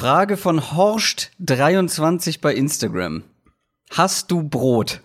Frage 0.00 0.38
von 0.38 0.60
Horst23 0.60 2.40
bei 2.40 2.54
Instagram. 2.54 3.22
Hast 3.90 4.30
du 4.30 4.42
Brot? 4.42 5.02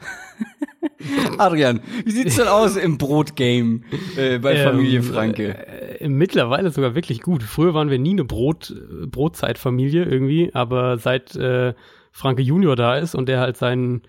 Adrian, 1.37 1.81
wie 2.05 2.11
sieht's 2.11 2.37
denn 2.37 2.47
aus 2.47 2.77
im 2.77 2.97
Brotgame 2.97 3.81
äh, 4.15 4.39
bei 4.39 4.55
Familie 4.55 5.03
Franke? 5.03 5.67
Äh, 5.99 6.07
mittlerweile 6.07 6.71
sogar 6.71 6.95
wirklich 6.95 7.21
gut. 7.21 7.43
Früher 7.43 7.73
waren 7.73 7.89
wir 7.89 7.99
nie 7.99 8.11
eine 8.11 8.23
Brot, 8.23 8.73
Brotzeitfamilie 9.07 10.05
irgendwie, 10.05 10.51
aber 10.53 10.97
seit 10.97 11.35
äh, 11.35 11.73
Franke 12.13 12.43
Junior 12.43 12.77
da 12.77 12.95
ist 12.95 13.15
und 13.15 13.27
der 13.27 13.41
halt 13.41 13.57
seinen 13.57 14.03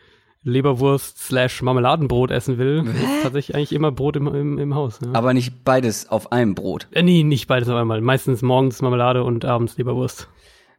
Leberwurst 0.44 1.18
slash 1.18 1.62
Marmeladenbrot 1.62 2.30
essen 2.30 2.58
will, 2.58 2.84
ist 2.86 3.22
tatsächlich 3.24 3.56
eigentlich 3.56 3.72
immer 3.72 3.90
Brot 3.90 4.14
im, 4.14 4.28
im, 4.28 4.58
im 4.58 4.76
Haus. 4.76 5.00
Ja. 5.04 5.14
Aber 5.14 5.34
nicht 5.34 5.64
beides 5.64 6.08
auf 6.08 6.30
einem 6.30 6.54
Brot? 6.54 6.86
Äh, 6.92 7.02
nee, 7.02 7.24
nicht 7.24 7.48
beides 7.48 7.68
auf 7.68 7.74
einmal. 7.74 8.00
Meistens 8.02 8.40
morgens 8.42 8.80
Marmelade 8.82 9.24
und 9.24 9.44
abends 9.44 9.76
Leberwurst. 9.78 10.28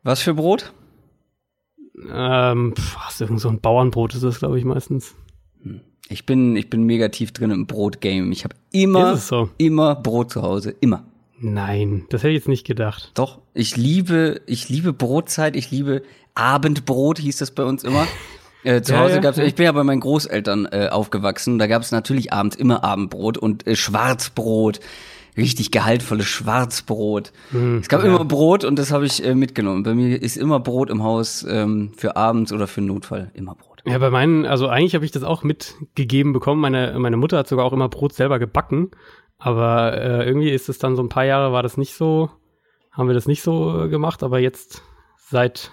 Was 0.03 0.21
für 0.21 0.33
Brot? 0.33 0.73
Ähm, 2.11 2.73
pff, 2.75 3.19
irgend 3.19 3.41
so 3.41 3.49
ein 3.49 3.59
Bauernbrot 3.59 4.13
ist 4.13 4.23
das, 4.23 4.39
glaube 4.39 4.59
ich, 4.59 4.65
meistens. 4.65 5.15
Hm. 5.63 5.81
Ich 6.09 6.25
bin, 6.25 6.55
ich 6.55 6.69
bin 6.69 6.83
mega 6.83 7.09
tief 7.09 7.31
drin 7.31 7.51
im 7.51 7.67
Brotgame. 7.67 8.31
Ich 8.31 8.43
habe 8.43 8.55
immer, 8.71 9.17
so? 9.17 9.49
immer 9.57 9.95
Brot 9.95 10.31
zu 10.31 10.41
Hause. 10.41 10.75
Immer. 10.79 11.03
Nein, 11.39 12.05
das 12.09 12.23
hätte 12.23 12.29
ich 12.29 12.37
jetzt 12.37 12.47
nicht 12.47 12.65
gedacht. 12.65 13.11
Doch, 13.13 13.39
ich 13.53 13.77
liebe, 13.77 14.41
ich 14.47 14.69
liebe 14.69 14.93
Brotzeit, 14.93 15.55
ich 15.55 15.69
liebe 15.69 16.01
Abendbrot, 16.33 17.19
hieß 17.19 17.37
das 17.37 17.51
bei 17.51 17.63
uns 17.63 17.83
immer. 17.83 18.07
Äh, 18.63 18.81
zu 18.81 18.93
ja, 18.93 18.99
Hause 18.99 19.15
ja, 19.15 19.21
gab's, 19.21 19.37
ja. 19.37 19.45
ich 19.45 19.55
bin 19.55 19.65
ja 19.65 19.71
bei 19.71 19.83
meinen 19.83 20.01
Großeltern 20.01 20.67
äh, 20.71 20.89
aufgewachsen, 20.91 21.59
da 21.59 21.67
gab 21.67 21.83
es 21.83 21.91
natürlich 21.91 22.33
abends 22.33 22.55
immer 22.55 22.83
Abendbrot 22.83 23.37
und 23.37 23.65
äh, 23.65 23.75
Schwarzbrot, 23.75 24.79
richtig 25.37 25.71
gehaltvolles 25.71 26.25
Schwarzbrot. 26.25 27.31
Hm, 27.51 27.77
es 27.77 27.87
gab 27.87 28.03
immer 28.03 28.25
Brot 28.25 28.65
und 28.65 28.77
das 28.77 28.91
habe 28.91 29.05
ich 29.05 29.23
äh, 29.23 29.35
mitgenommen. 29.35 29.83
Bei 29.83 29.93
mir 29.93 30.21
ist 30.21 30.35
immer 30.35 30.59
Brot 30.59 30.89
im 30.89 31.03
Haus 31.03 31.45
ähm, 31.47 31.93
für 31.95 32.15
abends 32.17 32.51
oder 32.51 32.67
für 32.67 32.81
Notfall, 32.81 33.31
immer 33.33 33.55
Brot. 33.55 33.81
Ja, 33.85 33.97
bei 33.99 34.09
meinen, 34.09 34.45
also 34.45 34.67
eigentlich 34.67 34.95
habe 34.95 35.05
ich 35.05 35.11
das 35.11 35.23
auch 35.23 35.43
mitgegeben 35.43 36.33
bekommen. 36.33 36.59
Meine, 36.59 36.97
meine 36.99 37.15
Mutter 37.15 37.37
hat 37.37 37.47
sogar 37.47 37.65
auch 37.65 37.73
immer 37.73 37.87
Brot 37.87 38.13
selber 38.13 38.37
gebacken. 38.37 38.91
Aber 39.37 39.93
äh, 39.93 40.25
irgendwie 40.25 40.49
ist 40.49 40.67
es 40.67 40.79
dann 40.79 40.95
so 40.95 41.03
ein 41.03 41.09
paar 41.09 41.25
Jahre 41.25 41.53
war 41.53 41.63
das 41.63 41.77
nicht 41.77 41.93
so, 41.93 42.29
haben 42.91 43.07
wir 43.07 43.13
das 43.13 43.27
nicht 43.27 43.43
so 43.43 43.83
äh, 43.83 43.87
gemacht. 43.87 44.23
Aber 44.23 44.39
jetzt, 44.39 44.81
seit 45.15 45.71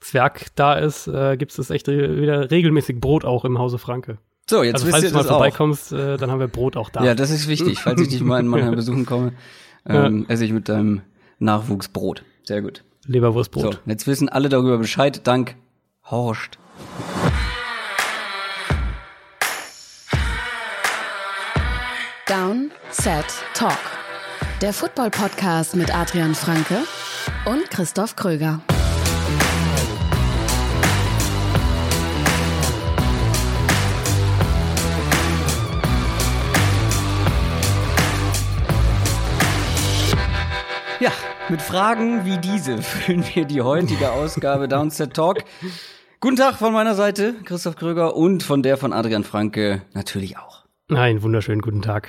Zwerg 0.00 0.46
da 0.54 0.74
ist, 0.74 1.06
äh, 1.08 1.36
gibt 1.36 1.56
es 1.58 1.70
echt 1.70 1.88
wieder 1.88 2.50
regelmäßig 2.50 3.00
Brot 3.00 3.24
auch 3.24 3.44
im 3.44 3.58
Hause 3.58 3.78
Franke. 3.78 4.18
So, 4.50 4.64
jetzt 4.64 4.82
also, 4.82 4.90
falls 4.90 5.08
du 5.08 5.14
mal 5.14 5.22
vorbeikommst, 5.22 5.92
äh, 5.92 6.16
dann 6.16 6.28
haben 6.32 6.40
wir 6.40 6.48
Brot 6.48 6.76
auch 6.76 6.90
da. 6.90 7.04
Ja, 7.04 7.14
das 7.14 7.30
ist 7.30 7.46
wichtig. 7.46 7.78
Falls 7.78 8.00
ich 8.00 8.08
dich 8.08 8.20
mal 8.20 8.40
in 8.40 8.48
Mannheim 8.48 8.74
besuchen 8.74 9.06
komme, 9.06 9.32
ähm, 9.86 10.26
ja. 10.28 10.34
esse 10.34 10.44
ich 10.44 10.52
mit 10.52 10.68
deinem 10.68 11.02
Nachwuchs 11.38 11.86
Brot. 11.86 12.24
Sehr 12.42 12.60
gut. 12.60 12.82
Leberwurstbrot. 13.06 13.74
So, 13.74 13.80
jetzt 13.86 14.08
wissen 14.08 14.28
alle 14.28 14.48
darüber 14.48 14.78
Bescheid. 14.78 15.24
Dank 15.24 15.54
Horst. 16.02 16.58
Down, 22.26 22.72
Set, 22.90 23.26
Talk. 23.54 23.78
Der 24.62 24.72
Football-Podcast 24.72 25.76
mit 25.76 25.94
Adrian 25.94 26.34
Franke 26.34 26.78
und 27.46 27.70
Christoph 27.70 28.16
Kröger. 28.16 28.60
Ja, 41.00 41.12
mit 41.48 41.62
Fragen 41.62 42.26
wie 42.26 42.36
diese 42.36 42.76
füllen 42.82 43.24
wir 43.32 43.46
die 43.46 43.62
heutige 43.62 44.12
Ausgabe 44.12 44.68
Downset 44.68 45.14
Talk. 45.14 45.38
Guten 46.20 46.36
Tag 46.36 46.56
von 46.56 46.74
meiner 46.74 46.94
Seite, 46.94 47.34
Christoph 47.46 47.76
Kröger, 47.76 48.16
und 48.16 48.42
von 48.42 48.62
der 48.62 48.76
von 48.76 48.92
Adrian 48.92 49.24
Franke 49.24 49.80
natürlich 49.94 50.36
auch. 50.36 50.66
Nein, 50.88 51.22
wunderschönen 51.22 51.62
guten 51.62 51.80
Tag. 51.80 52.08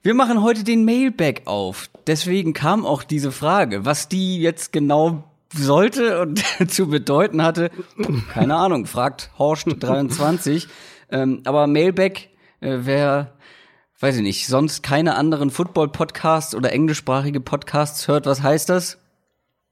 Wir 0.00 0.14
machen 0.14 0.44
heute 0.44 0.62
den 0.62 0.84
Mailback 0.84 1.42
auf. 1.46 1.90
Deswegen 2.06 2.52
kam 2.52 2.86
auch 2.86 3.02
diese 3.02 3.32
Frage, 3.32 3.84
was 3.84 4.08
die 4.08 4.40
jetzt 4.40 4.72
genau 4.72 5.24
sollte 5.52 6.20
und 6.20 6.40
zu 6.68 6.86
bedeuten 6.86 7.42
hatte. 7.42 7.72
Keine 8.32 8.54
Ahnung, 8.54 8.86
fragt 8.86 9.30
Horst23. 9.40 10.68
ähm, 11.10 11.42
aber 11.44 11.66
Mailback, 11.66 12.30
äh, 12.60 12.78
wer, 12.82 13.32
weiß 14.02 14.16
ich 14.16 14.22
nicht, 14.22 14.48
sonst 14.48 14.82
keine 14.82 15.14
anderen 15.14 15.50
Football-Podcasts 15.50 16.54
oder 16.54 16.72
englischsprachige 16.72 17.40
Podcasts 17.40 18.08
hört, 18.08 18.26
was 18.26 18.42
heißt 18.42 18.68
das? 18.68 18.98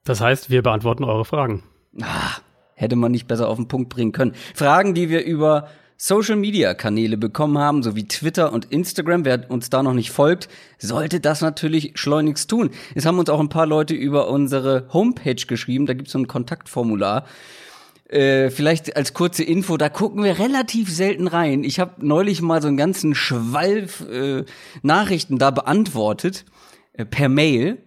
Das 0.04 0.20
heißt, 0.20 0.50
wir 0.50 0.62
beantworten 0.62 1.04
eure 1.04 1.24
Fragen. 1.24 1.64
Ah, 2.00 2.36
hätte 2.74 2.96
man 2.96 3.10
nicht 3.10 3.26
besser 3.26 3.48
auf 3.48 3.56
den 3.56 3.68
Punkt 3.68 3.88
bringen 3.88 4.12
können. 4.12 4.34
Fragen, 4.54 4.94
die 4.94 5.08
wir 5.08 5.24
über 5.24 5.68
Social 5.96 6.36
Media 6.36 6.72
Kanäle 6.72 7.18
bekommen 7.18 7.58
haben, 7.58 7.82
sowie 7.82 8.08
Twitter 8.08 8.52
und 8.52 8.66
Instagram. 8.66 9.24
Wer 9.26 9.50
uns 9.50 9.68
da 9.68 9.82
noch 9.82 9.92
nicht 9.92 10.12
folgt, 10.12 10.48
sollte 10.78 11.20
das 11.20 11.42
natürlich 11.42 11.92
schleunigst 11.97 12.48
tun. 12.48 12.70
Es 12.94 13.04
haben 13.04 13.18
uns 13.18 13.28
auch 13.28 13.41
ein 13.41 13.50
paar 13.50 13.66
Leute 13.66 13.94
über 13.94 14.28
unsere 14.28 14.86
Homepage 14.92 15.34
geschrieben, 15.34 15.84
da 15.84 15.92
gibt 15.92 16.06
es 16.06 16.12
so 16.12 16.18
ein 16.18 16.28
Kontaktformular. 16.28 17.26
Äh, 18.10 18.50
vielleicht 18.50 18.97
als 18.97 19.15
kurze 19.15 19.44
Info, 19.44 19.76
da 19.76 19.88
gucken 19.88 20.25
wir 20.25 20.41
relativ 20.41 20.93
selten 20.93 21.28
rein. 21.28 21.62
Ich 21.62 21.78
habe 21.78 22.04
neulich 22.04 22.43
mal 22.43 22.60
so 22.60 22.66
einen 22.66 22.76
ganzen 22.76 23.15
Schwalf 23.15 24.00
äh, 24.00 24.44
Nachrichten 24.82 25.38
da 25.38 25.53
beantwortet, 25.53 26.44
äh, 26.93 27.04
per 27.04 27.28
Mail. 27.28 27.78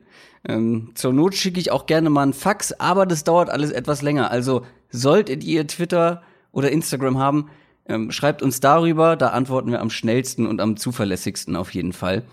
Ähm, 0.48 0.92
zur 0.96 1.12
Not 1.12 1.36
schicke 1.36 1.60
ich 1.60 1.72
auch 1.72 1.88
gerne 1.88 2.10
mal 2.10 2.24
einen 2.24 2.32
Fax, 2.32 2.72
aber 2.72 3.06
das 3.06 3.26
dauert 3.26 3.50
alles 3.50 3.72
etwas 3.72 4.02
länger. 4.02 4.32
Also 4.32 4.66
solltet 4.90 5.44
ihr 5.44 5.68
Twitter 5.68 6.24
oder 6.54 6.72
Instagram 6.72 7.18
haben, 7.18 7.50
ähm, 7.86 8.10
schreibt 8.10 8.42
uns 8.42 8.62
darüber, 8.62 9.18
da 9.18 9.30
antworten 9.30 9.72
wir 9.72 9.82
am 9.82 9.90
schnellsten 9.90 10.48
und 10.48 10.62
am 10.62 10.78
zuverlässigsten 10.78 11.58
auf 11.58 11.74
jeden 11.74 11.92
Fall. 11.92 12.24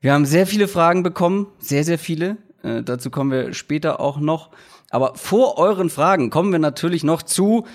Wir 0.00 0.12
haben 0.12 0.26
sehr 0.26 0.48
viele 0.48 0.66
Fragen 0.66 1.04
bekommen, 1.04 1.46
sehr, 1.60 1.84
sehr 1.84 2.00
viele. 2.00 2.38
Äh, 2.64 2.82
dazu 2.82 3.10
kommen 3.10 3.30
wir 3.30 3.52
später 3.52 4.00
auch 4.00 4.18
noch. 4.18 4.50
Aber 4.94 5.16
vor 5.16 5.58
euren 5.58 5.90
Fragen 5.90 6.30
kommen 6.30 6.52
wir 6.52 6.60
natürlich 6.60 7.02
noch 7.02 7.24
zu 7.24 7.66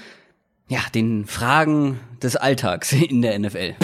ja, 0.70 0.80
den 0.96 1.26
Fragen 1.26 2.00
des 2.24 2.38
Alltags 2.38 2.94
in 2.94 3.22
der 3.22 3.38
NFL. 3.38 3.76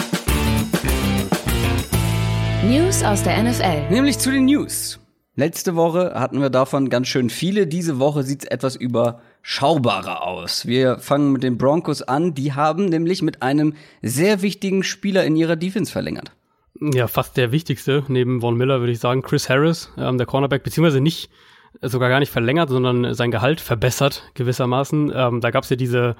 News 2.64 3.02
aus 3.02 3.24
der 3.24 3.42
NFL. 3.42 3.90
Nämlich 3.90 4.18
zu 4.18 4.30
den 4.30 4.46
News. 4.46 4.98
Letzte 5.34 5.76
Woche 5.76 6.14
hatten 6.14 6.40
wir 6.40 6.48
davon 6.48 6.88
ganz 6.88 7.08
schön 7.08 7.28
viele. 7.28 7.66
Diese 7.66 7.98
Woche 7.98 8.22
sieht 8.22 8.44
es 8.44 8.48
etwas 8.48 8.74
überschaubarer 8.74 10.26
aus. 10.26 10.64
Wir 10.64 10.98
fangen 10.98 11.30
mit 11.32 11.42
den 11.42 11.58
Broncos 11.58 12.00
an. 12.00 12.32
Die 12.32 12.54
haben 12.54 12.86
nämlich 12.86 13.20
mit 13.20 13.42
einem 13.42 13.74
sehr 14.00 14.40
wichtigen 14.40 14.82
Spieler 14.82 15.26
in 15.26 15.36
ihrer 15.36 15.56
Defense 15.56 15.92
verlängert. 15.92 16.32
Ja, 16.80 17.06
fast 17.06 17.36
der 17.36 17.52
wichtigste 17.52 18.02
neben 18.08 18.40
Von 18.40 18.56
Miller 18.56 18.80
würde 18.80 18.92
ich 18.92 18.98
sagen. 18.98 19.20
Chris 19.20 19.50
Harris, 19.50 19.92
ähm, 19.98 20.16
der 20.16 20.26
Cornerback, 20.26 20.62
beziehungsweise 20.62 21.02
nicht, 21.02 21.28
sogar 21.82 22.08
gar 22.08 22.20
nicht 22.20 22.32
verlängert, 22.32 22.68
sondern 22.68 23.14
sein 23.14 23.30
Gehalt 23.30 23.60
verbessert 23.60 24.30
gewissermaßen. 24.34 25.12
Ähm, 25.14 25.40
da 25.40 25.50
gab 25.50 25.64
es 25.64 25.70
ja 25.70 25.76
diese 25.76 26.16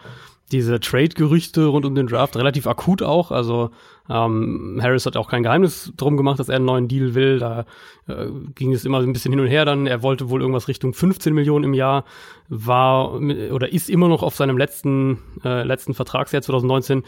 diese 0.52 0.78
Trade-Gerüchte 0.78 1.66
rund 1.66 1.84
um 1.86 1.94
den 1.94 2.06
Draft 2.06 2.36
relativ 2.36 2.68
akut 2.68 3.02
auch. 3.02 3.32
Also 3.32 3.70
ähm, 4.08 4.78
Harris 4.80 5.04
hat 5.04 5.16
auch 5.16 5.28
kein 5.28 5.42
Geheimnis 5.42 5.92
drum 5.96 6.16
gemacht, 6.16 6.38
dass 6.38 6.48
er 6.48 6.56
einen 6.56 6.64
neuen 6.64 6.86
Deal 6.86 7.14
will. 7.14 7.40
Da 7.40 7.64
äh, 8.06 8.26
ging 8.54 8.72
es 8.72 8.84
immer 8.84 9.00
ein 9.00 9.12
bisschen 9.12 9.32
hin 9.32 9.40
und 9.40 9.48
her 9.48 9.64
dann. 9.64 9.88
Er 9.88 10.02
wollte 10.02 10.30
wohl 10.30 10.40
irgendwas 10.40 10.68
Richtung 10.68 10.94
15 10.94 11.34
Millionen 11.34 11.64
im 11.64 11.74
Jahr, 11.74 12.04
war 12.48 13.14
oder 13.14 13.72
ist 13.72 13.90
immer 13.90 14.06
noch 14.06 14.22
auf 14.22 14.36
seinem 14.36 14.56
letzten, 14.56 15.18
äh, 15.44 15.64
letzten 15.64 15.94
Vertragsjahr 15.94 16.42
2019. 16.42 17.02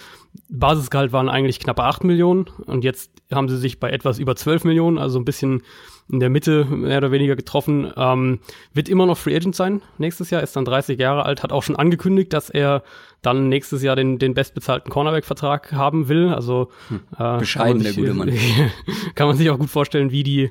Basisgehalt 0.49 1.13
waren 1.13 1.29
eigentlich 1.29 1.61
knappe 1.61 1.85
8 1.85 2.03
Millionen 2.03 2.47
und 2.67 2.83
jetzt 2.83 3.13
haben 3.33 3.49
sie 3.49 3.57
sich 3.57 3.79
bei 3.79 3.91
etwas 3.91 4.19
über 4.19 4.35
12 4.35 4.65
Millionen, 4.65 4.99
also 4.99 5.17
ein 5.17 5.25
bisschen 5.25 5.63
in 6.11 6.21
der 6.21 6.31
Mitte 6.31 6.65
mehr 6.65 6.99
oder 6.99 7.13
weniger 7.13 7.37
getroffen. 7.37 7.93
Ähm, 7.97 8.41
wird 8.73 8.89
immer 8.89 9.07
noch 9.07 9.19
Free 9.19 9.37
Agent 9.37 9.55
sein 9.55 9.83
nächstes 9.99 10.31
Jahr, 10.31 10.43
ist 10.43 10.57
dann 10.57 10.65
30 10.65 10.99
Jahre 10.99 11.25
alt, 11.25 11.43
hat 11.43 11.53
auch 11.53 11.63
schon 11.63 11.77
angekündigt, 11.77 12.33
dass 12.33 12.51
er 12.51 12.83
dann 13.23 13.49
nächstes 13.49 13.83
Jahr 13.83 13.97
den, 13.97 14.19
den 14.19 14.35
bestbezahlten 14.35 14.91
Cornerback-Vertrag 14.91 15.73
haben 15.73 16.09
will. 16.09 16.29
Also 16.29 16.71
hm. 16.89 17.01
äh, 17.19 17.39
bescheiden 17.39 17.83
der 17.83 17.93
gute 17.93 18.15
Mann. 18.15 18.33
kann 19.15 19.27
man 19.27 19.37
sich 19.37 19.51
auch 19.51 19.59
gut 19.59 19.71
vorstellen, 19.71 20.11
wie 20.11 20.23
die 20.23 20.51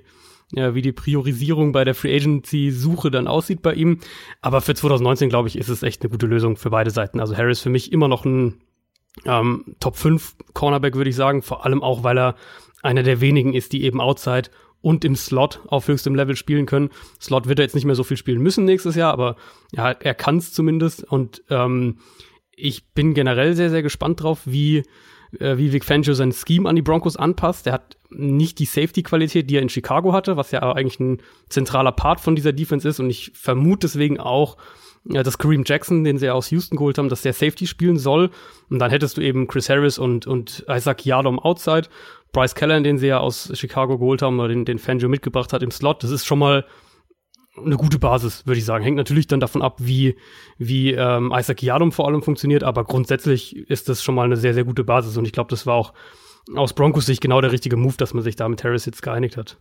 ja, 0.54 0.74
wie 0.74 0.82
die 0.82 0.94
Priorisierung 0.94 1.74
bei 1.74 1.84
der 1.84 1.94
Free 1.94 2.16
Agency 2.16 2.72
Suche 2.72 3.12
dann 3.12 3.28
aussieht 3.28 3.62
bei 3.62 3.74
ihm. 3.74 4.00
Aber 4.42 4.62
für 4.62 4.76
2019, 4.76 5.28
glaube 5.28 5.50
ich, 5.50 5.58
ist 5.58 5.68
es 5.68 5.84
echt 5.84 6.02
eine 6.02 6.10
gute 6.10 6.26
Lösung 6.26 6.56
für 6.56 6.70
beide 6.70 6.90
Seiten. 6.90 7.20
Also 7.20 7.36
Harris 7.36 7.60
für 7.60 7.70
mich 7.70 7.92
immer 7.92 8.08
noch 8.08 8.24
ein 8.24 8.62
ähm, 9.26 9.76
Top 9.82 9.98
5 9.98 10.36
Cornerback, 10.54 10.96
würde 10.96 11.10
ich 11.10 11.18
sagen. 11.18 11.42
Vor 11.42 11.66
allem 11.66 11.84
auch, 11.84 12.04
weil 12.04 12.18
er 12.18 12.36
einer 12.82 13.04
der 13.04 13.20
wenigen 13.20 13.54
ist, 13.54 13.74
die 13.74 13.84
eben 13.84 14.00
outside 14.00 14.50
und 14.82 15.04
im 15.06 15.16
Slot 15.16 15.62
auf 15.68 15.88
höchstem 15.88 16.16
Level 16.16 16.36
spielen 16.36 16.66
können. 16.66 16.90
Slot 17.22 17.48
wird 17.48 17.60
er 17.60 17.66
jetzt 17.66 17.76
nicht 17.76 17.86
mehr 17.86 17.96
so 17.96 18.04
viel 18.04 18.18
spielen 18.18 18.42
müssen 18.42 18.66
nächstes 18.66 18.96
Jahr, 18.96 19.12
aber 19.12 19.36
ja, 19.72 19.92
er 19.92 20.14
kann 20.14 20.38
es 20.38 20.54
zumindest. 20.54 21.04
Und 21.04 21.44
ähm, 21.50 21.98
ich 22.52 22.90
bin 22.94 23.14
generell 23.14 23.56
sehr, 23.56 23.70
sehr 23.70 23.84
gespannt 23.84 24.24
drauf, 24.24 24.42
wie 24.46 24.84
äh, 25.40 25.58
wie 25.58 25.74
Vic 25.74 25.86
Fangio 25.86 26.14
sein 26.14 26.32
Scheme 26.32 26.68
an 26.70 26.76
die 26.76 26.82
Broncos 26.82 27.18
anpasst. 27.18 27.66
Der 27.66 27.74
hat 27.74 27.98
nicht 28.10 28.60
die 28.60 28.66
Safety-Qualität, 28.66 29.50
die 29.50 29.58
er 29.58 29.62
in 29.62 29.70
Chicago 29.70 30.14
hatte, 30.14 30.38
was 30.38 30.52
ja 30.52 30.62
eigentlich 30.72 31.00
ein 31.00 31.22
zentraler 31.50 31.92
Part 31.92 32.20
von 32.20 32.36
dieser 32.36 32.54
Defense 32.54 32.88
ist. 32.88 33.00
Und 33.00 33.10
ich 33.10 33.32
vermute 33.34 33.88
deswegen 33.88 34.20
auch, 34.20 34.58
ja, 35.10 35.24
dass 35.24 35.38
Kareem 35.38 35.64
Jackson, 35.66 36.04
den 36.04 36.18
sie 36.18 36.30
aus 36.30 36.52
Houston 36.52 36.78
geholt 36.78 36.98
haben, 36.98 37.10
dass 37.10 37.22
der 37.22 37.34
Safety 37.34 37.68
spielen 37.68 37.98
soll. 37.98 38.30
Und 38.70 38.80
dann 38.80 38.92
hättest 38.92 39.18
du 39.18 39.22
eben 39.22 39.48
Chris 39.48 39.70
Harris 39.70 39.98
und, 39.98 40.28
und 40.28 40.66
Isaac 40.70 41.06
Yadom 41.06 41.40
outside. 41.40 41.88
Bryce 42.34 42.56
Keller, 42.56 42.82
den 42.82 42.98
sie 42.98 43.08
ja 43.08 43.20
aus 43.20 43.52
Chicago 43.54 43.98
geholt 43.98 44.22
haben, 44.22 44.40
oder 44.40 44.50
den, 44.50 44.66
den 44.66 44.80
Fangio 44.80 45.10
mitgebracht 45.10 45.54
hat 45.54 45.64
im 45.64 45.72
Slot. 45.72 46.04
Das 46.04 46.12
ist 46.12 46.26
schon 46.26 46.40
mal 46.40 46.66
eine 47.58 47.78
gute 47.78 48.00
Basis, 48.00 48.46
würde 48.46 48.60
ich 48.60 48.66
sagen. 48.66 48.84
Hängt 48.84 48.98
natürlich 48.98 49.28
dann 49.28 49.40
davon 49.40 49.62
ab, 49.62 49.78
wie, 49.80 50.16
wie 50.58 50.92
ähm, 50.92 51.34
Isaac 51.36 51.64
Yadom 51.64 51.92
vor 51.92 52.08
allem 52.08 52.22
funktioniert, 52.22 52.64
aber 52.64 52.84
grundsätzlich 52.84 53.56
ist 53.70 53.90
das 53.90 54.04
schon 54.04 54.16
mal 54.16 54.26
eine 54.26 54.38
sehr, 54.38 54.54
sehr 54.54 54.64
gute 54.64 54.84
Basis 54.84 55.18
und 55.18 55.26
ich 55.26 55.32
glaube, 55.32 55.50
das 55.50 55.66
war 55.66 55.76
auch 55.76 55.94
aus 56.56 56.74
Broncos 56.74 57.06
Sicht 57.06 57.22
genau 57.22 57.42
der 57.42 57.52
richtige 57.52 57.76
Move, 57.76 57.96
dass 57.98 58.14
man 58.14 58.24
sich 58.24 58.36
da 58.36 58.48
mit 58.48 58.64
Harris 58.64 58.86
jetzt 58.86 59.02
geeinigt 59.02 59.38
hat. 59.38 59.58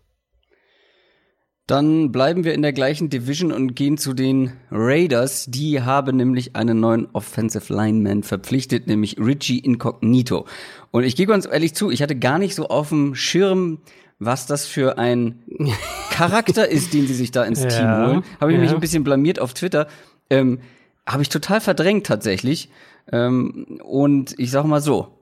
Dann 1.67 2.13
bleiben 2.13 2.45
wir 2.45 2.55
in 2.55 2.63
der 2.63 2.73
gleichen 2.73 3.11
Division 3.11 3.51
und 3.51 3.75
gehen 3.75 3.99
zu 3.99 4.15
den 4.15 4.53
Raiders. 4.71 5.47
Die 5.49 5.83
haben 5.83 6.17
nämlich 6.17 6.55
einen 6.55 6.79
neuen 6.79 7.09
Offensive 7.13 7.75
Lineman 7.75 8.23
verpflichtet, 8.23 8.87
nämlich 8.87 9.19
Richie 9.19 9.59
Incognito. 9.59 10.47
Und 10.93 11.03
ich 11.03 11.17
gehe 11.17 11.27
ganz 11.27 11.45
ehrlich 11.45 11.75
zu, 11.75 11.91
ich 11.91 12.03
hatte 12.03 12.15
gar 12.15 12.39
nicht 12.39 12.55
so 12.55 12.69
auf 12.69 12.91
dem 12.91 13.17
Schirm, 13.17 13.79
was 14.21 14.47
das 14.47 14.67
für 14.67 14.97
ein 14.97 15.43
Charakter 16.11 16.69
ist, 16.69 16.95
den 16.95 17.09
sie 17.09 17.15
sich 17.15 17.33
da 17.33 17.43
ins 17.43 17.65
ja, 17.65 17.69
Team 17.69 17.89
holen. 17.89 18.25
Habe 18.41 18.53
ich 18.53 18.59
ja. 18.59 18.63
mich 18.63 18.73
ein 18.73 18.81
bisschen 18.81 19.03
blamiert 19.03 19.41
auf 19.41 19.53
Twitter. 19.53 19.89
Ähm, 20.31 20.61
Habe 21.05 21.23
ich 21.23 21.29
total 21.31 21.61
verdrängt 21.61 22.07
tatsächlich. 22.07 22.71
Ähm, 23.11 23.81
und 23.83 24.39
ich 24.39 24.53
sag 24.53 24.65
mal 24.67 24.81
so, 24.81 25.19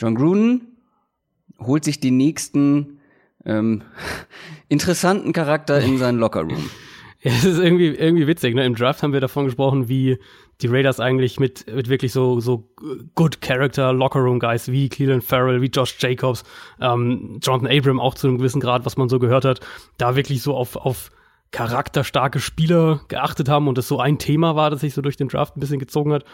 John 0.00 0.14
Gruden 0.14 0.76
holt 1.58 1.82
sich 1.84 1.98
den 1.98 2.16
nächsten 2.16 3.00
ähm, 3.44 3.82
interessanten 4.68 5.32
Charakter 5.32 5.80
in 5.80 5.98
seinen 5.98 6.18
Lockerroom. 6.18 6.70
Ja, 7.22 7.32
es 7.32 7.44
ist 7.44 7.58
irgendwie, 7.58 7.88
irgendwie 7.88 8.26
witzig. 8.26 8.54
Ne? 8.54 8.64
Im 8.64 8.74
Draft 8.74 9.02
haben 9.02 9.12
wir 9.12 9.20
davon 9.20 9.44
gesprochen, 9.46 9.88
wie 9.88 10.18
die 10.60 10.66
Raiders 10.68 11.00
eigentlich 11.00 11.40
mit, 11.40 11.66
mit 11.72 11.88
wirklich 11.88 12.12
so, 12.12 12.40
so 12.40 12.68
good 13.14 13.40
Character 13.40 13.92
Lockerroom 13.92 14.38
Guys 14.38 14.70
wie 14.70 14.88
Cleveland 14.88 15.24
Farrell, 15.24 15.60
wie 15.60 15.66
Josh 15.66 15.96
Jacobs, 15.98 16.44
ähm, 16.80 17.38
Jonathan 17.42 17.76
Abram 17.76 18.00
auch 18.00 18.14
zu 18.14 18.28
einem 18.28 18.38
gewissen 18.38 18.60
Grad, 18.60 18.84
was 18.84 18.96
man 18.96 19.08
so 19.08 19.18
gehört 19.18 19.44
hat, 19.44 19.60
da 19.98 20.14
wirklich 20.14 20.42
so 20.42 20.54
auf, 20.54 20.76
auf 20.76 21.10
charakterstarke 21.50 22.40
Spieler 22.40 23.02
geachtet 23.08 23.48
haben 23.48 23.68
und 23.68 23.76
das 23.76 23.86
so 23.86 24.00
ein 24.00 24.18
Thema 24.18 24.56
war, 24.56 24.70
das 24.70 24.80
sich 24.80 24.94
so 24.94 25.02
durch 25.02 25.16
den 25.16 25.28
Draft 25.28 25.56
ein 25.56 25.60
bisschen 25.60 25.78
gezogen 25.78 26.12
hat. 26.12 26.24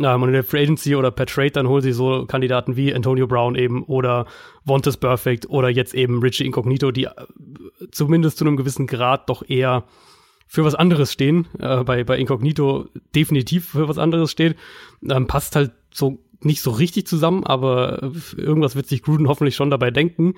Ähm, 0.00 0.22
und 0.22 0.28
in 0.28 0.34
der 0.34 0.44
Free 0.44 0.62
Agency 0.62 0.94
oder 0.94 1.10
per 1.10 1.26
Trade 1.26 1.50
dann 1.50 1.68
holen 1.68 1.82
sie 1.82 1.92
so 1.92 2.26
Kandidaten 2.26 2.76
wie 2.76 2.94
Antonio 2.94 3.26
Brown 3.26 3.54
eben 3.54 3.82
oder 3.84 4.26
Vontaze 4.64 4.98
Perfect 4.98 5.48
oder 5.50 5.68
jetzt 5.68 5.94
eben 5.94 6.20
Richie 6.20 6.44
Incognito, 6.44 6.90
die 6.90 7.04
äh, 7.04 7.10
zumindest 7.90 8.38
zu 8.38 8.44
einem 8.44 8.56
gewissen 8.56 8.86
Grad 8.86 9.28
doch 9.28 9.48
eher 9.48 9.84
für 10.46 10.64
was 10.64 10.74
anderes 10.74 11.12
stehen, 11.12 11.46
äh, 11.58 11.84
bei, 11.84 12.04
bei 12.04 12.18
Incognito 12.18 12.86
definitiv 13.14 13.68
für 13.70 13.88
was 13.88 13.98
anderes 13.98 14.30
steht, 14.30 14.56
ähm, 15.08 15.26
passt 15.26 15.56
halt 15.56 15.72
so 15.92 16.18
nicht 16.40 16.62
so 16.62 16.70
richtig 16.70 17.06
zusammen, 17.06 17.44
aber 17.44 18.12
irgendwas 18.36 18.76
wird 18.76 18.86
sich 18.86 19.02
Gruden 19.02 19.28
hoffentlich 19.28 19.56
schon 19.56 19.70
dabei 19.70 19.90
denken. 19.90 20.34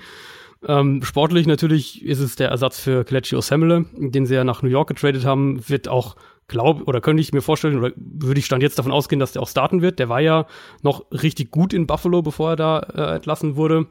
Ähm, 0.66 1.02
sportlich 1.02 1.46
natürlich 1.46 2.04
ist 2.04 2.20
es 2.20 2.36
der 2.36 2.50
Ersatz 2.50 2.78
für 2.78 3.04
Kelechi 3.04 3.34
Osemele, 3.34 3.86
den 3.96 4.26
sie 4.26 4.34
ja 4.34 4.44
nach 4.44 4.62
New 4.62 4.68
York 4.68 4.88
getradet 4.88 5.24
haben, 5.24 5.66
wird 5.68 5.88
auch 5.88 6.16
glaube 6.48 6.84
oder 6.84 7.00
könnte 7.00 7.22
ich 7.22 7.32
mir 7.32 7.40
vorstellen 7.40 7.78
oder 7.78 7.92
würde 7.96 8.40
ich 8.40 8.46
stand 8.46 8.62
jetzt 8.62 8.78
davon 8.78 8.92
ausgehen, 8.92 9.20
dass 9.20 9.32
der 9.32 9.42
auch 9.42 9.48
starten 9.48 9.80
wird. 9.80 9.98
Der 9.98 10.08
war 10.08 10.20
ja 10.20 10.46
noch 10.82 11.10
richtig 11.12 11.50
gut 11.50 11.72
in 11.72 11.86
Buffalo, 11.86 12.22
bevor 12.22 12.50
er 12.50 12.56
da 12.56 12.78
äh, 12.80 13.14
entlassen 13.16 13.56
wurde. 13.56 13.86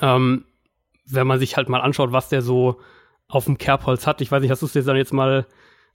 Ähm, 0.00 0.44
wenn 1.06 1.26
man 1.26 1.38
sich 1.38 1.56
halt 1.56 1.68
mal 1.68 1.80
anschaut, 1.80 2.12
was 2.12 2.28
der 2.28 2.42
so 2.42 2.80
auf 3.28 3.46
dem 3.46 3.58
Kerbholz 3.58 4.06
hat. 4.06 4.20
Ich 4.20 4.30
weiß 4.30 4.42
nicht, 4.42 4.50
hast 4.50 4.62
du 4.62 4.66
es 4.66 4.72
dir 4.72 4.82
dann 4.82 4.96
jetzt 4.96 5.12
mal 5.12 5.46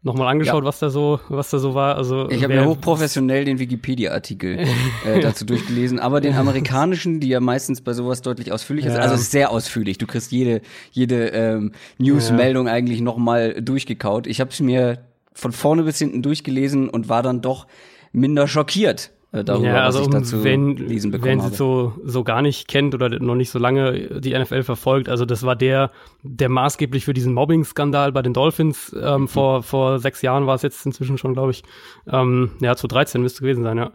nochmal 0.06 0.28
angeschaut, 0.28 0.64
ja. 0.64 0.68
was 0.68 0.80
da 0.80 0.90
so, 0.92 1.20
was 1.30 1.50
da 1.50 1.58
so 1.58 1.74
war. 1.74 1.96
Also 1.96 2.30
ich 2.30 2.44
habe 2.44 2.54
mir 2.54 2.66
hochprofessionell 2.66 3.44
den 3.44 3.58
Wikipedia-Artikel 3.58 4.60
äh, 5.06 5.20
dazu 5.20 5.46
durchgelesen, 5.46 6.00
aber 6.00 6.22
den 6.22 6.36
amerikanischen, 6.36 7.20
die 7.20 7.30
ja 7.30 7.40
meistens 7.40 7.82
bei 7.82 7.92
sowas 7.94 8.22
deutlich 8.22 8.52
ausführlicher 8.52 8.90
ja. 8.90 8.94
sind, 8.94 9.02
also 9.02 9.18
sehr 9.18 9.50
ausführlich. 9.50 9.98
Du 9.98 10.06
kriegst 10.06 10.32
jede 10.32 10.62
jede 10.92 11.30
ähm, 11.30 11.72
News-Meldung 11.98 12.68
ja. 12.68 12.74
eigentlich 12.74 13.02
nochmal 13.02 13.60
durchgekaut. 13.62 14.28
Ich 14.28 14.40
habe 14.40 14.52
es 14.52 14.60
mir 14.60 15.00
von 15.34 15.52
vorne 15.52 15.84
bis 15.84 15.98
hinten 15.98 16.22
durchgelesen 16.22 16.88
und 16.88 17.10
war 17.10 17.24
dann 17.24 17.42
doch 17.42 17.66
minder 18.14 18.48
schockiert 18.48 19.12
darüber, 19.44 19.68
ja, 19.68 19.84
also 19.84 20.00
was 20.00 20.08
ich 20.08 20.14
dazu 20.14 20.44
wenn, 20.44 20.78
lesen 20.78 21.12
bekommen 21.12 21.40
wenn 21.40 21.42
sie 21.42 21.56
so 21.56 21.94
so 22.04 22.24
gar 22.24 22.42
nicht 22.42 22.68
kennt 22.68 22.94
oder 22.94 23.10
noch 23.20 23.36
nicht 23.36 23.50
so 23.50 23.60
lange 23.60 24.20
die 24.22 24.38
NFL 24.38 24.64
verfolgt, 24.64 25.10
also 25.10 25.26
das 25.26 25.44
war 25.44 25.56
der 25.56 25.92
der 26.24 26.50
maßgeblich 26.50 27.06
für 27.06 27.14
diesen 27.14 27.34
Mobbing-Skandal 27.34 28.12
bei 28.12 28.22
den 28.22 28.34
Dolphins 28.34 28.96
ähm, 29.00 29.22
mhm. 29.22 29.28
vor 29.28 29.64
vor 29.64 30.00
sechs 30.00 30.22
Jahren 30.22 30.48
war 30.48 30.56
es 30.56 30.62
jetzt 30.62 30.86
inzwischen 30.86 31.18
schon, 31.18 31.34
glaube 31.34 31.52
ich, 31.52 31.64
ähm, 32.08 32.52
ja 32.62 32.76
2013 32.76 33.22
müsste 33.22 33.42
gewesen 33.42 33.64
sein, 33.64 33.78
ja 33.78 33.92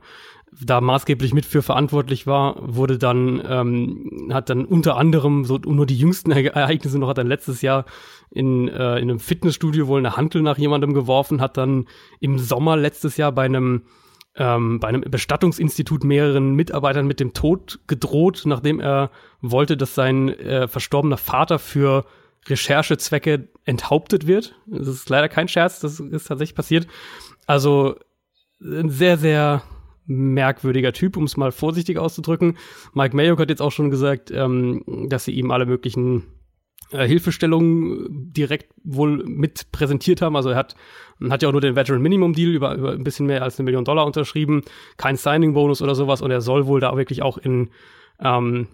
da 0.53 0.81
maßgeblich 0.81 1.33
mit 1.33 1.47
für 1.47 1.63
verantwortlich 1.63 2.27
war, 2.27 2.57
wurde 2.61 2.99
dann, 2.99 3.43
ähm, 3.47 4.31
hat 4.33 4.51
dann 4.51 4.65
unter 4.65 4.97
anderem, 4.97 5.45
so 5.45 5.59
nur 5.59 5.87
die 5.87 5.97
jüngsten 5.97 6.33
Ereignisse 6.33 6.99
noch, 6.99 7.09
hat 7.09 7.19
dann 7.19 7.29
letztes 7.29 7.63
Jahr 7.63 7.85
in, 8.31 8.69
äh, 8.69 8.99
in 8.99 9.11
einem 9.11 9.21
Fitnessstudio 9.21 9.87
wohl 9.87 9.99
eine 9.99 10.17
Hantel 10.17 10.43
nach 10.43 10.59
jemandem 10.59 10.93
geworfen, 10.93 11.41
hat 11.41 11.57
dann 11.57 11.87
im 12.19 12.39
Sommer 12.39 12.77
letztes 12.77 13.17
Jahr 13.17 13.33
bei 13.33 13.45
einem 13.45 13.83
ähm, 14.37 14.81
bei 14.81 14.89
einem 14.89 15.03
Bestattungsinstitut 15.03 16.05
mehreren 16.05 16.55
Mitarbeitern 16.55 17.07
mit 17.07 17.21
dem 17.21 17.33
Tod 17.33 17.81
gedroht, 17.87 18.43
nachdem 18.45 18.81
er 18.81 19.11
wollte, 19.41 19.77
dass 19.77 19.95
sein 19.95 20.29
äh, 20.29 20.69
verstorbener 20.69 21.17
Vater 21.17 21.59
für 21.59 22.05
Recherchezwecke 22.47 23.49
enthauptet 23.65 24.27
wird. 24.27 24.55
Das 24.67 24.89
ist 24.89 25.09
leider 25.09 25.29
kein 25.29 25.49
Scherz, 25.49 25.81
das 25.81 26.01
ist 26.01 26.29
tatsächlich 26.29 26.55
passiert. 26.55 26.87
Also 27.47 27.97
ein 28.63 28.91
sehr, 28.91 29.19
sehr 29.19 29.63
merkwürdiger 30.07 30.93
Typ, 30.93 31.17
um 31.17 31.25
es 31.25 31.37
mal 31.37 31.53
vorsichtig 31.53 31.99
auszudrücken. 31.99 32.57
Mike 32.95 33.15
Mayock 33.15 33.39
hat 33.39 33.51
jetzt 33.51 33.63
auch 33.63 33.73
schon 33.73 33.91
gesagt, 33.91 34.31
ähm, 34.31 34.83
dass 35.09 35.25
sie 35.25 35.33
ihm 35.33 35.51
alle 35.51 35.67
möglichen 35.67 36.25
äh, 36.93 37.07
Hilfestellungen 37.07 38.33
direkt 38.33 38.73
wohl 38.83 39.25
mit 39.25 39.71
präsentiert 39.73 40.23
haben. 40.23 40.37
Also 40.37 40.51
er 40.51 40.57
hat, 40.57 40.75
hat 41.29 41.43
ja 41.43 41.49
auch 41.49 41.53
nur 41.53 41.61
den 41.61 41.77
Veteran 41.77 42.03
Minimum 42.03 42.33
Deal 42.33 42.51
über, 42.51 42.75
über 42.75 42.93
ein 42.93 43.05
bisschen 43.05 43.27
mehr 43.27 43.43
als 43.43 43.59
eine 43.59 43.65
Million 43.65 43.85
Dollar 43.85 44.07
unterschrieben, 44.07 44.63
kein 44.97 45.17
Signing 45.17 45.55
Bonus 45.55 45.83
oder 45.83 45.95
sowas 45.95 46.23
und 46.23 46.31
er 46.31 46.41
soll 46.41 46.67
wohl 46.67 46.81
da 46.81 46.97
wirklich 46.97 47.23
auch 47.23 47.39
in 47.39 47.71
ähm, 48.21 48.69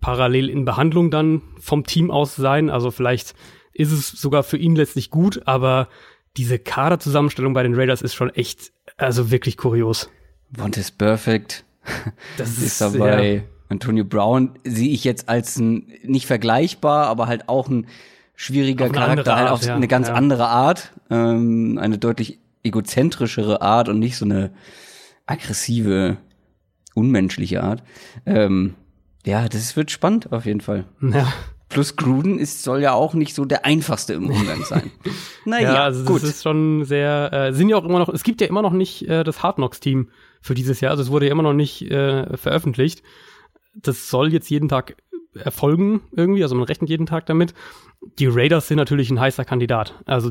parallel 0.00 0.48
in 0.48 0.64
Behandlung 0.64 1.10
dann 1.10 1.42
vom 1.58 1.84
Team 1.84 2.10
aus 2.10 2.36
sein. 2.36 2.70
Also 2.70 2.90
vielleicht 2.90 3.34
ist 3.72 3.92
es 3.92 4.08
sogar 4.08 4.42
für 4.42 4.56
ihn 4.56 4.74
letztlich 4.74 5.10
gut, 5.10 5.42
aber 5.46 5.88
diese 6.36 6.58
Kaderzusammenstellung 6.58 7.54
bei 7.54 7.62
den 7.62 7.74
Raiders 7.74 8.02
ist 8.02 8.14
schon 8.14 8.30
echt, 8.30 8.72
also 8.96 9.30
wirklich 9.30 9.56
kurios. 9.56 10.10
Want 10.50 10.76
is 10.76 10.90
perfect. 10.90 11.64
Das 12.36 12.50
ist, 12.58 12.62
ist 12.62 12.80
dabei. 12.80 13.34
Ja 13.34 13.59
Antonio 13.70 14.04
Brown 14.04 14.58
sehe 14.64 14.90
ich 14.90 15.04
jetzt 15.04 15.28
als 15.28 15.56
ein, 15.56 15.92
nicht 16.02 16.26
vergleichbar, 16.26 17.06
aber 17.06 17.28
halt 17.28 17.48
auch 17.48 17.68
ein 17.68 17.86
schwieriger 18.34 18.86
auf 18.86 18.92
Charakter, 18.92 19.36
halt 19.36 19.50
auf 19.50 19.64
ja. 19.64 19.76
eine 19.76 19.86
ganz 19.86 20.08
ja. 20.08 20.14
andere 20.14 20.48
Art, 20.48 20.92
ähm, 21.08 21.78
eine 21.80 21.96
deutlich 21.96 22.40
egozentrischere 22.64 23.62
Art 23.62 23.88
und 23.88 24.00
nicht 24.00 24.16
so 24.16 24.24
eine 24.24 24.50
aggressive, 25.26 26.16
unmenschliche 26.94 27.62
Art. 27.62 27.82
Ähm, 28.26 28.74
ja, 29.24 29.48
das 29.48 29.76
wird 29.76 29.90
spannend 29.90 30.32
auf 30.32 30.46
jeden 30.46 30.60
Fall. 30.60 30.84
Ja. 31.00 31.32
Plus 31.68 31.94
Gruden 31.94 32.40
ist, 32.40 32.64
soll 32.64 32.82
ja 32.82 32.94
auch 32.94 33.14
nicht 33.14 33.36
so 33.36 33.44
der 33.44 33.64
einfachste 33.64 34.14
im 34.14 34.28
Umgang 34.28 34.64
sein. 34.64 34.90
naja, 35.44 35.74
ja, 35.74 35.84
also 35.84 36.04
gut. 36.04 36.24
das 36.24 36.30
ist 36.30 36.42
schon 36.42 36.84
sehr, 36.84 37.32
äh, 37.32 37.52
sind 37.52 37.68
ja 37.68 37.76
auch 37.76 37.84
immer 37.84 38.00
noch, 38.00 38.08
es 38.08 38.24
gibt 38.24 38.40
ja 38.40 38.48
immer 38.48 38.62
noch 38.62 38.72
nicht 38.72 39.08
äh, 39.08 39.22
das 39.22 39.44
Hard 39.44 39.56
Knocks 39.56 39.78
Team 39.78 40.08
für 40.40 40.54
dieses 40.54 40.80
Jahr, 40.80 40.90
also 40.90 41.04
es 41.04 41.10
wurde 41.10 41.26
ja 41.26 41.32
immer 41.32 41.44
noch 41.44 41.52
nicht 41.52 41.82
äh, 41.82 42.36
veröffentlicht 42.36 43.04
das 43.74 44.10
soll 44.10 44.32
jetzt 44.32 44.50
jeden 44.50 44.68
Tag 44.68 44.96
erfolgen 45.34 46.00
irgendwie, 46.12 46.42
also 46.42 46.54
man 46.54 46.64
rechnet 46.64 46.90
jeden 46.90 47.06
Tag 47.06 47.26
damit. 47.26 47.54
Die 48.18 48.26
Raiders 48.26 48.68
sind 48.68 48.78
natürlich 48.78 49.10
ein 49.10 49.20
heißer 49.20 49.44
Kandidat. 49.44 50.02
Also 50.06 50.30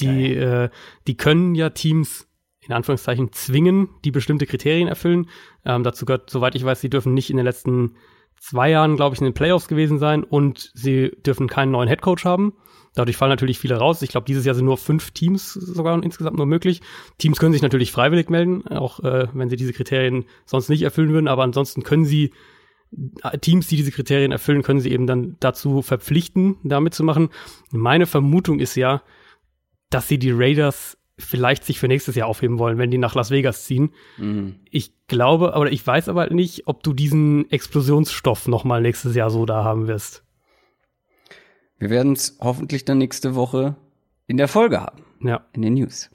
die, 0.00 0.34
äh, 0.34 0.68
die 1.06 1.16
können 1.16 1.54
ja 1.54 1.70
Teams 1.70 2.28
in 2.60 2.74
Anführungszeichen 2.74 3.32
zwingen, 3.32 3.88
die 4.04 4.10
bestimmte 4.10 4.46
Kriterien 4.46 4.88
erfüllen. 4.88 5.28
Ähm, 5.64 5.82
dazu 5.82 6.04
gehört, 6.04 6.30
soweit 6.30 6.54
ich 6.54 6.64
weiß, 6.64 6.80
sie 6.80 6.90
dürfen 6.90 7.14
nicht 7.14 7.30
in 7.30 7.36
den 7.36 7.46
letzten 7.46 7.94
zwei 8.38 8.70
Jahren, 8.70 8.96
glaube 8.96 9.14
ich, 9.14 9.20
in 9.20 9.24
den 9.24 9.34
Playoffs 9.34 9.68
gewesen 9.68 9.98
sein 9.98 10.22
und 10.22 10.70
sie 10.74 11.10
dürfen 11.24 11.48
keinen 11.48 11.72
neuen 11.72 11.88
Headcoach 11.88 12.24
haben. 12.24 12.52
Dadurch 12.94 13.16
fallen 13.16 13.30
natürlich 13.30 13.58
viele 13.58 13.76
raus. 13.76 14.02
Ich 14.02 14.10
glaube, 14.10 14.26
dieses 14.26 14.44
Jahr 14.44 14.54
sind 14.54 14.64
nur 14.64 14.76
fünf 14.76 15.12
Teams 15.12 15.52
sogar 15.52 16.02
insgesamt 16.02 16.36
nur 16.36 16.46
möglich. 16.46 16.82
Teams 17.16 17.38
können 17.38 17.52
sich 17.52 17.62
natürlich 17.62 17.90
freiwillig 17.90 18.28
melden, 18.28 18.66
auch 18.68 19.00
äh, 19.00 19.28
wenn 19.32 19.48
sie 19.48 19.56
diese 19.56 19.72
Kriterien 19.72 20.26
sonst 20.44 20.68
nicht 20.68 20.82
erfüllen 20.82 21.12
würden, 21.12 21.28
aber 21.28 21.44
ansonsten 21.44 21.82
können 21.82 22.04
sie 22.04 22.32
Teams, 23.40 23.66
die 23.66 23.76
diese 23.76 23.90
Kriterien 23.90 24.32
erfüllen, 24.32 24.62
können 24.62 24.80
sie 24.80 24.90
eben 24.90 25.06
dann 25.06 25.36
dazu 25.40 25.82
verpflichten, 25.82 26.56
damit 26.64 26.94
zu 26.94 27.04
machen. 27.04 27.28
Meine 27.70 28.06
Vermutung 28.06 28.60
ist 28.60 28.76
ja, 28.76 29.02
dass 29.90 30.08
sie 30.08 30.18
die 30.18 30.32
Raiders 30.32 30.96
vielleicht 31.18 31.64
sich 31.64 31.78
für 31.78 31.88
nächstes 31.88 32.14
Jahr 32.14 32.28
aufheben 32.28 32.58
wollen, 32.58 32.78
wenn 32.78 32.90
die 32.90 32.98
nach 32.98 33.14
Las 33.14 33.30
Vegas 33.30 33.64
ziehen. 33.64 33.90
Mhm. 34.16 34.56
Ich 34.70 34.92
glaube, 35.08 35.54
oder 35.56 35.70
ich 35.70 35.84
weiß 35.84 36.08
aber 36.08 36.30
nicht, 36.30 36.66
ob 36.66 36.82
du 36.82 36.92
diesen 36.92 37.50
Explosionsstoff 37.50 38.46
nochmal 38.46 38.80
nächstes 38.80 39.14
Jahr 39.14 39.30
so 39.30 39.44
da 39.44 39.64
haben 39.64 39.88
wirst. 39.88 40.24
Wir 41.78 41.90
werden 41.90 42.12
es 42.12 42.38
hoffentlich 42.40 42.84
dann 42.84 42.98
nächste 42.98 43.34
Woche 43.34 43.76
in 44.26 44.36
der 44.36 44.48
Folge 44.48 44.80
haben. 44.80 45.04
Ja. 45.20 45.46
In 45.52 45.62
den 45.62 45.74
News. 45.74 46.10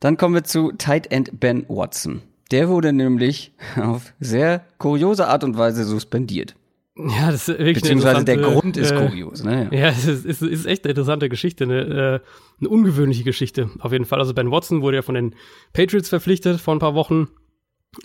Dann 0.00 0.16
kommen 0.16 0.34
wir 0.34 0.44
zu 0.44 0.72
Tight 0.72 1.10
End 1.10 1.40
Ben 1.40 1.66
Watson. 1.68 2.22
Der 2.50 2.68
wurde 2.68 2.92
nämlich 2.92 3.52
auf 3.76 4.12
sehr 4.20 4.64
kuriose 4.78 5.28
Art 5.28 5.44
und 5.44 5.56
Weise 5.56 5.84
suspendiert. 5.84 6.54
Ja, 6.96 7.30
das 7.30 7.48
ist 7.48 7.58
wirklich 7.58 7.80
Beziehungsweise 7.80 8.24
der 8.24 8.38
Grund 8.38 8.76
ist 8.76 8.90
äh, 8.90 8.96
kurios. 8.96 9.44
Ne? 9.44 9.68
Ja, 9.70 9.88
es 9.90 10.04
ist, 10.06 10.24
ist, 10.24 10.42
ist 10.42 10.66
echt 10.66 10.84
eine 10.84 10.90
interessante 10.90 11.28
Geschichte, 11.28 11.64
eine, 11.64 11.80
äh, 11.80 12.20
eine 12.58 12.68
ungewöhnliche 12.68 13.22
Geschichte 13.22 13.70
auf 13.78 13.92
jeden 13.92 14.04
Fall. 14.04 14.18
Also 14.18 14.34
Ben 14.34 14.50
Watson 14.50 14.82
wurde 14.82 14.96
ja 14.96 15.02
von 15.02 15.14
den 15.14 15.34
Patriots 15.72 16.08
verpflichtet 16.08 16.60
vor 16.60 16.74
ein 16.74 16.80
paar 16.80 16.94
Wochen 16.94 17.28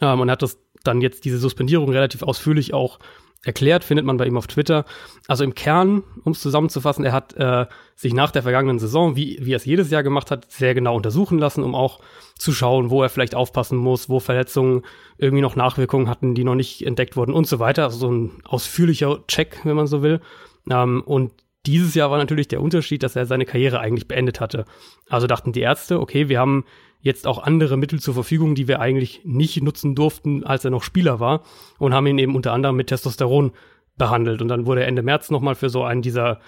ähm, 0.02 0.20
und 0.20 0.32
hat 0.32 0.42
das 0.42 0.58
dann 0.84 1.02
jetzt 1.02 1.26
diese 1.26 1.38
Suspendierung 1.38 1.90
relativ 1.90 2.24
ausführlich 2.24 2.74
auch 2.74 3.00
erklärt, 3.46 3.84
findet 3.84 4.06
man 4.06 4.18
bei 4.18 4.26
ihm 4.26 4.38
auf 4.38 4.48
Twitter. 4.48 4.86
Also 5.28 5.44
im 5.44 5.54
Kern, 5.54 6.04
um 6.24 6.32
es 6.32 6.40
zusammenzufassen, 6.40 7.04
er 7.04 7.12
hat 7.12 7.34
äh, 7.34 7.66
sich 7.96 8.14
nach 8.14 8.32
der 8.32 8.44
vergangenen 8.44 8.80
Saison, 8.80 9.16
wie, 9.16 9.38
wie 9.42 9.54
er 9.54 9.58
es 9.58 9.66
jedes 9.66 9.92
Jahr 9.92 10.04
gemacht 10.04 10.32
hat, 10.32 10.50
sehr 10.50 10.74
genau 10.74 10.96
untersuchen 10.96 11.40
lassen, 11.40 11.64
um 11.64 11.76
auch 11.76 12.00
zu 12.38 12.54
schauen, 12.54 12.90
wo 12.90 13.04
er 13.04 13.10
vielleicht 13.10 13.36
aufpassen 13.36 13.78
muss, 13.78 14.10
wo 14.10 14.20
Verletzungen 14.20 14.84
irgendwie 15.18 15.42
noch 15.42 15.58
Nachwirkungen 15.58 16.10
hatten, 16.10 16.36
die 16.36 16.46
noch 16.46 16.56
nicht 16.56 16.86
entdeckt 16.86 17.18
wurden 17.18 17.34
und 17.34 17.46
so 17.46 17.60
weiter. 17.60 17.84
Also 17.84 17.98
so 17.98 18.12
ein 18.12 18.32
ausführlicher 18.46 19.26
Check, 19.28 19.60
wenn 19.66 19.76
man 19.76 19.88
so 19.88 20.02
will. 20.02 20.22
Ähm, 20.70 21.04
und 21.06 21.34
dieses 21.66 21.96
Jahr 21.96 22.12
war 22.12 22.18
natürlich 22.18 22.48
der 22.48 22.62
Unterschied, 22.62 23.04
dass 23.04 23.16
er 23.16 23.26
seine 23.26 23.46
Karriere 23.46 23.80
eigentlich 23.80 24.08
beendet 24.08 24.40
hatte. 24.40 24.66
Also 25.10 25.28
dachten 25.28 25.52
die 25.52 25.62
Ärzte, 25.62 26.00
okay, 26.00 26.30
wir 26.30 26.40
haben 26.40 26.66
jetzt 27.04 27.28
auch 27.28 27.44
andere 27.44 27.78
Mittel 27.78 28.00
zur 28.00 28.14
Verfügung, 28.14 28.56
die 28.56 28.68
wir 28.68 28.80
eigentlich 28.80 29.22
nicht 29.26 29.62
nutzen 29.62 29.94
durften, 29.94 30.44
als 30.46 30.64
er 30.64 30.72
noch 30.72 30.84
Spieler 30.84 31.20
war 31.20 31.44
und 31.78 31.94
haben 31.94 32.08
ihn 32.08 32.18
eben 32.18 32.36
unter 32.36 32.54
anderem 32.54 32.78
mit 32.78 32.88
Testosteron 32.88 33.52
behandelt. 33.98 34.42
Und 34.42 34.48
dann 34.48 34.66
wurde 34.66 34.82
er 34.82 34.88
Ende 34.88 35.04
März 35.04 35.30
nochmal 35.30 35.56
für 35.56 35.70
so 35.70 35.84
einen 35.84 36.02
dieser, 36.02 36.40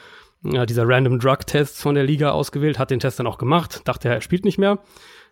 ja, 0.44 0.66
dieser 0.66 0.88
Random 0.88 1.20
Drug 1.20 1.40
Tests 1.46 1.82
von 1.82 1.94
der 1.94 2.06
Liga 2.06 2.32
ausgewählt, 2.32 2.80
hat 2.80 2.90
den 2.90 3.02
Test 3.02 3.20
dann 3.20 3.28
auch 3.28 3.38
gemacht, 3.38 3.82
dachte 3.84 4.08
er, 4.08 4.16
er 4.16 4.22
spielt 4.22 4.46
nicht 4.46 4.58
mehr. 4.58 4.80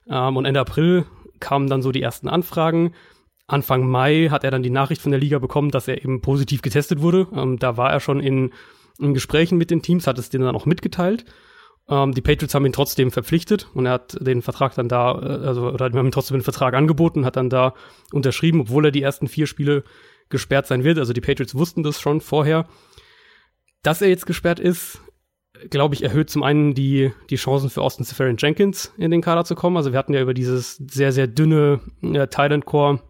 Ähm, 0.10 0.36
und 0.36 0.44
Ende 0.44 0.60
April 0.60 1.06
kamen 1.39 1.70
dann 1.70 1.82
so 1.82 1.94
die 1.94 2.01
ersten 2.01 2.27
Anfragen. 2.27 2.94
Anfang 3.48 3.88
Mai 3.88 4.27
hat 4.30 4.44
er 4.44 4.51
dann 4.51 4.63
die 4.63 4.70
Nachricht 4.70 5.01
von 5.01 5.12
der 5.12 5.22
Liga 5.22 5.39
bekommen, 5.39 5.72
dass 5.72 5.88
er 5.88 6.03
eben 6.03 6.22
positiv 6.22 6.62
getestet 6.62 7.01
wurde. 7.01 7.27
Ähm, 7.34 7.60
da 7.60 7.77
war 7.77 7.92
er 7.92 8.01
schon 8.01 8.20
in, 8.20 8.51
in 9.00 9.13
Gesprächen 9.13 9.58
mit 9.58 9.72
den 9.72 9.82
Teams, 9.82 10.06
hat 10.06 10.20
es 10.20 10.30
denen 10.30 10.44
dann 10.44 10.56
auch 10.56 10.65
mitgeteilt. 10.65 11.24
Ähm, 11.90 12.13
die 12.13 12.22
Patriots 12.22 12.56
haben 12.56 12.66
ihn 12.66 12.74
trotzdem 12.74 13.12
verpflichtet 13.12 13.68
und 13.74 13.86
er 13.86 13.94
hat 13.94 14.18
den 14.25 14.42
Vertrag 14.42 14.75
dann 14.75 14.88
da, 14.88 15.12
äh, 15.12 15.48
also 15.48 15.68
oder 15.70 15.86
haben 15.86 15.98
ihm 15.98 16.12
trotzdem 16.12 16.38
den 16.38 16.44
Vertrag 16.44 16.74
angeboten, 16.74 17.25
hat 17.25 17.36
dann 17.36 17.50
da 17.50 17.74
unterschrieben, 18.12 18.62
obwohl 18.62 18.86
er 18.86 18.92
die 18.92 19.02
ersten 19.02 19.28
vier 19.28 19.48
Spiele 19.48 19.84
gesperrt 20.30 20.68
sein 20.68 20.84
wird. 20.84 20.98
Also 20.98 21.13
die 21.13 21.22
Patriots 21.22 21.56
wussten 21.56 21.84
das 21.84 22.00
schon 22.00 22.22
vorher. 22.22 22.68
Dass 23.82 24.02
er 24.02 24.08
jetzt 24.08 24.25
gesperrt 24.25 24.60
ist, 24.62 25.02
glaube 25.70 25.96
ich, 25.96 26.04
erhöht 26.04 26.30
zum 26.30 26.44
einen 26.44 26.74
die, 26.74 27.12
die 27.30 27.36
Chancen 27.36 27.70
für 27.70 27.82
Austin 27.82 28.06
Safarian 28.06 28.38
Jenkins 28.40 28.94
in 28.98 29.12
den 29.12 29.22
Kader 29.22 29.44
zu 29.44 29.56
kommen. 29.56 29.78
Also 29.78 29.92
wir 29.92 30.00
hatten 30.00 30.13
ja 30.13 30.22
über 30.22 30.34
dieses 30.34 30.78
sehr, 30.78 31.12
sehr 31.12 31.28
dünne 31.28 31.82
äh, 32.02 32.28
Thailand 32.28 32.66
Core 32.66 33.02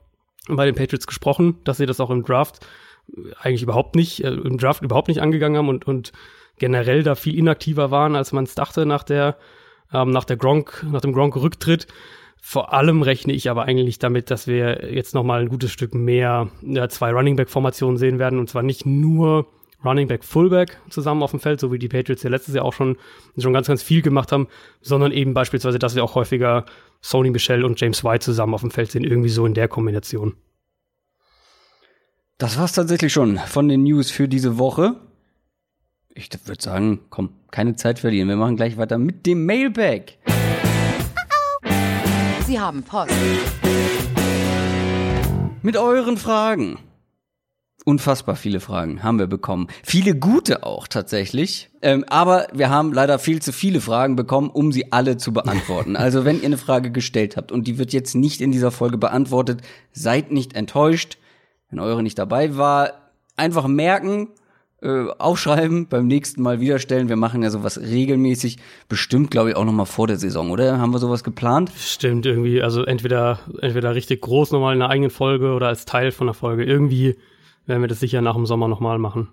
bei 0.48 0.66
den 0.66 0.76
Patriots 0.76 1.08
gesprochen, 1.08 1.60
dass 1.64 1.78
sie 1.78 1.86
das 1.86 2.00
auch 2.00 2.10
im 2.10 2.24
Draft 2.24 2.66
eigentlich 3.40 3.64
überhaupt 3.64 3.96
nicht, 3.96 4.24
äh, 4.24 4.30
im 4.30 4.58
Draft 4.58 4.82
überhaupt 4.82 5.08
nicht 5.08 5.22
angegangen 5.22 5.58
haben 5.58 5.70
und, 5.70 5.86
und 5.86 6.12
generell 6.58 7.04
da 7.04 7.16
viel 7.16 7.38
inaktiver 7.38 7.92
waren, 7.92 8.16
als 8.16 8.32
man 8.32 8.44
es 8.44 8.56
dachte 8.56 8.86
nach 8.86 9.04
der, 9.04 9.38
ähm, 9.92 10.12
nach 10.12 10.26
der 10.26 10.38
Gronk, 10.38 10.86
nach 10.90 11.02
dem 11.02 11.14
Gronk-Rücktritt. 11.14 11.88
Vor 12.42 12.74
allem 12.74 13.02
rechne 13.02 13.34
ich 13.34 13.50
aber 13.50 13.64
eigentlich 13.64 14.00
damit, 14.00 14.30
dass 14.30 14.48
wir 14.48 14.94
jetzt 14.94 15.14
noch 15.14 15.24
mal 15.24 15.42
ein 15.42 15.50
gutes 15.50 15.72
Stück 15.72 15.96
mehr 15.96 16.50
ja, 16.62 16.90
zwei 16.90 17.12
Running 17.12 17.38
Back 17.38 17.50
Formationen 17.50 17.98
sehen 17.98 18.20
werden 18.20 18.38
und 18.38 18.50
zwar 18.50 18.64
nicht 18.64 18.86
nur 18.86 19.48
Running 19.84 20.08
Back 20.08 20.24
Fullback 20.24 20.78
zusammen 20.90 21.24
auf 21.24 21.32
dem 21.32 21.40
Feld, 21.40 21.60
so 21.60 21.72
wie 21.72 21.80
die 21.80 21.88
Patriots 21.88 22.24
ja 22.24 22.30
letztes 22.30 22.56
Jahr 22.56 22.66
auch 22.66 22.74
schon 22.74 22.98
schon 23.38 23.54
ganz 23.54 23.68
ganz 23.68 23.84
viel 23.84 24.02
gemacht 24.02 24.32
haben, 24.32 24.48
sondern 24.82 25.12
eben 25.12 25.34
beispielsweise, 25.34 25.80
dass 25.80 25.96
wir 25.96 26.04
auch 26.04 26.16
häufiger 26.16 26.66
Sony 27.02 27.32
Michel 27.32 27.66
und 27.66 27.80
James 27.80 28.04
White 28.04 28.24
zusammen 28.26 28.54
auf 28.54 28.62
dem 28.62 28.72
Feld 28.72 28.92
sehen, 28.92 29.04
irgendwie 29.04 29.30
so 29.30 29.46
in 29.46 29.54
der 29.54 29.68
Kombination. 29.68 30.36
Das 32.38 32.58
war's 32.58 32.74
tatsächlich 32.74 33.14
schon 33.14 33.38
von 33.38 33.68
den 33.68 33.84
News 33.84 34.10
für 34.12 34.28
diese 34.28 34.58
Woche 34.58 34.96
ich 36.16 36.30
würde 36.46 36.62
sagen, 36.62 37.00
komm, 37.10 37.30
keine 37.52 37.76
Zeit 37.76 38.00
verlieren. 38.00 38.30
Wir 38.30 38.36
machen 38.36 38.56
gleich 38.56 38.78
weiter 38.78 38.98
mit 38.98 39.26
dem 39.26 39.46
Mailbag. 39.46 40.18
Sie 42.46 42.60
haben 42.60 42.84
Post. 42.84 43.14
Mit 45.62 45.78
euren 45.78 46.18
Fragen. 46.18 46.78
Unfassbar 47.86 48.36
viele 48.38 48.60
Fragen 48.60 49.04
haben 49.04 49.20
wir 49.20 49.28
bekommen. 49.28 49.68
Viele 49.84 50.16
gute 50.16 50.64
auch 50.64 50.88
tatsächlich. 50.88 51.70
Ähm, 51.82 52.06
aber 52.08 52.48
wir 52.54 52.70
haben 52.70 52.94
leider 52.94 53.20
viel 53.20 53.42
zu 53.42 53.52
viele 53.52 53.82
Fragen 53.82 54.16
bekommen, 54.16 54.50
um 54.50 54.72
sie 54.72 54.94
alle 54.94 55.18
zu 55.18 55.34
beantworten. 55.34 55.96
Also 55.98 56.24
wenn 56.24 56.40
ihr 56.40 56.46
eine 56.46 56.58
Frage 56.58 56.92
gestellt 56.92 57.36
habt 57.36 57.52
und 57.52 57.68
die 57.68 57.78
wird 57.78 57.92
jetzt 57.92 58.16
nicht 58.16 58.40
in 58.40 58.52
dieser 58.52 58.72
Folge 58.72 58.98
beantwortet, 58.98 59.62
seid 59.92 60.32
nicht 60.32 60.56
enttäuscht. 60.56 61.18
Wenn 61.70 61.80
eure 61.80 62.04
nicht 62.04 62.20
dabei 62.20 62.56
war, 62.56 63.12
einfach 63.36 63.68
merken, 63.68 64.30
äh, 64.84 65.08
aufschreiben, 65.18 65.88
beim 65.88 66.08
nächsten 66.08 66.42
Mal 66.42 66.60
wieder 66.60 66.78
stellen. 66.78 67.08
Wir 67.08 67.16
machen 67.16 67.42
ja 67.42 67.50
sowas 67.50 67.80
regelmäßig, 67.80 68.58
bestimmt 68.90 69.32
glaube 69.32 69.52
ich 69.52 69.56
auch 69.56 69.64
noch 69.64 69.72
mal 69.72 69.86
vor 69.86 70.08
der 70.08 70.18
Saison, 70.18 70.52
oder? 70.52 70.78
Haben 70.78 70.94
wir 70.94 71.00
sowas 71.00 71.24
geplant? 71.24 71.72
Stimmt 71.78 72.26
irgendwie, 72.26 72.62
also 72.62 72.84
entweder 72.84 73.40
entweder 73.62 73.96
richtig 73.96 74.22
groß 74.22 74.52
nochmal 74.52 74.76
in 74.76 74.82
einer 74.82 74.92
eigenen 74.92 75.10
Folge 75.10 75.54
oder 75.54 75.70
als 75.70 75.86
Teil 75.86 76.12
von 76.12 76.28
der 76.28 76.34
Folge. 76.34 76.66
Irgendwie 76.66 77.16
werden 77.66 77.82
wir 77.82 77.88
das 77.88 78.02
sicher 78.02 78.22
nach 78.22 78.36
dem 78.36 78.46
Sommer 78.46 78.68
nochmal 78.68 79.00
machen. 79.00 79.30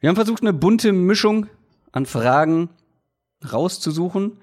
Wir 0.00 0.10
haben 0.10 0.16
versucht, 0.16 0.42
eine 0.42 0.52
bunte 0.52 0.92
Mischung 0.92 1.46
an 1.90 2.04
Fragen 2.04 2.68
rauszusuchen, 3.50 4.38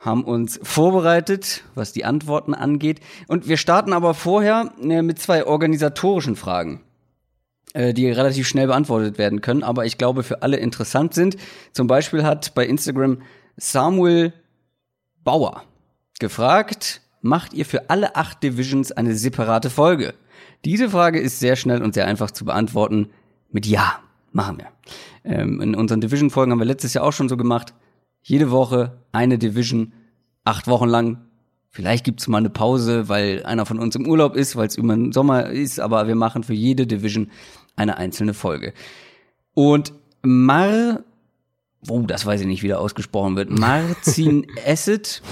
haben 0.00 0.24
uns 0.24 0.58
vorbereitet, 0.64 1.62
was 1.76 1.92
die 1.92 2.04
Antworten 2.04 2.54
angeht. 2.54 2.98
Und 3.28 3.46
wir 3.46 3.56
starten 3.56 3.92
aber 3.92 4.14
vorher 4.14 4.72
äh, 4.82 5.02
mit 5.02 5.20
zwei 5.20 5.46
organisatorischen 5.46 6.34
Fragen. 6.34 6.80
Äh, 7.72 7.94
die 7.94 8.10
relativ 8.10 8.48
schnell 8.48 8.66
beantwortet 8.66 9.16
werden 9.16 9.42
können, 9.42 9.62
aber 9.62 9.86
ich 9.86 9.96
glaube 9.96 10.24
für 10.24 10.42
alle 10.42 10.56
interessant 10.56 11.14
sind. 11.14 11.36
Zum 11.72 11.86
Beispiel 11.86 12.24
hat 12.24 12.52
bei 12.54 12.66
Instagram 12.66 13.22
Samuel 13.56 14.32
Bauer 15.22 15.62
gefragt, 16.18 17.00
macht 17.22 17.52
ihr 17.54 17.64
für 17.64 17.88
alle 17.88 18.16
acht 18.16 18.42
Divisions 18.42 18.90
eine 18.90 19.14
separate 19.14 19.70
Folge? 19.70 20.14
Diese 20.64 20.90
Frage 20.90 21.20
ist 21.20 21.38
sehr 21.38 21.54
schnell 21.54 21.82
und 21.82 21.94
sehr 21.94 22.06
einfach 22.06 22.32
zu 22.32 22.44
beantworten 22.44 23.10
mit 23.50 23.66
Ja, 23.66 24.00
machen 24.32 24.58
wir. 24.58 24.66
Ähm, 25.22 25.60
in 25.60 25.76
unseren 25.76 26.00
Division-Folgen 26.00 26.50
haben 26.50 26.58
wir 26.58 26.66
letztes 26.66 26.94
Jahr 26.94 27.04
auch 27.04 27.12
schon 27.12 27.28
so 27.28 27.36
gemacht. 27.36 27.72
Jede 28.20 28.50
Woche 28.50 28.98
eine 29.12 29.38
Division, 29.38 29.92
acht 30.44 30.66
Wochen 30.66 30.88
lang 30.88 31.24
Vielleicht 31.72 32.04
gibt's 32.04 32.26
mal 32.26 32.38
eine 32.38 32.50
Pause, 32.50 33.08
weil 33.08 33.44
einer 33.44 33.64
von 33.64 33.78
uns 33.78 33.94
im 33.94 34.06
Urlaub 34.06 34.34
ist, 34.34 34.56
weil 34.56 34.66
es 34.66 34.76
über 34.76 34.94
den 34.94 35.12
Sommer 35.12 35.46
ist, 35.50 35.78
aber 35.78 36.08
wir 36.08 36.16
machen 36.16 36.42
für 36.42 36.52
jede 36.52 36.86
Division 36.86 37.30
eine 37.76 37.96
einzelne 37.96 38.34
Folge. 38.34 38.74
Und 39.54 39.92
Mar, 40.22 41.04
oh, 41.88 42.02
das 42.02 42.26
weiß 42.26 42.40
ich 42.40 42.46
nicht, 42.48 42.64
wie 42.64 42.68
der 42.68 42.80
ausgesprochen 42.80 43.36
wird, 43.36 43.50
Marzin 43.58 44.46
Asset 44.66 45.22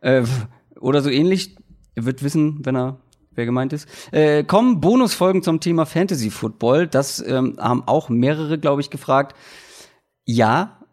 äh, 0.00 0.24
oder 0.80 1.02
so 1.02 1.10
ähnlich, 1.10 1.56
er 1.94 2.04
wird 2.04 2.24
wissen, 2.24 2.66
wenn 2.66 2.76
er 2.76 2.98
wer 3.36 3.46
gemeint 3.46 3.72
ist. 3.72 3.88
Äh, 4.12 4.44
kommen 4.44 4.80
Bonusfolgen 4.80 5.42
zum 5.42 5.60
Thema 5.60 5.86
Fantasy 5.86 6.30
Football. 6.30 6.86
Das 6.86 7.24
ähm, 7.26 7.56
haben 7.58 7.82
auch 7.86 8.08
mehrere, 8.08 8.58
glaube 8.58 8.80
ich, 8.80 8.90
gefragt. 8.90 9.36
Ja, 10.24 10.83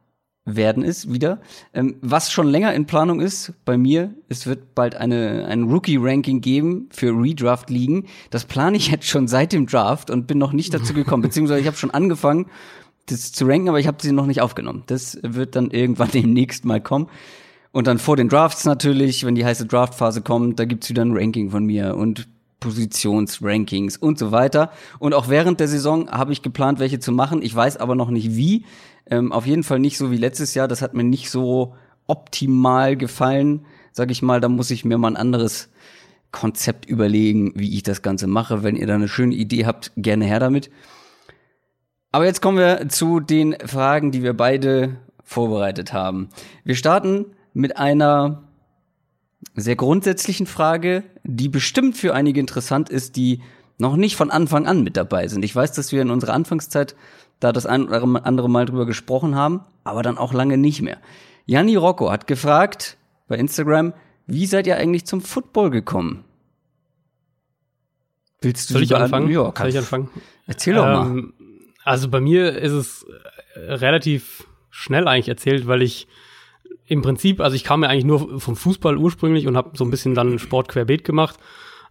werden 0.46 0.84
es 0.84 1.12
wieder. 1.12 1.40
Ähm, 1.74 1.98
was 2.02 2.32
schon 2.32 2.48
länger 2.48 2.74
in 2.74 2.86
Planung 2.86 3.22
ist 3.22 3.54
bei 3.64 3.78
mir, 3.78 4.14
es 4.28 4.48
wird 4.48 4.74
bald 4.74 4.96
eine, 4.96 5.46
ein 5.46 5.64
Rookie-Ranking 5.64 6.42
geben 6.42 6.90
für 6.92 7.12
Redraft-Ligen. 7.12 8.08
Das 8.32 8.46
plane 8.46 8.78
ich 8.78 8.90
jetzt 8.90 9.08
schon 9.08 9.28
seit 9.28 9.54
dem 9.54 9.68
Draft 9.68 10.10
und 10.10 10.28
bin 10.28 10.38
noch 10.38 10.54
nicht 10.54 10.74
dazu 10.74 10.94
gekommen, 10.94 11.22
beziehungsweise 11.24 11.62
ich 11.62 11.68
habe 11.68 11.78
schon 11.78 11.92
angefangen, 11.92 12.48
das 13.06 13.32
zu 13.32 13.46
ranken, 13.46 13.70
aber 13.70 13.80
ich 13.80 13.88
habe 13.88 13.98
sie 14.02 14.12
noch 14.12 14.26
nicht 14.26 14.42
aufgenommen. 14.42 14.84
Das 14.88 15.20
wird 15.22 15.56
dann 15.56 15.70
irgendwann 15.72 16.12
demnächst 16.14 16.66
mal 16.66 16.82
kommen. 16.82 17.08
Und 17.72 17.88
dann 17.88 18.00
vor 18.00 18.18
den 18.18 18.28
Drafts 18.28 18.66
natürlich, 18.66 19.26
wenn 19.26 19.36
die 19.36 19.46
heiße 19.46 19.66
Draftphase 19.66 20.22
kommt, 20.22 20.60
da 20.60 20.66
gibt's 20.66 20.90
wieder 20.90 21.06
ein 21.06 21.16
Ranking 21.16 21.52
von 21.52 21.66
mir 21.66 21.96
und 21.96 22.28
Positionsrankings 22.60 23.98
und 23.98 24.20
so 24.20 24.32
weiter. 24.32 24.72
Und 25.00 25.14
auch 25.14 25.30
während 25.30 25.60
der 25.60 25.68
Saison 25.68 26.10
habe 26.10 26.32
ich 26.32 26.42
geplant, 26.42 26.80
welche 26.80 27.00
zu 27.00 27.12
machen. 27.12 27.42
Ich 27.42 27.56
weiß 27.56 27.78
aber 27.78 27.96
noch 27.96 28.10
nicht 28.10 28.36
wie. 28.36 28.66
Ähm, 29.12 29.32
auf 29.32 29.46
jeden 29.46 29.64
Fall 29.64 29.78
nicht 29.78 29.98
so 29.98 30.10
wie 30.10 30.18
letztes 30.18 30.56
Jahr. 30.56 30.68
Das 30.68 30.82
hat 30.82 30.96
mir 30.96 31.04
nicht 31.04 31.30
so 31.30 31.76
optimal 32.08 32.96
gefallen, 32.96 33.66
sag 33.92 34.10
ich 34.10 34.22
mal. 34.22 34.40
Da 34.40 34.50
muss 34.50 34.72
ich 34.72 34.86
mir 34.86 34.98
mal 34.98 35.10
ein 35.10 35.18
anderes 35.18 35.70
Konzept 36.32 36.86
überlegen, 36.86 37.52
wie 37.56 37.76
ich 37.76 37.84
das 37.84 38.02
Ganze 38.02 38.26
mache. 38.26 38.64
Wenn 38.64 38.78
ihr 38.78 38.88
da 38.88 38.96
eine 38.96 39.10
schöne 39.10 39.36
Idee 39.36 39.66
habt, 39.66 39.92
gerne 39.98 40.26
her 40.26 40.40
damit. 40.40 40.72
Aber 42.14 42.26
jetzt 42.26 42.42
kommen 42.42 42.58
wir 42.58 42.88
zu 42.90 43.20
den 43.20 43.56
Fragen, 43.66 44.12
die 44.12 44.24
wir 44.24 44.34
beide 44.34 44.98
vorbereitet 45.24 45.94
haben. 45.94 46.30
Wir 46.64 46.76
starten 46.76 47.26
mit 47.54 47.78
einer 47.78 48.44
sehr 49.56 49.76
grundsätzlichen 49.76 50.46
Frage, 50.46 51.04
die 51.24 51.50
bestimmt 51.50 51.98
für 51.98 52.14
einige 52.14 52.40
interessant 52.40 52.90
ist, 52.90 53.18
die 53.18 53.42
noch 53.78 53.98
nicht 53.98 54.16
von 54.16 54.32
Anfang 54.32 54.68
an 54.68 54.84
mit 54.84 54.96
dabei 54.96 55.28
sind. 55.28 55.44
Ich 55.44 55.56
weiß, 55.56 55.74
dass 55.74 55.92
wir 55.92 56.02
in 56.02 56.12
unserer 56.12 56.34
Anfangszeit 56.34 56.96
da 57.42 57.52
das 57.52 57.66
ein 57.66 57.84
oder 57.84 58.02
andere 58.26 58.50
Mal 58.50 58.66
drüber 58.66 58.86
gesprochen 58.86 59.36
haben, 59.36 59.62
aber 59.84 60.04
dann 60.04 60.18
auch 60.18 60.32
lange 60.32 60.58
nicht 60.58 60.82
mehr. 60.82 60.98
Janni 61.46 61.76
Rocco 61.76 62.10
hat 62.10 62.28
gefragt 62.28 62.98
bei 63.28 63.36
Instagram, 63.36 63.94
wie 64.28 64.46
seid 64.46 64.68
ihr 64.68 64.78
eigentlich 64.78 65.06
zum 65.06 65.22
Football 65.22 65.72
gekommen? 65.72 66.24
Willst 68.42 68.70
du 68.70 68.74
Soll 68.74 68.84
ich 68.84 68.96
anfangen? 68.96 69.30
Ja, 69.30 69.52
Soll 69.56 69.68
ich 69.68 69.78
anfangen? 69.78 70.10
Erzähl 70.48 70.76
doch 70.76 70.86
mal. 70.86 71.08
Ähm, 71.08 71.34
also 71.84 72.10
bei 72.10 72.22
mir 72.22 72.58
ist 72.58 72.72
es 72.72 73.06
relativ 73.56 74.46
schnell 74.70 75.08
eigentlich 75.08 75.30
erzählt, 75.30 75.68
weil 75.68 75.82
ich 75.82 76.08
im 76.86 77.02
Prinzip, 77.02 77.40
also 77.40 77.56
ich 77.56 77.64
kam 77.64 77.84
ja 77.84 77.90
eigentlich 77.90 78.06
nur 78.06 78.40
vom 78.40 78.56
Fußball 78.56 78.98
ursprünglich 78.98 79.48
und 79.48 79.58
habe 79.58 79.78
so 79.78 79.84
ein 79.84 79.92
bisschen 79.92 80.14
dann 80.14 80.40
Sport 80.40 80.68
querbeet 80.70 81.04
gemacht. 81.04 81.38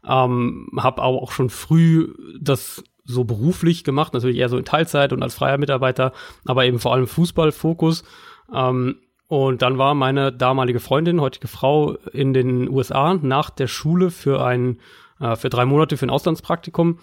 Ähm, 0.04 0.68
habe 0.78 1.02
aber 1.02 1.22
auch 1.22 1.32
schon 1.32 1.50
früh 1.50 2.14
das 2.40 2.82
so 3.12 3.24
beruflich 3.24 3.84
gemacht, 3.84 4.14
natürlich 4.14 4.38
eher 4.38 4.48
so 4.48 4.56
in 4.56 4.64
Teilzeit 4.64 5.12
und 5.12 5.22
als 5.22 5.34
freier 5.34 5.58
Mitarbeiter, 5.58 6.12
aber 6.44 6.64
eben 6.64 6.78
vor 6.78 6.92
allem 6.92 7.06
Fußballfokus. 7.06 8.04
Ähm, 8.54 8.96
und 9.28 9.62
dann 9.62 9.78
war 9.78 9.94
meine 9.94 10.32
damalige 10.32 10.80
Freundin, 10.80 11.20
heutige 11.20 11.46
Frau, 11.46 11.94
in 12.12 12.32
den 12.32 12.68
USA 12.68 13.14
nach 13.14 13.50
der 13.50 13.68
Schule 13.68 14.10
für 14.10 14.44
ein, 14.44 14.80
äh, 15.20 15.36
für 15.36 15.48
drei 15.48 15.64
Monate 15.64 15.96
für 15.96 16.06
ein 16.06 16.10
Auslandspraktikum 16.10 16.98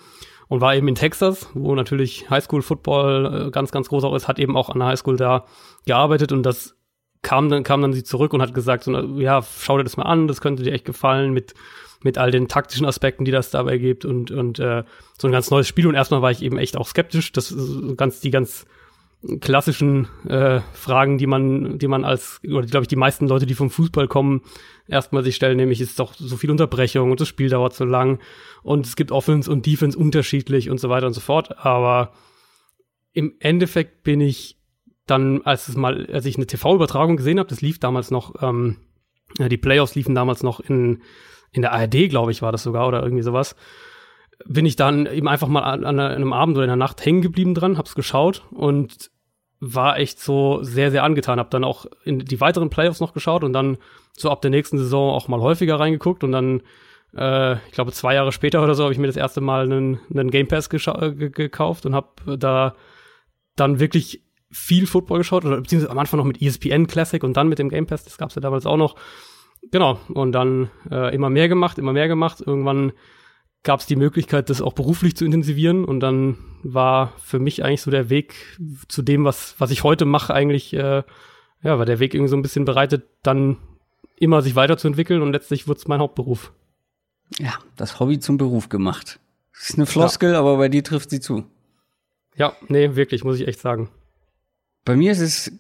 und 0.50 0.62
war 0.62 0.76
eben 0.76 0.88
in 0.88 0.96
Texas, 0.96 1.50
wo 1.54 1.74
natürlich 1.76 2.30
Highschool-Football 2.30 3.48
äh, 3.48 3.52
ganz, 3.52 3.72
ganz 3.72 3.90
groß 3.90 4.04
auch 4.04 4.16
ist, 4.16 4.28
hat 4.28 4.40
eben 4.40 4.58
auch 4.58 4.70
an 4.70 4.80
der 4.80 4.90
Highschool 4.90 5.16
da 5.16 5.46
gearbeitet 5.86 6.32
und 6.32 6.44
das 6.44 6.76
kam 7.22 7.50
dann, 7.50 7.64
kam 7.64 7.82
dann 7.82 7.94
sie 7.94 8.04
zurück 8.04 8.34
und 8.34 8.42
hat 8.42 8.54
gesagt, 8.54 8.84
so, 8.84 8.92
ja, 9.20 9.42
schau 9.42 9.78
dir 9.78 9.84
das 9.84 9.98
mal 9.98 10.04
an, 10.04 10.28
das 10.28 10.42
könnte 10.42 10.64
dir 10.64 10.74
echt 10.74 10.86
gefallen 10.86 11.34
mit, 11.34 11.54
mit 12.04 12.18
all 12.18 12.32
den 12.32 12.48
taktischen 12.48 12.86
Aspekten, 12.86 13.25
die 13.25 13.32
das 13.32 13.50
dabei 13.51 13.77
gibt 13.77 14.06
und, 14.06 14.32
und 14.32 14.60
äh, 14.60 14.84
so 15.18 15.27
ein 15.27 15.32
ganz 15.32 15.50
neues 15.50 15.68
Spiel. 15.68 15.88
Und 15.88 15.96
erstmal 15.96 16.22
war 16.22 16.32
ich 16.32 16.42
eben 16.42 16.58
echt 16.58 16.77
auch 16.77 16.88
skeptisch, 16.88 17.32
das 17.32 17.51
ist 17.51 17.98
ganz, 17.98 18.20
die 18.20 18.32
ganz 18.32 18.66
klassischen 19.42 20.08
äh, 20.27 20.62
Fragen, 20.74 21.18
die 21.18 21.25
man, 21.25 21.80
die 21.80 21.88
man 21.88 22.06
als, 22.06 22.39
oder 22.44 22.68
glaube 22.68 22.84
ich, 22.84 22.88
die 22.88 22.96
meisten 22.96 23.27
Leute, 23.27 23.46
die 23.46 23.56
vom 23.56 23.70
Fußball 23.70 24.08
kommen, 24.08 24.42
erstmal 24.88 25.24
sich 25.24 25.36
stellen, 25.36 25.58
nämlich 25.58 25.82
ist 25.82 26.00
doch 26.00 26.13
so 26.13 26.38
viel 26.38 26.51
Unterbrechung 26.51 27.12
und 27.12 27.20
das 27.20 27.27
Spiel 27.27 27.50
dauert 27.50 27.74
so 27.74 27.84
lang 27.84 28.20
und 28.62 28.86
es 28.86 28.96
gibt 28.96 29.12
Offense 29.12 29.51
und 29.51 29.66
Defense 29.66 29.98
unterschiedlich 29.98 30.70
und 30.70 30.80
so 30.80 30.89
weiter 30.89 31.08
und 31.08 31.13
so 31.13 31.22
fort. 31.22 31.58
Aber 31.66 32.13
im 33.12 33.34
Endeffekt 33.39 34.04
bin 34.04 34.22
ich 34.22 34.58
dann, 35.08 35.42
als 35.44 35.68
es 35.68 35.75
mal, 35.75 36.08
als 36.12 36.25
ich 36.25 36.36
eine 36.36 36.48
TV-Übertragung 36.48 37.18
gesehen 37.18 37.39
habe, 37.39 37.50
das 37.50 37.62
lief 37.62 37.80
damals 37.80 38.12
noch, 38.12 38.42
ähm, 38.44 38.77
die 39.39 39.58
Playoffs 39.58 39.96
liefen 39.96 40.16
damals 40.16 40.44
noch 40.44 40.60
in, 40.60 41.01
in 41.51 41.62
der 41.62 41.74
ARD, 41.74 42.10
glaube 42.10 42.32
ich, 42.32 42.42
war 42.42 42.51
das 42.51 42.63
sogar 42.63 42.88
oder 42.88 43.01
irgendwie 43.04 43.24
sowas 43.24 43.56
bin 44.46 44.66
ich 44.66 44.75
dann 44.75 45.06
eben 45.06 45.27
einfach 45.27 45.48
mal 45.48 45.63
an, 45.63 45.84
an 45.84 46.00
einem 46.00 46.34
Abend 46.34 46.58
oder 46.58 46.66
in 46.66 46.70
der 46.70 46.75
Nacht 46.75 47.04
hängen 47.04 47.22
geblieben 47.22 47.56
dran, 47.56 47.77
hab's 47.77 47.96
geschaut 47.96 48.44
und 48.51 49.10
war 49.60 49.98
echt 49.98 50.20
so 50.20 50.62
sehr, 50.62 50.92
sehr 50.92 51.04
angetan. 51.04 51.39
Hab 51.39 51.50
dann 51.50 51.63
auch 51.63 51.88
in 52.04 52.20
die 52.20 52.39
weiteren 52.39 52.70
Playoffs 52.70 53.00
noch 53.00 53.13
geschaut 53.13 53.44
und 53.44 53.54
dann 53.54 53.77
so 54.16 54.30
ab 54.30 54.42
der 54.42 54.51
nächsten 54.51 54.77
Saison 54.77 55.13
auch 55.13 55.27
mal 55.27 55.42
häufiger 55.42 55.80
reingeguckt 55.80 56.24
und 56.24 56.32
dann, 56.32 56.62
äh, 57.16 57.54
ich 57.54 57.72
glaube, 57.72 57.92
zwei 57.92 58.13
Jahre 58.13 58.32
später 58.32 58.63
oder 58.63 58.75
so 58.75 58.84
habe 58.84 58.94
ich 58.94 59.00
mir 59.00 59.08
das 59.08 59.16
erste 59.16 59.42
Mal 59.42 59.63
einen, 59.63 60.00
einen 60.13 60.30
Game 60.30 60.48
Pass 60.48 60.70
gekauft 60.70 61.86
und 61.86 61.96
habe 61.96 62.38
da 62.38 62.75
dann 63.56 63.80
wirklich 63.80 64.24
viel 64.51 64.86
Football 64.86 65.20
geschaut 65.20 65.44
oder 65.44 65.60
beziehungsweise 65.60 65.92
am 65.92 66.00
Anfang 66.00 66.20
noch 66.20 66.25
mit 66.25 66.42
ESPN 66.42 66.88
Classic 66.88 67.24
und 67.24 67.36
dann 67.36 67.50
mit 67.50 67.60
dem 67.60 67.70
Game 67.70 67.88
Pass, 67.88 68.04
das 68.04 68.18
gab's 68.18 68.36
ja 68.36 68.42
damals 68.42 68.66
auch 68.68 68.77
noch. 68.77 68.96
Genau, 69.72 70.00
und 70.10 70.32
dann 70.32 70.70
äh, 70.90 71.14
immer 71.14 71.30
mehr 71.30 71.48
gemacht, 71.48 71.78
immer 71.78 71.94
mehr 71.94 72.08
gemacht. 72.08 72.42
Irgendwann 72.46 72.94
gab 73.64 73.80
es 73.80 73.86
die 73.86 73.96
Möglichkeit, 73.96 74.50
das 74.50 74.62
auch 74.62 74.74
beruflich 74.74 75.16
zu 75.16 75.26
intensivieren. 75.26 75.84
Und 75.84 76.00
dann 76.00 76.38
war 76.64 77.14
für 77.18 77.40
mich 77.40 77.64
eigentlich 77.64 77.82
so 77.82 77.92
der 77.92 78.10
Weg 78.10 78.36
zu 78.88 79.02
dem, 79.02 79.26
was, 79.26 79.56
was 79.60 79.72
ich 79.72 79.84
heute 79.84 80.06
mache, 80.06 80.34
eigentlich, 80.34 80.74
äh, 80.74 81.04
ja, 81.64 81.80
war 81.80 81.86
der 81.86 82.00
Weg 82.00 82.14
irgendwie 82.14 82.30
so 82.30 82.38
ein 82.38 82.42
bisschen 82.42 82.66
bereitet, 82.66 83.06
dann 83.24 83.58
immer 84.16 84.42
sich 84.42 84.56
weiterzuentwickeln 84.56 85.22
und 85.22 85.32
letztlich 85.32 85.68
wird 85.68 85.78
es 85.78 85.88
mein 85.88 86.00
Hauptberuf. 86.00 86.52
Ja, 87.40 87.54
das 87.76 88.00
Hobby 88.00 88.20
zum 88.20 88.38
Beruf 88.38 88.70
gemacht. 88.70 89.20
Das 89.54 89.70
ist 89.70 89.76
eine 89.76 89.86
Floskel, 89.86 90.34
ja. 90.34 90.39
aber 90.39 90.58
bei 90.58 90.70
dir 90.70 90.84
trifft 90.84 91.10
sie 91.10 91.20
zu. 91.20 91.44
Ja, 92.36 92.54
nee, 92.68 92.96
wirklich, 92.96 93.24
muss 93.24 93.39
ich 93.39 93.48
echt 93.48 93.60
sagen. 93.60 93.89
Bei 94.86 94.96
mir 94.96 95.12
ist 95.12 95.20
es 95.20 95.52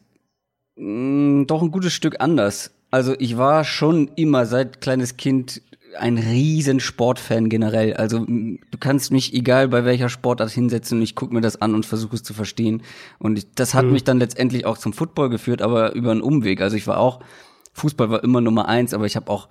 mh, 0.75 1.41
mm, 1.41 1.47
doch 1.47 1.61
ein 1.61 1.71
gutes 1.71 1.93
Stück 1.93 2.21
anders. 2.21 2.73
Also 2.97 3.13
ich 3.19 3.37
war 3.37 3.63
schon 3.63 4.09
immer 4.15 4.47
seit 4.47 4.81
kleines 4.81 5.17
Kind 5.17 5.61
ein 5.99 6.17
riesen 6.17 6.79
Sportfan 6.79 7.47
generell. 7.47 7.93
Also 7.93 8.25
du 8.25 8.77
kannst 8.79 9.11
mich 9.11 9.35
egal 9.35 9.67
bei 9.67 9.85
welcher 9.85 10.09
Sportart 10.09 10.49
hinsetzen 10.49 10.97
und 10.97 11.03
ich 11.03 11.13
gucke 11.13 11.31
mir 11.31 11.41
das 11.41 11.61
an 11.61 11.75
und 11.75 11.85
versuche 11.85 12.15
es 12.15 12.23
zu 12.23 12.33
verstehen. 12.33 12.81
Und 13.19 13.37
ich, 13.37 13.53
das 13.53 13.75
hat 13.75 13.85
mhm. 13.85 13.91
mich 13.91 14.03
dann 14.03 14.17
letztendlich 14.17 14.65
auch 14.65 14.79
zum 14.79 14.93
Football 14.93 15.29
geführt, 15.29 15.61
aber 15.61 15.93
über 15.93 16.09
einen 16.09 16.23
Umweg. 16.23 16.59
Also 16.59 16.75
ich 16.75 16.87
war 16.87 16.97
auch, 16.99 17.19
Fußball 17.73 18.09
war 18.09 18.23
immer 18.23 18.41
Nummer 18.41 18.67
eins, 18.67 18.95
aber 18.95 19.05
ich 19.05 19.15
habe 19.15 19.29
auch, 19.29 19.47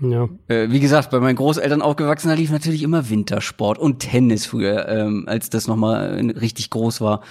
ja. 0.00 0.28
äh, 0.48 0.68
wie 0.68 0.80
gesagt, 0.80 1.10
bei 1.12 1.20
meinen 1.20 1.36
Großeltern 1.36 1.82
aufgewachsen, 1.82 2.30
da 2.30 2.34
lief 2.34 2.50
natürlich 2.50 2.82
immer 2.82 3.08
Wintersport 3.08 3.78
und 3.78 4.00
Tennis 4.00 4.44
früher, 4.44 4.88
ähm, 4.88 5.22
als 5.28 5.50
das 5.50 5.68
nochmal 5.68 6.20
richtig 6.36 6.70
groß 6.70 7.00
war. 7.00 7.22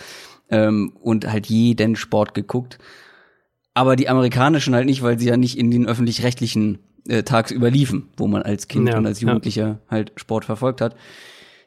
Ähm, 0.49 0.93
und 1.01 1.30
halt 1.30 1.47
jeden 1.47 1.97
Sport 1.97 2.34
geguckt. 2.34 2.80
Aber 3.77 3.95
die 3.95 4.09
amerikanischen 4.09 4.73
halt 4.73 4.87
nicht, 4.87 5.03
weil 5.03 5.19
sie 5.19 5.27
ja 5.27 5.37
nicht 5.37 5.55
in 5.55 5.69
den 5.69 5.85
öffentlich-rechtlichen 5.85 6.79
äh, 7.07 7.21
tagsüber 7.21 7.69
liefen, 7.69 8.09
wo 8.17 8.25
man 8.25 8.41
als 8.41 8.67
Kind 8.67 8.89
ja, 8.89 8.97
und 8.97 9.05
als 9.05 9.21
Jugendlicher 9.21 9.67
ja. 9.67 9.79
halt 9.87 10.13
Sport 10.15 10.45
verfolgt 10.45 10.81
hat 10.81 10.95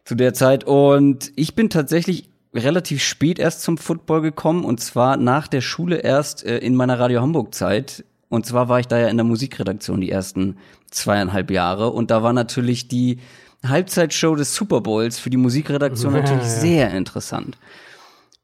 zu 0.04 0.16
der 0.16 0.34
Zeit. 0.34 0.64
Und 0.64 1.30
ich 1.36 1.54
bin 1.54 1.70
tatsächlich 1.70 2.28
relativ 2.52 3.00
spät 3.00 3.38
erst 3.38 3.62
zum 3.62 3.78
Football 3.78 4.22
gekommen 4.22 4.64
und 4.64 4.80
zwar 4.80 5.16
nach 5.18 5.46
der 5.46 5.60
Schule 5.60 5.98
erst 5.98 6.44
äh, 6.44 6.58
in 6.58 6.74
meiner 6.74 6.98
Radio 6.98 7.20
Hamburg 7.20 7.54
Zeit. 7.54 8.04
Und 8.28 8.44
zwar 8.44 8.68
war 8.68 8.80
ich 8.80 8.88
da 8.88 8.98
ja 8.98 9.06
in 9.06 9.16
der 9.16 9.24
Musikredaktion 9.24 10.00
die 10.00 10.10
ersten 10.10 10.56
zweieinhalb 10.90 11.52
Jahre 11.52 11.90
und 11.90 12.10
da 12.10 12.24
war 12.24 12.32
natürlich 12.32 12.88
die 12.88 13.20
Halbzeitshow 13.64 14.34
des 14.34 14.52
Super 14.52 14.80
Bowls 14.80 15.20
für 15.20 15.30
die 15.30 15.36
Musikredaktion 15.36 16.12
ja, 16.16 16.22
natürlich 16.22 16.42
sehr 16.42 16.90
interessant. 16.90 17.56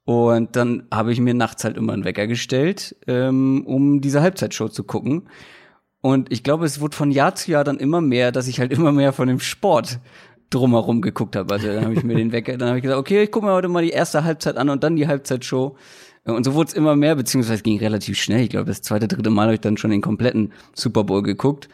Und 0.07 0.55
dann 0.55 0.85
habe 0.92 1.12
ich 1.12 1.19
mir 1.19 1.35
nachts 1.35 1.64
halt 1.64 1.77
immer 1.77 1.92
einen 1.92 2.05
Wecker 2.05 2.29
gestellt, 2.29 2.95
ähm, 3.09 3.64
um 3.66 4.01
diese 4.01 4.23
Halbzeitshow 4.23 4.69
zu 4.69 4.85
gucken. 4.85 5.29
Und 6.01 6.33
ich 6.33 6.45
glaube, 6.45 6.64
es 6.64 6.81
wurde 6.81 6.97
von 6.97 7.11
Jahr 7.11 7.35
zu 7.35 7.51
Jahr 7.51 7.64
dann 7.64 7.79
immer 7.79 8.01
mehr, 8.01 8.31
dass 8.31 8.47
ich 8.47 8.61
halt 8.61 8.73
immer 8.73 8.92
mehr 8.92 9.12
von 9.12 9.27
dem 9.27 9.40
Sport 9.40 9.99
drumherum 10.51 11.03
geguckt 11.03 11.35
habe. 11.35 11.53
Also 11.53 11.66
dann 11.66 11.83
habe 11.83 11.95
ich 11.95 12.05
mir 12.05 12.14
den 12.14 12.31
Wecker, 12.31 12.57
dann 12.57 12.69
habe 12.69 12.79
ich 12.79 12.85
gesagt, 12.85 13.01
okay, 13.01 13.25
ich 13.25 13.33
gucke 13.33 13.47
mir 13.47 13.53
heute 13.53 13.66
mal 13.66 13.83
die 13.83 13.90
erste 13.90 14.23
Halbzeit 14.23 14.57
an 14.57 14.71
und 14.71 14.85
dann 14.85 14.95
die 14.95 15.09
Halbzeitshow. 15.09 15.77
Und 16.23 16.45
so 16.45 16.55
wurde 16.55 16.69
es 16.69 16.75
immer 16.75 16.95
mehr, 16.95 17.16
beziehungsweise 17.16 17.64
ging 17.64 17.81
relativ 17.81 18.16
schnell. 18.16 18.42
Ich 18.42 18.51
glaube, 18.51 18.66
das 18.66 18.83
zweite, 18.83 19.09
dritte 19.09 19.31
Mal 19.31 19.47
habe 19.47 19.55
ich 19.55 19.61
dann 19.61 19.77
schon 19.77 19.90
den 19.90 20.03
kompletten 20.03 20.53
Super 20.73 21.03
Bowl 21.03 21.25
geguckt. 21.25 21.69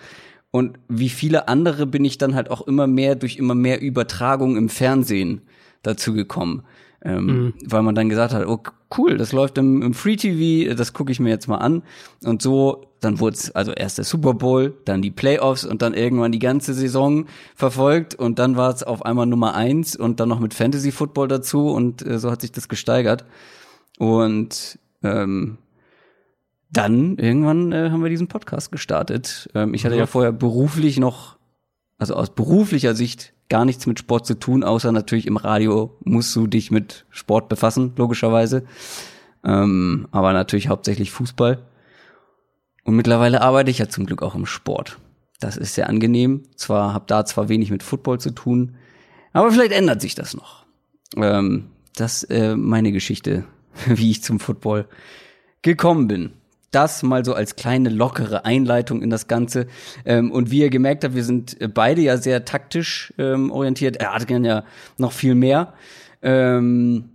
Und 0.51 0.79
wie 0.89 1.11
viele 1.11 1.49
andere 1.49 1.87
bin 1.87 2.03
ich 2.07 2.17
dann 2.17 2.35
halt 2.35 2.51
auch 2.51 2.67
immer 2.67 2.87
mehr 2.87 3.15
durch 3.15 3.37
immer 3.37 3.55
mehr 3.55 3.83
Übertragung 3.83 4.57
im 4.57 4.71
Fernsehen 4.71 5.43
dazu 5.83 6.15
gekommen. 6.15 6.63
Ähm, 7.05 7.27
mhm. 7.27 7.55
Weil 7.65 7.83
man 7.83 7.95
dann 7.95 8.09
gesagt 8.09 8.33
hat, 8.33 8.47
oh 8.47 8.63
cool, 8.97 9.17
das 9.17 9.33
läuft 9.33 9.59
im, 9.59 9.83
im 9.83 9.95
Free 9.95 10.17
TV, 10.17 10.75
das 10.75 10.93
gucke 10.93 11.11
ich 11.11 11.19
mir 11.19 11.31
jetzt 11.31 11.49
mal 11.49 11.59
an. 11.59 11.83
Und 12.25 12.43
so, 12.43 12.87
dann 13.01 13.19
wurde 13.19 13.35
es 13.35 13.51
also 13.51 13.73
erst 13.73 13.99
der 13.99 14.05
Super 14.05 14.35
Bowl, 14.35 14.75
dann 14.85 15.03
die 15.03 15.11
Playoffs 15.11 15.65
und 15.65 15.83
dann 15.83 15.95
irgendwann 15.95 16.31
die 16.31 16.39
ganze 16.39 16.75
Saison 16.75 17.27
verfolgt 17.57 18.15
und 18.15 18.39
dann 18.39 18.57
war 18.57 18.73
es 18.73 18.85
auf 18.85 19.05
einmal 19.05 19.27
Nummer 19.27 19.55
eins 19.55 19.97
und 19.97 20.21
dann 20.21 20.29
noch 20.29 20.39
mit 20.39 20.55
Fantasy 20.55 20.93
Football 20.93 21.27
dazu 21.27 21.71
und 21.71 22.07
äh, 22.07 22.19
so 22.19 22.31
hat 22.31 22.41
sich 22.41 22.53
das 22.53 22.69
gesteigert. 22.69 23.25
Und 23.99 24.79
ähm, 25.03 25.59
dann 26.71 27.19
irgendwann 27.19 27.73
äh, 27.73 27.91
haben 27.91 28.03
wir 28.03 28.11
diesen 28.11 28.29
Podcast 28.29 28.71
gestartet. 28.71 29.51
Ähm, 29.55 29.75
ich 29.75 29.85
hatte 29.85 29.97
ja 29.97 30.07
vorher 30.07 30.33
beruflich 30.33 30.99
noch, 30.99 31.37
also 31.99 32.15
aus 32.15 32.31
beruflicher 32.31 32.95
Sicht 32.95 33.32
gar 33.53 33.67
nichts 33.67 33.87
mit 33.87 33.99
Sport 33.99 34.25
zu 34.25 34.33
tun, 34.39 34.65
außer 34.65 34.93
natürlich 34.93 35.27
im 35.27 35.37
Radio 35.37 35.95
musst 36.05 36.35
du 36.35 36.47
dich 36.47 36.71
mit 36.71 37.05
Sport 37.11 37.51
befassen, 37.51 37.93
logischerweise. 37.97 38.65
Ähm, 39.45 40.09
aber 40.11 40.33
natürlich 40.33 40.69
hauptsächlich 40.69 41.11
Fußball. 41.11 41.63
Und 42.85 42.97
mittlerweile 42.97 43.43
arbeite 43.43 43.71
ich 43.71 43.77
ja 43.77 43.91
zum 43.91 44.07
Glück 44.07 44.23
auch 44.23 44.35
im 44.35 44.47
Sport. 44.47 44.99
Das 45.39 45.59
ist 45.59 45.75
sehr 45.75 45.91
angenehm. 45.91 46.45
Zwar 46.57 46.95
habe 46.95 47.05
da 47.07 47.27
zwar 47.27 47.51
wenig 47.51 47.71
mit 47.71 47.83
Football 47.83 48.19
zu 48.21 48.31
tun, 48.31 48.77
aber 49.35 49.53
vielleicht 49.53 49.73
ändert 49.73 50.01
sich 50.01 50.15
das 50.15 50.33
noch. 50.33 50.65
Ähm, 51.19 51.67
das 51.95 52.23
äh, 52.25 52.57
meine 52.57 52.91
Geschichte, 52.91 53.45
wie 53.87 54.13
ich 54.13 54.23
zum 54.23 54.41
Football 54.41 54.89
gekommen 55.61 56.09
bin 56.09 56.33
das 56.73 57.03
mal 57.03 57.25
so 57.25 57.35
als 57.35 57.57
kleine 57.57 57.89
lockere 57.89 58.45
Einleitung 58.45 59.03
in 59.03 59.11
das 59.11 59.29
Ganze. 59.29 59.67
Ähm, 60.05 60.33
und 60.33 60.51
wie 60.51 60.61
ihr 60.61 60.71
gemerkt 60.71 61.05
habt, 61.05 61.15
wir 61.15 61.25
sind 61.25 61.61
äh, 61.61 61.69
beide 61.69 62.01
ja 62.01 62.17
sehr 62.17 62.45
taktisch 62.45 63.15
ähm, 63.19 63.51
orientiert. 63.51 63.97
Er 63.97 64.15
hat 64.15 64.29
ja 64.29 64.65
noch 64.99 65.13
viel 65.13 65.35
mehr. 65.35 65.75
Ähm, 66.23 67.13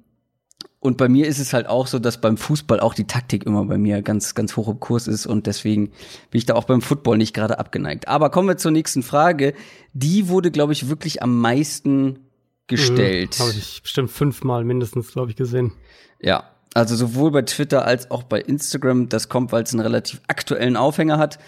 und 0.80 0.98
bei 0.98 1.10
mir 1.10 1.28
ist 1.28 1.40
es 1.40 1.54
halt 1.54 1.68
auch 1.68 1.88
so, 1.88 2.00
dass 2.00 2.22
beim 2.22 2.38
Fußball 2.38 2.80
auch 2.80 2.94
die 2.94 3.08
Taktik 3.08 3.46
immer 3.46 3.66
bei 3.66 3.78
mir 3.78 4.02
ganz, 4.02 4.36
ganz 4.36 4.56
hoch 4.56 4.70
im 4.70 4.80
Kurs 4.80 5.08
ist 5.08 5.26
und 5.26 5.48
deswegen 5.48 5.88
bin 6.30 6.38
ich 6.38 6.46
da 6.46 6.54
auch 6.54 6.66
beim 6.66 6.82
Football 6.82 7.18
nicht 7.18 7.34
gerade 7.34 7.60
abgeneigt. 7.60 8.08
Aber 8.08 8.30
kommen 8.30 8.48
wir 8.48 8.58
zur 8.58 8.72
nächsten 8.72 9.02
Frage. 9.02 9.54
Die 9.94 10.30
wurde, 10.30 10.52
glaube 10.52 10.74
ich, 10.74 10.88
wirklich 10.88 11.24
am 11.24 11.40
meisten 11.40 12.20
gestellt. 12.68 13.38
Mhm, 13.40 13.44
Habe 13.44 13.52
ich 13.58 13.82
bestimmt 13.82 14.12
fünfmal 14.12 14.64
mindestens, 14.64 15.12
glaube 15.12 15.32
ich, 15.32 15.36
gesehen. 15.36 15.74
Ja, 16.22 16.44
also 16.78 16.96
sowohl 16.96 17.32
bei 17.32 17.42
Twitter 17.42 17.86
als 17.86 18.12
auch 18.12 18.22
bei 18.22 18.40
Instagram. 18.40 19.10
Das 19.10 19.30
kommt, 19.30 19.52
weil 19.52 19.64
es 19.64 19.74
einen 19.74 19.80
relativ 19.80 20.22
aktuellen 20.28 20.78
Aufhänger 20.78 21.18
hat. 21.18 21.40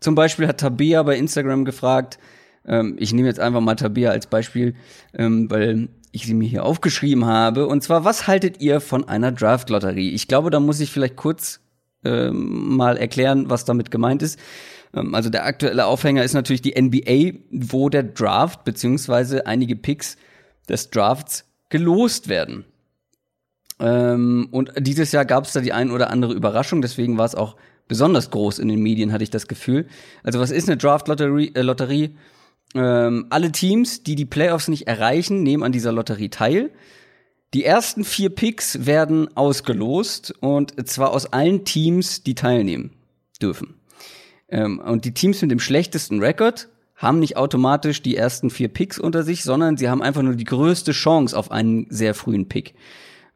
Zum 0.00 0.14
Beispiel 0.14 0.48
hat 0.48 0.60
Tabea 0.60 1.02
bei 1.02 1.16
Instagram 1.16 1.66
gefragt, 1.66 2.18
ähm, 2.64 2.96
ich 2.98 3.12
nehme 3.12 3.28
jetzt 3.28 3.38
einfach 3.38 3.60
mal 3.60 3.74
Tabea 3.74 4.10
als 4.10 4.28
Beispiel, 4.28 4.74
ähm, 5.12 5.50
weil 5.50 5.88
ich 6.10 6.24
sie 6.24 6.32
mir 6.32 6.48
hier 6.48 6.64
aufgeschrieben 6.64 7.26
habe. 7.26 7.66
Und 7.66 7.82
zwar, 7.82 8.06
was 8.06 8.26
haltet 8.26 8.62
ihr 8.62 8.80
von 8.80 9.06
einer 9.06 9.30
Draft-Lotterie? 9.30 10.10
Ich 10.12 10.26
glaube, 10.26 10.48
da 10.48 10.58
muss 10.58 10.80
ich 10.80 10.90
vielleicht 10.90 11.16
kurz 11.16 11.60
ähm, 12.02 12.76
mal 12.76 12.96
erklären, 12.96 13.50
was 13.50 13.66
damit 13.66 13.90
gemeint 13.90 14.22
ist. 14.22 14.38
Ähm, 14.94 15.14
also 15.14 15.28
der 15.28 15.44
aktuelle 15.44 15.84
Aufhänger 15.84 16.24
ist 16.24 16.32
natürlich 16.32 16.62
die 16.62 16.80
NBA, 16.80 17.40
wo 17.50 17.90
der 17.90 18.04
Draft 18.04 18.64
beziehungsweise 18.64 19.46
einige 19.46 19.76
Picks 19.76 20.16
des 20.66 20.88
Drafts 20.88 21.44
gelost 21.68 22.30
werden. 22.30 22.64
Ähm, 23.80 24.48
und 24.50 24.72
dieses 24.78 25.12
Jahr 25.12 25.24
gab 25.24 25.44
es 25.44 25.52
da 25.52 25.60
die 25.60 25.72
ein 25.72 25.90
oder 25.90 26.10
andere 26.10 26.34
Überraschung, 26.34 26.82
deswegen 26.82 27.18
war 27.18 27.26
es 27.26 27.34
auch 27.34 27.56
besonders 27.86 28.30
groß 28.30 28.58
in 28.58 28.68
den 28.68 28.80
Medien, 28.80 29.12
hatte 29.12 29.24
ich 29.24 29.30
das 29.30 29.48
Gefühl. 29.48 29.86
Also 30.22 30.40
was 30.40 30.50
ist 30.50 30.68
eine 30.68 30.76
Draft-Lotterie? 30.76 31.52
Äh, 31.54 31.62
Lotterie? 31.62 32.16
Ähm, 32.74 33.26
alle 33.30 33.50
Teams, 33.50 34.02
die 34.02 34.14
die 34.14 34.26
Playoffs 34.26 34.68
nicht 34.68 34.86
erreichen, 34.86 35.42
nehmen 35.42 35.62
an 35.62 35.72
dieser 35.72 35.92
Lotterie 35.92 36.28
teil. 36.28 36.70
Die 37.54 37.64
ersten 37.64 38.04
vier 38.04 38.28
Picks 38.28 38.84
werden 38.84 39.34
ausgelost 39.34 40.34
und 40.40 40.86
zwar 40.86 41.12
aus 41.12 41.32
allen 41.32 41.64
Teams, 41.64 42.22
die 42.22 42.34
teilnehmen 42.34 42.90
dürfen. 43.40 43.80
Ähm, 44.50 44.80
und 44.80 45.06
die 45.06 45.14
Teams 45.14 45.40
mit 45.40 45.50
dem 45.50 45.60
schlechtesten 45.60 46.20
Rekord 46.20 46.68
haben 46.94 47.20
nicht 47.20 47.36
automatisch 47.36 48.02
die 48.02 48.16
ersten 48.16 48.50
vier 48.50 48.68
Picks 48.68 48.98
unter 48.98 49.22
sich, 49.22 49.44
sondern 49.44 49.76
sie 49.76 49.88
haben 49.88 50.02
einfach 50.02 50.22
nur 50.22 50.34
die 50.34 50.44
größte 50.44 50.92
Chance 50.92 51.36
auf 51.36 51.50
einen 51.50 51.86
sehr 51.90 52.12
frühen 52.12 52.48
Pick. 52.48 52.74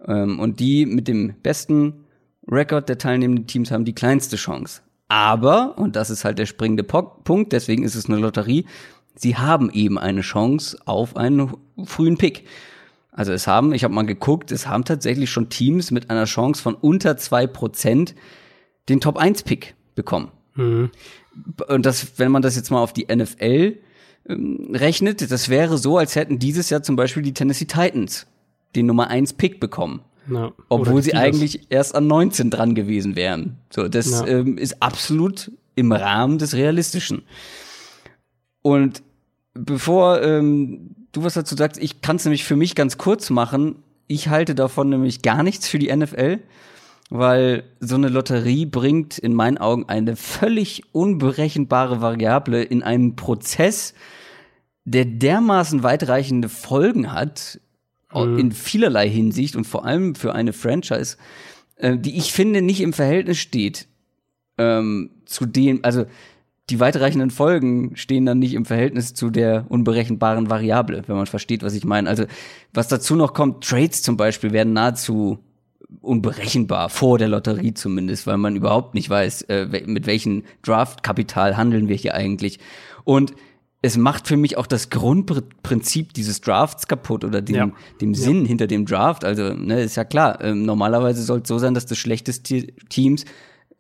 Ähm, 0.07 0.39
und 0.39 0.61
die 0.61 0.87
mit 0.87 1.09
dem 1.09 1.35
besten 1.43 2.05
Rekord 2.51 2.89
der 2.89 2.99
teilnehmenden 2.99 3.47
Teams 3.47 3.71
haben 3.71 3.85
die 3.85 3.95
kleinste 3.95 4.37
Chance. 4.37 4.83
Aber, 5.09 5.77
und 5.79 5.97
das 5.97 6.11
ist 6.11 6.25
halt 6.25 6.39
der 6.39 6.47
springende 6.47 6.85
Punkt, 6.85 7.53
deswegen 7.53 7.85
ist 7.85 7.95
es 7.95 8.07
eine 8.07 8.17
Lotterie, 8.19 8.65
sie 9.15 9.37
haben 9.37 9.71
eben 9.71 9.99
eine 9.99 10.23
Chance 10.23 10.79
auf 10.87 11.17
einen 11.17 11.53
frühen 11.85 12.17
Pick. 12.17 12.45
Also 13.11 13.33
es 13.33 13.47
haben, 13.47 13.75
ich 13.75 13.85
habe 13.85 13.93
mal 13.93 14.07
geguckt, 14.07 14.51
es 14.53 14.67
haben 14.67 14.85
tatsächlich 14.85 15.31
schon 15.31 15.51
Teams 15.51 15.91
mit 15.91 16.09
einer 16.09 16.25
Chance 16.25 16.63
von 16.63 16.75
unter 16.75 17.19
zwei 17.19 17.47
Prozent 17.47 18.15
den 18.89 19.01
Top 19.01 19.19
1 19.19 19.43
Pick 19.43 19.75
bekommen. 19.95 20.33
Mhm. 20.55 20.91
Und 21.69 21.85
das, 21.85 22.19
wenn 22.19 22.33
man 22.33 22.43
das 22.43 22.57
jetzt 22.57 22.71
mal 22.71 22.83
auf 22.83 22.95
die 22.95 23.07
NFL 23.15 23.79
ähm, 24.29 24.71
rechnet, 24.73 25.31
das 25.31 25.51
wäre 25.51 25.77
so, 25.77 25.99
als 25.99 26.17
hätten 26.17 26.39
dieses 26.39 26.71
Jahr 26.71 26.83
zum 26.83 26.97
Beispiel 26.97 27.23
die 27.23 27.35
Tennessee 27.35 27.67
Titans 27.67 28.27
den 28.75 28.87
Nummer 28.87 29.09
1 29.09 29.35
Pick 29.35 29.61
bekommen. 29.61 30.01
Ja. 30.31 30.53
Obwohl 30.69 31.03
sie 31.03 31.15
eigentlich 31.15 31.67
erst 31.71 31.95
an 31.95 32.07
19 32.07 32.51
dran 32.51 32.75
gewesen 32.75 33.17
wären. 33.17 33.59
So, 33.71 33.89
das 33.89 34.11
ja. 34.11 34.27
ähm, 34.27 34.57
ist 34.57 34.83
absolut 34.83 35.51
im 35.75 35.93
Rahmen 35.93 36.39
des 36.39 36.55
Realistischen. 36.55 37.23
Und 38.63 39.03
bevor 39.55 40.23
ähm, 40.23 40.95
du 41.13 41.25
was 41.25 41.35
dazu 41.35 41.57
sagst, 41.57 41.83
ich 41.83 42.01
kann 42.01 42.17
es 42.17 42.25
nämlich 42.25 42.45
für 42.45 42.57
mich 42.57 42.75
ganz 42.75 42.99
kurz 42.99 43.31
machen. 43.31 43.77
Ich 44.07 44.29
halte 44.29 44.55
davon 44.55 44.89
nämlich 44.89 45.23
gar 45.23 45.43
nichts 45.43 45.69
für 45.69 45.79
die 45.79 45.95
NFL, 45.95 46.41
weil 47.11 47.65
so 47.81 47.97
eine 47.97 48.09
Lotterie 48.09 48.67
bringt 48.67 49.19
in 49.19 49.35
meinen 49.35 49.59
Augen 49.59 49.89
eine 49.89 50.17
völlig 50.17 50.85
unberechenbare 50.93 52.01
Variable 52.01 52.63
in 52.63 52.83
einen 52.83 53.17
Prozess, 53.17 53.95
der 54.85 55.05
dermaßen 55.05 55.83
weitreichende 55.83 56.49
Folgen 56.49 57.13
hat, 57.13 57.61
mhm. 58.15 58.39
in 58.39 58.53
vielerlei 58.53 59.09
Hinsicht 59.09 59.57
und 59.57 59.65
vor 59.67 59.85
allem 59.85 60.15
für 60.15 60.35
eine 60.35 60.53
Franchise, 60.53 61.17
äh, 61.77 61.97
die 61.99 62.17
ich 62.17 62.33
finde 62.33 62.63
nicht 62.63 62.81
im 62.81 62.93
Verhältnis 62.93 63.39
steht 63.39 63.89
ähm, 64.59 65.11
zu 65.25 65.47
dem, 65.47 65.81
also 65.83 66.05
die 66.71 66.81
weitreichenden 66.81 67.31
Folgen 67.31 67.97
stehen 67.97 68.25
dann 68.25 68.39
nicht 68.39 68.55
im 68.55 68.65
Verhältnis 68.65 69.15
zu 69.15 69.31
der 69.31 69.67
unberechenbaren 69.69 70.49
Variable, 70.49 71.03
wenn 71.07 71.17
man 71.17 71.27
versteht, 71.27 71.63
was 71.63 71.75
ich 71.75 71.85
meine. 71.85 72.09
Also 72.09 72.25
was 72.73 72.89
dazu 72.89 73.17
noch 73.17 73.35
kommt, 73.35 73.65
Trades 73.65 74.03
zum 74.03 74.17
Beispiel 74.17 74.53
werden 74.53 74.73
nahezu 74.73 75.39
unberechenbar, 76.01 76.89
vor 76.89 77.19
der 77.19 77.29
Lotterie 77.29 77.75
zumindest, 77.75 78.27
weil 78.27 78.39
man 78.39 78.57
überhaupt 78.57 78.95
nicht 78.95 79.11
weiß, 79.11 79.43
äh, 79.43 79.83
mit 79.87 80.07
welchem 80.07 80.45
Draftkapital 80.63 81.57
handeln 81.57 81.89
wir 81.89 81.97
hier 81.97 82.15
eigentlich. 82.15 82.59
Und 83.05 83.35
es 83.85 83.97
macht 83.97 84.29
für 84.29 84.37
mich 84.37 84.57
auch 84.57 84.69
das 84.69 84.91
Grundprinzip 84.91 86.15
dieses 86.15 86.41
Drafts 86.41 86.87
kaputt 86.87 87.25
oder 87.25 87.43
dem, 87.43 87.55
ja. 87.55 87.73
dem 88.01 88.15
Sinn 88.15 88.43
ja. 88.43 88.49
hinter 88.49 88.69
dem 88.69 88.87
Draft. 88.87 89.25
Also, 89.25 89.55
ne, 89.55 89.83
ist 89.83 89.97
ja 89.97 90.05
klar, 90.05 90.41
äh, 90.41 90.55
normalerweise 90.55 91.23
soll 91.23 91.41
es 91.41 91.49
so 91.49 91.59
sein, 91.59 91.75
dass 91.75 91.87
das 91.87 91.99
schlechteste 91.99 92.69
Teams 92.89 93.25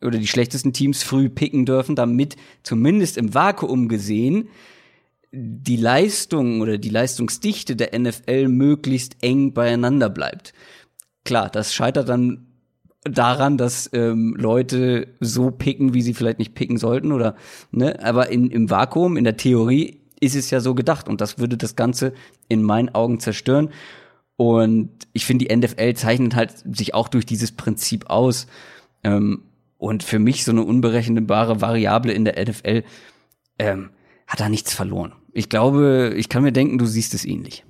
oder 0.02 0.18
die 0.18 0.26
schlechtesten 0.26 0.72
Teams 0.72 1.04
früh 1.04 1.28
picken 1.28 1.64
dürfen, 1.64 1.94
damit 1.94 2.36
zumindest 2.64 3.16
im 3.16 3.32
Vakuum 3.32 3.88
gesehen 3.88 4.48
die 5.30 5.76
Leistung 5.76 6.60
oder 6.60 6.76
die 6.76 6.90
Leistungsdichte 6.90 7.76
der 7.76 7.98
NFL 7.98 8.48
möglichst 8.48 9.16
eng 9.22 9.54
beieinander 9.54 10.10
bleibt. 10.10 10.52
Klar, 11.24 11.48
das 11.48 11.72
scheitert 11.72 12.08
dann 12.08 12.48
daran, 13.04 13.56
dass 13.56 13.90
ähm, 13.92 14.34
Leute 14.38 15.08
so 15.20 15.50
picken, 15.50 15.94
wie 15.94 16.02
sie 16.02 16.14
vielleicht 16.14 16.38
nicht 16.38 16.54
picken 16.54 16.76
sollten 16.76 17.12
oder 17.12 17.36
ne, 17.70 17.98
aber 18.02 18.30
in, 18.30 18.50
im 18.50 18.70
Vakuum, 18.70 19.16
in 19.16 19.24
der 19.24 19.36
Theorie 19.36 20.00
ist 20.20 20.36
es 20.36 20.50
ja 20.50 20.60
so 20.60 20.74
gedacht 20.74 21.08
und 21.08 21.20
das 21.20 21.38
würde 21.38 21.56
das 21.56 21.74
Ganze 21.74 22.12
in 22.48 22.62
meinen 22.62 22.94
Augen 22.94 23.18
zerstören. 23.18 23.70
Und 24.36 24.90
ich 25.12 25.26
finde, 25.26 25.46
die 25.46 25.56
NFL 25.56 25.94
zeichnet 25.94 26.36
halt 26.36 26.52
sich 26.76 26.94
auch 26.94 27.08
durch 27.08 27.26
dieses 27.26 27.52
Prinzip 27.52 28.08
aus. 28.08 28.46
Ähm, 29.04 29.42
und 29.78 30.04
für 30.04 30.20
mich 30.20 30.44
so 30.44 30.52
eine 30.52 30.62
unberechenbare 30.62 31.60
Variable 31.60 32.12
in 32.12 32.24
der 32.24 32.40
NFL 32.40 32.84
ähm, 33.58 33.90
hat 34.28 34.38
da 34.38 34.48
nichts 34.48 34.72
verloren. 34.72 35.12
Ich 35.32 35.48
glaube, 35.48 36.14
ich 36.16 36.28
kann 36.28 36.44
mir 36.44 36.52
denken, 36.52 36.78
du 36.78 36.86
siehst 36.86 37.14
es 37.14 37.24
ähnlich. 37.24 37.64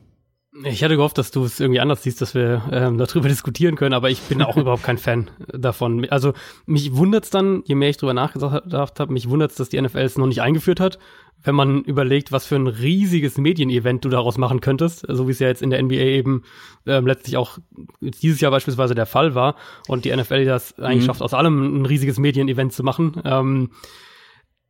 Ich 0.64 0.84
hatte 0.84 0.96
gehofft, 0.96 1.16
dass 1.16 1.30
du 1.30 1.44
es 1.44 1.60
irgendwie 1.60 1.80
anders 1.80 2.02
siehst, 2.02 2.20
dass 2.20 2.34
wir 2.34 2.62
ähm, 2.70 2.98
darüber 2.98 3.28
diskutieren 3.28 3.74
können, 3.74 3.94
aber 3.94 4.10
ich 4.10 4.20
bin 4.20 4.42
auch 4.42 4.56
überhaupt 4.58 4.82
kein 4.82 4.98
Fan 4.98 5.30
davon. 5.48 6.06
Also 6.10 6.34
mich 6.66 6.94
wundert's 6.94 7.30
dann, 7.30 7.62
je 7.64 7.74
mehr 7.74 7.88
ich 7.88 7.96
drüber 7.96 8.12
nachgedacht 8.12 9.00
habe, 9.00 9.12
mich 9.12 9.30
wundert's, 9.30 9.54
dass 9.54 9.70
die 9.70 9.80
NFL 9.80 9.98
es 9.98 10.18
noch 10.18 10.26
nicht 10.26 10.42
eingeführt 10.42 10.78
hat. 10.78 10.98
Wenn 11.42 11.54
man 11.54 11.82
überlegt, 11.82 12.32
was 12.32 12.46
für 12.46 12.56
ein 12.56 12.66
riesiges 12.66 13.38
Medienevent 13.38 14.04
du 14.04 14.10
daraus 14.10 14.36
machen 14.36 14.60
könntest, 14.60 15.06
so 15.08 15.26
wie 15.26 15.32
es 15.32 15.38
ja 15.38 15.48
jetzt 15.48 15.62
in 15.62 15.70
der 15.70 15.82
NBA 15.82 15.94
eben 15.94 16.42
ähm, 16.86 17.06
letztlich 17.06 17.36
auch 17.36 17.58
dieses 18.00 18.40
Jahr 18.40 18.52
beispielsweise 18.52 18.94
der 18.94 19.06
Fall 19.06 19.34
war 19.34 19.56
und 19.88 20.04
die 20.04 20.14
NFL 20.14 20.44
das 20.44 20.78
eigentlich 20.78 21.02
mhm. 21.02 21.06
schafft, 21.06 21.22
aus 21.22 21.34
allem 21.34 21.80
ein 21.80 21.86
riesiges 21.86 22.18
Medienevent 22.18 22.74
zu 22.74 22.84
machen. 22.84 23.20
Ähm, 23.24 23.70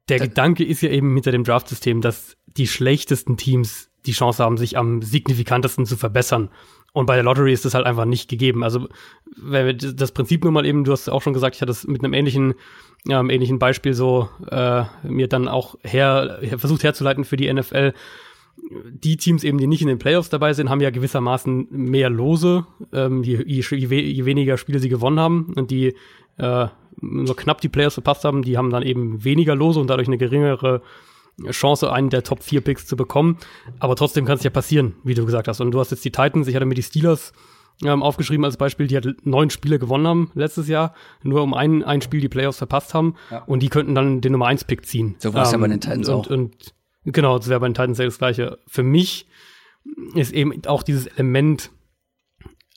der 0.09 0.19
da 0.19 0.27
Gedanke 0.27 0.65
ist 0.65 0.81
ja 0.81 0.91
eben 0.91 1.13
hinter 1.15 1.33
dem 1.33 1.45
Draft-System, 1.45 2.01
dass 2.01 2.37
die 2.47 2.67
schlechtesten 2.67 3.37
Teams 3.37 3.92
die 4.07 4.13
Chance 4.13 4.43
haben, 4.43 4.57
sich 4.57 4.77
am 4.77 5.03
signifikantesten 5.03 5.87
zu 5.87 5.97
verbessern. 5.97 6.51
Und 6.93 7.07
bei 7.07 7.15
der 7.15 7.25
Lottery 7.25 7.53
ist 7.53 7.65
das 7.65 7.75
halt 7.75 7.87
einfach 7.87 8.05
nicht 8.05 8.29
gegeben. 8.29 8.63
Also 8.63 8.89
wenn 9.37 9.67
wir 9.67 9.75
das 9.75 10.13
Prinzip 10.13 10.45
nur 10.45 10.53
mal 10.53 10.67
eben, 10.67 10.85
du 10.85 10.93
hast 10.93 11.09
auch 11.09 11.23
schon 11.23 11.33
gesagt, 11.33 11.57
ich 11.57 11.63
hatte 11.63 11.71
das 11.71 11.87
mit 11.87 12.05
einem 12.05 12.13
ähnlichen, 12.13 12.55
einem 13.09 13.31
ähnlichen 13.31 13.59
Beispiel 13.59 13.95
so 13.95 14.29
äh, 14.51 14.85
mir 15.03 15.29
dann 15.29 15.49
auch 15.49 15.77
her, 15.83 16.41
versucht 16.59 16.85
herzuleiten 16.85 17.25
für 17.25 17.37
die 17.37 17.53
NFL. 17.53 17.95
Die 18.91 19.17
Teams 19.17 19.43
eben, 19.43 19.57
die 19.57 19.67
nicht 19.67 19.81
in 19.81 19.89
den 19.89 19.99
Playoffs 19.99 20.29
dabei 20.29 20.53
sind, 20.53 20.69
haben 20.69 20.83
ja 20.83 20.91
gewissermaßen 20.91 21.69
mehr 21.71 22.11
Lose, 22.11 22.67
ähm, 22.93 23.23
je, 23.23 23.43
je, 23.47 23.63
je 23.63 24.25
weniger 24.27 24.59
Spiele 24.59 24.79
sie 24.79 24.91
gewonnen 24.91 25.19
haben. 25.19 25.55
Und 25.57 25.71
die 25.71 25.95
äh, 26.37 26.67
nur 27.01 27.37
knapp 27.37 27.63
die 27.63 27.71
Playoffs 27.71 27.95
verpasst 27.95 28.25
haben, 28.25 28.43
die 28.43 28.59
haben 28.59 28.71
dann 28.71 28.83
eben 28.83 29.25
weniger 29.25 29.55
Lose 29.55 29.81
und 29.81 29.89
dadurch 29.89 30.09
eine 30.09 30.19
geringere 30.19 30.83
Chance, 31.51 31.93
einen 31.93 32.11
der 32.11 32.23
Top 32.23 32.43
4 32.43 32.61
Picks 32.61 32.87
zu 32.87 32.97
bekommen. 32.97 33.39
Aber 33.79 33.97
trotzdem 33.97 34.25
kann 34.25 34.37
es 34.37 34.45
ja 34.45 34.51
passieren, 34.51 34.95
wie 35.05 35.15
du 35.15 35.25
gesagt 35.25 35.49
hast. 35.49 35.61
Und 35.61 35.71
du 35.71 35.81
hast 35.81 35.91
jetzt 35.91 36.05
die 36.05 36.13
Titans, 36.13 36.49
ich 36.49 36.55
hatte 36.55 36.67
mir 36.67 36.75
die 36.75 36.83
Steelers 36.83 37.33
ähm, 37.85 38.03
aufgeschrieben 38.03 38.45
als 38.45 38.57
Beispiel, 38.57 38.87
die 38.87 38.95
halt 38.95 39.27
neun 39.27 39.51
Spiele 39.51 39.79
gewonnen 39.79 40.07
haben 40.07 40.31
letztes 40.35 40.69
Jahr, 40.69 40.95
nur 41.23 41.43
um 41.43 41.55
ein, 41.55 41.83
ein 41.83 42.01
Spiel 42.03 42.21
die 42.21 42.29
Playoffs 42.29 42.59
verpasst 42.59 42.95
haben. 42.95 43.17
Ja. 43.31 43.43
Und 43.45 43.63
die 43.63 43.69
könnten 43.69 43.95
dann 43.95 44.21
den 44.21 44.33
Nummer 44.33 44.47
1 44.47 44.65
Pick 44.65 44.87
ziehen. 44.87 45.17
So 45.19 45.35
war 45.35 45.43
es 45.43 45.53
ähm, 45.53 45.61
ja 45.61 45.67
bei 45.67 45.69
den 45.69 45.81
Titans 45.81 46.09
und, 46.09 46.15
auch. 46.15 46.31
Und, 46.31 46.75
genau, 47.05 47.39
das 47.39 47.49
wäre 47.49 47.61
bei 47.61 47.69
den 47.69 47.75
Titans 47.75 47.99
ja 47.99 48.05
das 48.05 48.19
Gleiche. 48.19 48.59
Für 48.67 48.83
mich 48.83 49.27
ist 50.15 50.33
eben 50.33 50.65
auch 50.67 50.83
dieses 50.83 51.07
Element 51.07 51.71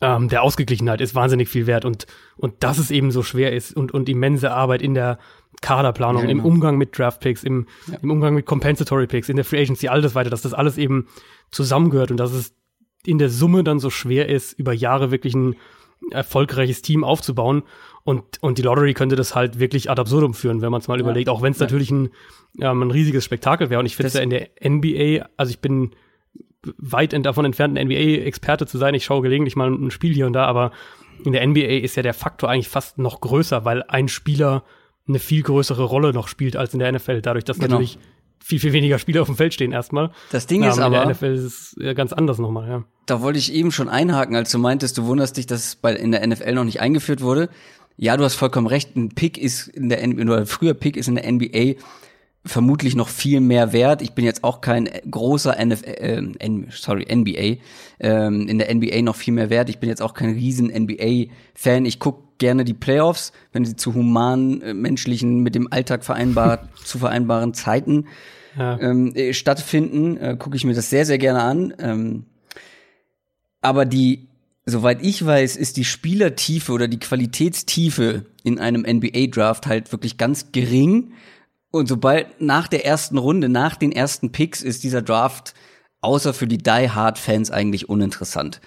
ähm, 0.02 0.28
der 0.28 0.44
Ausgeglichenheit 0.44 1.02
ist 1.02 1.16
wahnsinnig 1.16 1.48
viel 1.48 1.68
wert 1.68 1.86
und, 1.86 2.06
und 2.36 2.64
dass 2.64 2.78
es 2.80 2.92
eben 2.92 3.12
so 3.12 3.24
schwer 3.24 3.54
ist 3.54 3.76
und, 3.76 3.94
und 3.94 4.10
immense 4.10 4.52
Arbeit 4.52 4.82
in 4.82 4.94
der 4.94 5.20
Kaderplanung, 5.62 6.24
ja, 6.24 6.28
genau. 6.28 6.44
im 6.44 6.46
Umgang 6.46 6.78
mit 6.78 6.98
Draftpicks, 6.98 7.44
im, 7.44 7.68
ja. 7.88 7.98
im 8.02 8.12
Umgang 8.12 8.36
mit 8.36 8.46
Compensatory 8.46 9.08
Picks, 9.08 9.30
in 9.30 9.36
der 9.36 9.46
Free 9.46 9.62
Agency, 9.62 9.88
all 9.88 10.02
das 10.02 10.16
weiter, 10.16 10.30
dass 10.30 10.42
das 10.42 10.54
alles 10.54 10.78
eben 10.78 11.08
zusammengehört 11.52 12.12
und 12.12 12.18
dass 12.18 12.34
es 12.34 12.54
in 13.06 13.18
der 13.18 13.30
Summe 13.30 13.64
dann 13.64 13.80
so 13.80 13.90
schwer 13.90 14.30
ist, 14.30 14.54
über 14.54 14.74
Jahre 14.74 15.12
wirklich 15.12 15.36
ein, 15.36 15.56
erfolgreiches 16.12 16.82
Team 16.82 17.04
aufzubauen. 17.04 17.64
Und, 18.04 18.24
und 18.42 18.58
die 18.58 18.62
Lottery 18.62 18.94
könnte 18.94 19.16
das 19.16 19.36
halt 19.36 19.60
wirklich 19.60 19.90
ad 19.90 20.00
absurdum 20.00 20.34
führen, 20.34 20.62
wenn 20.62 20.72
man 20.72 20.82
es 20.82 20.88
mal 20.88 20.98
ja. 20.98 21.02
überlegt, 21.02 21.30
auch 21.30 21.42
wenn 21.42 21.54
es 21.54 21.60
natürlich 21.60 21.90
ein, 21.90 22.10
ähm, 22.60 22.84
ein 22.84 22.92
riesiges 22.92 23.26
Spektakel 23.26 23.70
wäre. 23.70 23.80
Und 23.80 23.86
ich 23.86 23.96
finde 23.96 24.08
es 24.08 24.14
ja 24.14 24.22
in 24.22 24.30
der 24.30 24.50
NBA, 24.64 25.26
also 25.38 25.50
ich 25.50 25.60
bin 25.60 25.92
weit 26.78 27.14
davon 27.26 27.46
entfernt, 27.46 27.78
ein 27.78 27.88
NBA-Experte 27.88 28.68
zu 28.68 28.78
sein. 28.78 28.94
Ich 28.94 29.06
schaue 29.06 29.22
gelegentlich 29.22 29.56
mal 29.56 29.72
ein 29.72 29.92
Spiel 29.92 30.14
hier 30.14 30.28
und 30.28 30.34
da, 30.34 30.46
aber 30.46 30.72
in 31.24 31.32
der 31.32 31.46
NBA 31.46 31.80
ist 31.84 31.96
ja 31.96 32.04
der 32.04 32.14
Faktor 32.14 32.50
eigentlich 32.50 32.70
fast 32.70 32.98
noch 32.98 33.22
größer, 33.22 33.66
weil 33.66 33.84
ein 33.84 34.08
Spieler 34.08 34.64
eine 35.08 35.20
viel 35.20 35.44
größere 35.44 35.84
Rolle 35.84 36.14
noch 36.14 36.28
spielt 36.28 36.56
als 36.56 36.74
in 36.74 36.80
der 36.80 36.92
NFL, 36.92 37.22
dadurch, 37.22 37.44
dass 37.44 37.58
genau. 37.58 37.74
natürlich 37.74 38.00
viel, 38.44 38.60
viel 38.60 38.74
weniger 38.74 39.00
Spieler 39.00 39.22
auf 39.22 39.28
dem 39.28 39.36
Feld 39.36 39.54
stehen 39.54 39.72
erstmal. 39.72 40.12
Das 40.32 40.46
Ding 40.48 40.64
ist 40.64 40.80
aber. 40.80 41.02
In 41.02 41.08
der 41.08 41.16
NFL 41.16 41.34
ist 41.34 41.78
es 41.78 41.96
ganz 41.96 42.14
anders 42.14 42.38
nochmal, 42.38 42.70
ja. 42.70 42.84
Da 43.06 43.22
wollte 43.22 43.40
ich 43.40 43.54
eben 43.54 43.72
schon 43.72 43.90
einhaken, 43.90 44.36
als 44.36 44.52
du 44.52 44.60
meintest, 44.60 44.98
du 44.98 45.06
wunderst 45.06 45.38
dich, 45.38 45.48
dass 45.48 45.66
es 45.66 45.76
bei, 45.76 45.94
in 45.94 46.12
der 46.12 46.26
NFL 46.26 46.54
noch 46.54 46.64
nicht 46.64 46.80
eingeführt 46.80 47.22
wurde. 47.22 47.50
Ja, 47.98 48.18
du 48.18 48.24
hast 48.24 48.36
vollkommen 48.36 48.68
recht. 48.68 48.96
Ein 48.96 49.10
Pick 49.10 49.38
ist 49.38 49.68
in 49.68 49.90
der 49.90 50.06
NBA, 50.06 50.24
oder 50.24 50.46
früher 50.46 50.74
Pick 50.74 50.98
ist 50.98 51.08
in 51.08 51.16
der 51.16 51.32
NBA 51.32 51.80
vermutlich 52.46 52.96
noch 52.96 53.10
viel 53.10 53.40
mehr 53.40 53.74
wert. 53.74 54.02
Ich 54.02 54.14
bin 54.14 54.24
jetzt 54.24 54.44
auch 54.44 54.62
kein 54.62 54.88
großer 55.10 55.56
NFL, 55.66 56.36
äh, 56.40 56.66
sorry, 56.70 57.08
NBA, 57.10 57.62
ähm, 58.00 58.48
in 58.48 58.60
der 58.60 58.74
NBA 58.74 59.02
noch 59.02 59.16
viel 59.16 59.34
mehr 59.34 59.50
wert. 59.50 59.70
Ich 59.70 59.80
bin 59.80 59.90
jetzt 59.90 60.02
auch 60.02 60.14
kein 60.14 60.34
riesen 60.34 60.68
NBA-Fan. 60.68 61.86
Ich 61.86 62.00
gucke 62.00 62.25
gerne 62.38 62.66
die 62.66 62.74
Playoffs, 62.74 63.32
wenn 63.52 63.66
sie 63.66 63.76
zu 63.76 63.94
humanen, 63.94 64.62
äh, 64.62 64.74
menschlichen, 64.74 65.40
mit 65.40 65.56
dem 65.56 65.72
Alltag 65.72 66.04
vereinbar, 66.04 66.68
zu 66.84 67.00
vereinbaren 67.00 67.54
Zeiten 67.54 68.08
ja. 68.58 68.80
ähm, 68.80 69.14
äh, 69.16 69.34
stattfinden, 69.34 70.18
äh, 70.18 70.36
gucke 70.38 70.56
ich 70.56 70.64
mir 70.64 70.74
das 70.74 70.90
sehr, 70.90 71.06
sehr 71.06 71.18
gerne 71.18 71.42
an. 71.42 71.74
Ähm, 71.80 72.26
aber 73.62 73.86
die, 73.86 74.28
soweit 74.66 75.04
ich 75.04 75.26
weiß, 75.26 75.56
ist 75.56 75.78
die 75.78 75.86
Spielertiefe 75.86 76.72
oder 76.72 76.88
die 76.88 77.00
Qualitätstiefe 77.00 78.26
in 78.44 78.60
einem 78.60 78.82
NBA-Draft 78.82 79.68
halt 79.68 79.92
wirklich 79.92 80.18
ganz 80.18 80.52
gering 80.52 81.12
und 81.76 81.90
sobald 81.90 82.40
nach 82.40 82.70
der 82.70 82.86
ersten 82.86 83.18
Runde, 83.18 83.50
nach 83.50 83.76
den 83.76 83.92
ersten 83.92 84.32
Picks, 84.32 84.62
ist 84.62 84.86
dieser 84.86 85.02
Draft 85.02 85.54
außer 86.00 86.34
für 86.34 86.48
die 86.48 86.58
Die 86.58 86.90
Hard 86.90 87.18
Fans 87.18 87.52
eigentlich 87.52 87.90
uninteressant. 87.90 88.62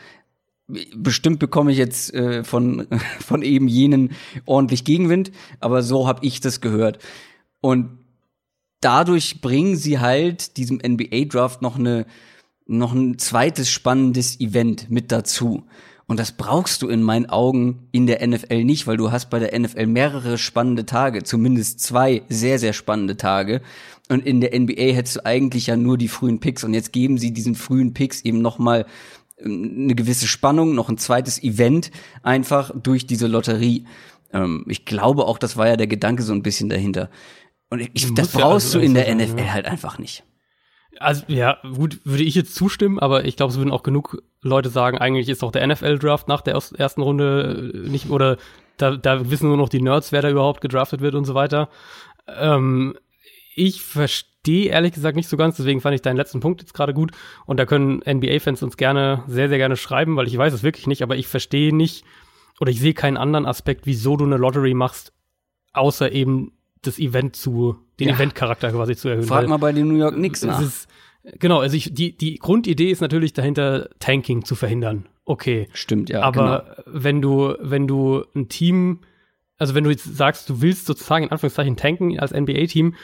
Bestimmt 0.94 1.38
bekomme 1.38 1.72
ich 1.72 1.78
jetzt 1.78 2.12
äh, 2.14 2.44
von 2.44 2.86
von 3.20 3.42
eben 3.42 3.68
jenen 3.68 4.12
ordentlich 4.44 4.84
Gegenwind, 4.84 5.32
aber 5.60 5.82
so 5.82 6.06
habe 6.06 6.24
ich 6.26 6.40
das 6.40 6.60
gehört. 6.60 6.98
Und 7.60 7.98
dadurch 8.80 9.40
bringen 9.40 9.76
sie 9.76 9.98
halt 9.98 10.56
diesem 10.56 10.76
NBA 10.76 11.24
Draft 11.24 11.62
noch 11.62 11.78
eine 11.78 12.06
noch 12.66 12.92
ein 12.92 13.18
zweites 13.18 13.70
spannendes 13.70 14.38
Event 14.40 14.90
mit 14.90 15.10
dazu. 15.10 15.64
Und 16.08 16.18
das 16.18 16.32
brauchst 16.32 16.80
du 16.80 16.88
in 16.88 17.02
meinen 17.02 17.26
Augen 17.26 17.88
in 17.92 18.06
der 18.06 18.26
NFL 18.26 18.64
nicht, 18.64 18.86
weil 18.86 18.96
du 18.96 19.12
hast 19.12 19.28
bei 19.28 19.38
der 19.38 19.58
NFL 19.58 19.86
mehrere 19.86 20.38
spannende 20.38 20.86
Tage, 20.86 21.22
zumindest 21.22 21.80
zwei 21.80 22.22
sehr, 22.30 22.58
sehr 22.58 22.72
spannende 22.72 23.18
Tage. 23.18 23.60
Und 24.08 24.24
in 24.24 24.40
der 24.40 24.58
NBA 24.58 24.94
hättest 24.94 25.16
du 25.16 25.26
eigentlich 25.26 25.66
ja 25.66 25.76
nur 25.76 25.98
die 25.98 26.08
frühen 26.08 26.40
Picks. 26.40 26.64
Und 26.64 26.72
jetzt 26.72 26.94
geben 26.94 27.18
sie 27.18 27.32
diesen 27.32 27.54
frühen 27.54 27.92
Picks 27.92 28.22
eben 28.22 28.40
nochmal 28.40 28.86
eine 29.44 29.94
gewisse 29.94 30.26
Spannung, 30.26 30.74
noch 30.74 30.88
ein 30.88 30.98
zweites 30.98 31.42
Event 31.42 31.90
einfach 32.22 32.70
durch 32.74 33.06
diese 33.06 33.26
Lotterie. 33.26 33.84
Ähm, 34.32 34.64
ich 34.68 34.84
glaube 34.84 35.26
auch, 35.26 35.38
das 35.38 35.56
war 35.56 35.68
ja 35.68 35.76
der 35.76 35.86
Gedanke 35.86 36.22
so 36.22 36.32
ein 36.32 36.42
bisschen 36.42 36.68
dahinter. 36.68 37.10
Und 37.70 37.80
ich, 37.80 38.14
das 38.14 38.32
brauchst 38.32 38.74
ja 38.74 38.78
also 38.78 38.78
du 38.80 38.84
in 38.84 38.94
der 38.94 39.14
NFL 39.14 39.38
ja. 39.38 39.52
halt 39.52 39.66
einfach 39.66 39.98
nicht. 39.98 40.24
Also 40.98 41.22
ja, 41.28 41.58
gut, 41.62 42.00
würde 42.04 42.24
ich 42.24 42.34
jetzt 42.34 42.54
zustimmen, 42.54 42.98
aber 42.98 43.24
ich 43.24 43.36
glaube, 43.36 43.52
es 43.52 43.58
würden 43.58 43.70
auch 43.70 43.84
genug 43.84 44.20
Leute 44.42 44.68
sagen, 44.68 44.98
eigentlich 44.98 45.28
ist 45.28 45.44
auch 45.44 45.52
der 45.52 45.66
NFL-Draft 45.66 46.26
nach 46.26 46.40
der 46.40 46.54
ersten 46.54 47.02
Runde 47.02 47.72
äh, 47.72 47.88
nicht, 47.88 48.10
oder 48.10 48.36
da, 48.78 48.96
da 48.96 49.30
wissen 49.30 49.48
nur 49.48 49.56
noch 49.56 49.68
die 49.68 49.82
Nerds, 49.82 50.12
wer 50.12 50.22
da 50.22 50.30
überhaupt 50.30 50.60
gedraftet 50.60 51.00
wird 51.00 51.14
und 51.14 51.24
so 51.24 51.34
weiter. 51.34 51.68
Ähm, 52.26 52.96
ich 53.58 53.82
verstehe 53.82 54.70
ehrlich 54.70 54.92
gesagt 54.92 55.16
nicht 55.16 55.28
so 55.28 55.36
ganz, 55.36 55.56
deswegen 55.56 55.80
fand 55.80 55.94
ich 55.94 56.02
deinen 56.02 56.16
letzten 56.16 56.40
Punkt 56.40 56.60
jetzt 56.60 56.74
gerade 56.74 56.94
gut. 56.94 57.10
Und 57.44 57.58
da 57.58 57.66
können 57.66 58.02
NBA-Fans 58.08 58.62
uns 58.62 58.76
gerne, 58.76 59.24
sehr, 59.26 59.48
sehr 59.48 59.58
gerne 59.58 59.76
schreiben, 59.76 60.16
weil 60.16 60.28
ich 60.28 60.38
weiß 60.38 60.52
es 60.52 60.62
wirklich 60.62 60.86
nicht, 60.86 61.02
aber 61.02 61.16
ich 61.16 61.26
verstehe 61.26 61.74
nicht 61.74 62.04
oder 62.60 62.70
ich 62.70 62.80
sehe 62.80 62.94
keinen 62.94 63.16
anderen 63.16 63.46
Aspekt, 63.46 63.86
wieso 63.86 64.16
du 64.16 64.24
eine 64.24 64.36
Lottery 64.36 64.74
machst, 64.74 65.12
außer 65.72 66.12
eben 66.12 66.52
das 66.82 66.98
Event 66.98 67.36
zu, 67.36 67.76
den 67.98 68.08
ja. 68.08 68.14
Event-Charakter 68.14 68.70
quasi 68.70 68.96
zu 68.96 69.08
erhöhen. 69.08 69.24
Frag 69.24 69.48
mal 69.48 69.56
bei 69.56 69.72
den 69.72 69.88
New 69.88 69.96
York 69.96 70.14
Knicks 70.14 70.44
nach. 70.44 70.60
Ist, 70.60 70.88
genau, 71.38 71.60
also 71.60 71.76
ich, 71.76 71.92
die, 71.92 72.16
die 72.16 72.36
Grundidee 72.36 72.90
ist 72.90 73.00
natürlich 73.00 73.32
dahinter, 73.32 73.90
Tanking 73.98 74.44
zu 74.44 74.54
verhindern. 74.54 75.08
Okay. 75.24 75.68
Stimmt, 75.72 76.08
ja. 76.10 76.22
Aber 76.22 76.64
genau. 76.84 77.00
wenn 77.00 77.20
du, 77.20 77.54
wenn 77.60 77.86
du 77.86 78.24
ein 78.34 78.48
Team, 78.48 79.00
also 79.58 79.74
wenn 79.74 79.84
du 79.84 79.90
jetzt 79.90 80.16
sagst, 80.16 80.48
du 80.48 80.60
willst 80.62 80.86
sozusagen 80.86 81.24
in 81.24 81.30
Anführungszeichen 81.32 81.76
tanken 81.76 82.18
als 82.18 82.32
NBA-Team, 82.32 82.94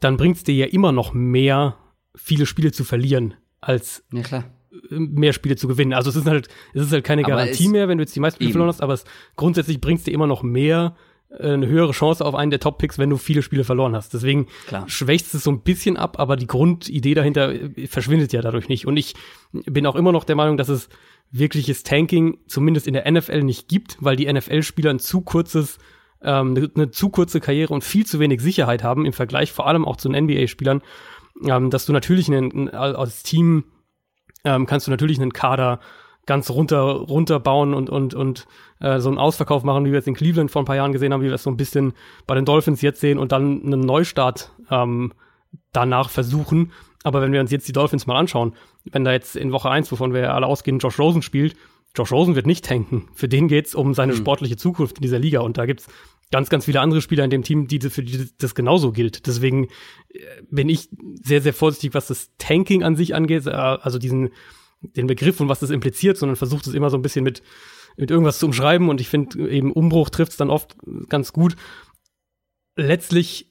dann 0.00 0.16
bringt 0.16 0.36
es 0.36 0.44
dir 0.44 0.54
ja 0.54 0.66
immer 0.66 0.92
noch 0.92 1.14
mehr, 1.14 1.76
viele 2.14 2.46
Spiele 2.46 2.72
zu 2.72 2.84
verlieren, 2.84 3.34
als 3.60 4.04
ja, 4.12 4.22
klar 4.22 4.44
mehr 4.90 5.32
Spiele 5.32 5.56
zu 5.56 5.68
gewinnen. 5.68 5.92
Also 5.92 6.10
es 6.10 6.16
ist 6.16 6.26
halt, 6.26 6.48
es 6.74 6.82
ist 6.82 6.92
halt 6.92 7.04
keine 7.04 7.22
Garantie 7.22 7.68
mehr, 7.68 7.88
wenn 7.88 7.98
du 7.98 8.02
jetzt 8.02 8.14
die 8.14 8.20
meisten 8.20 8.36
Spiele 8.36 8.52
verloren 8.52 8.68
hast, 8.68 8.82
aber 8.82 8.94
es 8.94 9.04
grundsätzlich 9.36 9.80
bringt 9.80 10.00
es 10.00 10.04
dir 10.04 10.12
immer 10.12 10.26
noch 10.26 10.42
mehr, 10.42 10.94
äh, 11.30 11.52
eine 11.52 11.66
höhere 11.66 11.92
Chance 11.92 12.24
auf 12.24 12.34
einen 12.34 12.50
der 12.50 12.60
Top-Picks, 12.60 12.98
wenn 12.98 13.10
du 13.10 13.16
viele 13.16 13.42
Spiele 13.42 13.64
verloren 13.64 13.94
hast. 13.94 14.14
Deswegen 14.14 14.46
Klar. 14.66 14.88
schwächst 14.88 15.34
es 15.34 15.44
so 15.44 15.50
ein 15.50 15.60
bisschen 15.60 15.96
ab, 15.96 16.18
aber 16.18 16.36
die 16.36 16.46
Grundidee 16.46 17.14
dahinter 17.14 17.52
äh, 17.52 17.86
verschwindet 17.86 18.32
ja 18.32 18.42
dadurch 18.42 18.68
nicht. 18.68 18.86
Und 18.86 18.96
ich 18.96 19.14
bin 19.52 19.86
auch 19.86 19.96
immer 19.96 20.12
noch 20.12 20.24
der 20.24 20.36
Meinung, 20.36 20.56
dass 20.56 20.68
es 20.68 20.88
wirkliches 21.30 21.82
Tanking 21.82 22.38
zumindest 22.46 22.86
in 22.86 22.94
der 22.94 23.10
NFL 23.10 23.42
nicht 23.42 23.68
gibt, 23.68 23.96
weil 24.00 24.16
die 24.16 24.32
NFL-Spieler 24.32 24.90
ein 24.90 24.98
zu 24.98 25.22
kurzes 25.22 25.78
ähm, 26.22 26.56
eine, 26.56 26.70
eine 26.74 26.90
zu 26.90 27.10
kurze 27.10 27.40
Karriere 27.40 27.72
und 27.72 27.84
viel 27.84 28.06
zu 28.06 28.18
wenig 28.20 28.40
Sicherheit 28.40 28.82
haben 28.82 29.04
im 29.06 29.12
Vergleich 29.12 29.52
vor 29.52 29.66
allem 29.66 29.84
auch 29.84 29.96
zu 29.96 30.08
den 30.08 30.24
NBA-Spielern, 30.24 30.82
ähm, 31.46 31.70
dass 31.70 31.86
du 31.86 31.92
natürlich 31.92 32.30
einen, 32.30 32.70
als 32.70 33.22
Team 33.22 33.64
ähm, 34.44 34.66
kannst 34.66 34.86
du 34.86 34.90
natürlich 34.90 35.20
einen 35.20 35.32
Kader 35.32 35.80
ganz 36.26 36.50
runter 36.50 36.80
runterbauen 36.80 37.72
und 37.72 37.88
und 37.88 38.14
und 38.14 38.46
äh, 38.80 38.98
so 38.98 39.08
einen 39.08 39.18
Ausverkauf 39.18 39.62
machen, 39.62 39.84
wie 39.84 39.92
wir 39.92 39.98
es 39.98 40.06
in 40.06 40.14
Cleveland 40.14 40.50
vor 40.50 40.62
ein 40.62 40.66
paar 40.66 40.76
Jahren 40.76 40.92
gesehen 40.92 41.12
haben, 41.12 41.22
wie 41.22 41.26
wir 41.26 41.34
es 41.34 41.42
so 41.42 41.50
ein 41.50 41.56
bisschen 41.56 41.94
bei 42.26 42.34
den 42.34 42.44
Dolphins 42.44 42.82
jetzt 42.82 43.00
sehen 43.00 43.18
und 43.18 43.32
dann 43.32 43.62
einen 43.64 43.80
Neustart 43.80 44.52
ähm, 44.70 45.12
danach 45.72 46.10
versuchen. 46.10 46.72
Aber 47.04 47.22
wenn 47.22 47.32
wir 47.32 47.40
uns 47.40 47.52
jetzt 47.52 47.68
die 47.68 47.72
Dolphins 47.72 48.08
mal 48.08 48.16
anschauen, 48.16 48.54
wenn 48.84 49.04
da 49.04 49.12
jetzt 49.12 49.36
in 49.36 49.52
Woche 49.52 49.70
eins, 49.70 49.90
wovon 49.92 50.12
wir 50.12 50.22
ja 50.22 50.34
alle 50.34 50.46
ausgehen, 50.46 50.80
Josh 50.80 50.98
Rosen 50.98 51.22
spielt, 51.22 51.56
Josh 51.96 52.12
Rosen 52.12 52.34
wird 52.34 52.46
nicht 52.46 52.64
tanken. 52.64 53.08
Für 53.14 53.28
den 53.28 53.48
geht's 53.48 53.74
um 53.74 53.94
seine 53.94 54.12
mhm. 54.12 54.18
sportliche 54.18 54.56
Zukunft 54.56 54.98
in 54.98 55.02
dieser 55.02 55.18
Liga 55.18 55.40
und 55.40 55.58
da 55.58 55.66
gibt's 55.66 55.88
ganz, 56.30 56.50
ganz 56.50 56.64
viele 56.64 56.80
andere 56.80 57.00
Spieler 57.00 57.24
in 57.24 57.30
dem 57.30 57.42
Team, 57.42 57.68
die 57.68 57.80
für 57.80 58.02
die 58.02 58.28
das 58.38 58.54
genauso 58.54 58.92
gilt. 58.92 59.26
Deswegen 59.26 59.64
äh, 60.10 60.18
bin 60.50 60.68
ich 60.68 60.88
sehr, 61.22 61.40
sehr 61.40 61.54
vorsichtig, 61.54 61.94
was 61.94 62.08
das 62.08 62.30
Tanking 62.38 62.82
an 62.82 62.96
sich 62.96 63.14
angeht, 63.14 63.46
äh, 63.46 63.50
also 63.50 63.98
diesen 63.98 64.30
den 64.82 65.06
Begriff 65.06 65.40
und 65.40 65.48
was 65.48 65.60
das 65.60 65.70
impliziert, 65.70 66.16
sondern 66.16 66.36
versucht 66.36 66.66
es 66.66 66.74
immer 66.74 66.90
so 66.90 66.98
ein 66.98 67.02
bisschen 67.02 67.24
mit, 67.24 67.42
mit 67.96 68.10
irgendwas 68.10 68.38
zu 68.38 68.46
umschreiben 68.46 68.88
und 68.88 69.00
ich 69.00 69.08
finde 69.08 69.48
eben 69.48 69.72
Umbruch 69.72 70.10
trifft 70.10 70.32
es 70.32 70.36
dann 70.36 70.50
oft 70.50 70.76
ganz 71.08 71.32
gut. 71.32 71.56
Letztlich, 72.76 73.50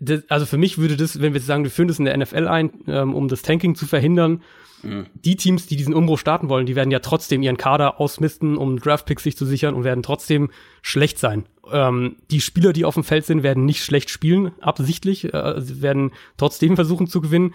das, 0.00 0.22
also 0.28 0.46
für 0.46 0.58
mich 0.58 0.78
würde 0.78 0.96
das, 0.96 1.20
wenn 1.20 1.34
wir 1.34 1.40
sagen, 1.40 1.64
wir 1.64 1.70
führen 1.70 1.88
das 1.88 1.98
in 1.98 2.04
der 2.04 2.16
NFL 2.16 2.48
ein, 2.48 2.70
ähm, 2.86 3.14
um 3.14 3.28
das 3.28 3.42
Tanking 3.42 3.74
zu 3.74 3.86
verhindern, 3.86 4.42
mhm. 4.82 5.06
die 5.14 5.36
Teams, 5.36 5.66
die 5.66 5.76
diesen 5.76 5.94
Umbruch 5.94 6.18
starten 6.18 6.48
wollen, 6.48 6.66
die 6.66 6.76
werden 6.76 6.90
ja 6.90 6.98
trotzdem 6.98 7.42
ihren 7.42 7.56
Kader 7.56 8.00
ausmisten, 8.00 8.56
um 8.56 8.78
Draftpicks 8.78 9.22
sich 9.22 9.36
zu 9.36 9.46
sichern 9.46 9.74
und 9.74 9.84
werden 9.84 10.02
trotzdem 10.02 10.50
schlecht 10.82 11.18
sein. 11.18 11.46
Ähm, 11.70 12.16
die 12.30 12.40
Spieler, 12.40 12.72
die 12.72 12.84
auf 12.84 12.94
dem 12.94 13.04
Feld 13.04 13.24
sind, 13.24 13.42
werden 13.42 13.64
nicht 13.64 13.84
schlecht 13.84 14.10
spielen, 14.10 14.52
absichtlich, 14.60 15.32
äh, 15.32 15.82
werden 15.82 16.12
trotzdem 16.36 16.74
versuchen 16.74 17.06
zu 17.06 17.20
gewinnen 17.20 17.54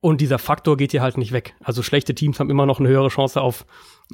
und 0.00 0.20
dieser 0.20 0.38
Faktor 0.38 0.76
geht 0.76 0.92
hier 0.92 1.02
halt 1.02 1.18
nicht 1.18 1.32
weg. 1.32 1.54
Also 1.62 1.82
schlechte 1.82 2.14
Teams 2.14 2.40
haben 2.40 2.50
immer 2.50 2.66
noch 2.66 2.80
eine 2.80 2.88
höhere 2.88 3.08
Chance 3.08 3.40
auf, 3.40 3.66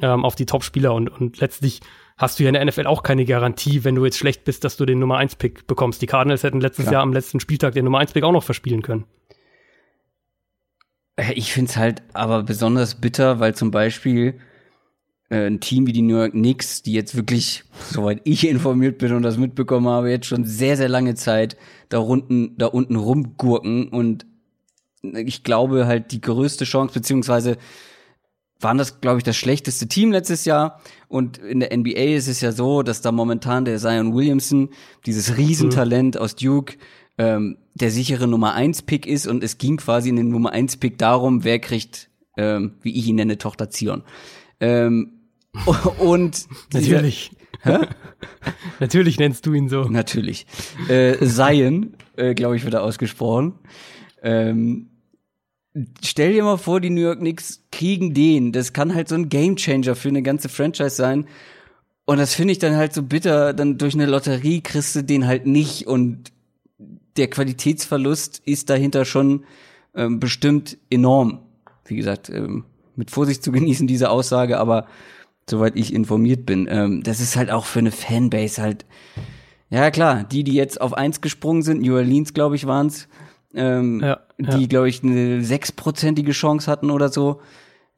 ähm, 0.03 0.25
auf 0.25 0.35
die 0.35 0.47
Top-Spieler 0.47 0.93
und, 0.93 1.09
und 1.09 1.39
letztlich 1.41 1.81
hast 2.17 2.39
du 2.39 2.45
ja 2.45 2.49
in 2.49 2.55
der 2.55 2.65
NFL 2.65 2.87
auch 2.87 3.03
keine 3.03 3.25
Garantie, 3.25 3.85
wenn 3.85 3.95
du 3.95 4.05
jetzt 4.05 4.19
schlecht 4.19 4.45
bist, 4.45 4.65
dass 4.65 4.77
du 4.77 4.87
den 4.87 4.99
Nummer 4.99 5.19
1-Pick 5.21 5.67
bekommst. 5.67 6.01
Die 6.01 6.07
Cardinals 6.07 6.43
hätten 6.43 6.61
letztes 6.61 6.87
ja. 6.87 6.93
Jahr 6.93 7.03
am 7.03 7.13
letzten 7.13 7.41
Spieltag 7.41 7.75
den 7.75 7.85
Nummer 7.85 8.01
1-Pick 8.01 8.25
auch 8.25 8.33
noch 8.33 8.45
verspielen 8.45 8.83
können. 8.83 9.05
Äh, 11.17 11.35
ich 11.35 11.53
find's 11.53 11.77
halt 11.77 12.03
aber 12.15 12.43
besonders 12.43 12.97
bitter, 12.97 13.39
weil 13.39 13.55
zum 13.55 13.71
Beispiel 13.71 14.41
äh, 15.29 15.47
ein 15.47 15.61
Team 15.61 15.87
wie 15.87 15.93
die 15.93 16.03
New 16.03 16.17
York 16.17 16.33
Knicks, 16.33 16.83
die 16.83 16.93
jetzt 16.93 17.17
wirklich, 17.17 17.65
soweit 17.91 18.21
ich 18.25 18.49
informiert 18.49 18.99
bin 18.99 19.13
und 19.13 19.23
das 19.23 19.37
mitbekommen 19.37 19.89
habe, 19.89 20.11
jetzt 20.11 20.27
schon 20.27 20.45
sehr, 20.45 20.77
sehr 20.77 20.89
lange 20.89 21.15
Zeit 21.15 21.57
da 21.89 21.99
unten, 21.99 22.57
da 22.57 22.67
unten 22.67 22.97
rumgurken 22.97 23.89
und 23.89 24.27
ich 25.03 25.45
glaube 25.45 25.87
halt 25.87 26.11
die 26.13 26.21
größte 26.21 26.65
Chance, 26.65 26.95
beziehungsweise 26.95 27.59
waren 28.61 28.79
das, 28.79 29.01
glaube 29.01 29.19
ich, 29.19 29.25
das 29.25 29.37
schlechteste 29.37 29.87
Team 29.87 30.13
letztes 30.13 30.45
Jahr. 30.45 30.81
Und 31.09 31.39
in 31.39 31.61
der 31.61 31.77
NBA 31.77 32.15
ist 32.17 32.29
es 32.29 32.41
ja 32.41 32.53
so, 32.53 32.83
dass 32.83 33.01
da 33.01 33.13
momentan 33.13 33.65
der 33.65 33.79
Zion 33.79 34.15
Williamson, 34.15 34.71
dieses 35.05 35.37
Riesentalent 35.37 36.19
aus 36.19 36.37
Duke, 36.37 36.77
ähm, 37.19 37.59
der 37.75 37.91
sichere 37.91 38.27
Nummer 38.27 38.55
1 38.55 38.83
Pick 38.83 39.07
ist. 39.07 39.27
Und 39.27 39.45
es 39.45 39.59
ging 39.59 39.77
quasi 39.77 40.09
in 40.09 40.17
den 40.17 40.31
Nummer 40.31 40.53
1 40.53 40.79
Pick 40.79 40.99
darum, 40.99 41.45
wer 41.45 41.59
kriegt, 41.59 42.09
ähm, 42.37 42.77
wie 42.83 42.97
ich 42.97 43.07
ihn 43.07 43.17
nenne, 43.17 43.39
Tochter 43.39 43.71
Zion. 43.71 44.03
Ähm, 44.61 45.13
Und 45.99 46.47
Natürlich. 46.73 47.31
Natürlich 48.81 49.19
nennst 49.19 49.47
du 49.47 49.55
ihn 49.55 49.69
so. 49.69 49.85
Natürlich. 49.85 50.47
Äh, 50.89 51.17
Zion, 51.27 51.95
äh, 52.17 52.35
glaube 52.35 52.57
ich, 52.57 52.65
wird 52.65 52.75
er 52.75 52.83
ausgesprochen. 52.83 53.55
Ähm, 54.23 54.91
stell 56.03 56.33
dir 56.33 56.43
mal 56.43 56.57
vor, 56.57 56.81
die 56.81 56.91
New 56.91 57.01
York 57.01 57.19
Knicks 57.19 57.63
kriegen 57.71 58.15
den. 58.15 58.53
Das 58.53 58.73
kann 58.73 58.95
halt 58.95 59.09
so 59.09 59.15
ein 59.15 59.29
Gamechanger 59.29 59.95
für 59.95 60.09
eine 60.09 60.23
ganze 60.23 60.49
Franchise 60.49 60.91
sein. 60.91 61.27
Und 62.05 62.19
das 62.19 62.35
finde 62.35 62.53
ich 62.53 62.59
dann 62.59 62.77
halt 62.77 62.93
so 62.93 63.03
bitter. 63.03 63.53
Dann 63.53 63.79
durch 63.79 63.95
eine 63.95 64.07
Lotterie 64.07 64.61
kriegst 64.61 64.95
du 64.97 65.03
den 65.03 65.27
halt 65.27 65.47
nicht. 65.47 65.87
Und 65.87 66.33
der 67.17 67.29
Qualitätsverlust 67.29 68.43
ist 68.45 68.71
dahinter 68.71 69.05
schon 69.05 69.45
ähm, 69.95 70.21
bestimmt 70.21 70.79
enorm. 70.91 71.41
Wie 71.85 71.97
gesagt, 71.97 72.31
ähm, 72.31 72.65
mit 72.95 73.11
Vorsicht 73.11 73.43
zu 73.43 73.53
genießen, 73.53 73.87
diese 73.87 74.11
Aussage, 74.11 74.59
aber 74.59 74.87
soweit 75.49 75.77
ich 75.77 75.93
informiert 75.93 76.47
bin, 76.47 76.67
ähm, 76.71 77.03
das 77.03 77.21
ist 77.21 77.37
halt 77.37 77.51
auch 77.51 77.67
für 77.67 77.79
eine 77.79 77.93
Fanbase 77.93 78.61
halt, 78.61 78.85
ja 79.71 79.91
klar, 79.91 80.25
die, 80.25 80.45
die 80.45 80.55
jetzt 80.55 80.81
auf 80.81 80.95
eins 80.95 81.21
gesprungen 81.21 81.63
sind, 81.63 81.83
New 81.83 81.95
Orleans, 81.95 82.35
glaube 82.35 82.57
ich, 82.57 82.67
waren's, 82.67 83.09
ähm, 83.57 84.01
ja, 84.01 84.21
die, 84.39 84.63
ja. 84.63 84.67
glaube 84.67 84.89
ich, 84.89 85.03
eine 85.03 85.43
sechsprozentige 85.43 86.33
Chance 86.33 86.71
hatten 86.71 86.91
oder 86.91 87.09
so, 87.09 87.41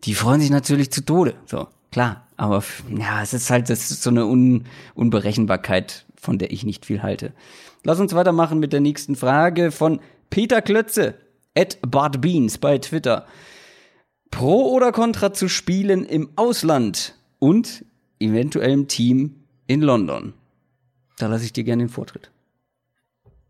die 0.04 0.14
freuen 0.14 0.40
sich 0.40 0.50
natürlich 0.50 0.90
zu 0.90 1.04
Tode. 1.04 1.34
So, 1.46 1.68
klar. 1.90 2.26
Aber 2.36 2.62
ja, 2.96 3.20
es 3.22 3.34
ist 3.34 3.50
halt, 3.50 3.68
das 3.68 3.90
ist 3.90 4.02
so 4.02 4.10
eine 4.10 4.24
Un 4.26 4.64
Unberechenbarkeit, 4.94 6.06
von 6.16 6.38
der 6.38 6.52
ich 6.52 6.64
nicht 6.64 6.86
viel 6.86 7.02
halte. 7.02 7.32
Lass 7.84 8.00
uns 8.00 8.14
weitermachen 8.14 8.60
mit 8.60 8.72
der 8.72 8.80
nächsten 8.80 9.16
Frage 9.16 9.70
von 9.70 10.00
Peter 10.30 10.62
Klötze, 10.62 11.14
at 11.56 11.78
Bart 11.82 12.20
Beans 12.20 12.58
bei 12.58 12.78
Twitter. 12.78 13.26
Pro 14.30 14.72
oder 14.72 14.92
Contra 14.92 15.32
zu 15.32 15.48
spielen 15.48 16.04
im 16.04 16.30
Ausland 16.36 17.16
und 17.38 17.84
eventuellem 18.20 18.86
Team 18.86 19.36
in 19.66 19.80
London? 19.80 20.34
Da 21.18 21.26
lasse 21.26 21.44
ich 21.44 21.52
dir 21.52 21.64
gerne 21.64 21.84
den 21.84 21.88
Vortritt. 21.88 22.30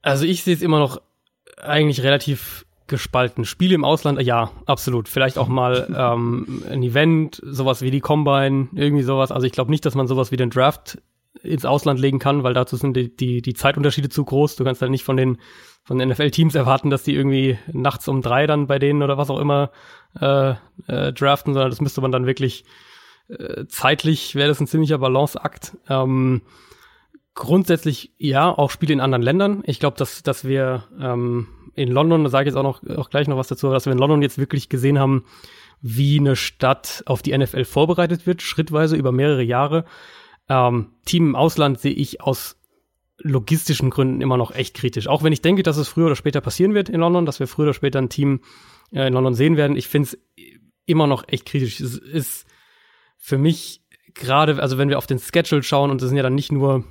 Also 0.03 0.25
ich 0.25 0.45
sehe 0.45 0.55
es 0.55 0.63
immer 0.63 0.79
noch 0.79 1.03
eigentlich 1.63 2.03
relativ 2.03 2.67
gespalten. 2.87 3.45
Spiele 3.45 3.75
im 3.75 3.85
Ausland, 3.85 4.21
ja, 4.23 4.51
absolut. 4.67 5.09
Vielleicht 5.09 5.39
auch 5.39 5.49
mal 5.49 5.89
ähm, 5.97 6.63
ein 6.71 6.83
Event, 6.83 7.41
sowas 7.45 7.83
wie 7.83 7.91
die 7.91 8.01
Combine, 8.01 8.69
irgendwie 8.75 9.03
sowas. 9.03 9.31
Also 9.31 9.47
ich 9.47 9.53
glaube 9.53 9.71
nicht, 9.71 9.85
dass 9.85 9.95
man 9.95 10.07
sowas 10.07 10.33
wie 10.33 10.37
den 10.37 10.51
Draft 10.51 10.99
ins 11.43 11.65
Ausland 11.65 12.01
legen 12.01 12.19
kann, 12.19 12.43
weil 12.43 12.55
dazu 12.55 12.77
sind 12.77 12.97
die, 12.97 13.15
die, 13.15 13.43
die 13.43 13.55
Zeitunterschiede 13.55 14.09
zu 14.09 14.25
groß. 14.25 14.57
Du 14.57 14.65
kannst 14.65 14.81
halt 14.81 14.91
nicht 14.91 15.05
von 15.05 15.17
den, 15.17 15.39
von 15.85 15.99
den 15.99 16.09
NFL-Teams 16.09 16.55
erwarten, 16.55 16.91
dass 16.91 17.05
die 17.05 17.15
irgendwie 17.15 17.59
nachts 17.73 18.09
um 18.09 18.23
drei 18.23 18.47
dann 18.47 18.67
bei 18.67 18.79
denen 18.79 19.03
oder 19.03 19.19
was 19.19 19.31
auch 19.31 19.39
immer 19.39 19.71
äh, 20.21 20.55
äh, 20.87 21.13
draften, 21.13 21.55
sondern 21.55 21.71
das 21.71 21.81
müsste 21.81 22.01
man 22.01 22.11
dann 22.11 22.27
wirklich 22.27 22.65
äh, 23.29 23.67
zeitlich, 23.69 24.35
wäre 24.35 24.49
das 24.49 24.61
ein 24.61 24.67
ziemlicher 24.67 24.99
Balanceakt. 24.99 25.77
Ähm, 25.89 26.43
grundsätzlich 27.39 28.13
ja, 28.19 28.51
auch 28.51 28.71
Spiele 28.71 28.93
in 28.93 29.01
anderen 29.01 29.23
Ländern. 29.23 29.63
Ich 29.65 29.79
glaube, 29.79 29.97
dass, 29.97 30.23
dass 30.23 30.45
wir 30.45 30.85
ähm, 31.01 31.47
in 31.75 31.91
London, 31.91 32.25
da 32.25 32.31
sage 32.31 32.49
ich 32.49 32.55
jetzt 32.55 32.59
auch 32.59 32.65
noch 32.65 32.83
auch 32.97 33.11
gleich 33.11 33.29
noch 33.29 33.37
was 33.37 33.47
dazu, 33.47 33.71
dass 33.71 33.87
wir 33.87 33.93
in 33.93 33.99
London 33.99 34.23
jetzt 34.23 34.39
wirklich 34.39 34.69
gesehen 34.69 34.99
haben, 34.99 35.25
wie 35.81 36.19
eine 36.19 36.35
Stadt 36.35 37.05
auf 37.07 37.23
die 37.23 37.37
NFL 37.37 37.65
vorbereitet 37.65 38.27
wird, 38.27 38.43
schrittweise 38.43 38.97
über 38.97 39.13
mehrere 39.13 39.43
Jahre. 39.43 39.85
Ähm, 40.49 40.89
Team 41.05 41.29
im 41.29 41.37
Ausland 41.37 41.79
sehe 41.79 41.93
ich 41.93 42.21
aus 42.21 42.57
logistischen 43.19 43.91
Gründen 43.91 44.21
immer 44.21 44.37
noch 44.37 44.53
echt 44.53 44.75
kritisch. 44.75 45.07
Auch 45.07 45.23
wenn 45.23 45.33
ich 45.33 45.43
denke, 45.43 45.63
dass 45.63 45.77
es 45.77 45.89
früher 45.89 46.07
oder 46.07 46.17
später 46.17 46.41
passieren 46.41 46.75
wird 46.75 46.89
in 46.89 47.01
London, 47.01 47.25
dass 47.25 47.39
wir 47.39 47.47
früher 47.47 47.67
oder 47.67 47.75
später 47.75 48.01
ein 48.01 48.09
Team 48.09 48.41
äh, 48.93 49.07
in 49.07 49.15
London 49.15 49.35
sehen 49.35 49.57
werden. 49.57 49.77
Ich 49.77 49.87
finde 49.87 50.09
es 50.09 50.19
immer 50.87 51.07
noch 51.07 51.29
echt 51.29 51.47
kritisch. 51.47 51.79
Es 51.79 51.99
ist 51.99 52.47
für 53.17 53.39
mich 53.39 53.83
gerade, 54.15 54.61
also 54.61 54.79
wenn 54.79 54.89
wir 54.89 54.99
auf 54.99 55.07
den 55.07 55.21
Schedule 55.21 55.63
schauen, 55.63 55.93
und 55.93 56.03
das 56.03 56.09
sind 56.09 56.17
ja 56.17 56.25
dann 56.25 56.35
nicht 56.35 56.51
nur 56.51 56.85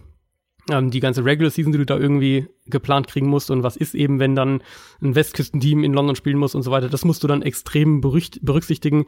ähm, 0.69 0.91
die 0.91 0.99
ganze 0.99 1.23
Regular 1.23 1.51
Season, 1.51 1.71
die 1.71 1.77
du 1.77 1.85
da 1.85 1.97
irgendwie 1.97 2.47
geplant 2.65 3.07
kriegen 3.07 3.27
musst 3.27 3.51
und 3.51 3.63
was 3.63 3.77
ist 3.77 3.95
eben, 3.95 4.19
wenn 4.19 4.35
dann 4.35 4.61
ein 5.01 5.15
Westküstenteam 5.15 5.83
in 5.83 5.93
London 5.93 6.15
spielen 6.15 6.37
muss 6.37 6.55
und 6.55 6.63
so 6.63 6.71
weiter, 6.71 6.89
das 6.89 7.05
musst 7.05 7.23
du 7.23 7.27
dann 7.27 7.41
extrem 7.41 8.01
berücksichtigen. 8.01 9.05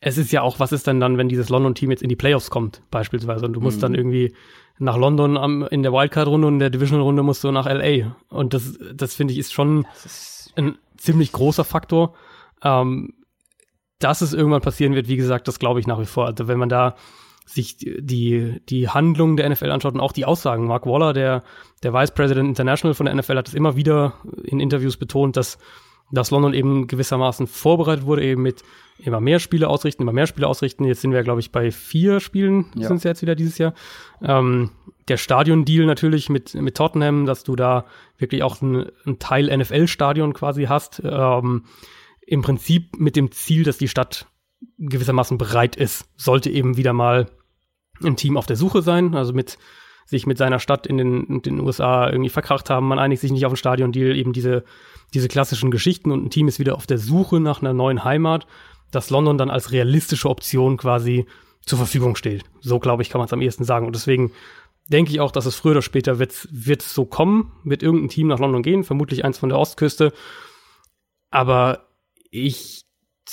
Es 0.00 0.18
ist 0.18 0.32
ja 0.32 0.42
auch, 0.42 0.58
was 0.58 0.72
ist 0.72 0.86
denn 0.86 1.00
dann, 1.00 1.18
wenn 1.18 1.28
dieses 1.28 1.48
London-Team 1.48 1.90
jetzt 1.90 2.02
in 2.02 2.08
die 2.08 2.16
Playoffs 2.16 2.50
kommt, 2.50 2.82
beispielsweise, 2.90 3.44
und 3.44 3.52
du 3.52 3.60
musst 3.60 3.78
mhm. 3.78 3.82
dann 3.82 3.94
irgendwie 3.94 4.34
nach 4.78 4.96
London 4.96 5.36
am, 5.36 5.62
in 5.64 5.82
der 5.82 5.92
Wildcard-Runde 5.92 6.46
und 6.46 6.54
in 6.54 6.58
der 6.58 6.70
Divisional-Runde 6.70 7.22
musst 7.22 7.44
du 7.44 7.52
nach 7.52 7.66
LA. 7.66 8.16
Und 8.28 8.54
das, 8.54 8.78
das 8.94 9.14
finde 9.14 9.32
ich 9.32 9.38
ist 9.38 9.52
schon 9.52 9.86
ist 10.04 10.52
ein 10.56 10.76
ziemlich 10.96 11.30
großer 11.32 11.64
Faktor. 11.64 12.14
Ähm, 12.64 13.14
dass 14.02 14.20
es 14.20 14.32
irgendwann 14.32 14.62
passieren 14.62 14.94
wird, 14.94 15.08
wie 15.08 15.16
gesagt, 15.16 15.46
das 15.46 15.58
glaube 15.58 15.80
ich 15.80 15.86
nach 15.86 16.00
wie 16.00 16.06
vor. 16.06 16.26
Also 16.26 16.48
wenn 16.48 16.58
man 16.58 16.68
da 16.68 16.96
sich 17.46 17.76
die, 17.76 18.60
die 18.68 18.88
Handlungen 18.88 19.36
der 19.36 19.48
NFL 19.48 19.70
anschaut 19.70 19.94
und 19.94 20.00
auch 20.00 20.12
die 20.12 20.24
Aussagen. 20.24 20.66
Mark 20.66 20.86
Waller, 20.86 21.12
der, 21.12 21.42
der 21.82 21.92
Vice 21.92 22.12
President 22.12 22.48
International 22.48 22.94
von 22.94 23.06
der 23.06 23.14
NFL, 23.14 23.36
hat 23.36 23.48
es 23.48 23.54
immer 23.54 23.76
wieder 23.76 24.14
in 24.44 24.60
Interviews 24.60 24.96
betont, 24.96 25.36
dass, 25.36 25.58
dass 26.10 26.30
London 26.30 26.54
eben 26.54 26.86
gewissermaßen 26.86 27.46
vorbereitet 27.46 28.06
wurde, 28.06 28.24
eben 28.24 28.42
mit 28.42 28.62
immer 28.98 29.20
mehr 29.20 29.38
Spiele 29.38 29.68
ausrichten, 29.68 30.02
immer 30.02 30.12
mehr 30.12 30.26
Spiele 30.26 30.46
ausrichten. 30.46 30.84
Jetzt 30.84 31.00
sind 31.00 31.12
wir, 31.12 31.22
glaube 31.22 31.40
ich, 31.40 31.50
bei 31.50 31.70
vier 31.70 32.20
Spielen, 32.20 32.66
ja. 32.74 32.88
sind 32.88 32.98
es 32.98 33.04
jetzt 33.04 33.22
wieder 33.22 33.34
dieses 33.34 33.58
Jahr. 33.58 33.74
Ähm, 34.22 34.70
der 35.08 35.16
Stadion-Deal 35.16 35.84
natürlich 35.84 36.28
mit, 36.28 36.54
mit 36.54 36.76
Tottenham, 36.76 37.26
dass 37.26 37.42
du 37.42 37.56
da 37.56 37.86
wirklich 38.18 38.42
auch 38.42 38.60
ein, 38.62 38.86
ein 39.04 39.18
Teil 39.18 39.54
NFL-Stadion 39.56 40.32
quasi 40.32 40.64
hast. 40.64 41.02
Ähm, 41.04 41.64
Im 42.24 42.42
Prinzip 42.42 42.98
mit 42.98 43.16
dem 43.16 43.32
Ziel, 43.32 43.64
dass 43.64 43.78
die 43.78 43.88
Stadt 43.88 44.26
gewissermaßen 44.78 45.38
bereit 45.38 45.76
ist, 45.76 46.06
sollte 46.16 46.50
eben 46.50 46.76
wieder 46.76 46.92
mal 46.92 47.26
ein 48.02 48.16
Team 48.16 48.36
auf 48.36 48.46
der 48.46 48.56
Suche 48.56 48.82
sein, 48.82 49.14
also 49.14 49.32
mit 49.32 49.58
sich 50.06 50.26
mit 50.26 50.38
seiner 50.38 50.58
Stadt 50.58 50.86
in 50.86 50.98
den, 50.98 51.24
in 51.26 51.42
den 51.42 51.60
USA 51.60 52.08
irgendwie 52.10 52.30
verkracht 52.30 52.70
haben, 52.70 52.88
man 52.88 52.98
einigt 52.98 53.20
sich 53.20 53.32
nicht 53.32 53.46
auf 53.46 53.52
einen 53.52 53.56
Stadiondeal, 53.56 54.16
eben 54.16 54.32
diese, 54.32 54.64
diese 55.14 55.28
klassischen 55.28 55.70
Geschichten 55.70 56.10
und 56.10 56.24
ein 56.24 56.30
Team 56.30 56.48
ist 56.48 56.58
wieder 56.58 56.74
auf 56.74 56.86
der 56.86 56.98
Suche 56.98 57.40
nach 57.40 57.60
einer 57.60 57.72
neuen 57.72 58.04
Heimat, 58.04 58.46
dass 58.90 59.10
London 59.10 59.38
dann 59.38 59.50
als 59.50 59.72
realistische 59.72 60.28
Option 60.28 60.76
quasi 60.76 61.26
zur 61.64 61.78
Verfügung 61.78 62.16
steht. 62.16 62.44
So, 62.60 62.78
glaube 62.78 63.02
ich, 63.02 63.10
kann 63.10 63.20
man 63.20 63.26
es 63.26 63.32
am 63.32 63.40
ehesten 63.40 63.64
sagen. 63.64 63.86
Und 63.86 63.94
deswegen 63.94 64.32
denke 64.88 65.12
ich 65.12 65.20
auch, 65.20 65.30
dass 65.30 65.46
es 65.46 65.54
früher 65.54 65.72
oder 65.72 65.82
später 65.82 66.18
wird, 66.18 66.48
wird 66.50 66.82
so 66.82 67.04
kommen, 67.04 67.52
wird 67.64 67.82
irgendein 67.82 68.08
Team 68.08 68.26
nach 68.26 68.40
London 68.40 68.62
gehen, 68.62 68.84
vermutlich 68.84 69.24
eins 69.24 69.38
von 69.38 69.48
der 69.48 69.58
Ostküste. 69.58 70.12
Aber 71.30 71.86
ich 72.30 72.84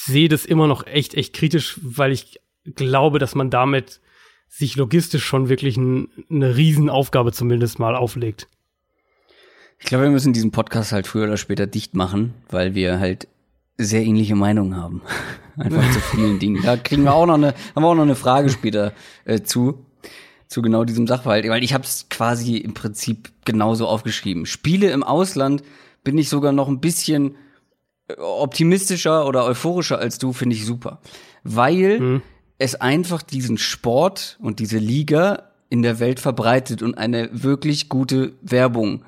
sehe 0.06 0.30
das 0.30 0.46
immer 0.46 0.68
noch 0.68 0.86
echt, 0.88 1.14
echt 1.14 1.34
kritisch, 1.34 1.80
weil 1.82 2.12
ich 2.12 2.40
glaube, 2.64 3.20
dass 3.20 3.36
man 3.36 3.50
damit 3.50 4.02
sich 4.48 4.76
logistisch 4.76 5.24
schon 5.24 5.50
wirklich 5.50 5.78
ein, 5.78 6.10
eine 6.30 6.56
Riesenaufgabe 6.56 7.32
zumindest 7.32 7.80
mal 7.80 7.96
auflegt. 7.96 8.48
Ich 9.78 9.86
glaube, 9.86 10.06
wir 10.06 10.12
müssen 10.12 10.34
diesen 10.34 10.52
Podcast 10.52 10.92
halt 10.92 11.08
früher 11.08 11.26
oder 11.26 11.38
später 11.38 11.68
dicht 11.68 11.96
machen, 11.96 12.34
weil 12.50 12.76
wir 12.76 13.00
halt 13.00 13.28
sehr 13.78 14.04
ähnliche 14.04 14.36
Meinungen 14.36 14.76
haben. 14.76 15.02
Einfach 15.58 15.90
zu 15.92 16.00
vielen 16.00 16.40
Dingen. 16.40 16.62
Da 16.64 16.78
kriegen 16.78 17.04
wir 17.04 17.14
auch 17.14 17.26
noch 17.26 17.36
eine, 17.36 17.54
haben 17.76 17.84
wir 17.84 17.88
auch 17.88 17.96
noch 17.96 18.04
eine 18.04 18.16
Frage 18.16 18.50
später 18.50 18.94
äh, 19.26 19.42
zu, 19.42 19.86
zu 20.48 20.62
genau 20.62 20.84
diesem 20.84 21.08
Sachverhalt. 21.08 21.48
Weil 21.48 21.64
ich 21.64 21.74
habe 21.74 21.84
es 21.84 22.08
quasi 22.10 22.58
im 22.58 22.74
Prinzip 22.74 23.32
genauso 23.46 23.88
aufgeschrieben. 23.88 24.46
Spiele 24.46 24.92
im 24.92 25.04
Ausland 25.04 25.64
bin 26.04 26.18
ich 26.18 26.30
sogar 26.30 26.52
noch 26.52 26.68
ein 26.68 26.82
bisschen 26.82 27.36
optimistischer 28.18 29.26
oder 29.26 29.46
euphorischer 29.46 30.00
als 30.00 30.18
du, 30.18 30.34
finde 30.34 30.56
ich 30.56 30.66
super. 30.66 31.00
Weil 31.44 32.00
mhm. 32.00 32.22
es 32.58 32.76
einfach 32.76 33.22
diesen 33.22 33.58
Sport 33.58 34.38
und 34.42 34.60
diese 34.60 34.78
Liga 34.78 35.44
in 35.70 35.82
der 35.82 36.00
Welt 36.00 36.20
verbreitet 36.20 36.82
und 36.82 36.98
eine 36.98 37.30
wirklich 37.32 37.90
gute 37.90 38.34
Werbung 38.42 39.04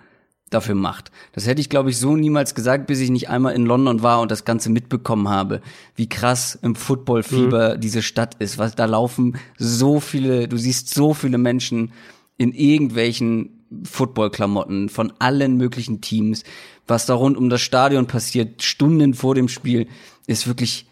dafür 0.52 0.76
macht. 0.76 1.12
Das 1.32 1.48
hätte 1.48 1.62
ich, 1.62 1.70
glaube 1.70 1.90
ich, 1.90 1.98
so 1.98 2.16
niemals 2.16 2.54
gesagt, 2.54 2.86
bis 2.86 3.00
ich 3.00 3.10
nicht 3.10 3.30
einmal 3.30 3.56
in 3.56 3.66
London 3.66 4.04
war 4.04 4.22
und 4.22 4.32
das 4.32 4.46
Ganze 4.46 4.70
mitbekommen 4.70 5.30
habe, 5.30 5.62
wie 5.96 6.10
krass 6.10 6.60
im 6.62 6.76
Footballfieber 6.76 7.76
mhm. 7.76 7.82
diese 7.82 8.02
Stadt 8.02 8.36
ist. 8.40 8.58
Was 8.58 8.76
da 8.76 8.86
laufen 8.86 9.38
so 9.58 10.00
viele, 10.00 10.48
du 10.48 10.58
siehst 10.58 10.94
so 10.94 11.14
viele 11.14 11.38
Menschen 11.38 11.94
in 12.38 12.52
irgendwelchen 12.52 13.61
Footballklamotten 13.84 14.90
von 14.90 15.14
allen 15.20 15.58
möglichen 15.58 16.02
Teams. 16.02 16.44
Was 16.88 17.06
da 17.06 17.14
rund 17.14 17.38
um 17.38 17.50
das 17.50 17.62
Stadion 17.62 18.08
passiert, 18.08 18.64
Stunden 18.64 19.14
vor 19.14 19.36
dem 19.36 19.48
Spiel, 19.48 19.88
ist 20.28 20.48
wirklich, 20.48 20.88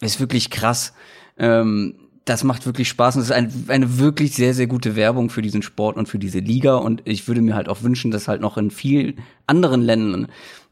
ist 0.00 0.20
wirklich 0.20 0.50
krass. 0.50 0.92
Ähm, 1.36 1.94
das 2.28 2.44
macht 2.44 2.66
wirklich 2.66 2.88
Spaß 2.88 3.16
und 3.16 3.22
es 3.22 3.28
ist 3.28 3.34
ein, 3.34 3.52
eine 3.68 3.98
wirklich 3.98 4.34
sehr, 4.34 4.52
sehr 4.52 4.66
gute 4.66 4.96
Werbung 4.96 5.30
für 5.30 5.40
diesen 5.40 5.62
Sport 5.62 5.96
und 5.96 6.08
für 6.08 6.18
diese 6.18 6.40
Liga. 6.40 6.76
Und 6.76 7.02
ich 7.04 7.26
würde 7.26 7.40
mir 7.40 7.54
halt 7.54 7.68
auch 7.68 7.82
wünschen, 7.82 8.10
dass 8.10 8.28
halt 8.28 8.40
noch 8.40 8.58
in 8.58 8.70
vielen 8.70 9.18
anderen 9.46 9.82
Ländern 9.82 10.28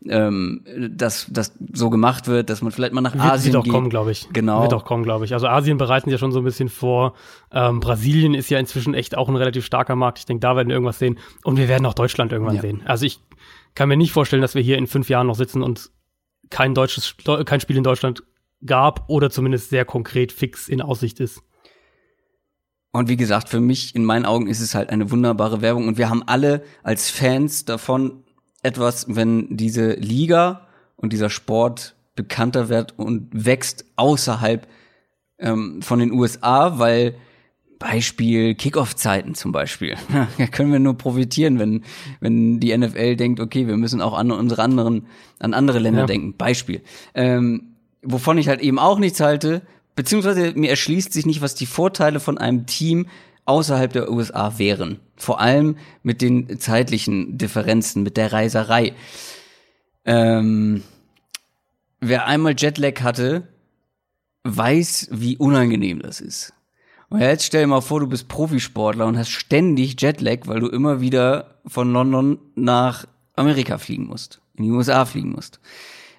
ähm, 0.09 0.64
dass 0.90 1.26
das 1.30 1.53
so 1.72 1.90
gemacht 1.90 2.28
wird, 2.28 2.51
dass 2.51 2.62
man 2.62 2.72
vielleicht 2.72 2.92
mal 2.92 3.01
nach 3.01 3.14
wird, 3.14 3.24
Asien 3.24 3.53
wird 3.53 3.61
auch 3.61 3.64
geht. 3.64 3.72
kommen, 3.72 3.90
glaube 3.90 4.12
ich. 4.12 4.28
Genau. 4.32 4.62
Wird 4.62 4.74
auch 4.74 4.84
kommen, 4.84 5.03
glaube 5.03 5.24
ich. 5.24 5.32
Also 5.32 5.47
Asien 5.47 5.78
bereiten 5.78 6.11
ja 6.11 6.18
schon 6.18 6.32
so 6.32 6.38
ein 6.40 6.44
bisschen 6.44 6.68
vor. 6.68 7.14
Ähm, 7.51 7.80
Brasilien 7.80 8.34
ist 8.34 8.51
ja 8.51 8.59
inzwischen 8.59 8.94
echt 8.94 9.16
auch 9.16 9.28
ein 9.28 9.36
relativ 9.36 9.64
starker 9.64 9.97
Markt. 9.97 10.18
Ich 10.18 10.26
denke, 10.26 10.40
da 10.40 10.57
werden 10.57 10.68
wir 10.68 10.74
irgendwas 10.74 10.99
sehen. 10.99 11.18
Und 11.44 11.57
wir 11.57 11.68
werden 11.68 11.86
auch 11.86 11.94
Deutschland 11.94 12.32
irgendwann 12.32 12.57
ja. 12.57 12.62
sehen. 12.62 12.82
Also 12.84 13.07
ich 13.07 13.20
kann 13.74 13.88
mir 13.88 13.97
nicht 13.97 14.12
vorstellen, 14.12 14.42
dass 14.42 14.55
wir 14.55 14.62
hier 14.62 14.78
in 14.78 14.86
fünf 14.86 15.09
Jahren 15.09 15.26
noch 15.26 15.36
sitzen 15.36 15.62
und 15.62 15.90
kein 16.51 16.74
deutsches, 16.74 17.16
kein 17.44 17.61
Spiel 17.61 17.76
in 17.76 17.84
Deutschland 17.84 18.22
gab 18.64 19.09
oder 19.09 19.30
zumindest 19.30 19.70
sehr 19.70 19.84
konkret 19.84 20.32
fix 20.32 20.68
in 20.68 20.80
Aussicht 20.80 21.20
ist. 21.20 21.42
Und 22.92 23.09
wie 23.11 23.16
gesagt, 23.16 23.51
für 23.51 23.61
mich, 23.61 23.94
in 23.94 24.05
meinen 24.05 24.24
Augen, 24.24 24.47
ist 24.47 24.61
es 24.61 24.74
halt 24.74 24.88
eine 24.88 25.11
wunderbare 25.11 25.61
Werbung. 25.61 25.86
Und 25.86 25.99
wir 25.99 26.09
haben 26.09 26.22
alle 26.22 26.62
als 26.82 27.11
Fans 27.11 27.66
davon 27.66 28.24
etwas, 28.67 29.07
wenn 29.09 29.57
diese 29.57 29.93
Liga 29.93 30.67
und 30.97 31.12
dieser 31.12 31.31
Sport 31.31 31.95
bekannter 32.14 32.69
wird 32.69 32.99
und 32.99 33.29
wächst 33.33 33.85
außerhalb 33.97 34.67
ähm, 35.39 35.83
von 35.83 35.99
den 35.99 36.12
USA, 36.12 36.79
weil 36.79 37.14
Beispiel 37.79 38.55
Kickoff-Zeiten 38.55 39.35
zum 39.35 39.53
Beispiel. 39.53 39.97
Da 40.39 40.47
können 40.47 40.73
wir 40.73 40.79
nur 40.79 40.97
profitieren, 40.97 41.59
wenn, 41.59 41.85
wenn 42.21 42.59
die 42.59 42.77
NFL 42.77 43.17
denkt, 43.17 43.41
okay, 43.41 43.67
wir 43.67 43.77
müssen 43.77 44.01
auch 44.01 44.14
an 44.14 44.31
unsere 44.31 44.62
anderen, 44.62 45.07
an 45.39 45.55
andere 45.55 45.79
Länder 45.79 46.01
ja. 46.01 46.07
denken. 46.07 46.35
Beispiel. 46.37 46.83
Ähm, 47.14 47.75
wovon 48.03 48.39
ich 48.39 48.49
halt 48.49 48.61
eben 48.61 48.79
auch 48.79 48.99
nichts 48.99 49.21
halte, 49.21 49.62
beziehungsweise 49.95 50.53
mir 50.55 50.71
erschließt 50.71 51.12
sich 51.12 51.27
nicht, 51.27 51.43
was 51.43 51.55
die 51.55 51.67
Vorteile 51.67 52.21
von 52.21 52.39
einem 52.39 52.67
Team 52.67 53.07
außerhalb 53.47 53.92
der 53.92 54.11
USA 54.11 54.59
wären. 54.59 55.01
Vor 55.16 55.40
allem 55.40 55.76
mit 56.03 56.20
den 56.20 56.59
zeitlichen 56.61 57.38
Differenzen, 57.38 58.03
mit 58.03 58.16
der 58.16 58.32
Reiserei. 58.32 58.92
Ähm, 60.05 60.82
wer 62.01 62.26
einmal 62.26 62.55
Jetlag 62.57 63.01
hatte, 63.01 63.49
weiß, 64.44 65.09
wie 65.12 65.36
unangenehm 65.36 66.03
das 66.03 66.20
ist. 66.20 66.53
Und 67.09 67.20
jetzt 67.20 67.44
stell 67.44 67.62
dir 67.62 67.68
mal 67.68 67.80
vor, 67.80 68.01
du 68.01 68.09
bist 68.09 68.28
Profisportler 68.28 69.07
und 69.07 69.16
hast 69.16 69.30
ständig 69.30 70.01
Jetlag, 70.01 70.40
weil 70.47 70.61
du 70.61 70.68
immer 70.68 71.01
wieder 71.01 71.61
von 71.66 71.92
London 71.92 72.38
nach 72.57 73.07
Amerika 73.36 73.78
fliegen 73.78 74.07
musst, 74.07 74.40
in 74.57 74.64
die 74.64 74.70
USA 74.70 75.05
fliegen 75.05 75.30
musst. 75.30 75.61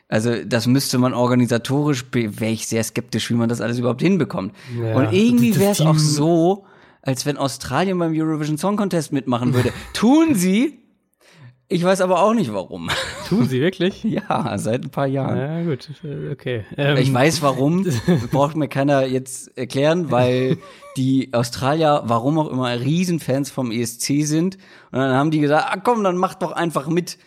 Also 0.09 0.43
das 0.45 0.67
müsste 0.67 0.97
man 0.97 1.13
organisatorisch, 1.13 2.05
wäre 2.13 2.51
ich 2.51 2.67
sehr 2.67 2.83
skeptisch, 2.83 3.29
wie 3.29 3.33
man 3.35 3.49
das 3.49 3.59
alles 3.59 3.79
überhaupt 3.79 4.01
hinbekommt. 4.01 4.55
Ja, 4.79 4.95
und 4.95 5.11
irgendwie 5.11 5.57
wäre 5.59 5.71
es 5.71 5.81
auch 5.81 5.97
so, 5.97 6.65
als 7.07 7.25
wenn 7.25 7.37
Australien 7.37 7.97
beim 7.97 8.11
Eurovision 8.13 8.57
Song 8.57 8.75
Contest 8.75 9.13
mitmachen 9.13 9.53
würde. 9.53 9.71
Tun 9.93 10.35
sie, 10.35 10.77
ich 11.69 11.81
weiß 11.81 12.01
aber 12.01 12.21
auch 12.21 12.33
nicht 12.33 12.53
warum. 12.53 12.89
Tun 13.29 13.47
sie 13.47 13.61
wirklich? 13.61 14.03
ja, 14.03 14.57
seit 14.57 14.83
ein 14.83 14.89
paar 14.89 15.07
Jahren. 15.07 15.37
Ja, 15.37 15.63
gut, 15.63 15.89
okay. 16.29 16.65
Ähm. 16.75 16.97
Ich 16.97 17.13
weiß 17.13 17.41
warum, 17.41 17.85
braucht 18.31 18.57
mir 18.57 18.67
keiner 18.67 19.05
jetzt 19.05 19.57
erklären, 19.57 20.11
weil 20.11 20.57
die 20.97 21.29
Australier, 21.31 22.03
warum 22.07 22.37
auch 22.39 22.49
immer, 22.49 22.77
Riesenfans 22.77 23.51
vom 23.51 23.71
ESC 23.71 24.25
sind. 24.25 24.57
Und 24.91 24.99
dann 24.99 25.15
haben 25.15 25.31
die 25.31 25.39
gesagt, 25.39 25.65
ah 25.71 25.79
komm, 25.81 26.03
dann 26.03 26.17
mach 26.17 26.33
doch 26.33 26.51
einfach 26.51 26.87
mit. 26.87 27.17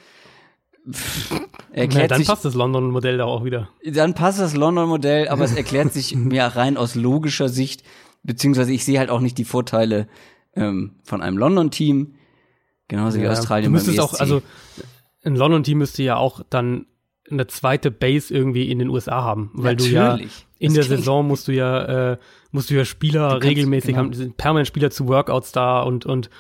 erklärt 1.73 2.03
ja, 2.03 2.09
dann 2.09 2.19
sich, 2.19 2.29
passt 2.29 2.45
das 2.45 2.53
London-Modell 2.53 3.17
da 3.17 3.25
auch 3.25 3.45
wieder. 3.45 3.71
Dann 3.83 4.13
passt 4.13 4.41
das 4.41 4.55
London-Modell, 4.55 5.29
aber 5.29 5.45
es 5.45 5.55
erklärt 5.55 5.95
sich 5.95 6.15
mir 6.15 6.45
rein 6.45 6.77
aus 6.77 6.97
logischer 6.97 7.49
Sicht, 7.49 7.83
beziehungsweise 8.23 8.73
ich 8.73 8.85
sehe 8.85 8.99
halt 8.99 9.11
auch 9.11 9.21
nicht 9.21 9.39
die 9.39 9.45
Vorteile 9.45 10.09
ähm, 10.55 10.97
von 11.03 11.23
einem 11.23 11.39
London-Team 11.39 12.15
Genauso 12.91 13.19
ja, 13.19 13.25
wie 13.25 13.29
Australien. 13.29 13.67
Du 13.67 13.71
müsstest 13.71 14.01
auch, 14.01 14.19
also 14.19 14.43
ein 15.25 15.37
London-Team 15.37 15.79
müsste 15.79 16.03
ja 16.03 16.17
auch 16.17 16.43
dann 16.51 16.87
eine 17.31 17.47
zweite 17.47 17.93
Base 17.93 18.35
irgendwie 18.35 18.69
in 18.69 18.81
den 18.81 18.89
USA 18.89 19.23
haben, 19.23 19.51
weil 19.55 19.75
Natürlich. 19.75 19.93
du 19.93 19.97
ja 19.97 20.19
in 20.59 20.75
das 20.75 20.89
der 20.89 20.99
Saison 20.99 21.25
musst 21.27 21.47
du 21.47 21.53
ja 21.53 22.13
äh, 22.13 22.19
musst 22.51 22.69
du 22.69 22.75
ja 22.75 22.85
Spieler 22.85 23.39
du 23.39 23.47
regelmäßig 23.47 23.95
genau. 23.95 24.13
haben, 24.13 24.35
permanent 24.37 24.67
Spieler 24.67 24.91
zu 24.91 25.07
Workouts 25.07 25.53
da 25.53 25.83
und 25.83 26.05
und 26.05 26.31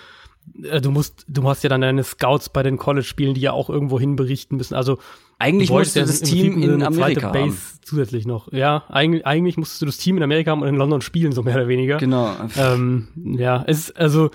äh, 0.64 0.80
du 0.80 0.90
musst 0.90 1.24
du 1.28 1.48
hast 1.48 1.62
ja 1.62 1.68
dann 1.68 1.82
deine 1.82 2.02
Scouts 2.02 2.48
bei 2.48 2.64
den 2.64 2.76
College-Spielen, 2.76 3.34
die 3.34 3.40
ja 3.40 3.52
auch 3.52 3.70
irgendwo 3.70 4.00
hin 4.00 4.16
berichten 4.16 4.56
müssen. 4.56 4.74
Also 4.74 4.98
eigentlich 5.40 5.70
musst 5.70 5.96
du 5.96 6.00
das 6.00 6.20
Team 6.20 6.62
in 6.62 6.82
Amerika 6.82 7.30
Base 7.32 7.56
haben. 7.56 7.58
zusätzlich 7.82 8.26
noch. 8.26 8.52
Ja, 8.52 8.84
eigentlich, 8.88 9.26
eigentlich 9.26 9.56
musstest 9.56 9.82
du 9.82 9.86
das 9.86 9.96
Team 9.96 10.18
in 10.18 10.22
Amerika 10.22 10.50
haben 10.50 10.62
und 10.62 10.68
in 10.68 10.76
London 10.76 11.00
spielen, 11.00 11.32
so 11.32 11.42
mehr 11.42 11.56
oder 11.56 11.66
weniger. 11.66 11.96
Genau. 11.96 12.36
Ähm, 12.56 13.08
ja, 13.38 13.64
es 13.66 13.88
ist 13.88 13.96
also 13.98 14.30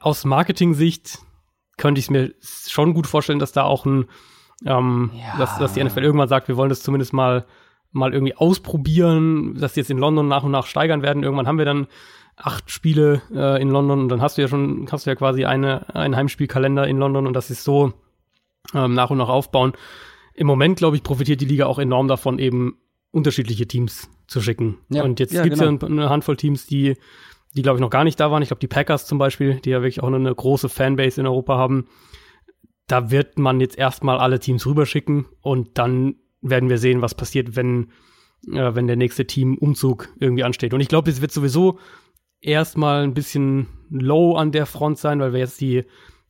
aus 0.00 0.24
Marketing-Sicht 0.24 1.20
könnte 1.76 1.98
ich 2.00 2.06
es 2.06 2.10
mir 2.10 2.34
schon 2.42 2.92
gut 2.92 3.06
vorstellen, 3.06 3.38
dass 3.38 3.52
da 3.52 3.62
auch 3.62 3.86
ein, 3.86 4.06
ähm, 4.66 5.12
ja. 5.14 5.38
dass, 5.38 5.58
dass 5.58 5.72
die 5.74 5.82
NFL 5.82 6.02
irgendwann 6.02 6.28
sagt, 6.28 6.48
wir 6.48 6.56
wollen 6.56 6.68
das 6.68 6.82
zumindest 6.82 7.12
mal, 7.12 7.46
mal 7.92 8.12
irgendwie 8.12 8.34
ausprobieren, 8.34 9.54
dass 9.58 9.74
die 9.74 9.80
jetzt 9.80 9.90
in 9.90 9.98
London 9.98 10.28
nach 10.28 10.42
und 10.42 10.50
nach 10.50 10.66
steigern 10.66 11.02
werden. 11.02 11.22
Irgendwann 11.22 11.46
haben 11.46 11.58
wir 11.58 11.64
dann 11.64 11.86
acht 12.36 12.70
Spiele 12.70 13.22
äh, 13.32 13.62
in 13.62 13.70
London 13.70 14.00
und 14.00 14.08
dann 14.08 14.20
hast 14.20 14.36
du 14.36 14.42
ja 14.42 14.48
schon, 14.48 14.88
hast 14.90 15.06
du 15.06 15.10
ja 15.10 15.14
quasi 15.14 15.44
eine, 15.44 15.94
einen 15.94 16.16
Heimspielkalender 16.16 16.86
in 16.86 16.98
London 16.98 17.26
und 17.26 17.32
das 17.32 17.50
ist 17.50 17.64
so 17.64 17.94
ähm, 18.74 18.94
nach 18.94 19.10
und 19.10 19.18
nach 19.18 19.28
aufbauen. 19.28 19.72
Im 20.34 20.46
Moment, 20.46 20.78
glaube 20.78 20.96
ich, 20.96 21.02
profitiert 21.02 21.40
die 21.40 21.46
Liga 21.46 21.66
auch 21.66 21.78
enorm 21.78 22.08
davon, 22.08 22.38
eben 22.38 22.78
unterschiedliche 23.10 23.66
Teams 23.66 24.08
zu 24.26 24.40
schicken. 24.40 24.78
Ja. 24.88 25.02
Und 25.02 25.20
jetzt 25.20 25.32
ja, 25.32 25.42
gibt 25.42 25.54
es 25.54 25.60
genau. 25.60 25.78
ja 25.78 25.86
eine 25.86 26.10
Handvoll 26.10 26.36
Teams, 26.36 26.66
die 26.66 26.96
die 27.54 27.62
glaube 27.62 27.78
ich 27.78 27.80
noch 27.80 27.90
gar 27.90 28.04
nicht 28.04 28.20
da 28.20 28.30
waren. 28.30 28.42
Ich 28.42 28.48
glaube, 28.48 28.60
die 28.60 28.68
Packers 28.68 29.06
zum 29.06 29.18
Beispiel, 29.18 29.56
die 29.56 29.70
ja 29.70 29.80
wirklich 29.80 30.02
auch 30.02 30.12
eine 30.12 30.34
große 30.34 30.68
Fanbase 30.68 31.20
in 31.20 31.26
Europa 31.26 31.56
haben, 31.56 31.86
da 32.86 33.10
wird 33.10 33.38
man 33.38 33.60
jetzt 33.60 33.78
erstmal 33.78 34.18
alle 34.18 34.40
Teams 34.40 34.66
rüberschicken 34.66 35.26
und 35.40 35.78
dann 35.78 36.16
werden 36.42 36.68
wir 36.68 36.78
sehen, 36.78 37.02
was 37.02 37.14
passiert, 37.14 37.56
wenn, 37.56 37.90
äh, 38.52 38.74
wenn 38.74 38.86
der 38.86 38.96
nächste 38.96 39.26
Teamumzug 39.26 40.08
irgendwie 40.18 40.44
ansteht. 40.44 40.74
Und 40.74 40.80
ich 40.80 40.88
glaube, 40.88 41.10
es 41.10 41.20
wird 41.20 41.32
sowieso 41.32 41.78
erstmal 42.40 43.02
ein 43.02 43.14
bisschen 43.14 43.66
low 43.90 44.34
an 44.36 44.52
der 44.52 44.66
Front 44.66 44.98
sein, 44.98 45.20
weil 45.20 45.32
wir 45.32 45.40
jetzt 45.40 45.60
die, 45.60 45.84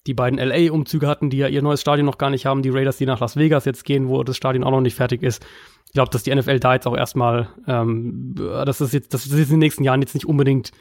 die 0.06 0.14
beiden 0.14 0.38
LA-Umzüge 0.38 1.06
hatten, 1.06 1.30
die 1.30 1.38
ja 1.38 1.48
ihr 1.48 1.62
neues 1.62 1.80
Stadion 1.80 2.06
noch 2.06 2.18
gar 2.18 2.30
nicht 2.30 2.46
haben, 2.46 2.62
die 2.62 2.70
Raiders, 2.70 2.96
die 2.96 3.06
nach 3.06 3.20
Las 3.20 3.36
Vegas 3.36 3.64
jetzt 3.64 3.84
gehen, 3.84 4.08
wo 4.08 4.22
das 4.22 4.36
Stadion 4.36 4.64
auch 4.64 4.70
noch 4.70 4.80
nicht 4.80 4.94
fertig 4.94 5.22
ist. 5.22 5.44
Ich 5.86 5.92
glaube, 5.92 6.10
dass 6.10 6.22
die 6.22 6.34
NFL 6.34 6.60
da 6.60 6.74
jetzt 6.74 6.86
auch 6.86 6.96
erstmal, 6.96 7.48
ähm, 7.66 8.34
dass 8.36 8.80
es 8.80 8.92
jetzt, 8.92 9.12
dass 9.12 9.26
es 9.26 9.32
jetzt 9.32 9.48
in 9.48 9.54
den 9.54 9.58
nächsten 9.58 9.84
Jahren 9.84 10.00
jetzt 10.00 10.14
nicht 10.14 10.26
unbedingt 10.26 10.72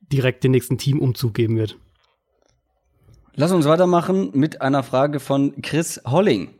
direkt 0.00 0.44
den 0.44 0.50
nächsten 0.50 0.78
Teamumzug 0.78 1.34
geben 1.34 1.56
wird. 1.56 1.78
Lass 3.34 3.52
uns 3.52 3.66
weitermachen 3.66 4.30
mit 4.34 4.62
einer 4.62 4.82
Frage 4.82 5.20
von 5.20 5.60
Chris 5.62 6.00
Holling. 6.06 6.50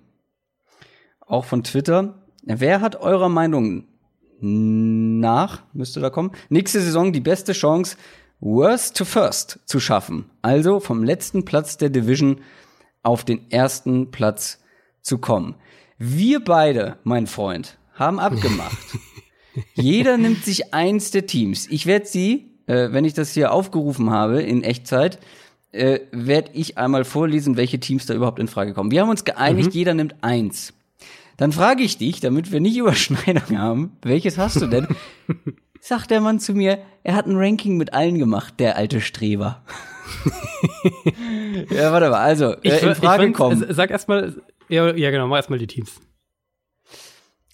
Auch 1.21 1.45
von 1.45 1.65
Twitter. 1.65 2.27
Wer 2.43 2.81
hat 2.81 2.97
eurer 2.97 3.29
Meinung 3.29 3.89
nach, 4.41 5.63
müsste 5.73 6.01
da 6.01 6.11
kommen, 6.11 6.33
nächste 6.49 6.81
Saison 6.81 7.13
die 7.13 7.21
beste 7.21 7.53
Chance, 7.53 7.97
Worst 8.41 8.97
to 8.97 9.05
First 9.05 9.61
zu 9.65 9.81
schaffen? 9.81 10.31
Also 10.43 10.81
vom 10.81 11.03
letzten 11.05 11.45
Platz 11.45 11.77
der 11.77 11.91
Division 11.91 12.41
auf 13.03 13.25
den 13.25 13.51
ersten 13.51 14.11
Platz 14.11 14.61
zu 15.01 15.19
kommen. 15.19 15.55
Wir 15.99 16.45
beide, 16.45 16.99
mein 17.05 17.27
Freund, 17.27 17.79
haben 17.95 18.19
abgemacht. 18.19 18.77
Jeder 19.75 20.19
nimmt 20.19 20.45
sich 20.45 20.75
eins 20.75 21.11
der 21.11 21.27
Teams. 21.27 21.67
Ich 21.71 21.87
werde 21.87 22.07
sie 22.07 22.57
äh, 22.67 22.93
wenn 22.93 23.05
ich 23.05 23.15
das 23.15 23.33
hier 23.33 23.53
aufgerufen 23.53 24.11
habe 24.11 24.43
in 24.43 24.63
Echtzeit, 24.63 25.19
äh, 25.73 26.01
werde 26.11 26.51
ich 26.55 26.79
einmal 26.79 27.05
vorlesen, 27.05 27.57
welche 27.57 27.81
Teams 27.81 28.07
da 28.07 28.15
überhaupt 28.15 28.39
in 28.39 28.49
Frage 28.49 28.75
kommen. 28.75 28.91
Wir 28.91 29.03
haben 29.03 29.11
uns 29.11 29.25
geeinigt, 29.25 29.69
mhm. 29.69 29.75
jeder 29.75 29.95
nimmt 29.95 30.17
eins. 30.23 30.73
Dann 31.37 31.53
frage 31.53 31.83
ich 31.83 31.99
dich, 31.99 32.21
damit 32.21 32.51
wir 32.51 32.61
nicht 32.61 32.77
Überschneidung 32.79 33.59
haben, 33.59 33.93
welches 34.03 34.39
hast 34.39 34.61
du 34.61 34.67
denn? 34.67 34.87
Sagt 35.87 36.11
der 36.11 36.21
Mann 36.21 36.41
zu 36.41 36.53
mir, 36.53 36.81
er 37.05 37.15
hat 37.15 37.27
ein 37.27 37.37
Ranking 37.37 37.77
mit 37.77 37.95
allen 37.95 38.19
gemacht, 38.19 38.55
der 38.59 38.77
alte 38.77 39.01
Streber. 39.01 39.63
ja, 41.71 41.93
warte 41.93 42.11
mal, 42.11 42.19
also, 42.19 42.57
äh, 42.63 42.89
in 42.89 42.97
Frage 42.97 43.31
kommen. 43.31 43.65
Sag 43.69 43.93
erstmal, 43.93 44.35
ja, 44.69 44.93
ja 44.97 45.13
genau, 45.13 45.29
mach 45.29 45.37
erstmal 45.37 45.61
die 45.61 45.69
Teams. 45.69 46.01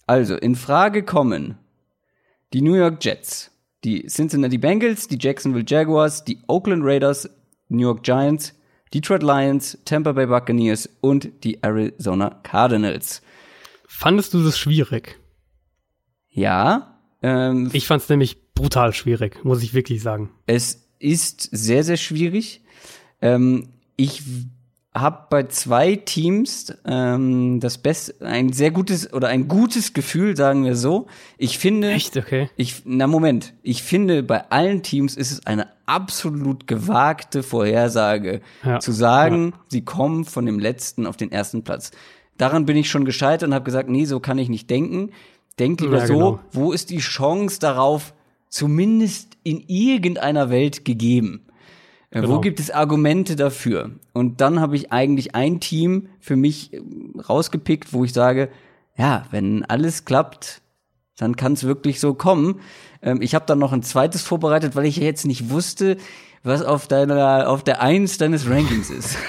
Also, 0.07 0.35
in 0.35 0.55
Frage 0.55 1.03
kommen 1.03 1.59
die 2.53 2.63
New 2.63 2.73
York 2.73 3.05
Jets, 3.05 3.51
die 3.83 4.07
Cincinnati 4.07 4.57
Bengals, 4.57 5.07
die 5.07 5.19
Jacksonville 5.21 5.65
Jaguars, 5.67 6.23
die 6.23 6.39
Oakland 6.47 6.83
Raiders, 6.83 7.29
New 7.69 7.83
York 7.83 8.01
Giants, 8.01 8.55
Detroit 8.95 9.21
Lions, 9.21 9.77
Tampa 9.85 10.13
Bay 10.13 10.25
Buccaneers 10.25 10.89
und 11.01 11.43
die 11.43 11.61
Arizona 11.61 12.39
Cardinals. 12.41 13.21
Fandest 13.85 14.33
du 14.33 14.43
das 14.43 14.57
schwierig? 14.57 15.19
Ja. 16.29 16.92
Ähm, 17.23 17.69
ich 17.73 17.87
fand 17.87 18.03
es 18.03 18.09
nämlich 18.09 18.53
brutal 18.53 18.93
schwierig, 18.93 19.43
muss 19.43 19.63
ich 19.63 19.73
wirklich 19.73 20.03
sagen. 20.03 20.29
Es 20.45 20.87
ist 20.99 21.49
sehr, 21.51 21.83
sehr 21.83 21.97
schwierig. 21.97 22.61
Ähm, 23.21 23.69
ich 23.95 24.21
habe 24.93 25.25
bei 25.29 25.43
zwei 25.43 25.95
Teams 25.95 26.73
ähm, 26.85 27.59
das 27.59 27.79
beste, 27.79 28.23
ein 28.25 28.53
sehr 28.53 28.69
gutes 28.69 29.11
oder 29.11 29.27
ein 29.29 29.47
gutes 29.47 29.93
Gefühl, 29.93 30.37
sagen 30.37 30.65
wir 30.65 30.75
so. 30.75 31.07
Ich 31.37 31.57
finde, 31.57 31.91
echt 31.91 32.15
okay. 32.15 32.49
Ich 32.57 32.83
na 32.85 33.07
Moment, 33.07 33.53
ich 33.63 33.81
finde 33.81 34.21
bei 34.21 34.51
allen 34.51 34.83
Teams 34.83 35.15
ist 35.15 35.31
es 35.31 35.47
eine 35.47 35.67
absolut 35.85 36.67
gewagte 36.67 37.41
Vorhersage 37.41 38.41
ja. 38.63 38.79
zu 38.79 38.91
sagen, 38.91 39.51
ja. 39.51 39.59
sie 39.69 39.81
kommen 39.83 40.25
von 40.25 40.45
dem 40.45 40.59
letzten 40.59 41.07
auf 41.07 41.17
den 41.17 41.31
ersten 41.31 41.63
Platz. 41.63 41.91
Daran 42.37 42.65
bin 42.65 42.77
ich 42.77 42.89
schon 42.89 43.05
gescheitert 43.05 43.47
und 43.47 43.53
habe 43.53 43.65
gesagt, 43.65 43.89
nee, 43.89 44.05
so 44.05 44.19
kann 44.19 44.37
ich 44.37 44.49
nicht 44.49 44.69
denken. 44.69 45.11
Denk 45.59 45.81
lieber 45.81 45.99
ja, 45.99 46.07
genau. 46.07 46.31
so, 46.31 46.39
wo 46.51 46.71
ist 46.71 46.89
die 46.89 46.99
Chance 46.99 47.59
darauf, 47.59 48.13
zumindest 48.49 49.37
in 49.43 49.63
irgendeiner 49.67 50.49
Welt 50.49 50.85
gegeben? 50.85 51.45
Äh, 52.09 52.21
genau. 52.21 52.35
Wo 52.35 52.41
gibt 52.41 52.59
es 52.59 52.71
Argumente 52.71 53.35
dafür? 53.35 53.91
Und 54.13 54.41
dann 54.41 54.59
habe 54.59 54.75
ich 54.75 54.91
eigentlich 54.91 55.35
ein 55.35 55.59
Team 55.59 56.09
für 56.19 56.35
mich 56.35 56.73
äh, 56.73 56.81
rausgepickt, 57.27 57.93
wo 57.93 58.03
ich 58.03 58.13
sage, 58.13 58.49
ja, 58.95 59.25
wenn 59.31 59.65
alles 59.65 60.05
klappt, 60.05 60.61
dann 61.17 61.35
kann 61.35 61.53
es 61.53 61.63
wirklich 61.63 61.99
so 61.99 62.13
kommen. 62.13 62.59
Ähm, 63.01 63.21
ich 63.21 63.35
habe 63.35 63.45
dann 63.45 63.59
noch 63.59 63.73
ein 63.73 63.83
zweites 63.83 64.23
vorbereitet, 64.23 64.75
weil 64.75 64.85
ich 64.85 64.97
ja 64.97 65.03
jetzt 65.03 65.25
nicht 65.25 65.49
wusste, 65.49 65.97
was 66.43 66.61
auf 66.61 66.87
deiner 66.87 67.49
auf 67.49 67.63
der 67.63 67.81
Eins 67.81 68.17
deines 68.17 68.49
Rankings 68.49 68.89
ist. 68.89 69.17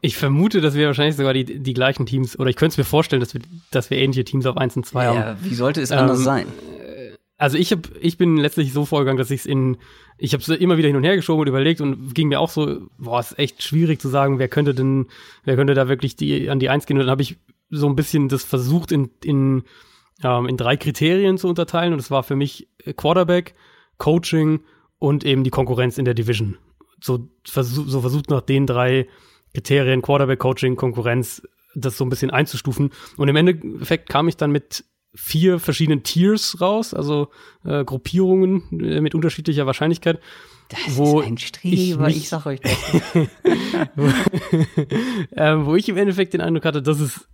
Ich 0.00 0.16
vermute, 0.16 0.60
dass 0.60 0.74
wir 0.74 0.86
wahrscheinlich 0.86 1.16
sogar 1.16 1.34
die, 1.34 1.44
die 1.44 1.74
gleichen 1.74 2.06
Teams, 2.06 2.38
oder 2.38 2.48
ich 2.48 2.54
könnte 2.54 2.74
es 2.74 2.78
mir 2.78 2.84
vorstellen, 2.84 3.18
dass 3.18 3.34
wir, 3.34 3.40
dass 3.72 3.90
wir 3.90 3.98
ähnliche 3.98 4.22
Teams 4.22 4.46
auf 4.46 4.56
1 4.56 4.76
und 4.76 4.86
2 4.86 5.04
ja, 5.04 5.14
haben. 5.14 5.38
Wie 5.42 5.54
sollte 5.54 5.82
es 5.82 5.90
anders 5.90 6.18
Ähm, 6.18 6.24
sein? 6.24 6.46
Also 7.36 7.58
ich 7.58 7.72
hab, 7.72 7.80
ich 8.00 8.16
bin 8.16 8.36
letztlich 8.36 8.72
so 8.72 8.84
vorgegangen, 8.84 9.18
dass 9.18 9.32
ich 9.32 9.40
es 9.40 9.46
in, 9.46 9.76
ich 10.16 10.34
habe 10.34 10.40
es 10.40 10.48
immer 10.48 10.76
wieder 10.76 10.86
hin 10.86 10.96
und 10.96 11.02
her 11.02 11.16
geschoben 11.16 11.40
und 11.40 11.48
überlegt 11.48 11.80
und 11.80 12.14
ging 12.14 12.28
mir 12.28 12.38
auch 12.38 12.48
so, 12.48 12.82
boah, 12.96 13.18
ist 13.18 13.38
echt 13.40 13.62
schwierig 13.62 14.00
zu 14.00 14.08
sagen, 14.08 14.38
wer 14.38 14.48
könnte 14.48 14.72
denn, 14.72 15.06
wer 15.42 15.56
könnte 15.56 15.74
da 15.74 15.88
wirklich 15.88 16.14
die 16.14 16.48
an 16.48 16.60
die 16.60 16.68
Eins 16.68 16.86
gehen. 16.86 16.96
Und 16.96 17.02
dann 17.02 17.10
habe 17.10 17.22
ich 17.22 17.36
so 17.70 17.88
ein 17.88 17.96
bisschen 17.96 18.28
das 18.28 18.44
versucht 18.44 18.92
in 18.92 19.10
in 19.24 19.64
ähm, 20.22 20.46
in 20.46 20.56
drei 20.56 20.76
Kriterien 20.76 21.38
zu 21.38 21.48
unterteilen 21.48 21.92
und 21.92 21.98
das 21.98 22.10
war 22.12 22.22
für 22.22 22.36
mich 22.36 22.68
Quarterback, 22.96 23.54
Coaching 23.98 24.60
und 24.98 25.24
eben 25.24 25.44
die 25.44 25.50
Konkurrenz 25.50 25.98
in 25.98 26.04
der 26.04 26.14
Division. 26.14 26.56
So, 27.00 27.28
versuch, 27.44 27.86
so 27.86 28.00
versucht 28.00 28.30
nach 28.30 28.40
den 28.40 28.66
drei 28.66 29.08
Kriterien 29.54 30.02
Quarterback, 30.02 30.38
Coaching, 30.38 30.76
Konkurrenz 30.76 31.42
das 31.74 31.96
so 31.96 32.04
ein 32.04 32.10
bisschen 32.10 32.30
einzustufen. 32.30 32.90
Und 33.16 33.28
im 33.28 33.36
Endeffekt 33.36 34.08
kam 34.08 34.28
ich 34.28 34.36
dann 34.36 34.50
mit 34.50 34.84
vier 35.14 35.58
verschiedenen 35.58 36.02
Tiers 36.02 36.60
raus, 36.60 36.92
also 36.94 37.28
äh, 37.64 37.84
Gruppierungen 37.84 38.80
äh, 38.80 39.00
mit 39.00 39.14
unterschiedlicher 39.14 39.66
Wahrscheinlichkeit. 39.66 40.20
wo 40.90 41.22
Streber, 41.36 42.08
ich 42.08 42.16
mich- 42.16 42.28
sag 42.28 42.46
euch 42.46 42.60
das. 42.60 42.76
ähm, 45.36 45.66
wo 45.66 45.74
ich 45.76 45.88
im 45.88 45.96
Endeffekt 45.96 46.34
den 46.34 46.40
Eindruck 46.40 46.64
hatte, 46.64 46.82
das 46.82 47.00
ist, 47.00 47.28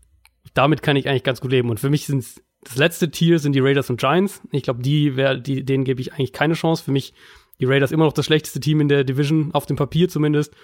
damit 0.55 0.83
kann 0.83 0.97
ich 0.97 1.09
eigentlich 1.09 1.25
ganz 1.25 1.41
gut 1.41 1.51
leben. 1.51 1.71
Und 1.71 1.81
für 1.81 1.91
mich 1.91 2.07
sind 2.07 2.25
das 2.63 2.77
letzte 2.77 3.11
Tier 3.11 3.39
sind 3.39 3.53
die 3.53 3.61
Raiders 3.61 3.91
und 3.91 4.01
Giants. 4.01 4.41
Ich 4.51 4.63
glaube, 4.63 4.83
die, 4.83 5.17
wär, 5.17 5.37
die, 5.37 5.65
denen 5.65 5.85
gebe 5.85 6.01
ich 6.01 6.15
eigentlich 6.15 6.33
keine 6.33 6.55
Chance. 6.55 6.85
Für 6.85 6.93
mich 6.93 7.13
die 7.61 7.65
Raiders 7.67 7.93
immer 7.93 8.05
noch 8.05 8.13
das 8.13 8.27
schlechteste 8.27 8.61
Team 8.61 8.81
in 8.81 8.89
der 8.89 9.05
Division, 9.05 9.51
auf 9.53 9.67
dem 9.67 9.77
Papier 9.77 10.09
zumindest. 10.09 10.55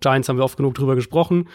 Giants 0.00 0.28
haben 0.28 0.36
wir 0.36 0.44
oft 0.44 0.56
genug 0.56 0.74
drüber 0.74 0.94
gesprochen. 0.94 1.48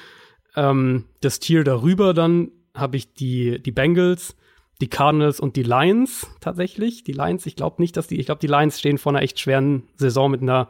Ähm, 0.56 1.06
das 1.22 1.40
Tier 1.40 1.64
darüber 1.64 2.14
dann 2.14 2.52
habe 2.74 2.98
ich 2.98 3.14
die, 3.14 3.62
die 3.62 3.72
Bengals, 3.72 4.36
die 4.80 4.90
Cardinals 4.90 5.40
und 5.40 5.56
die 5.56 5.64
Lions 5.64 6.28
tatsächlich. 6.40 7.04
Die 7.04 7.12
Lions, 7.12 7.46
ich 7.46 7.56
glaube 7.56 7.82
nicht, 7.82 7.98
dass 7.98 8.08
die, 8.08 8.20
ich 8.20 8.26
glaube, 8.26 8.40
die 8.40 8.48
Lions 8.48 8.80
stehen 8.80 8.98
vor 8.98 9.12
einer 9.12 9.22
echt 9.22 9.40
schweren 9.40 9.84
Saison 9.96 10.32
mit 10.32 10.42
einer 10.42 10.70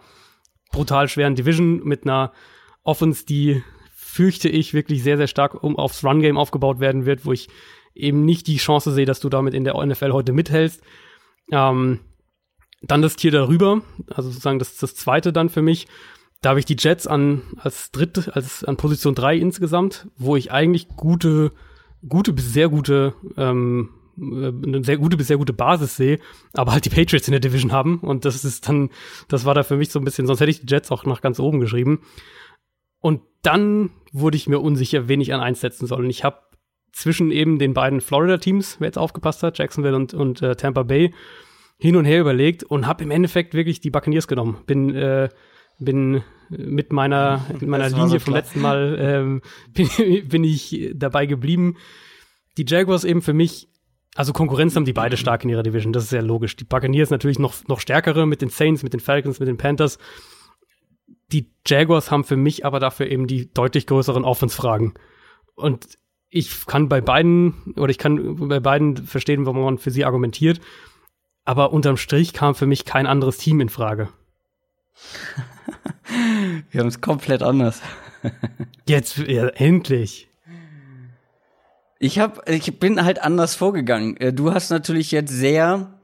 brutal 0.72 1.08
schweren 1.08 1.36
Division, 1.36 1.84
mit 1.84 2.04
einer 2.04 2.32
Offense, 2.84 3.26
die 3.26 3.64
fürchte 3.94 4.50
ich 4.50 4.74
wirklich 4.74 5.04
sehr, 5.04 5.18
sehr 5.18 5.28
stark 5.28 5.64
um 5.64 5.78
aufs 5.78 6.04
Run-Game 6.04 6.38
aufgebaut 6.38 6.80
werden 6.80 7.06
wird, 7.06 7.26
wo 7.26 7.32
ich 7.32 7.48
eben 7.94 8.26
nicht 8.26 8.48
die 8.48 8.58
Chance 8.58 8.92
sehe, 8.92 9.06
dass 9.06 9.20
du 9.20 9.30
damit 9.30 9.54
in 9.54 9.64
der 9.64 9.76
NFL 9.76 10.12
heute 10.12 10.34
mithältst. 10.34 10.82
Ähm, 11.52 12.00
dann 12.82 13.02
das 13.02 13.16
Tier 13.16 13.32
darüber, 13.32 13.82
also 14.08 14.30
sozusagen 14.30 14.60
das, 14.60 14.78
das 14.78 14.96
zweite 14.96 15.32
dann 15.32 15.50
für 15.50 15.62
mich. 15.62 15.88
Da 16.42 16.50
habe 16.50 16.60
ich 16.60 16.66
die 16.66 16.78
Jets 16.78 17.06
an 17.06 17.44
als 17.58 17.92
dritte, 17.92 18.36
als 18.36 18.64
an 18.64 18.78
Position 18.78 19.14
drei 19.14 19.38
insgesamt, 19.38 20.08
wo 20.18 20.36
ich 20.36 20.52
eigentlich 20.52 20.88
gute, 20.88 21.52
gute 22.08 22.34
bis 22.34 22.52
sehr 22.52 22.70
gute, 22.70 23.14
ähm, 23.38 23.90
äh, 24.18 24.48
eine 24.48 24.84
sehr 24.84 24.98
gute 24.98 25.18
bis 25.18 25.28
sehr 25.28 25.38
gute 25.38 25.54
Basis 25.54 25.96
sehe, 25.96 26.20
aber 26.54 26.72
halt 26.72 26.86
die 26.86 26.90
Patriots 26.90 27.28
in 27.28 27.34
der 27.34 27.40
Division 27.40 27.72
haben. 27.72 28.00
Und 28.00 28.26
das 28.26 28.44
ist 28.44 28.68
dann, 28.68 28.90
das 29.28 29.46
war 29.46 29.54
da 29.54 29.62
für 29.62 29.78
mich 29.78 29.92
so 29.92 30.00
ein 30.00 30.06
bisschen, 30.06 30.26
sonst 30.26 30.40
hätte 30.40 30.52
ich 30.52 30.62
die 30.62 30.72
Jets 30.72 30.90
auch 30.90 31.06
nach 31.06 31.22
ganz 31.22 31.40
oben 31.40 31.60
geschrieben. 31.60 32.02
Und 33.00 33.22
dann 33.44 33.92
wurde 34.12 34.38
ich 34.38 34.48
mir 34.48 34.60
unsicher, 34.60 35.08
wen 35.08 35.22
ich 35.22 35.34
an 35.34 35.42
eins 35.42 35.62
setzen 35.62 35.86
soll. 35.86 36.04
Und 36.04 36.10
ich 36.10 36.24
habe 36.24 36.40
zwischen 36.92 37.32
eben 37.32 37.60
den 37.60 37.74
beiden 37.74 38.02
Florida-Teams, 38.02 38.78
wer 38.80 38.88
jetzt 38.88 38.98
aufgepasst 38.98 39.44
hat, 39.44 39.58
Jacksonville 39.60 39.96
und, 39.96 40.14
und 40.14 40.42
äh, 40.42 40.56
Tampa 40.56 40.84
Bay, 40.84 41.14
hin 41.82 41.96
und 41.96 42.06
her 42.06 42.22
überlegt 42.22 42.64
und 42.64 42.86
habe 42.86 43.04
im 43.04 43.10
Endeffekt 43.10 43.56
wirklich 43.56 43.82
die 43.82 43.90
Buccaneers 43.90 44.28
genommen. 44.28 44.60
Bin 44.68 44.94
äh, 44.96 45.30
bin 45.80 46.22
mit 46.50 46.94
meiner 46.94 47.44
mit 47.52 47.64
meiner 47.64 47.86
Das 47.86 47.94
Linie 47.94 48.20
so 48.20 48.20
vom 48.20 48.36
letzten 48.36 48.62
Mal 48.62 48.98
ähm, 49.00 49.42
bin, 49.74 49.90
bin 50.28 50.44
ich 50.44 50.92
dabei 50.94 51.26
geblieben. 51.26 51.78
Die 52.58 52.66
Jaguars 52.68 53.04
eben 53.04 53.24
für 53.24 53.34
mich, 53.34 53.68
also 54.14 54.32
Konkurrenz 54.32 54.76
haben 54.76 54.86
die 54.86 54.94
beide 54.94 55.18
stark 55.18 55.44
in 55.44 55.50
ihrer 55.50 55.64
Division, 55.64 55.92
das 55.92 56.04
ist 56.04 56.12
sehr 56.12 56.22
logisch. 56.22 56.56
Die 56.56 56.66
Buccaneers 56.66 57.10
natürlich 57.10 57.40
noch 57.40 57.68
noch 57.68 57.80
stärkere 57.80 58.28
mit 58.28 58.44
den 58.44 58.50
Saints, 58.50 58.84
mit 58.84 58.94
den 58.94 59.00
Falcons, 59.00 59.40
mit 59.40 59.48
den 59.48 59.58
Panthers. 59.58 59.98
Die 61.32 61.52
Jaguars 61.66 62.12
haben 62.12 62.26
für 62.26 62.38
mich 62.38 62.64
aber 62.64 62.80
dafür 62.80 63.08
eben 63.08 63.26
die 63.26 63.52
deutlich 63.52 63.88
größeren 63.88 64.24
Offense-Fragen. 64.24 64.94
Und 65.56 65.98
ich 66.30 66.68
kann 66.68 66.90
bei 66.90 67.02
beiden, 67.02 67.74
oder 67.76 67.90
ich 67.90 67.98
kann 67.98 68.36
bei 68.50 68.60
beiden 68.60 68.98
verstehen, 68.98 69.48
warum 69.48 69.64
man 69.64 69.78
für 69.80 69.90
sie 69.90 70.06
argumentiert. 70.06 70.62
Aber 71.46 71.74
unterm 71.74 71.98
Strich 71.98 72.34
kam 72.34 72.56
für 72.56 72.68
mich 72.68 72.86
kein 72.86 73.08
anderes 73.08 73.38
Team 73.38 73.60
in 73.62 73.70
Frage. 73.70 74.10
Wir 76.72 76.82
haben 76.82 76.88
es 76.88 77.02
komplett 77.02 77.42
anders. 77.42 77.82
Jetzt, 78.88 79.18
ja, 79.18 79.48
endlich. 79.48 80.30
Ich 82.00 82.20
hab, 82.20 82.48
ich 82.50 82.80
bin 82.80 83.04
halt 83.04 83.22
anders 83.22 83.56
vorgegangen. 83.56 84.18
Äh, 84.18 84.34
Du 84.34 84.54
hast 84.54 84.70
natürlich 84.70 85.12
jetzt 85.12 85.32
sehr 85.32 86.00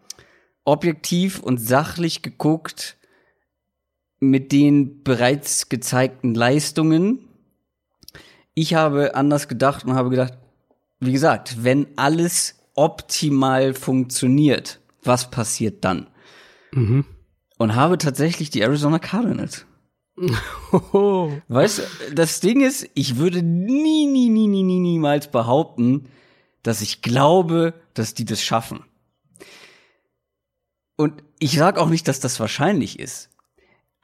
objektiv 0.63 1.39
und 1.39 1.57
sachlich 1.57 2.21
geguckt 2.21 2.97
mit 4.19 4.51
den 4.51 5.03
bereits 5.03 5.69
gezeigten 5.69 6.33
Leistungen. 6.33 7.27
Ich 8.53 8.73
habe 8.73 9.15
anders 9.15 9.47
gedacht 9.47 9.85
und 9.85 9.93
habe 9.93 10.09
gedacht, 10.09 10.33
wie 10.99 11.11
gesagt, 11.11 11.63
wenn 11.63 11.88
alles 11.95 12.55
optimal 12.73 13.73
funktioniert, 13.73 14.79
was 15.08 15.32
passiert 15.32 15.84
dann? 15.84 16.10
Mhm. 16.72 17.05
Und 17.58 17.76
habe 17.76 17.97
tatsächlich 17.97 18.49
die 18.49 18.62
Arizona 18.62 18.99
Cardinals. 18.99 19.66
Weißt 21.47 21.80
du, 21.80 22.16
das 22.16 22.39
Ding 22.39 22.62
ist, 22.62 22.89
ich 22.95 23.18
würde 23.18 23.41
nie, 23.43 24.08
nie, 24.08 24.30
nie, 24.30 24.47
nie, 24.47 24.64
nie, 24.64 24.80
niemals 24.80 25.30
behaupten, 25.30 26.10
dass 26.64 26.82
ich 26.82 27.01
glaube, 27.01 27.74
dass 27.93 28.14
die 28.14 28.26
das 28.26 28.41
schaffen. 28.41 28.84
Und 30.95 31.24
ich 31.39 31.58
sage 31.58 31.80
auch 31.80 31.89
nicht, 31.89 32.08
dass 32.08 32.20
das 32.20 32.39
wahrscheinlich 32.39 32.99
ist. 32.99 33.30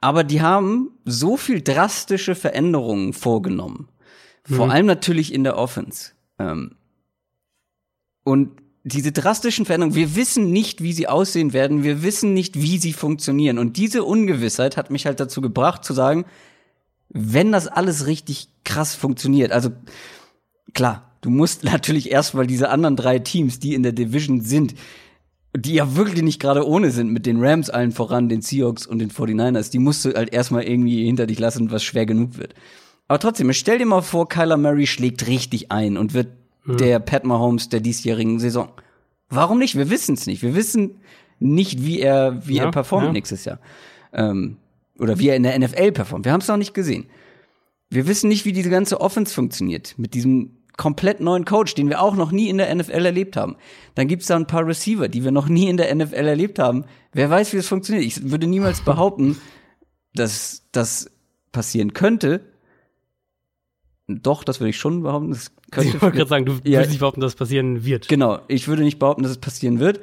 Aber 0.00 0.22
die 0.22 0.42
haben 0.42 0.90
so 1.04 1.36
viel 1.36 1.62
drastische 1.62 2.34
Veränderungen 2.34 3.12
vorgenommen. 3.12 3.88
Vor 4.44 4.66
Mhm. 4.66 4.72
allem 4.72 4.86
natürlich 4.86 5.32
in 5.32 5.42
der 5.44 5.56
Offense. 5.56 6.12
Ähm, 6.38 6.76
und 8.22 8.52
diese 8.84 9.12
drastischen 9.12 9.64
Veränderungen, 9.64 9.96
wir 9.96 10.14
wissen 10.14 10.50
nicht, 10.50 10.82
wie 10.82 10.92
sie 10.92 11.08
aussehen 11.08 11.54
werden, 11.54 11.82
wir 11.82 12.02
wissen 12.02 12.34
nicht, 12.34 12.60
wie 12.60 12.76
sie 12.78 12.92
funktionieren. 12.92 13.58
Und 13.58 13.78
diese 13.78 14.04
Ungewissheit 14.04 14.76
hat 14.76 14.90
mich 14.90 15.06
halt 15.06 15.20
dazu 15.20 15.40
gebracht 15.40 15.84
zu 15.84 15.94
sagen, 15.94 16.26
wenn 17.08 17.50
das 17.50 17.66
alles 17.66 18.06
richtig 18.06 18.48
krass 18.62 18.94
funktioniert, 18.94 19.52
also 19.52 19.70
klar, 20.74 21.12
du 21.22 21.30
musst 21.30 21.64
natürlich 21.72 22.12
erstmal 22.12 22.46
diese 22.46 22.68
anderen 22.68 22.94
drei 22.94 23.18
Teams, 23.18 23.58
die 23.58 23.74
in 23.74 23.82
der 23.82 23.92
Division 23.92 24.42
sind, 24.42 24.74
die 25.56 25.74
ja 25.74 25.96
wirklich 25.96 26.22
nicht 26.22 26.40
gerade 26.40 26.66
ohne 26.66 26.90
sind, 26.90 27.10
mit 27.10 27.24
den 27.24 27.42
Rams 27.42 27.70
allen 27.70 27.92
voran, 27.92 28.28
den 28.28 28.42
Seahawks 28.42 28.86
und 28.86 28.98
den 28.98 29.10
49ers, 29.10 29.70
die 29.70 29.78
musst 29.78 30.04
du 30.04 30.12
halt 30.12 30.34
erstmal 30.34 30.64
irgendwie 30.64 31.04
hinter 31.06 31.26
dich 31.26 31.38
lassen, 31.38 31.70
was 31.70 31.84
schwer 31.84 32.04
genug 32.04 32.36
wird. 32.36 32.54
Aber 33.08 33.18
trotzdem, 33.18 33.50
stell 33.52 33.78
dir 33.78 33.86
mal 33.86 34.02
vor, 34.02 34.28
Kyler 34.28 34.56
Murray 34.56 34.86
schlägt 34.86 35.26
richtig 35.26 35.70
ein 35.70 35.96
und 35.96 36.12
wird 36.12 36.28
der 36.66 36.98
Pat 36.98 37.24
Mahomes 37.24 37.68
der 37.68 37.80
diesjährigen 37.80 38.38
Saison. 38.38 38.68
Warum 39.28 39.58
nicht? 39.58 39.76
Wir 39.76 39.90
wissen 39.90 40.14
es 40.14 40.26
nicht. 40.26 40.42
Wir 40.42 40.54
wissen 40.54 41.00
nicht, 41.38 41.84
wie 41.84 42.00
er, 42.00 42.46
wie 42.46 42.56
Ja, 42.56 42.64
er 42.64 42.70
performt 42.70 43.06
ja. 43.06 43.12
nächstes 43.12 43.44
Jahr. 43.44 43.58
Ähm, 44.12 44.56
oder 44.98 45.18
wie 45.18 45.28
er 45.28 45.36
in 45.36 45.42
der 45.42 45.58
NFL 45.58 45.92
performt. 45.92 46.24
Wir 46.24 46.32
haben 46.32 46.40
es 46.40 46.48
noch 46.48 46.56
nicht 46.56 46.74
gesehen. 46.74 47.06
Wir 47.90 48.06
wissen 48.06 48.28
nicht, 48.28 48.44
wie 48.44 48.52
diese 48.52 48.70
ganze 48.70 49.00
Offense 49.00 49.34
funktioniert. 49.34 49.94
Mit 49.98 50.14
diesem 50.14 50.58
komplett 50.76 51.20
neuen 51.20 51.44
Coach, 51.44 51.74
den 51.74 51.88
wir 51.88 52.00
auch 52.00 52.14
noch 52.16 52.32
nie 52.32 52.48
in 52.48 52.58
der 52.58 52.74
NFL 52.74 53.04
erlebt 53.04 53.36
haben. 53.36 53.56
Dann 53.94 54.08
gibt's 54.08 54.26
da 54.26 54.36
ein 54.36 54.46
paar 54.46 54.66
Receiver, 54.66 55.08
die 55.08 55.22
wir 55.22 55.30
noch 55.30 55.48
nie 55.48 55.68
in 55.68 55.76
der 55.76 55.94
NFL 55.94 56.26
erlebt 56.26 56.58
haben. 56.58 56.84
Wer 57.12 57.30
weiß, 57.30 57.52
wie 57.52 57.56
das 57.58 57.68
funktioniert. 57.68 58.04
Ich 58.04 58.30
würde 58.30 58.46
niemals 58.46 58.80
behaupten, 58.80 59.36
dass 60.14 60.62
das 60.72 61.10
passieren 61.52 61.92
könnte. 61.92 62.53
Doch, 64.06 64.44
das 64.44 64.60
würde 64.60 64.70
ich 64.70 64.76
schon 64.76 65.02
behaupten. 65.02 65.30
Das 65.30 65.52
könnte 65.70 65.96
Ich 65.96 66.02
wollte 66.02 66.16
gerade 66.18 66.28
sagen, 66.28 66.44
du 66.46 66.52
Ja. 66.64 66.78
willst 66.80 66.90
nicht 66.90 67.00
behaupten, 67.00 67.20
dass 67.20 67.32
es 67.32 67.36
passieren 67.36 67.84
wird. 67.84 68.08
Genau, 68.08 68.40
ich 68.48 68.68
würde 68.68 68.82
nicht 68.82 68.98
behaupten, 68.98 69.22
dass 69.22 69.32
es 69.32 69.38
passieren 69.38 69.80
wird. 69.80 70.00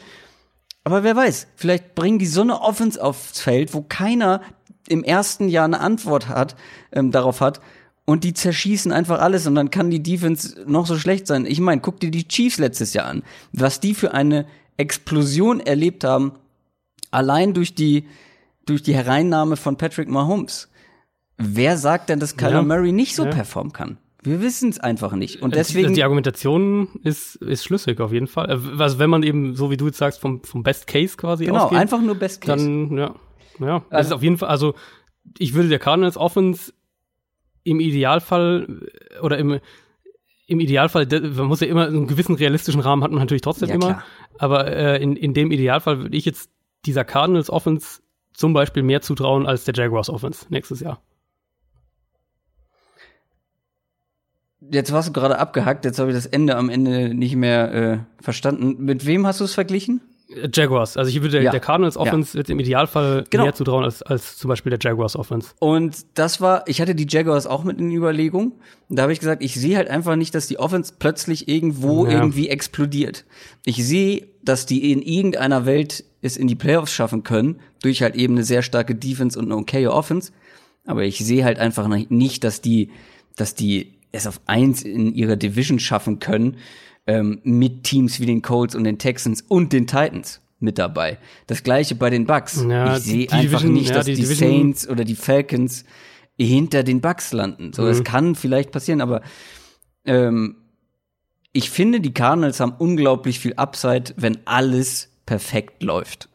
Aber 0.84 1.04
wer 1.04 1.16
weiß, 1.16 1.47
vielleicht 1.56 1.93
bringen 1.93 2.18
die 2.18 2.26
so 2.26 2.41
eine 2.41 2.62
Offense 2.62 3.02
aufs 3.04 3.39
Feld, 3.41 3.74
wo 3.76 3.82
keiner 3.82 4.41
im 4.88 5.04
ersten 5.04 5.47
Jahr 5.47 5.66
eine 5.66 5.80
Antwort 5.80 6.28
hat, 6.28 6.56
ähm, 6.91 7.12
darauf 7.12 7.41
hat. 7.41 7.62
Und 8.06 8.24
die 8.24 8.34
zerschießen 8.34 8.91
einfach 8.91 9.22
alles 9.22 9.45
und 9.45 9.54
dann 9.54 9.70
kann 9.70 9.91
die 9.91 10.02
Defense 10.02 10.60
noch 10.66 10.88
so 10.88 10.97
schlecht 10.97 11.28
sein. 11.28 11.45
Ich 11.45 11.60
meine, 11.60 11.82
guck 11.82 11.99
dir 11.99 12.10
die 12.10 12.28
Chiefs 12.28 12.58
letztes 12.58 12.93
Jahr 12.95 13.06
an. 13.06 13.22
Was 13.54 13.80
die 13.80 13.93
für 13.93 14.14
eine 14.16 14.47
Explosion 14.78 15.60
erlebt 15.60 16.04
haben, 16.04 16.32
allein 17.12 17.54
durch 17.54 17.76
die, 17.76 18.08
durch 18.66 18.82
die 18.82 18.95
Hereinnahme 18.95 19.56
von 19.56 19.78
Patrick 19.78 20.10
Mahomes. 20.10 20.70
Wer 21.41 21.77
sagt 21.77 22.09
denn, 22.09 22.19
dass 22.19 22.37
Kyler 22.37 22.51
Ja. 22.57 22.61
Murray 22.63 22.91
nicht 22.91 23.15
so 23.15 23.25
Ja. 23.25 23.31
performen 23.31 23.73
kann? 23.73 23.97
Wir 24.23 24.39
wissen 24.41 24.69
es 24.69 24.79
einfach 24.79 25.13
nicht. 25.13 25.41
Und 25.41 25.53
Äh, 25.53 25.57
deswegen. 25.57 25.93
Die 25.95 26.03
Argumentation 26.03 26.89
ist, 27.03 27.35
ist 27.37 27.63
schlüssig 27.63 27.99
auf 27.99 28.11
jeden 28.13 28.27
Fall. 28.27 28.47
Also 28.77 28.99
wenn 28.99 29.09
man 29.09 29.23
eben, 29.23 29.55
so 29.55 29.71
wie 29.71 29.77
du 29.77 29.87
jetzt 29.87 29.97
sagst, 29.97 30.19
vom, 30.21 30.43
vom 30.43 30.61
Best 30.63 30.85
Case 30.87 31.17
quasi 31.17 31.45
genau, 31.45 31.63
ausgeht, 31.65 31.79
einfach 31.79 32.01
nur 32.01 32.15
Best 32.15 32.41
Case. 32.41 32.63
dann, 32.63 32.97
ja. 32.97 33.15
Ja, 33.59 33.79
das 33.79 33.91
Also- 33.91 34.07
ist 34.09 34.13
auf 34.13 34.23
jeden 34.23 34.37
Fall, 34.37 34.49
also 34.49 34.75
ich 35.39 35.53
würde 35.55 35.69
der 35.69 35.79
Cardinals 35.79 36.17
Offense 36.17 36.71
im 37.63 37.79
Idealfall 37.79 38.67
äh, 39.15 39.19
oder 39.19 39.37
im, 39.37 39.59
im 40.47 40.59
Idealfall, 40.59 41.05
de- 41.07 41.21
man 41.29 41.45
muss 41.47 41.61
ja 41.61 41.67
immer 41.67 41.87
einen 41.87 42.07
gewissen 42.07 42.35
realistischen 42.35 42.81
Rahmen 42.81 43.03
hat 43.03 43.11
man 43.11 43.19
natürlich 43.19 43.41
trotzdem 43.41 43.69
Ja, 43.69 43.75
immer. 43.75 43.85
klar. 43.87 44.03
Aber 44.39 44.67
äh, 44.67 45.01
in, 45.01 45.15
in 45.15 45.33
dem 45.33 45.51
Idealfall 45.51 45.99
würde 45.99 46.15
ich 46.17 46.25
jetzt 46.25 46.49
dieser 46.85 47.03
Cardinals 47.05 47.49
Offense 47.49 48.01
zum 48.33 48.53
Beispiel 48.53 48.81
mehr 48.83 49.01
zutrauen 49.01 49.45
als 49.45 49.63
der 49.65 49.73
Jaguars 49.75 50.09
Offense 50.09 50.45
nächstes 50.49 50.79
Jahr. 50.79 51.01
Jetzt 54.72 54.91
warst 54.93 55.09
du 55.09 55.13
gerade 55.13 55.38
abgehackt, 55.38 55.84
jetzt 55.86 55.99
habe 55.99 56.09
ich 56.11 56.15
das 56.15 56.26
Ende 56.26 56.55
am 56.55 56.69
Ende 56.69 57.13
nicht 57.13 57.36
mehr 57.36 57.74
äh, 57.74 57.97
verstanden. 58.24 58.78
Mit 58.80 59.05
wem 59.05 59.28
hast 59.28 59.39
du 59.41 59.43
es 59.43 59.53
verglichen? 59.53 59.99
Äh, 60.30 60.47
Jaguars, 60.53 60.95
also 60.95 61.09
ich 61.09 61.15
würde 61.22 61.32
der, 61.32 61.41
Ja. 61.41 61.51
der 61.51 61.59
Cardinals 61.59 61.95
Ja. 61.95 62.01
Offense 62.01 62.38
jetzt 62.38 62.49
im 62.49 62.57
Idealfall 62.59 63.26
Genau. 63.30 63.43
mehr 63.43 63.53
zutrauen 63.53 63.84
als, 63.84 64.01
als 64.01 64.38
zum 64.38 64.47
Beispiel 64.47 64.69
der 64.69 64.80
Jaguars 64.82 65.17
Offense. 65.17 65.49
Und 65.59 66.05
das 66.13 66.39
war, 66.39 66.63
ich 66.67 66.80
hatte 66.80 66.95
die 66.95 67.05
Jaguars 67.09 67.47
auch 67.47 67.65
mit 67.65 67.80
in 67.80 67.91
Überlegung. 67.91 68.53
Und 68.88 68.95
da 68.97 69.03
habe 69.03 69.11
ich 69.13 69.19
gesagt, 69.19 69.43
ich 69.43 69.55
sehe 69.55 69.76
halt 69.76 69.89
einfach 69.89 70.15
nicht, 70.15 70.34
dass 70.36 70.47
die 70.47 70.57
Offense 70.57 70.93
plötzlich 70.97 71.49
irgendwo 71.49 72.05
Ja. 72.05 72.13
irgendwie 72.13 72.47
explodiert. 72.47 73.26
Ich 73.65 73.86
sehe, 73.86 74.26
dass 74.41 74.65
die 74.65 74.91
in 74.93 75.01
irgendeiner 75.01 75.65
Welt 75.65 76.05
es 76.22 76.38
in 76.38 76.47
die 76.47 76.55
Playoffs 76.55 76.93
schaffen 76.93 77.24
können, 77.24 77.59
durch 77.84 78.01
halt 78.03 78.15
eben 78.15 78.36
eine 78.36 78.43
sehr 78.45 78.61
starke 78.61 78.95
Defense 78.95 79.38
und 79.38 79.45
eine 79.45 79.57
okaye 79.57 79.91
Offense. 79.91 80.32
Aber 80.86 81.03
ich 81.03 81.17
sehe 81.19 81.43
halt 81.43 81.59
einfach 81.59 81.88
nicht, 82.09 82.43
dass 82.45 82.61
die, 82.61 82.89
dass 83.36 83.53
die 83.53 83.95
es 84.12 84.28
auf 84.28 84.41
eins 84.45 84.82
in 84.84 85.14
ihrer 85.14 85.36
Division 85.36 85.80
schaffen 85.80 86.20
können, 86.20 86.57
ähm, 87.07 87.39
mit 87.43 87.84
Teams 87.84 88.20
wie 88.20 88.26
den 88.26 88.41
Colts 88.41 88.76
und 88.76 88.84
den 88.84 88.97
Texans 88.99 89.41
und 89.41 89.74
den 89.74 89.88
Titans 89.88 90.41
mit 90.59 90.78
dabei. 90.78 91.18
Das 91.47 91.64
gleiche 91.64 91.95
bei 91.95 92.09
den 92.09 92.26
Bucks. 92.26 92.64
Ja, 92.68 92.95
ich 92.97 93.03
sehe 93.03 93.32
einfach 93.32 93.41
Division- 93.62 93.74
nicht, 93.74 93.89
ja, 93.89 93.95
dass 93.95 94.05
die 94.05 94.14
die, 94.16 94.26
Saints 94.26 94.88
oder 94.88 95.03
die 95.03 95.16
Falcons 95.16 95.86
hinter 96.38 96.84
den 96.84 97.01
Bucks 97.01 97.34
landen. 97.34 97.74
So, 97.74 97.82
Mhm. 97.84 97.88
das 97.88 98.03
kann 98.03 98.36
vielleicht 98.36 98.72
passieren, 98.72 99.01
aber 99.01 99.22
ähm, 100.05 100.55
ich 101.53 101.70
finde, 101.70 101.99
die 101.99 102.14
Cardinals 102.14 102.59
haben 102.59 102.74
unglaublich 102.78 103.39
viel 103.39 103.53
Upside, 103.53 104.14
wenn 104.18 104.38
alles 104.45 105.09
perfekt 105.26 105.84
läuft. 105.84 106.30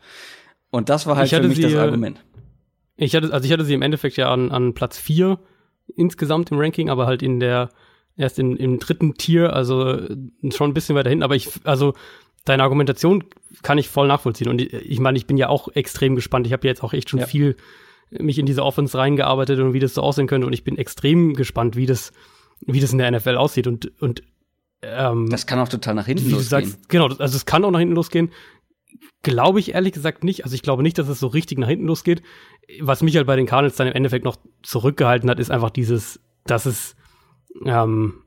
Und 0.70 0.89
das 0.89 1.07
war 1.07 1.16
halt 1.16 1.31
für 1.31 1.43
mich 1.43 1.57
sie, 1.57 1.62
das 1.62 1.72
äh, 1.72 1.79
Argument. 1.79 2.22
Ich 2.97 3.14
hatte, 3.14 3.33
also 3.33 3.45
ich 3.47 3.53
hatte 3.53 3.64
sie 3.64 3.74
im 3.74 3.83
Endeffekt 3.83 4.16
ja 4.16 4.31
an, 4.33 4.51
an 4.51 4.74
Platz 4.74 4.99
4 4.99 5.39
insgesamt 5.95 6.51
im 6.51 6.59
Ranking, 6.59 6.91
aber 6.91 7.07
halt 7.07 7.22
in 7.22 7.41
der, 7.41 7.70
erst 8.16 8.39
in, 8.39 8.57
im 8.57 8.78
dritten 8.78 9.14
Tier, 9.14 9.53
also 9.53 9.89
äh, 9.91 10.16
schon 10.53 10.70
ein 10.70 10.74
bisschen 10.74 10.97
weiter 10.97 11.11
hinten. 11.11 11.22
Aber 11.22 11.37
ich, 11.37 11.49
also 11.64 11.95
deine 12.45 12.62
Argumentation 12.62 13.24
kann 13.62 13.78
ich 13.78 13.89
voll 13.89 14.09
nachvollziehen. 14.09 14.49
Und 14.49 14.61
ich, 14.61 14.72
ich 14.72 15.01
meine, 15.01 15.18
ich 15.18 15.26
bin 15.26 15.37
ja 15.37 15.49
auch 15.49 15.68
extrem 15.74 16.14
gespannt. 16.14 16.47
Ich 16.47 16.53
habe 16.53 16.66
ja 16.66 16.70
jetzt 16.70 16.82
auch 16.82 16.93
echt 16.93 17.11
schon 17.11 17.20
Ja. 17.20 17.26
viel 17.26 17.57
mich 18.11 18.39
in 18.39 18.47
diese 18.47 18.62
Offense 18.62 18.97
reingearbeitet 18.97 19.59
und 19.59 19.72
wie 19.72 19.80
das 19.80 19.95
so 19.95 20.03
aussehen 20.03 20.28
könnte. 20.28 20.47
Und 20.47 20.53
ich 20.53 20.62
bin 20.64 20.78
extrem 20.78 21.34
gespannt, 21.34 21.74
wie 21.76 21.87
das, 21.87 22.12
wie 22.64 22.80
das 22.80 22.93
in 22.93 22.99
der 22.99 23.11
NFL 23.11 23.37
aussieht. 23.37 23.66
Und, 23.66 23.91
und 24.01 24.22
ähm, 24.82 25.28
Das 25.28 25.47
kann 25.47 25.59
auch 25.59 25.68
total 25.68 25.95
nach 25.95 26.07
hinten 26.07 26.30
losgehen. 26.30 26.43
sagst, 26.68 26.89
genau, 26.89 27.07
also 27.07 27.37
es 27.37 27.47
kann 27.47 27.64
auch 27.64 27.70
nach 27.72 27.80
hinten 27.80 27.97
losgehen. 27.97 28.30
Glaube 29.22 29.61
ich 29.61 29.74
ehrlich 29.74 29.92
gesagt 29.92 30.24
nicht. 30.24 30.44
Also 30.44 30.55
ich 30.55 30.62
glaube 30.62 30.82
nicht, 30.82 30.99
dass 30.99 31.09
es 31.09 31.20
so 31.20 31.26
richtig 31.26 31.59
nach 31.59 31.68
hinten 31.68 31.86
losgeht. 31.86 32.22
Was 32.80 33.03
mich 33.03 33.16
halt 33.16 33.26
bei 33.26 33.36
den 33.36 33.47
Cardinals 33.47 33.76
dann 33.76 33.86
im 33.88 33.94
Endeffekt 33.94 34.24
noch 34.24 34.36
zurückgehalten 34.62 35.28
hat, 35.30 35.40
ist 35.40 35.51
einfach 35.51 35.70
dieses, 35.70 36.20
dass 36.44 36.66
es 36.66 36.97
ähm, 37.64 38.22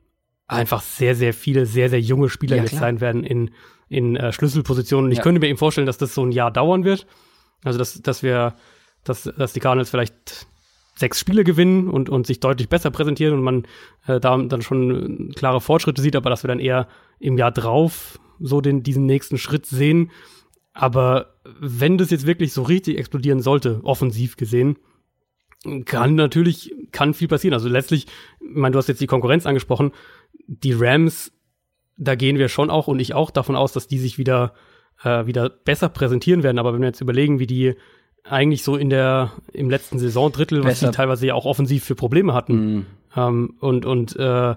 einfach 0.47 0.81
sehr, 0.81 1.15
sehr 1.15 1.33
viele, 1.33 1.65
sehr, 1.65 1.89
sehr 1.89 2.01
junge 2.01 2.29
Spieler 2.29 2.57
Ja, 2.57 2.63
jetzt 2.63 2.75
sein 2.75 3.01
werden 3.01 3.23
in, 3.23 3.51
in 3.87 4.15
äh, 4.15 4.31
Schlüsselpositionen. 4.33 5.05
Und 5.05 5.11
ich 5.11 5.19
Ja. 5.19 5.23
könnte 5.23 5.39
mir 5.39 5.47
eben 5.47 5.57
vorstellen, 5.57 5.87
dass 5.87 5.97
das 5.97 6.13
so 6.13 6.23
ein 6.25 6.31
Jahr 6.31 6.51
dauern 6.51 6.83
wird. 6.83 7.05
Also 7.63 7.77
dass, 7.77 8.01
dass 8.01 8.23
wir, 8.23 8.55
dass, 9.03 9.23
dass 9.23 9.53
die 9.53 9.59
Cardinals 9.59 9.89
vielleicht 9.89 10.47
sechs 10.95 11.19
Spiele 11.19 11.43
gewinnen 11.43 11.87
und, 11.87 12.09
und 12.09 12.27
sich 12.27 12.39
deutlich 12.39 12.67
besser 12.67 12.91
präsentieren 12.91 13.33
und 13.35 13.41
man 13.43 13.65
äh, 14.07 14.19
da 14.19 14.37
dann 14.37 14.61
schon 14.61 15.29
äh, 15.29 15.33
klare 15.33 15.61
Fortschritte 15.61 16.01
sieht, 16.01 16.15
aber 16.15 16.29
dass 16.29 16.43
wir 16.43 16.49
dann 16.49 16.59
eher 16.59 16.87
im 17.19 17.37
Jahr 17.37 17.51
drauf 17.51 18.19
so 18.39 18.61
den, 18.61 18.83
diesen 18.83 19.05
nächsten 19.05 19.37
Schritt 19.37 19.65
sehen. 19.65 20.11
Aber 20.79 21.33
wenn 21.59 21.97
das 21.97 22.09
jetzt 22.09 22.25
wirklich 22.25 22.53
so 22.53 22.61
richtig 22.63 22.97
explodieren 22.97 23.41
sollte, 23.41 23.81
offensiv 23.83 24.37
gesehen, 24.37 24.77
kann 25.83 26.15
natürlich, 26.15 26.73
kann 26.93 27.13
viel 27.13 27.27
passieren. 27.27 27.53
Also 27.53 27.67
letztlich, 27.67 28.05
ich 28.39 28.55
meine, 28.55 28.71
du 28.71 28.77
hast 28.79 28.87
jetzt 28.87 29.01
die 29.01 29.07
Konkurrenz 29.07 29.45
angesprochen, 29.45 29.91
die 30.47 30.71
Rams, 30.71 31.33
da 31.97 32.15
gehen 32.15 32.37
wir 32.37 32.47
schon 32.47 32.69
auch 32.69 32.87
und 32.87 32.99
ich 32.99 33.13
auch 33.13 33.29
davon 33.29 33.57
aus, 33.57 33.73
dass 33.73 33.87
die 33.87 33.99
sich 33.99 34.17
wieder, 34.17 34.53
äh, 35.03 35.25
wieder 35.25 35.49
besser 35.49 35.89
präsentieren 35.89 36.43
werden. 36.43 36.59
Aber 36.59 36.73
wenn 36.73 36.79
wir 36.79 36.87
jetzt 36.87 37.01
überlegen, 37.01 37.39
wie 37.39 37.47
die 37.47 37.75
eigentlich 38.23 38.63
so 38.63 38.77
in 38.77 38.89
der, 38.89 39.33
im 39.51 39.69
letzten 39.69 39.99
Saisondrittel, 39.99 40.59
was 40.59 40.79
Besser. 40.79 40.91
die 40.91 40.95
teilweise 40.95 41.27
ja 41.27 41.33
auch 41.33 41.45
offensiv 41.45 41.83
für 41.83 41.95
Probleme 41.95 42.33
hatten, 42.33 42.53
Mhm. 42.75 42.85
ähm, 43.17 43.55
und, 43.59 43.85
und 43.85 44.15
äh, 44.15 44.55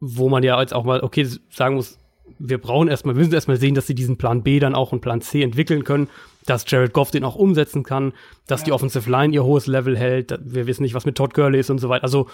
wo 0.00 0.28
man 0.28 0.42
ja 0.42 0.60
jetzt 0.60 0.74
auch 0.74 0.84
mal, 0.84 1.02
okay, 1.02 1.24
sagen 1.50 1.76
muss, 1.76 2.00
wir 2.38 2.58
brauchen 2.58 2.88
erstmal, 2.88 3.14
wir 3.14 3.20
müssen 3.20 3.34
erstmal 3.34 3.56
sehen, 3.56 3.74
dass 3.74 3.86
sie 3.86 3.94
diesen 3.94 4.16
Plan 4.16 4.42
B 4.42 4.58
dann 4.58 4.74
auch 4.74 4.92
und 4.92 5.00
Plan 5.00 5.20
C 5.20 5.42
entwickeln 5.42 5.84
können, 5.84 6.08
dass 6.44 6.64
Jared 6.68 6.92
Goff 6.92 7.10
den 7.10 7.24
auch 7.24 7.34
umsetzen 7.34 7.82
kann, 7.82 8.12
dass 8.46 8.64
die 8.64 8.72
Offensive 8.72 9.10
Line 9.10 9.34
ihr 9.34 9.44
hohes 9.44 9.66
Level 9.66 9.96
hält, 9.96 10.38
wir 10.44 10.66
wissen 10.66 10.82
nicht, 10.82 10.94
was 10.94 11.06
mit 11.06 11.16
Todd 11.16 11.34
Gurley 11.34 11.58
ist 11.58 11.70
und 11.70 11.78
so 11.78 11.88
weiter. 11.88 12.04
Also 12.04 12.28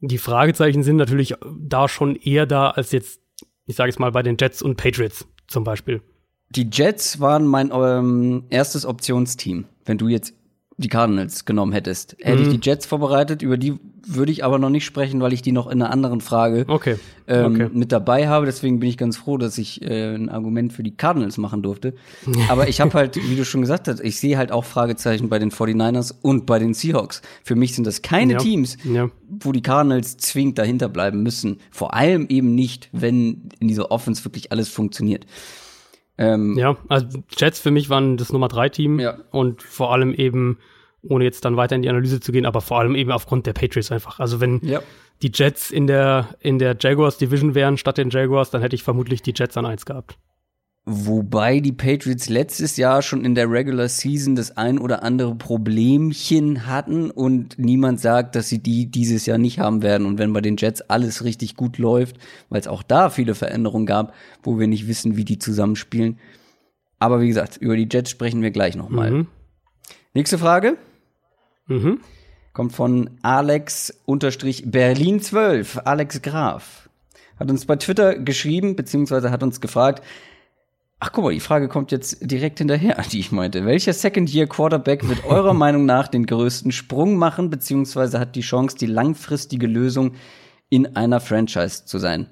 die 0.00 0.18
Fragezeichen 0.18 0.82
sind 0.82 0.96
natürlich 0.96 1.34
da 1.60 1.88
schon 1.88 2.16
eher 2.16 2.46
da 2.46 2.70
als 2.70 2.92
jetzt, 2.92 3.20
ich 3.66 3.76
sage 3.76 3.90
es 3.90 3.98
mal, 3.98 4.10
bei 4.10 4.22
den 4.22 4.36
Jets 4.38 4.62
und 4.62 4.76
Patriots 4.76 5.26
zum 5.46 5.64
Beispiel. 5.64 6.02
Die 6.50 6.68
Jets 6.70 7.20
waren 7.20 7.46
mein 7.46 7.70
ähm, 7.72 8.44
erstes 8.50 8.84
Optionsteam, 8.84 9.66
wenn 9.84 9.96
du 9.96 10.08
jetzt 10.08 10.34
die 10.82 10.88
Cardinals 10.88 11.44
genommen 11.46 11.72
hättest. 11.72 12.16
Hätte 12.20 12.42
Mhm. 12.42 12.50
ich 12.50 12.60
die 12.60 12.68
Jets 12.70 12.84
vorbereitet, 12.86 13.40
über 13.42 13.56
die 13.56 13.78
würde 14.04 14.32
ich 14.32 14.42
aber 14.44 14.58
noch 14.58 14.68
nicht 14.70 14.84
sprechen, 14.84 15.20
weil 15.20 15.32
ich 15.32 15.42
die 15.42 15.52
noch 15.52 15.66
in 15.68 15.80
einer 15.80 15.92
anderen 15.92 16.20
Frage 16.20 16.64
Okay. 16.66 16.96
ähm, 17.28 17.54
okay. 17.54 17.68
mit 17.72 17.92
dabei 17.92 18.26
habe. 18.28 18.46
Deswegen 18.46 18.80
bin 18.80 18.88
ich 18.88 18.96
ganz 18.98 19.16
froh, 19.16 19.38
dass 19.38 19.56
ich 19.58 19.80
äh, 19.82 20.14
ein 20.16 20.28
Argument 20.28 20.72
für 20.72 20.82
die 20.82 20.90
Cardinals 20.96 21.38
machen 21.38 21.62
durfte. 21.62 21.94
Aber 22.48 22.68
ich 22.68 22.80
habe 22.80 22.92
halt, 22.94 23.16
wie 23.16 23.36
du 23.36 23.44
schon 23.44 23.60
gesagt 23.60 23.86
hast, 23.86 24.00
ich 24.00 24.18
sehe 24.18 24.36
halt 24.38 24.50
auch 24.50 24.64
Fragezeichen 24.64 25.28
bei 25.28 25.38
den 25.38 25.52
49ers 25.52 26.12
und 26.20 26.46
bei 26.46 26.58
den 26.58 26.74
Seahawks. 26.74 27.22
Für 27.44 27.54
mich 27.54 27.74
sind 27.76 27.86
das 27.86 28.02
keine 28.02 28.32
Ja. 28.34 28.38
Teams, 28.40 28.76
Ja. 28.84 29.08
wo 29.28 29.52
die 29.52 29.62
Cardinals 29.62 30.16
zwingend 30.16 30.58
dahinter 30.58 30.88
bleiben 30.88 31.22
müssen. 31.22 31.58
Vor 31.70 31.94
allem 31.94 32.26
eben 32.28 32.56
nicht, 32.56 32.88
wenn 32.90 33.50
in 33.60 33.68
dieser 33.68 33.92
Offense 33.92 34.24
wirklich 34.24 34.50
alles 34.50 34.68
funktioniert. 34.68 35.26
Ähm, 36.18 36.58
Ja, 36.58 36.76
also 36.88 37.22
Jets 37.36 37.58
für 37.60 37.70
mich 37.70 37.88
waren 37.88 38.16
das 38.16 38.32
Nummer 38.32 38.48
drei 38.48 38.68
Team 38.68 38.98
Ja. 38.98 39.18
und 39.30 39.62
vor 39.62 39.92
allem 39.92 40.12
eben, 40.12 40.58
ohne 41.02 41.24
jetzt 41.24 41.44
dann 41.44 41.56
weiter 41.56 41.76
in 41.76 41.82
die 41.82 41.88
Analyse 41.88 42.20
zu 42.20 42.32
gehen, 42.32 42.46
aber 42.46 42.60
vor 42.60 42.78
allem 42.78 42.94
eben 42.94 43.10
aufgrund 43.10 43.46
der 43.46 43.52
Patriots 43.52 43.90
einfach. 43.90 44.20
Also 44.20 44.40
wenn 44.40 44.60
ja. 44.62 44.80
die 45.22 45.30
Jets 45.34 45.70
in 45.70 45.86
der, 45.86 46.28
in 46.40 46.58
der 46.58 46.76
Jaguars 46.78 47.18
Division 47.18 47.54
wären 47.54 47.76
statt 47.76 47.98
den 47.98 48.10
Jaguars, 48.10 48.50
dann 48.50 48.62
hätte 48.62 48.76
ich 48.76 48.82
vermutlich 48.82 49.22
die 49.22 49.34
Jets 49.34 49.56
an 49.56 49.66
eins 49.66 49.84
gehabt. 49.84 50.16
Wobei 50.84 51.60
die 51.60 51.72
Patriots 51.72 52.28
letztes 52.28 52.76
Jahr 52.76 53.02
schon 53.02 53.24
in 53.24 53.36
der 53.36 53.48
Regular 53.48 53.88
Season 53.88 54.34
das 54.34 54.56
ein 54.56 54.80
oder 54.80 55.04
andere 55.04 55.36
Problemchen 55.36 56.66
hatten 56.66 57.12
und 57.12 57.56
niemand 57.56 58.00
sagt, 58.00 58.34
dass 58.34 58.48
sie 58.48 58.60
die 58.60 58.90
dieses 58.90 59.26
Jahr 59.26 59.38
nicht 59.38 59.60
haben 59.60 59.82
werden. 59.82 60.08
Und 60.08 60.18
wenn 60.18 60.32
bei 60.32 60.40
den 60.40 60.56
Jets 60.56 60.82
alles 60.82 61.22
richtig 61.22 61.54
gut 61.54 61.78
läuft, 61.78 62.16
weil 62.48 62.60
es 62.60 62.66
auch 62.66 62.82
da 62.82 63.10
viele 63.10 63.36
Veränderungen 63.36 63.86
gab, 63.86 64.12
wo 64.42 64.58
wir 64.58 64.66
nicht 64.66 64.88
wissen, 64.88 65.16
wie 65.16 65.24
die 65.24 65.38
zusammenspielen. 65.38 66.18
Aber 66.98 67.20
wie 67.20 67.28
gesagt, 67.28 67.58
über 67.58 67.76
die 67.76 67.88
Jets 67.88 68.10
sprechen 68.10 68.42
wir 68.42 68.50
gleich 68.50 68.74
nochmal. 68.74 69.10
Mhm. 69.12 69.26
Nächste 70.14 70.36
Frage 70.36 70.76
Mhm. 71.72 72.00
kommt 72.52 72.72
von 72.72 73.10
Alex-Berlin12, 73.22 75.78
Alex 75.84 76.22
Graf. 76.22 76.88
Hat 77.38 77.50
uns 77.50 77.66
bei 77.66 77.76
Twitter 77.76 78.16
geschrieben, 78.18 78.76
beziehungsweise 78.76 79.30
hat 79.30 79.42
uns 79.42 79.60
gefragt, 79.60 80.02
ach 81.00 81.12
guck 81.12 81.24
mal, 81.24 81.32
die 81.32 81.40
Frage 81.40 81.68
kommt 81.68 81.90
jetzt 81.92 82.18
direkt 82.30 82.58
hinterher, 82.58 82.96
die 83.12 83.20
ich 83.20 83.32
meinte. 83.32 83.64
Welcher 83.64 83.92
Second-Year-Quarterback 83.92 85.08
wird 85.08 85.24
eurer 85.24 85.54
Meinung 85.54 85.86
nach 85.86 86.08
den 86.08 86.26
größten 86.26 86.72
Sprung 86.72 87.16
machen, 87.16 87.50
beziehungsweise 87.50 88.18
hat 88.20 88.36
die 88.36 88.42
Chance, 88.42 88.76
die 88.76 88.86
langfristige 88.86 89.66
Lösung 89.66 90.12
in 90.68 90.96
einer 90.96 91.20
Franchise 91.20 91.84
zu 91.84 91.98
sein? 91.98 92.26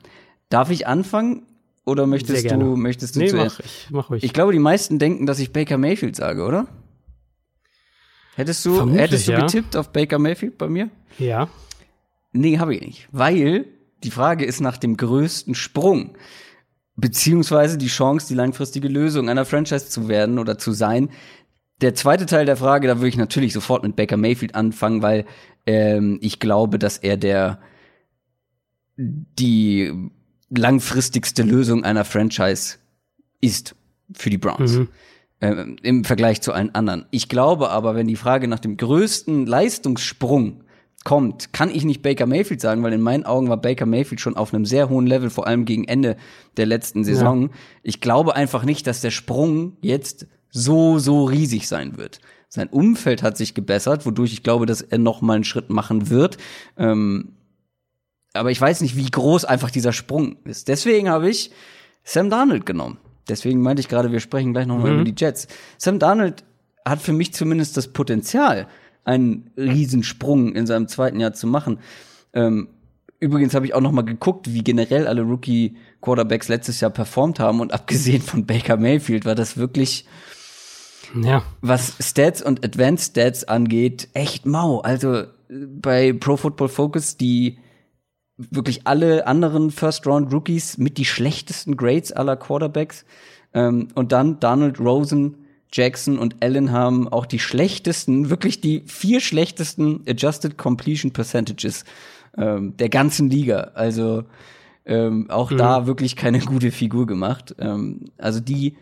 Darf 0.49 0.70
ich 0.70 0.86
anfangen 0.86 1.43
oder 1.84 2.07
möchtest 2.07 2.51
du, 2.51 2.76
möchtest 2.76 3.16
du 3.16 3.20
Nee, 3.20 3.28
zuerst? 3.28 3.59
mach 3.59 3.64
ich, 3.64 3.86
mach 3.91 4.11
ruhig. 4.11 4.24
Ich 4.24 4.32
glaube, 4.32 4.53
die 4.53 4.59
meisten 4.59 4.99
denken, 4.99 5.26
dass 5.26 5.38
ich 5.38 5.53
Baker 5.53 5.78
Mayfield 5.78 6.16
sage, 6.16 6.45
oder? 6.45 6.66
Hättest 8.36 8.64
du, 8.64 8.76
Vermutlich, 8.76 9.02
hättest 9.02 9.28
du 9.28 9.32
ja. 9.32 9.40
getippt 9.40 9.76
auf 9.76 9.92
Baker 9.92 10.18
Mayfield 10.18 10.58
bei 10.58 10.68
mir? 10.68 10.90
ja. 11.18 11.48
Nee, 12.32 12.58
habe 12.58 12.76
ich 12.76 12.80
nicht. 12.80 13.08
Weil 13.10 13.66
die 14.04 14.12
Frage 14.12 14.44
ist 14.44 14.60
nach 14.60 14.76
dem 14.76 14.96
größten 14.96 15.56
Sprung. 15.56 16.16
Beziehungsweise 16.94 17.76
die 17.76 17.88
Chance, 17.88 18.28
die 18.28 18.34
langfristige 18.34 18.86
Lösung 18.88 19.28
einer 19.28 19.44
Franchise 19.44 19.88
zu 19.88 20.08
werden 20.08 20.38
oder 20.38 20.56
zu 20.56 20.72
sein. 20.72 21.10
Der 21.80 21.94
zweite 21.94 22.26
Teil 22.26 22.46
der 22.46 22.56
Frage, 22.56 22.86
da 22.86 22.98
würde 22.98 23.08
ich 23.08 23.16
natürlich 23.16 23.52
sofort 23.52 23.82
mit 23.82 23.96
Baker 23.96 24.16
Mayfield 24.16 24.54
anfangen, 24.54 25.02
weil 25.02 25.24
ähm, 25.66 26.18
ich 26.20 26.38
glaube, 26.38 26.78
dass 26.78 26.98
er 26.98 27.16
der 27.16 27.58
die 28.96 29.92
langfristigste 30.50 31.42
Lösung 31.42 31.84
einer 31.84 32.04
Franchise 32.04 32.76
ist 33.40 33.74
für 34.12 34.30
die 34.30 34.38
Browns. 34.38 34.72
Mhm. 34.72 34.88
Ähm, 35.41 35.76
Im 35.82 36.05
Vergleich 36.05 36.43
zu 36.43 36.53
allen 36.53 36.74
anderen. 36.74 37.07
Ich 37.11 37.28
glaube 37.28 37.70
aber, 37.70 37.95
wenn 37.95 38.07
die 38.07 38.16
Frage 38.16 38.47
nach 38.47 38.59
dem 38.59 38.76
größten 38.76 39.47
Leistungssprung 39.47 40.64
kommt, 41.05 41.55
kann 41.55 41.70
ich 41.70 41.84
nicht 41.84 42.03
Baker 42.03 42.26
Mayfield 42.26 42.61
sagen, 42.61 42.82
weil 42.82 42.93
in 42.93 43.01
meinen 43.01 43.24
Augen 43.24 43.49
war 43.49 43.57
Baker 43.57 43.86
Mayfield 43.86 44.20
schon 44.20 44.36
auf 44.36 44.53
einem 44.53 44.66
sehr 44.66 44.91
hohen 44.91 45.07
Level, 45.07 45.30
vor 45.30 45.47
allem 45.47 45.64
gegen 45.64 45.84
Ende 45.84 46.16
der 46.59 46.66
letzten 46.66 47.05
Saison. 47.05 47.43
Ja. 47.45 47.49
Ich 47.82 48.01
glaube 48.01 48.36
einfach 48.36 48.64
nicht, 48.64 48.86
dass 48.86 49.01
der 49.01 49.11
Sprung 49.11 49.76
jetzt 49.80 50.26
so, 50.51 50.99
so 50.99 51.24
riesig 51.24 51.68
sein 51.68 51.97
wird. 51.97 52.20
Sein 52.49 52.68
Umfeld 52.68 53.22
hat 53.22 53.36
sich 53.36 53.55
gebessert, 53.55 54.05
wodurch 54.05 54.32
ich 54.32 54.43
glaube, 54.43 54.66
dass 54.66 54.82
er 54.82 54.99
noch 54.99 55.22
mal 55.22 55.34
einen 55.34 55.45
Schritt 55.45 55.70
machen 55.70 56.11
wird. 56.11 56.36
Ähm, 56.76 57.36
aber 58.32 58.51
ich 58.51 58.61
weiß 58.61 58.80
nicht, 58.80 58.97
wie 58.97 59.11
groß 59.11 59.45
einfach 59.45 59.70
dieser 59.70 59.93
Sprung 59.93 60.36
ist. 60.45 60.68
Deswegen 60.68 61.09
habe 61.09 61.30
ich 61.30 61.51
Sam 62.05 62.28
Darnold 62.28 62.66
genommen. 62.66 62.99
Deswegen 63.30 63.62
meinte 63.62 63.80
ich 63.80 63.88
gerade, 63.88 64.12
wir 64.12 64.20
sprechen 64.20 64.52
gleich 64.52 64.66
nochmal 64.66 64.92
mhm. 64.92 65.00
über 65.00 65.04
die 65.10 65.14
Jets. 65.16 65.48
Sam 65.78 65.98
Darnold 65.98 66.44
hat 66.84 67.00
für 67.00 67.12
mich 67.12 67.32
zumindest 67.32 67.76
das 67.76 67.88
Potenzial, 67.88 68.66
einen 69.04 69.50
Riesensprung 69.56 70.54
in 70.54 70.66
seinem 70.66 70.88
zweiten 70.88 71.20
Jahr 71.20 71.32
zu 71.32 71.46
machen. 71.46 71.78
Ähm, 72.32 72.68
übrigens 73.18 73.54
habe 73.54 73.66
ich 73.66 73.74
auch 73.74 73.80
noch 73.80 73.92
mal 73.92 74.02
geguckt, 74.02 74.52
wie 74.52 74.62
generell 74.62 75.06
alle 75.06 75.22
Rookie 75.22 75.76
Quarterbacks 76.00 76.48
letztes 76.48 76.80
Jahr 76.80 76.90
performt 76.90 77.40
haben 77.40 77.60
und 77.60 77.72
abgesehen 77.72 78.22
von 78.22 78.46
Baker 78.46 78.76
Mayfield 78.76 79.24
war 79.24 79.34
das 79.34 79.56
wirklich 79.56 80.06
ja. 81.14 81.42
was 81.60 81.94
Stats 82.00 82.42
und 82.42 82.64
Advanced 82.64 83.10
Stats 83.10 83.44
angeht 83.44 84.08
echt 84.14 84.46
mau. 84.46 84.80
Also 84.80 85.24
bei 85.48 86.12
Pro 86.12 86.36
Football 86.36 86.68
Focus 86.68 87.16
die 87.16 87.58
wirklich 88.51 88.86
alle 88.86 89.26
anderen 89.26 89.70
First 89.70 90.07
Round 90.07 90.32
Rookies 90.32 90.78
mit 90.78 90.99
die 90.99 91.05
schlechtesten 91.05 91.76
Grades 91.76 92.12
aller 92.12 92.36
Quarterbacks 92.36 93.05
ähm, 93.53 93.88
und 93.95 94.12
dann 94.12 94.41
Donald 94.41 94.80
Rosen 94.80 95.36
Jackson 95.72 96.18
und 96.18 96.43
Allen 96.43 96.72
haben 96.72 97.09
auch 97.09 97.26
die 97.26 97.38
schlechtesten, 97.38 98.30
wirklich 98.30 98.61
die 98.61 98.82
vier 98.86 99.20
schlechtesten 99.20 100.03
Adjusted 100.09 100.59
Completion 100.59 101.12
Percentages 101.12 101.84
ähm, 102.36 102.76
der 102.76 102.88
ganzen 102.88 103.30
Liga. 103.30 103.70
Also 103.74 104.24
ähm, 104.84 105.30
auch 105.30 105.51
mhm. 105.51 105.59
da 105.59 105.86
wirklich 105.86 106.16
keine 106.16 106.41
gute 106.41 106.72
Figur 106.72 107.07
gemacht. 107.07 107.55
Ähm, 107.59 108.07
also 108.18 108.41
die, 108.41 108.76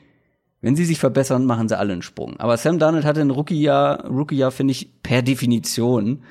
wenn 0.62 0.76
sie 0.76 0.86
sich 0.86 0.98
verbessern, 0.98 1.44
machen 1.44 1.68
sie 1.68 1.78
alle 1.78 1.92
einen 1.92 2.02
Sprung. 2.02 2.38
Aber 2.38 2.56
Sam 2.56 2.78
Darnold 2.78 3.04
hatte 3.04 3.20
ein 3.20 3.30
Rookie-Jahr, 3.30 4.06
Rookie-Jahr 4.06 4.50
finde 4.50 4.72
ich 4.72 5.02
per 5.02 5.22
Definition, 5.22 6.22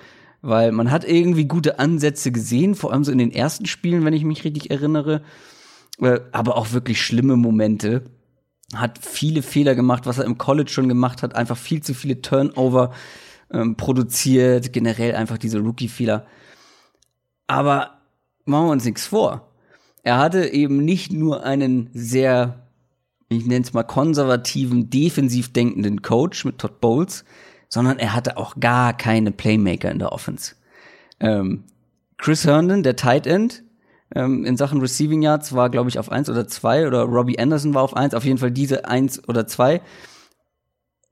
weil 0.42 0.72
man 0.72 0.92
hat 0.92 1.04
irgendwie 1.04 1.46
gute 1.46 1.80
Ansätze 1.80 2.32
gesehen, 2.32 2.76
vor 2.76 2.94
allem 2.94 3.04
so 3.04 3.12
in 3.12 3.18
den 3.18 3.32
ersten 3.32 3.66
Spielen, 3.66 4.06
wenn 4.06 4.14
ich 4.14 4.24
mich 4.24 4.44
richtig 4.44 4.72
erinnere, 4.72 5.22
äh, 6.00 6.20
aber 6.32 6.58
auch 6.58 6.72
wirklich 6.72 7.02
schlimme 7.02 7.36
Momente 7.36 8.04
hat 8.76 9.00
viele 9.02 9.42
Fehler 9.42 9.76
gemacht, 9.76 10.06
was 10.06 10.18
er 10.18 10.26
im 10.26 10.38
College 10.38 10.70
schon 10.70 10.90
gemacht 10.90 11.24
hat, 11.24 11.36
einfach 11.36 11.58
viel 11.58 11.82
zu 11.82 11.94
viele 11.94 12.22
Turnover 12.22 12.92
ähm, 13.52 13.78
produziert, 13.78 14.74
generell 14.74 15.16
einfach 15.16 15.38
diese 15.38 15.60
Rookie-Fehler. 15.60 16.26
Aber 17.48 18.02
machen 18.46 18.68
wir 18.68 18.72
uns 18.72 18.86
nichts 18.86 19.08
vor. 19.08 19.54
Er 20.04 20.18
hatte 20.18 20.48
eben 20.48 20.84
nicht 20.84 21.14
nur 21.14 21.44
einen 21.44 21.90
sehr, 21.94 22.68
ich 23.30 23.46
nenne 23.46 23.64
es 23.64 23.74
mal 23.74 23.84
konservativen, 23.84 24.90
defensiv 24.90 25.54
denkenden 25.54 26.02
Coach 26.02 26.44
mit 26.44 26.58
Todd 26.58 26.82
Bowles, 26.82 27.24
sondern 27.70 28.00
er 28.00 28.14
hatte 28.14 28.38
auch 28.38 28.56
gar 28.60 28.94
keine 28.94 29.32
Playmaker 29.32 29.92
in 29.92 30.00
der 30.00 30.12
Offense. 30.12 30.56
Ähm, 31.20 31.64
Chris 32.18 32.46
Herndon, 32.46 32.84
der 32.84 32.96
Tight 32.96 33.28
End, 33.28 33.64
ähm, 34.16 34.46
in 34.46 34.58
Sachen 34.58 34.80
Receiving 34.80 35.22
Yards 35.22 35.54
war, 35.54 35.70
glaube 35.70 35.90
ich, 35.90 36.00
auf 36.00 36.12
eins 36.12 36.30
oder 36.30 36.48
zwei 36.48 36.88
oder 36.88 37.04
Robbie 37.04 37.40
Anderson 37.40 37.74
war 37.74 37.84
auf 37.84 37.96
eins, 37.96 38.14
auf 38.14 38.24
jeden 38.24 38.38
Fall 38.38 38.52
diese 38.52 38.86
eins 38.86 39.28
oder 39.28 39.48
zwei. 39.48 39.82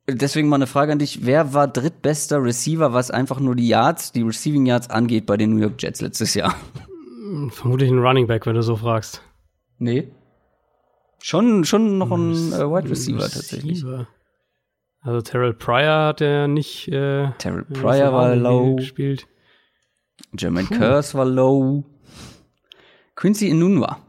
Deswegen 0.08 0.50
mal 0.50 0.58
eine 0.58 0.68
Frage 0.68 0.92
an 0.92 1.00
dich. 1.00 1.26
Wer 1.26 1.54
war 1.54 1.68
drittbester 1.68 2.44
Receiver, 2.44 2.94
was 2.94 3.10
einfach 3.10 3.40
nur 3.40 3.56
die 3.56 3.68
Yards, 3.68 4.12
die 4.12 4.22
Receiving 4.22 4.66
Yards 4.66 4.90
angeht 4.90 5.26
bei 5.26 5.36
den 5.36 5.52
New 5.52 5.62
York 5.62 5.82
Jets 5.82 6.02
letztes 6.02 6.36
Jahr? 6.36 6.56
Vermutlich 7.50 7.90
ein 7.90 7.98
Running 7.98 8.28
Back, 8.28 8.46
wenn 8.46 8.54
du 8.54 8.62
so 8.62 8.76
fragst. 8.76 9.22
Nee. 9.80 10.10
Schon, 11.20 11.66
schon 11.66 11.98
noch 11.98 12.12
ein 12.12 12.54
äh, 12.54 12.60
Wide 12.60 12.90
Receiver, 12.90 13.18
Receiver 13.18 13.30
tatsächlich. 13.34 13.84
Also 15.06 15.22
Terrell 15.22 15.54
Pryor 15.54 16.08
hat 16.08 16.22
er 16.22 16.48
nicht. 16.48 16.88
Äh, 16.88 17.30
Terrell 17.38 17.64
Pryor 17.66 18.12
war 18.12 18.36
low. 18.36 18.76
Gespielt. 18.76 19.28
Jermaine 20.38 20.68
Curse 20.68 21.16
war 21.16 21.26
low. 21.26 21.84
Quincy 23.16 23.48
Inunwa. 23.50 24.00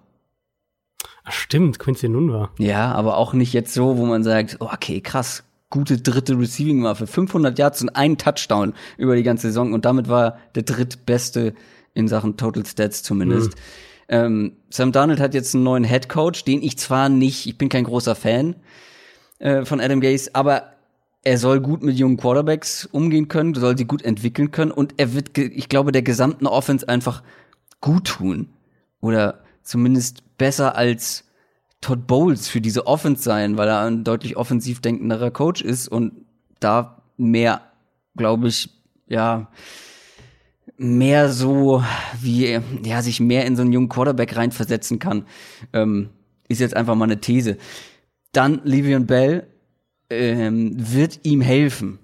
Ach, 1.25 1.33
stimmt, 1.33 1.79
Quincy 1.79 2.07
Inunwa. 2.07 2.51
Ja, 2.59 2.93
aber 2.93 3.19
auch 3.19 3.35
nicht 3.35 3.53
jetzt 3.53 3.75
so, 3.75 3.99
wo 3.99 4.07
man 4.07 4.25
sagt, 4.25 4.57
oh, 4.61 4.71
okay, 4.73 5.03
krass, 5.03 5.45
gute 5.69 5.99
dritte 5.99 6.39
Receiving-Waffe. 6.39 7.07
500 7.07 7.59
Yards 7.59 7.83
und 7.83 7.91
ein 7.91 8.17
Touchdown 8.17 8.73
über 8.97 9.17
die 9.17 9.23
ganze 9.23 9.49
Saison 9.49 9.75
und 9.75 9.85
damit 9.85 10.09
war 10.09 10.39
der 10.55 10.63
drittbeste 10.63 11.55
in 11.93 12.09
Sachen 12.09 12.39
Total 12.39 12.65
Stats 12.65 13.03
zumindest. 13.03 13.51
Mhm. 13.51 13.61
Ähm, 14.09 14.57
Sam 14.71 14.93
Darnold 14.93 15.21
hat 15.21 15.35
jetzt 15.35 15.55
einen 15.55 15.65
neuen 15.65 15.85
Head 15.85 16.09
Coach, 16.09 16.45
den 16.45 16.63
ich 16.63 16.79
zwar 16.79 17.11
nicht, 17.11 17.47
ich 17.47 17.59
bin 17.59 17.69
kein 17.69 17.85
großer 17.85 18.15
Fan 18.15 18.57
äh, 19.41 19.65
von 19.65 19.81
Adam 19.81 20.01
Gase, 20.01 20.31
aber 20.33 20.76
er 21.27 21.39
soll 21.39 21.61
gut 21.61 21.83
mit 21.83 21.99
jungen 21.99 22.17
Quarterbacks 22.19 22.87
umgehen 22.87 23.27
können, 23.27 23.53
soll 23.55 23.77
sie 23.77 23.85
gut 23.85 24.03
entwickeln 24.03 24.53
können 24.53 24.71
und 24.71 24.95
er 24.97 25.13
wird, 25.13 25.37
ich 25.37 25.69
glaube, 25.69 25.91
der 25.91 26.03
gesamten 26.03 26.47
Offense 26.47 26.89
einfach 26.89 27.25
gut 27.81 28.05
tun 28.05 28.51
oder 29.01 29.43
zumindest 29.65 30.23
besser 30.39 30.77
als 30.77 31.25
Todd 31.81 32.07
Bowles 32.07 32.47
für 32.47 32.61
diese 32.61 32.87
Offense 32.87 33.25
sein, 33.25 33.59
weil 33.59 33.67
er 33.67 33.81
ein 33.81 34.05
deutlich 34.05 34.37
offensiv 34.37 34.81
denkenderer 34.81 35.33
Coach 35.33 35.63
ist 35.63 35.89
und 35.89 36.13
da 36.61 37.03
mehr, 37.17 37.61
glaube 38.17 38.47
ich, 38.47 38.71
ja, 39.09 39.51
mehr 40.77 41.33
so 41.33 41.83
wie, 42.21 42.61
ja, 42.85 43.03
sich 43.03 43.19
mehr 43.19 43.47
in 43.47 43.57
so 43.57 43.63
einen 43.63 43.73
jungen 43.73 43.89
Quarterback 43.89 44.37
reinversetzen 44.37 45.01
kann, 45.01 45.27
ähm, 45.73 46.11
ist 46.47 46.61
jetzt 46.61 46.77
einfach 46.77 46.95
mal 46.95 47.07
eine 47.07 47.21
These. 47.21 47.57
Dann 48.31 48.61
Livion 48.63 49.07
Bell 49.07 49.49
ähm, 50.11 50.75
wird 50.77 51.21
ihm 51.25 51.41
helfen. 51.41 51.99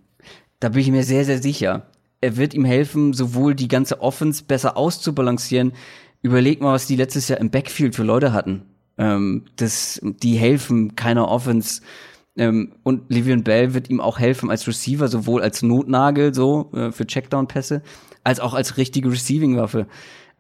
Da 0.61 0.69
bin 0.69 0.83
ich 0.83 0.91
mir 0.91 1.05
sehr, 1.05 1.25
sehr 1.25 1.43
sicher. 1.43 1.87
Er 2.21 2.37
wird 2.37 2.55
ihm 2.55 2.65
helfen, 2.65 3.13
sowohl 3.13 3.55
die 3.55 3.69
ganze 3.69 4.01
Offense 4.01 4.45
besser 4.45 4.77
auszubalancieren, 4.77 5.73
überleg 6.23 6.61
mal, 6.61 6.73
was 6.73 6.87
die 6.87 6.97
letztes 6.97 7.29
Jahr 7.29 7.41
im 7.41 7.51
Backfield 7.51 7.97
für 7.97 8.05
Leute 8.05 8.33
hatten. 8.33 8.63
Ähm, 8.97 9.45
das, 9.57 10.01
die 10.03 10.37
helfen 10.37 10.95
keiner 10.95 11.29
Offense. 11.29 11.83
Ähm, 12.37 12.73
und 12.83 13.11
Livian 13.11 13.43
Bell 13.43 13.75
wird 13.75 13.91
ihm 13.91 14.01
auch 14.01 14.19
helfen 14.19 14.51
als 14.51 14.67
Receiver, 14.67 15.09
sowohl 15.09 15.43
als 15.43 15.63
Notnagel 15.63 16.33
so 16.33 16.71
äh, 16.75 16.93
für 16.93 17.07
Checkdown-Pässe, 17.07 17.83
als 18.25 18.41
auch 18.41 18.55
als 18.55 18.77
richtige 18.77 19.11
Receiving-Waffe. 19.11 19.87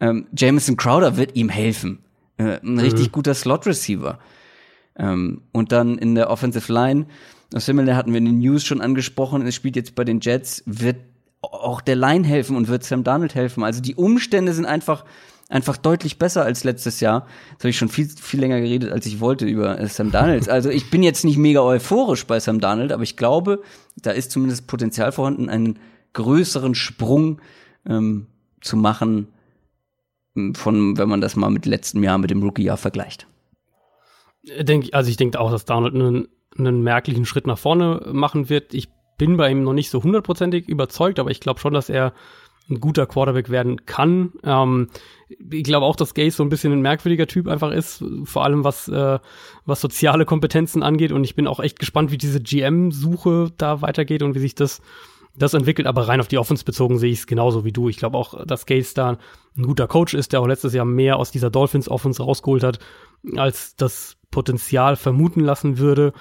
Ähm, 0.00 0.26
Jameson 0.36 0.76
Crowder 0.76 1.16
wird 1.16 1.34
ihm 1.36 1.48
helfen. 1.48 1.98
Äh, 2.36 2.60
ein 2.62 2.74
mhm. 2.74 2.78
richtig 2.78 3.12
guter 3.12 3.34
Slot-Receiver. 3.34 4.18
Ähm, 4.96 5.42
und 5.52 5.72
dann 5.72 5.98
in 5.98 6.14
der 6.14 6.30
Offensive 6.30 6.72
Line, 6.72 7.06
das 7.52 7.66
Similar 7.66 7.96
hatten 7.96 8.12
wir 8.12 8.18
in 8.18 8.24
den 8.24 8.38
News 8.38 8.64
schon 8.64 8.80
angesprochen, 8.80 9.46
es 9.46 9.54
spielt 9.54 9.76
jetzt 9.76 9.94
bei 9.94 10.04
den 10.04 10.20
Jets, 10.20 10.62
wird 10.66 10.96
auch 11.42 11.80
der 11.80 11.96
Line 11.96 12.26
helfen 12.26 12.56
und 12.56 12.68
wird 12.68 12.84
Sam 12.84 13.04
Donald 13.04 13.34
helfen. 13.34 13.62
Also 13.62 13.80
die 13.80 13.94
Umstände 13.94 14.52
sind 14.52 14.66
einfach 14.66 15.04
einfach 15.52 15.76
deutlich 15.76 16.18
besser 16.18 16.44
als 16.44 16.64
letztes 16.64 17.00
Jahr. 17.00 17.26
Jetzt 17.50 17.60
habe 17.60 17.68
ich 17.68 17.76
schon 17.76 17.90
viel, 17.90 18.08
viel 18.08 18.40
länger 18.40 18.60
geredet, 18.60 18.90
als 18.90 19.04
ich 19.04 19.20
wollte 19.20 19.44
über 19.44 19.78
äh, 19.78 19.86
Sam 19.86 20.10
Darnold. 20.10 20.48
Also 20.48 20.70
ich 20.70 20.90
bin 20.90 21.02
jetzt 21.02 21.24
nicht 21.24 21.36
mega 21.36 21.60
euphorisch 21.60 22.26
bei 22.26 22.40
Sam 22.40 22.58
Darnold, 22.58 22.90
aber 22.90 23.02
ich 23.02 23.16
glaube, 23.16 23.62
da 23.96 24.12
ist 24.12 24.30
zumindest 24.30 24.66
Potenzial 24.66 25.12
vorhanden, 25.12 25.50
einen 25.50 25.78
größeren 26.14 26.74
Sprung 26.74 27.40
ähm, 27.86 28.26
zu 28.62 28.76
machen, 28.78 29.28
ähm, 30.34 30.54
von, 30.54 30.96
wenn 30.96 31.08
man 31.08 31.20
das 31.20 31.36
mal 31.36 31.50
mit 31.50 31.66
letztem 31.66 32.02
Jahr, 32.02 32.16
mit 32.16 32.30
dem 32.30 32.42
Rookie-Jahr 32.42 32.78
vergleicht. 32.78 33.26
Denk, 34.42 34.88
also 34.92 35.10
ich 35.10 35.16
denke 35.18 35.38
auch, 35.38 35.50
dass 35.50 35.66
Darnold 35.66 35.94
einen, 35.94 36.28
einen 36.58 36.82
merklichen 36.82 37.24
Schritt 37.24 37.46
nach 37.46 37.58
vorne 37.58 38.08
machen 38.12 38.48
wird. 38.48 38.74
Ich 38.74 38.88
bin 39.18 39.36
bei 39.36 39.50
ihm 39.50 39.62
noch 39.62 39.72
nicht 39.72 39.90
so 39.90 40.02
hundertprozentig 40.02 40.68
überzeugt, 40.68 41.18
aber 41.18 41.30
ich 41.30 41.40
glaube 41.40 41.60
schon, 41.60 41.74
dass 41.74 41.88
er 41.88 42.12
ein 42.70 42.80
guter 42.80 43.06
Quarterback 43.06 43.50
werden 43.50 43.86
kann. 43.86 44.32
Ähm, 44.44 44.88
ich 45.50 45.64
glaube 45.64 45.86
auch, 45.86 45.96
dass 45.96 46.14
Gaze 46.14 46.36
so 46.36 46.42
ein 46.42 46.48
bisschen 46.48 46.72
ein 46.72 46.82
merkwürdiger 46.82 47.26
Typ 47.26 47.48
einfach 47.48 47.72
ist, 47.72 48.04
vor 48.24 48.44
allem 48.44 48.64
was, 48.64 48.88
äh, 48.88 49.18
was 49.64 49.80
soziale 49.80 50.24
Kompetenzen 50.24 50.82
angeht. 50.82 51.12
Und 51.12 51.24
ich 51.24 51.34
bin 51.34 51.46
auch 51.46 51.60
echt 51.60 51.78
gespannt, 51.78 52.10
wie 52.10 52.18
diese 52.18 52.40
GM-Suche 52.40 53.52
da 53.56 53.82
weitergeht 53.82 54.22
und 54.22 54.34
wie 54.34 54.40
sich 54.40 54.54
das, 54.54 54.80
das 55.36 55.54
entwickelt. 55.54 55.86
Aber 55.86 56.08
rein 56.08 56.20
auf 56.20 56.28
die 56.28 56.38
Offense 56.38 56.64
bezogen 56.64 56.98
sehe 56.98 57.10
ich 57.10 57.20
es 57.20 57.26
genauso 57.26 57.64
wie 57.64 57.72
du. 57.72 57.88
Ich 57.88 57.96
glaube 57.96 58.16
auch, 58.16 58.44
dass 58.46 58.66
Gaze 58.66 58.94
da 58.94 59.18
ein 59.56 59.62
guter 59.62 59.88
Coach 59.88 60.14
ist, 60.14 60.32
der 60.32 60.40
auch 60.40 60.46
letztes 60.46 60.74
Jahr 60.74 60.84
mehr 60.84 61.16
aus 61.18 61.30
dieser 61.30 61.50
Dolphins-Offense 61.50 62.22
rausgeholt 62.22 62.62
hat, 62.62 62.78
als 63.36 63.76
das 63.76 64.16
Potenzial 64.30 64.96
vermuten 64.96 65.40
lassen 65.40 65.78
würde. 65.78 66.12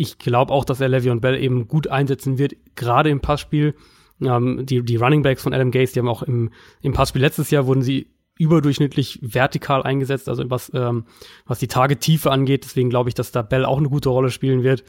Ich 0.00 0.18
glaube 0.18 0.52
auch, 0.52 0.64
dass 0.64 0.80
er 0.80 0.88
Le'Veon 0.88 1.18
Bell 1.18 1.42
eben 1.42 1.66
gut 1.66 1.88
einsetzen 1.88 2.38
wird, 2.38 2.54
gerade 2.76 3.10
im 3.10 3.18
Passspiel. 3.18 3.74
Ähm, 4.22 4.64
die, 4.64 4.84
die 4.84 4.94
Running 4.94 5.22
Backs 5.22 5.42
von 5.42 5.52
Adam 5.52 5.72
Gaze, 5.72 5.92
die 5.92 5.98
haben 5.98 6.08
auch 6.08 6.22
im, 6.22 6.50
im 6.82 6.92
Passspiel 6.92 7.20
letztes 7.20 7.50
Jahr 7.50 7.66
wurden 7.66 7.82
sie 7.82 8.06
überdurchschnittlich 8.38 9.18
vertikal 9.22 9.82
eingesetzt, 9.82 10.28
also 10.28 10.48
was, 10.48 10.70
ähm, 10.72 11.06
was 11.46 11.58
die 11.58 11.66
Tagetiefe 11.66 12.30
angeht. 12.30 12.62
Deswegen 12.64 12.90
glaube 12.90 13.10
ich, 13.10 13.16
dass 13.16 13.32
da 13.32 13.42
Bell 13.42 13.64
auch 13.64 13.78
eine 13.78 13.88
gute 13.88 14.08
Rolle 14.08 14.30
spielen 14.30 14.62
wird. 14.62 14.84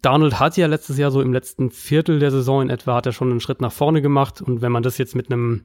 Darnold 0.00 0.40
hat 0.40 0.56
ja 0.56 0.66
letztes 0.66 0.96
Jahr 0.96 1.10
so 1.10 1.20
im 1.20 1.34
letzten 1.34 1.70
Viertel 1.70 2.18
der 2.18 2.30
Saison 2.30 2.62
in 2.62 2.70
etwa 2.70 2.94
hat 2.94 3.04
er 3.04 3.12
schon 3.12 3.30
einen 3.30 3.40
Schritt 3.40 3.60
nach 3.60 3.72
vorne 3.72 4.00
gemacht 4.00 4.40
und 4.40 4.62
wenn 4.62 4.72
man 4.72 4.82
das 4.82 4.96
jetzt 4.96 5.14
mit 5.14 5.30
einem 5.30 5.64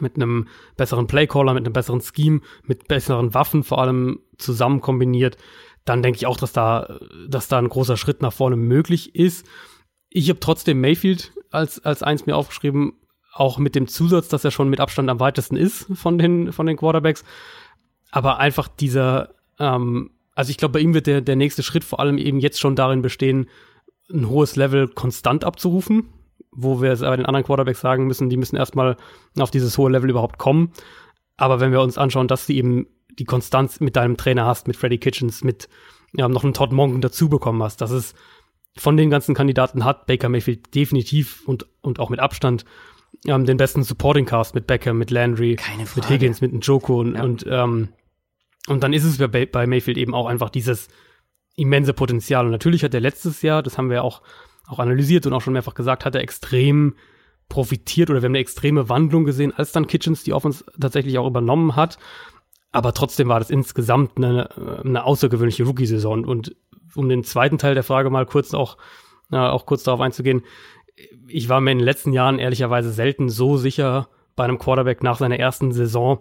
mit 0.00 0.16
einem 0.16 0.48
besseren 0.76 1.06
Playcaller, 1.06 1.54
mit 1.54 1.64
einem 1.64 1.72
besseren 1.72 2.00
Scheme, 2.00 2.40
mit 2.64 2.88
besseren 2.88 3.34
Waffen 3.34 3.62
vor 3.62 3.78
allem 3.78 4.20
zusammen 4.38 4.80
kombiniert, 4.80 5.36
dann 5.84 6.02
denke 6.02 6.16
ich 6.16 6.26
auch, 6.26 6.36
dass 6.36 6.52
da, 6.52 6.98
dass 7.28 7.48
da 7.48 7.58
ein 7.58 7.68
großer 7.68 7.96
Schritt 7.96 8.22
nach 8.22 8.32
vorne 8.32 8.56
möglich 8.56 9.14
ist. 9.14 9.46
Ich 10.08 10.28
habe 10.28 10.40
trotzdem 10.40 10.80
Mayfield 10.80 11.32
als, 11.50 11.84
als 11.84 12.02
eins 12.02 12.26
mir 12.26 12.36
aufgeschrieben, 12.36 12.94
auch 13.32 13.58
mit 13.58 13.74
dem 13.74 13.88
Zusatz, 13.88 14.28
dass 14.28 14.44
er 14.44 14.50
schon 14.50 14.68
mit 14.68 14.80
Abstand 14.80 15.08
am 15.08 15.20
weitesten 15.20 15.56
ist 15.56 15.86
von 15.94 16.18
den, 16.18 16.52
von 16.52 16.66
den 16.66 16.76
Quarterbacks. 16.76 17.24
Aber 18.10 18.38
einfach 18.38 18.68
dieser, 18.68 19.34
ähm, 19.58 20.10
also 20.34 20.50
ich 20.50 20.58
glaube, 20.58 20.74
bei 20.74 20.80
ihm 20.80 20.94
wird 20.94 21.06
der, 21.06 21.22
der 21.22 21.36
nächste 21.36 21.62
Schritt 21.62 21.84
vor 21.84 22.00
allem 22.00 22.18
eben 22.18 22.40
jetzt 22.40 22.60
schon 22.60 22.76
darin 22.76 23.02
bestehen, 23.02 23.48
ein 24.12 24.28
hohes 24.28 24.56
Level 24.56 24.88
konstant 24.88 25.44
abzurufen, 25.44 26.08
wo 26.50 26.82
wir 26.82 26.92
es 26.92 27.00
bei 27.00 27.16
den 27.16 27.24
anderen 27.24 27.46
Quarterbacks 27.46 27.80
sagen 27.80 28.06
müssen, 28.06 28.28
die 28.28 28.36
müssen 28.36 28.56
erstmal 28.56 28.96
auf 29.38 29.50
dieses 29.50 29.78
hohe 29.78 29.90
Level 29.90 30.10
überhaupt 30.10 30.38
kommen. 30.38 30.72
Aber 31.38 31.60
wenn 31.60 31.72
wir 31.72 31.80
uns 31.80 31.96
anschauen, 31.96 32.28
dass 32.28 32.46
du 32.46 32.52
eben 32.52 32.86
die 33.18 33.24
Konstanz 33.24 33.80
mit 33.80 33.96
deinem 33.96 34.16
Trainer 34.16 34.46
hast, 34.46 34.66
mit 34.66 34.76
Freddy 34.76 34.98
Kitchens, 34.98 35.44
mit 35.44 35.68
ja, 36.14 36.28
noch 36.28 36.44
einen 36.44 36.54
Todd 36.54 36.72
Monken 36.72 37.00
dazu 37.00 37.28
bekommen 37.28 37.62
hast, 37.62 37.80
dass 37.80 37.90
es 37.90 38.14
von 38.76 38.96
den 38.96 39.10
ganzen 39.10 39.34
Kandidaten 39.34 39.84
hat 39.84 40.06
Baker 40.06 40.28
Mayfield 40.28 40.74
definitiv 40.74 41.42
und, 41.46 41.66
und 41.82 42.00
auch 42.00 42.08
mit 42.08 42.20
Abstand 42.20 42.64
ähm, 43.26 43.44
den 43.44 43.56
besten 43.56 43.82
Supporting 43.82 44.24
Cast 44.24 44.54
mit 44.54 44.66
Becker, 44.66 44.94
mit 44.94 45.10
Landry, 45.10 45.58
mit 45.94 46.08
Higgins, 46.08 46.40
mit 46.40 46.52
Njoko 46.52 47.00
und, 47.00 47.14
ja. 47.14 47.22
und, 47.22 47.46
ähm, 47.48 47.88
und 48.66 48.82
dann 48.82 48.92
ist 48.92 49.04
es 49.04 49.18
bei, 49.18 49.46
bei 49.46 49.66
Mayfield 49.66 49.98
eben 49.98 50.14
auch 50.14 50.26
einfach 50.26 50.50
dieses 50.50 50.88
immense 51.56 51.92
Potenzial. 51.92 52.46
Und 52.46 52.52
natürlich 52.52 52.84
hat 52.84 52.94
er 52.94 53.00
letztes 53.00 53.42
Jahr, 53.42 53.62
das 53.62 53.76
haben 53.76 53.90
wir 53.90 54.02
auch, 54.02 54.22
auch 54.66 54.78
analysiert 54.78 55.26
und 55.26 55.32
auch 55.32 55.42
schon 55.42 55.52
mehrfach 55.52 55.74
gesagt, 55.74 56.04
hat 56.04 56.14
er 56.14 56.22
extrem 56.22 56.94
profitiert 57.48 58.08
oder 58.08 58.22
wir 58.22 58.26
haben 58.26 58.32
eine 58.32 58.38
extreme 58.38 58.88
Wandlung 58.88 59.24
gesehen, 59.24 59.52
als 59.54 59.72
dann 59.72 59.86
Kitchens 59.86 60.24
die 60.24 60.32
Offense 60.32 60.64
tatsächlich 60.80 61.18
auch 61.18 61.26
übernommen 61.26 61.76
hat. 61.76 61.98
Aber 62.72 62.94
trotzdem 62.94 63.28
war 63.28 63.38
das 63.38 63.50
insgesamt 63.50 64.16
eine, 64.16 64.80
eine 64.82 65.04
außergewöhnliche 65.04 65.64
Rookie-Saison. 65.64 66.24
Und 66.24 66.56
um 66.94 67.08
den 67.08 67.22
zweiten 67.22 67.58
Teil 67.58 67.74
der 67.74 67.84
Frage 67.84 68.10
mal 68.10 68.26
kurz 68.26 68.54
auch, 68.54 68.78
äh, 69.30 69.36
auch 69.36 69.66
kurz 69.66 69.82
darauf 69.82 70.00
einzugehen, 70.00 70.42
ich 71.26 71.48
war 71.48 71.60
mir 71.60 71.72
in 71.72 71.78
den 71.78 71.84
letzten 71.84 72.12
Jahren 72.12 72.38
ehrlicherweise 72.38 72.90
selten 72.90 73.28
so 73.28 73.56
sicher 73.56 74.08
bei 74.36 74.44
einem 74.44 74.58
Quarterback 74.58 75.02
nach 75.02 75.18
seiner 75.18 75.38
ersten 75.38 75.72
Saison, 75.72 76.20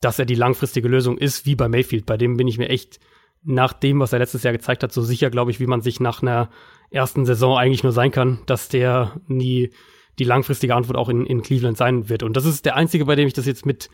dass 0.00 0.18
er 0.18 0.24
die 0.24 0.34
langfristige 0.34 0.88
Lösung 0.88 1.18
ist, 1.18 1.46
wie 1.46 1.54
bei 1.54 1.68
Mayfield. 1.68 2.06
Bei 2.06 2.16
dem 2.16 2.36
bin 2.36 2.48
ich 2.48 2.58
mir 2.58 2.68
echt 2.68 3.00
nach 3.42 3.72
dem, 3.72 4.00
was 4.00 4.12
er 4.12 4.18
letztes 4.18 4.42
Jahr 4.42 4.52
gezeigt 4.52 4.82
hat, 4.82 4.92
so 4.92 5.02
sicher, 5.02 5.30
glaube 5.30 5.50
ich, 5.50 5.60
wie 5.60 5.66
man 5.66 5.80
sich 5.80 6.00
nach 6.00 6.22
einer 6.22 6.50
ersten 6.90 7.24
Saison 7.24 7.56
eigentlich 7.56 7.82
nur 7.82 7.92
sein 7.92 8.10
kann, 8.10 8.40
dass 8.46 8.68
der 8.68 9.20
nie 9.26 9.70
die 10.18 10.24
langfristige 10.24 10.74
Antwort 10.74 10.98
auch 10.98 11.08
in, 11.08 11.24
in 11.24 11.42
Cleveland 11.42 11.76
sein 11.76 12.08
wird. 12.08 12.22
Und 12.22 12.36
das 12.36 12.44
ist 12.44 12.66
der 12.66 12.76
einzige, 12.76 13.06
bei 13.06 13.14
dem 13.14 13.26
ich 13.26 13.32
das 13.32 13.46
jetzt 13.46 13.64
mit, 13.64 13.88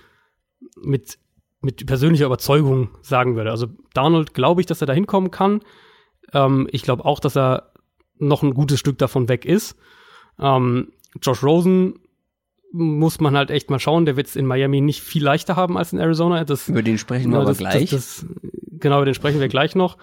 mit, 0.77 1.19
mit 1.61 1.87
persönlicher 1.87 2.27
Überzeugung 2.27 2.91
sagen 3.03 3.37
würde. 3.37 3.51
Also 3.51 3.67
Donald 3.95 4.35
glaube 4.35 4.61
ich, 4.61 4.67
dass 4.67 4.81
er 4.81 4.87
da 4.87 4.93
hinkommen 4.93 5.31
kann. 5.31 5.61
Ähm, 6.33 6.69
ich 6.71 6.83
glaube 6.83 7.05
auch, 7.05 7.21
dass 7.21 7.37
er 7.37 7.73
noch 8.19 8.43
ein 8.43 8.55
gutes 8.55 8.79
Stück 8.79 8.99
davon 8.99 9.29
weg 9.29 9.45
ist. 9.45 9.77
Ähm, 10.39 10.93
Josh 11.23 11.43
Rosen 11.43 11.99
muss 12.73 13.21
man 13.21 13.37
halt 13.37 13.51
echt 13.51 13.71
mal 13.71 13.79
schauen. 13.79 14.05
Der 14.05 14.17
wird 14.17 14.27
es 14.27 14.37
in 14.37 14.47
Miami 14.47 14.81
nicht 14.81 15.01
viel 15.01 15.25
leichter 15.25 15.57
haben 15.57 15.79
als 15.79 15.93
in 15.93 15.99
Arizona. 15.99 16.45
Das, 16.45 16.69
über 16.69 16.83
den 16.83 16.99
sprechen 16.99 17.31
wir 17.31 17.39
aber 17.39 17.47
das, 17.47 17.59
gleich. 17.59 17.91
Das, 17.91 17.91
das, 17.91 18.27
genau, 18.79 18.97
über 18.99 19.07
den 19.07 19.15
sprechen 19.15 19.41
wir 19.41 19.49
gleich 19.49 19.75
noch. 19.75 19.97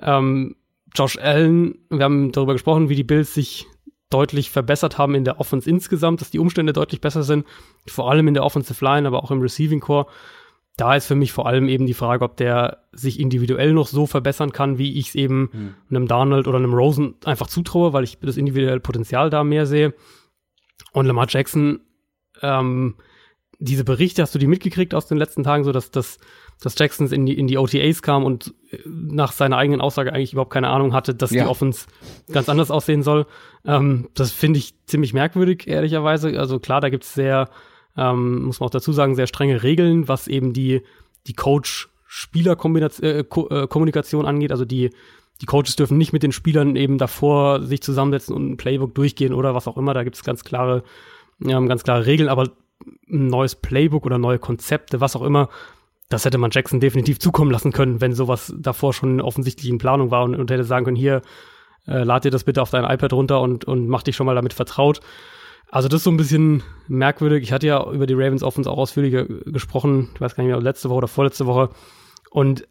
Ähm, 0.00 0.56
Josh 0.94 1.18
Allen, 1.18 1.78
wir 1.90 2.04
haben 2.04 2.32
darüber 2.32 2.52
gesprochen, 2.54 2.88
wie 2.88 2.96
die 2.96 3.04
Bills 3.04 3.34
sich 3.34 3.66
deutlich 4.10 4.50
verbessert 4.50 4.96
haben 4.96 5.14
in 5.14 5.24
der 5.24 5.38
Offense 5.38 5.68
insgesamt, 5.68 6.20
dass 6.20 6.30
die 6.30 6.38
Umstände 6.38 6.72
deutlich 6.72 7.00
besser 7.00 7.22
sind, 7.22 7.46
vor 7.86 8.10
allem 8.10 8.26
in 8.28 8.34
der 8.34 8.44
Offensive 8.44 8.82
Line, 8.82 9.06
aber 9.06 9.22
auch 9.22 9.30
im 9.30 9.40
Receiving 9.40 9.80
Core. 9.80 10.06
Da 10.78 10.94
ist 10.94 11.06
für 11.06 11.16
mich 11.16 11.32
vor 11.32 11.46
allem 11.46 11.68
eben 11.68 11.86
die 11.86 11.94
Frage, 11.94 12.24
ob 12.24 12.36
der 12.36 12.84
sich 12.92 13.18
individuell 13.18 13.72
noch 13.72 13.88
so 13.88 14.06
verbessern 14.06 14.52
kann, 14.52 14.78
wie 14.78 14.96
ich 14.96 15.08
es 15.08 15.14
eben 15.16 15.50
hm. 15.52 15.74
einem 15.90 16.06
Donald 16.06 16.46
oder 16.46 16.58
einem 16.58 16.72
Rosen 16.72 17.16
einfach 17.24 17.48
zutraue, 17.48 17.92
weil 17.92 18.04
ich 18.04 18.18
das 18.20 18.36
individuelle 18.36 18.78
Potenzial 18.78 19.28
da 19.28 19.42
mehr 19.42 19.66
sehe. 19.66 19.92
Und 20.92 21.06
Lamar 21.06 21.26
Jackson, 21.28 21.80
ähm, 22.42 22.94
diese 23.58 23.82
Berichte, 23.82 24.22
hast 24.22 24.36
du 24.36 24.38
die 24.38 24.46
mitgekriegt 24.46 24.94
aus 24.94 25.08
den 25.08 25.18
letzten 25.18 25.42
Tagen, 25.42 25.64
so 25.64 25.72
dass, 25.72 25.90
dass, 25.90 26.18
dass 26.60 26.78
Jackson 26.78 27.08
in 27.08 27.26
die, 27.26 27.36
in 27.36 27.48
die 27.48 27.58
OTAs 27.58 28.00
kam 28.00 28.24
und 28.24 28.54
äh, 28.70 28.78
nach 28.86 29.32
seiner 29.32 29.56
eigenen 29.56 29.80
Aussage 29.80 30.12
eigentlich 30.12 30.32
überhaupt 30.32 30.52
keine 30.52 30.68
Ahnung 30.68 30.92
hatte, 30.92 31.12
dass 31.12 31.32
ja. 31.32 31.42
die 31.42 31.50
Offense 31.50 31.86
ganz 32.32 32.48
anders 32.48 32.70
aussehen 32.70 33.02
soll. 33.02 33.26
Ähm, 33.64 34.10
das 34.14 34.30
finde 34.30 34.60
ich 34.60 34.74
ziemlich 34.86 35.12
merkwürdig, 35.12 35.66
ehrlicherweise. 35.66 36.38
Also 36.38 36.60
klar, 36.60 36.80
da 36.80 36.88
gibt 36.88 37.02
es 37.02 37.14
sehr 37.14 37.50
ähm, 37.98 38.44
muss 38.44 38.60
man 38.60 38.68
auch 38.68 38.72
dazu 38.72 38.92
sagen, 38.92 39.16
sehr 39.16 39.26
strenge 39.26 39.62
Regeln, 39.62 40.08
was 40.08 40.28
eben 40.28 40.52
die, 40.52 40.82
die 41.26 41.32
Coach-Spieler-Kommunikation 41.34 44.24
äh, 44.24 44.28
angeht. 44.28 44.52
Also 44.52 44.64
die, 44.64 44.90
die 45.40 45.46
Coaches 45.46 45.76
dürfen 45.76 45.98
nicht 45.98 46.12
mit 46.12 46.22
den 46.22 46.32
Spielern 46.32 46.76
eben 46.76 46.96
davor 46.96 47.60
sich 47.62 47.82
zusammensetzen 47.82 48.34
und 48.34 48.50
ein 48.50 48.56
Playbook 48.56 48.94
durchgehen 48.94 49.34
oder 49.34 49.54
was 49.54 49.66
auch 49.66 49.76
immer. 49.76 49.92
Da 49.94 50.04
gibt 50.04 50.16
es 50.16 50.22
ganz 50.22 50.44
klare, 50.44 50.84
ja, 51.40 51.58
ganz 51.60 51.82
klare 51.82 52.06
Regeln, 52.06 52.28
aber 52.28 52.52
ein 53.10 53.26
neues 53.26 53.56
Playbook 53.56 54.06
oder 54.06 54.18
neue 54.18 54.38
Konzepte, 54.38 55.00
was 55.00 55.16
auch 55.16 55.22
immer, 55.22 55.48
das 56.08 56.24
hätte 56.24 56.38
man 56.38 56.52
Jackson 56.52 56.78
definitiv 56.80 57.18
zukommen 57.18 57.50
lassen 57.50 57.72
können, 57.72 58.00
wenn 58.00 58.14
sowas 58.14 58.54
davor 58.56 58.94
schon 58.94 59.20
offensichtlich 59.20 59.68
in 59.68 59.78
Planung 59.78 60.10
war 60.10 60.24
und, 60.24 60.36
und 60.36 60.50
hätte 60.50 60.64
sagen 60.64 60.86
können, 60.86 60.96
hier, 60.96 61.20
äh, 61.86 62.04
lad 62.04 62.24
dir 62.24 62.30
das 62.30 62.44
bitte 62.44 62.62
auf 62.62 62.70
dein 62.70 62.84
iPad 62.84 63.12
runter 63.12 63.40
und, 63.40 63.64
und 63.64 63.88
mach 63.88 64.02
dich 64.02 64.16
schon 64.16 64.26
mal 64.26 64.34
damit 64.34 64.54
vertraut. 64.54 65.00
Also 65.70 65.88
das 65.88 65.98
ist 65.98 66.04
so 66.04 66.10
ein 66.10 66.16
bisschen 66.16 66.62
merkwürdig. 66.86 67.42
Ich 67.42 67.52
hatte 67.52 67.66
ja 67.66 67.90
über 67.90 68.06
die 68.06 68.14
Ravens 68.14 68.42
Offense 68.42 68.70
auch 68.70 68.78
ausführlicher 68.78 69.24
gesprochen. 69.24 70.10
Ich 70.14 70.20
weiß 70.20 70.34
gar 70.34 70.42
nicht 70.42 70.52
mehr, 70.52 70.60
letzte 70.60 70.88
Woche 70.88 70.98
oder 70.98 71.08
vorletzte 71.08 71.46
Woche. 71.46 71.70
Und 72.30 72.66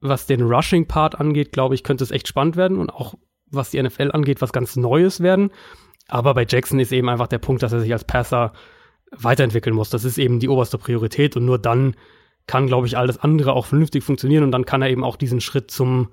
was 0.00 0.26
den 0.26 0.42
Rushing-Part 0.42 1.18
angeht, 1.18 1.52
glaube 1.52 1.74
ich, 1.74 1.84
könnte 1.84 2.04
es 2.04 2.10
echt 2.10 2.28
spannend 2.28 2.56
werden 2.56 2.78
und 2.78 2.90
auch 2.90 3.14
was 3.50 3.70
die 3.70 3.82
NFL 3.82 4.10
angeht, 4.12 4.40
was 4.40 4.52
ganz 4.52 4.76
Neues 4.76 5.20
werden. 5.20 5.50
Aber 6.08 6.34
bei 6.34 6.46
Jackson 6.48 6.80
ist 6.80 6.92
eben 6.92 7.08
einfach 7.08 7.28
der 7.28 7.38
Punkt, 7.38 7.62
dass 7.62 7.72
er 7.72 7.80
sich 7.80 7.92
als 7.92 8.04
Passer 8.04 8.52
weiterentwickeln 9.12 9.76
muss. 9.76 9.90
Das 9.90 10.04
ist 10.04 10.18
eben 10.18 10.40
die 10.40 10.48
oberste 10.48 10.78
Priorität 10.78 11.36
und 11.36 11.44
nur 11.44 11.58
dann 11.58 11.94
kann, 12.46 12.66
glaube 12.66 12.86
ich, 12.86 12.96
alles 12.96 13.18
andere 13.18 13.52
auch 13.52 13.66
vernünftig 13.66 14.02
funktionieren 14.02 14.42
und 14.42 14.50
dann 14.50 14.64
kann 14.64 14.82
er 14.82 14.90
eben 14.90 15.04
auch 15.04 15.16
diesen 15.16 15.40
Schritt 15.40 15.70
zum 15.70 16.08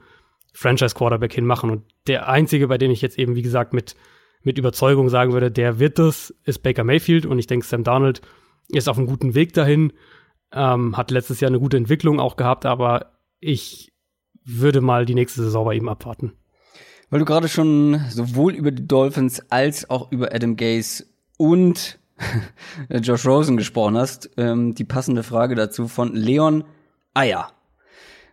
Franchise-Quarterback 0.54 1.34
hin 1.34 1.46
machen. 1.46 1.70
Und 1.72 1.84
der 2.08 2.30
einzige, 2.30 2.68
bei 2.68 2.78
dem 2.78 2.92
ich 2.92 3.02
jetzt 3.02 3.18
eben, 3.18 3.36
wie 3.36 3.42
gesagt, 3.42 3.74
mit 3.74 3.96
mit 4.44 4.58
Überzeugung 4.58 5.10
sagen 5.10 5.34
würde, 5.34 5.52
der 5.52 5.80
wird 5.80 6.00
das, 6.00 6.34
ist 6.46 6.64
Baker 6.64 6.84
Mayfield 6.84 7.26
und 7.26 7.40
ich 7.40 7.48
denke, 7.48 7.66
Sam 7.66 7.84
Darnold 7.84 8.22
ist 8.70 8.88
auf 8.88 8.98
einem 8.98 9.08
guten 9.08 9.36
Weg 9.36 9.54
dahin, 9.54 9.94
ähm, 10.54 10.96
hat 10.98 11.12
letztes 11.12 11.40
Jahr 11.40 11.50
eine 11.50 11.60
gute 11.60 11.78
Entwicklung 11.78 12.20
auch 12.20 12.38
gehabt, 12.38 12.66
aber 12.66 13.14
ich 13.40 13.92
würde 14.44 14.82
mal 14.82 15.06
die 15.06 15.16
nächste 15.16 15.44
Saison 15.44 15.66
bei 15.66 15.76
ihm 15.76 15.90
abwarten. 15.90 16.34
Weil 17.10 17.20
du 17.20 17.26
gerade 17.26 17.48
schon 17.48 18.00
sowohl 18.10 18.54
über 18.54 18.72
die 18.72 18.88
Dolphins 18.88 19.42
als 19.50 19.90
auch 19.90 20.12
über 20.12 20.34
Adam 20.34 20.56
Gase 20.56 21.06
und 21.38 22.00
Josh 22.90 23.26
Rosen 23.26 23.58
gesprochen 23.58 23.98
hast, 23.98 24.30
ähm, 24.38 24.76
die 24.76 24.84
passende 24.84 25.24
Frage 25.24 25.56
dazu 25.56 25.88
von 25.88 26.16
Leon 26.16 26.64
Eier. 27.14 27.52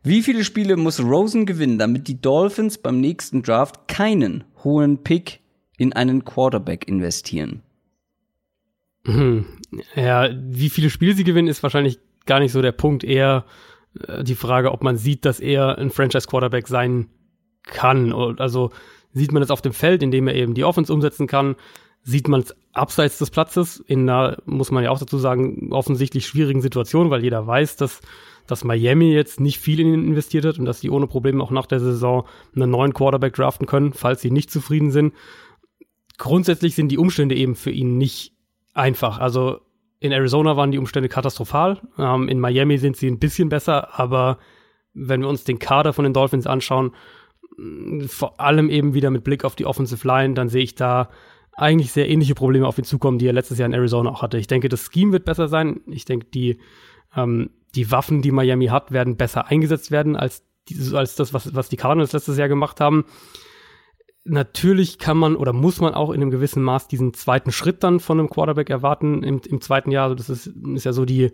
Wie 0.03 0.23
viele 0.23 0.45
Spiele 0.45 0.77
muss 0.77 1.01
Rosen 1.01 1.47
gewinnen, 1.47 1.79
damit 1.79 2.07
die 2.07 2.21
Dolphins 2.21 2.79
beim 2.79 3.01
nächsten 3.01 3.43
Draft 3.43 3.89
keinen 3.89 4.45
hohen 4.63 5.03
Pick 5.03 5.41
in 5.77 5.93
einen 5.93 6.24
Quarterback 6.24 6.89
investieren? 6.89 7.62
Hm. 9.05 9.45
Ja, 9.95 10.31
wie 10.35 10.70
viele 10.70 10.91
Spiele 10.91 11.14
sie 11.14 11.24
gewinnen, 11.24 11.49
ist 11.49 11.62
wahrscheinlich 11.62 11.99
gar 12.27 12.41
nicht 12.41 12.53
so 12.53 12.61
der 12.61 12.72
Punkt. 12.72 13.05
Eher 13.05 13.45
äh, 14.07 14.24
die 14.24 14.35
Frage, 14.35 14.72
ob 14.72 14.83
man 14.83 14.97
sieht, 14.97 15.24
dass 15.24 15.41
er 15.41 15.79
ein 15.79 15.91
Franchise-Quarterback 15.91 16.68
sein 16.68 17.09
kann. 17.62 18.12
Also 18.12 18.70
sieht 19.12 19.33
man 19.33 19.43
es 19.43 19.51
auf 19.51 19.62
dem 19.62 19.72
Feld, 19.72 20.03
indem 20.03 20.29
er 20.29 20.35
eben 20.35 20.55
die 20.55 20.64
Offense 20.64 20.93
umsetzen 20.93 21.27
kann. 21.27 21.57
Sieht 22.03 22.29
man 22.29 22.41
es 22.41 22.55
abseits 22.72 23.18
des 23.18 23.31
Platzes 23.31 23.79
in 23.81 24.09
einer, 24.09 24.37
muss 24.45 24.70
man 24.70 24.85
ja 24.85 24.91
auch 24.91 24.99
dazu 24.99 25.18
sagen, 25.18 25.72
offensichtlich 25.72 26.27
schwierigen 26.27 26.61
Situation, 26.61 27.11
weil 27.11 27.24
jeder 27.24 27.47
weiß, 27.47 27.77
dass, 27.77 28.01
dass 28.47 28.62
Miami 28.62 29.12
jetzt 29.12 29.41
nicht 29.41 29.59
viel 29.59 29.81
in 29.81 29.93
ihn 29.93 30.07
investiert 30.07 30.45
hat 30.45 30.59
und 30.59 30.66
dass 30.66 30.81
sie 30.81 30.91
ohne 30.91 31.09
Probleme 31.09 31.43
auch 31.43 31.51
nach 31.51 31.66
der 31.66 31.81
Saison 31.81 32.27
einen 32.55 32.70
neuen 32.70 32.93
Quarterback 32.93 33.35
draften 33.35 33.66
können, 33.66 33.93
falls 33.93 34.20
sie 34.20 34.31
nicht 34.31 34.53
zufrieden 34.53 34.93
sind 34.93 35.14
grundsätzlich 36.19 36.75
sind 36.75 36.89
die 36.89 36.99
Umstände 36.99 37.35
eben 37.35 37.55
für 37.55 37.71
ihn 37.71 37.99
nicht 37.99 38.33
einfach. 38.75 39.19
Also 39.19 39.61
in 40.01 40.12
Arizona 40.12 40.57
waren 40.57 40.71
die 40.71 40.79
Umstände 40.79 41.09
katastrophal. 41.09 41.81
Ähm, 41.99 42.29
in 42.29 42.41
Miami 42.41 42.79
sind 42.79 42.97
sie 42.97 43.09
ein 43.09 43.19
bisschen 43.19 43.49
besser, 43.49 43.99
aber 43.99 44.39
wenn 44.95 45.21
wir 45.21 45.29
uns 45.29 45.45
den 45.45 45.59
Kader 45.59 45.93
von 45.93 46.05
den 46.05 46.12
Dolphins 46.12 46.47
anschauen, 46.47 46.93
mm, 47.57 48.05
vor 48.05 48.41
allem 48.41 48.71
eben 48.71 48.95
wieder 48.95 49.11
mit 49.11 49.25
Blick 49.25 49.45
auf 49.45 49.57
die 49.57 49.67
Offensive 49.67 50.07
Line, 50.07 50.35
dann 50.35 50.49
sehe 50.49 50.62
ich 50.62 50.75
da 50.75 51.11
eigentlich 51.53 51.93
sehr 51.93 52.09
ähnliche 52.09 52.35
Probleme 52.35 52.67
auf 52.67 52.79
ihn 52.79 52.85
zukommen, 52.85 53.19
die 53.19 53.27
er 53.27 53.33
letztes 53.33 53.59
Jahr 53.59 53.67
in 53.67 53.73
Arizona 53.73 54.11
auch 54.11 54.23
hatte. 54.23 54.39
Ich 54.39 54.47
denke, 54.47 54.69
das 54.69 54.91
Scheme 54.93 55.12
wird 55.12 55.25
besser 55.25 55.49
sein. 55.49 55.81
Ich 55.87 56.05
denke, 56.05 56.27
die 56.33 56.59
Ähm, 57.17 57.51
die 57.77 57.91
Waffen, 57.91 58.23
die 58.23 58.33
Miami 58.33 58.67
hat, 58.67 58.91
werden 58.91 59.17
besser 59.17 59.47
eingesetzt 59.47 59.91
werden 59.91 60.17
als, 60.17 60.43
als 60.93 61.14
das, 61.14 61.33
was, 61.33 61.55
was 61.55 61.69
die 61.69 61.77
Cardinals 61.77 62.12
letztes 62.12 62.39
Jahr 62.39 62.49
gemacht 62.49 62.81
haben. 62.81 63.05
Natürlich 64.29 64.99
kann 64.99 65.16
man 65.16 65.37
oder 65.37 65.53
muss 65.53 65.81
man 65.81 65.95
auch 65.95 66.11
in 66.11 66.20
einem 66.20 66.31
gewissen 66.31 66.62
Maß 66.62 66.89
diesen 66.89 67.14
zweiten 67.14 67.53
Schritt 67.53 67.85
dann 67.85 68.01
von 68.01 68.18
einem 68.18 68.29
Quarterback 68.29 68.70
erwarten 68.70 69.22
im, 69.22 69.41
im 69.49 69.61
zweiten 69.61 69.91
Jahr. 69.93 70.05
Also 70.05 70.16
das 70.16 70.29
ist, 70.29 70.47
ist 70.47 70.85
ja 70.85 70.93
so 70.93 71.05
die, 71.05 71.31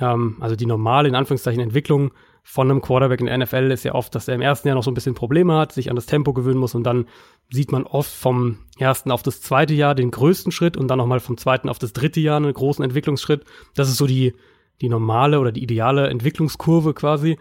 ähm, 0.00 0.36
also 0.40 0.54
die 0.54 0.66
normale, 0.66 1.08
in 1.08 1.14
Anführungszeichen, 1.14 1.60
Entwicklung 1.60 2.12
von 2.44 2.70
einem 2.70 2.80
Quarterback 2.80 3.20
in 3.20 3.26
der 3.26 3.38
NFL 3.38 3.70
ist 3.70 3.84
ja 3.84 3.94
oft, 3.94 4.14
dass 4.14 4.28
er 4.28 4.34
im 4.34 4.40
ersten 4.40 4.68
Jahr 4.68 4.74
noch 4.74 4.82
so 4.82 4.90
ein 4.90 4.94
bisschen 4.94 5.14
Probleme 5.14 5.56
hat, 5.56 5.72
sich 5.72 5.90
an 5.90 5.96
das 5.96 6.06
Tempo 6.06 6.32
gewöhnen 6.32 6.58
muss 6.58 6.74
und 6.74 6.84
dann 6.84 7.06
sieht 7.50 7.70
man 7.70 7.84
oft 7.84 8.10
vom 8.10 8.58
ersten 8.78 9.10
auf 9.10 9.22
das 9.22 9.40
zweite 9.40 9.74
Jahr 9.74 9.94
den 9.94 10.10
größten 10.10 10.50
Schritt 10.50 10.76
und 10.76 10.88
dann 10.88 10.98
nochmal 10.98 11.20
vom 11.20 11.36
zweiten 11.36 11.68
auf 11.68 11.78
das 11.78 11.92
dritte 11.92 12.20
Jahr 12.20 12.38
einen 12.38 12.52
großen 12.52 12.84
Entwicklungsschritt. 12.84 13.44
Das 13.74 13.88
ist 13.88 13.96
so 13.96 14.06
die, 14.06 14.34
die 14.80 14.88
normale 14.88 15.38
oder 15.38 15.52
die 15.52 15.62
ideale 15.62 16.08
Entwicklungskurve 16.08 16.94
quasi. 16.94 17.38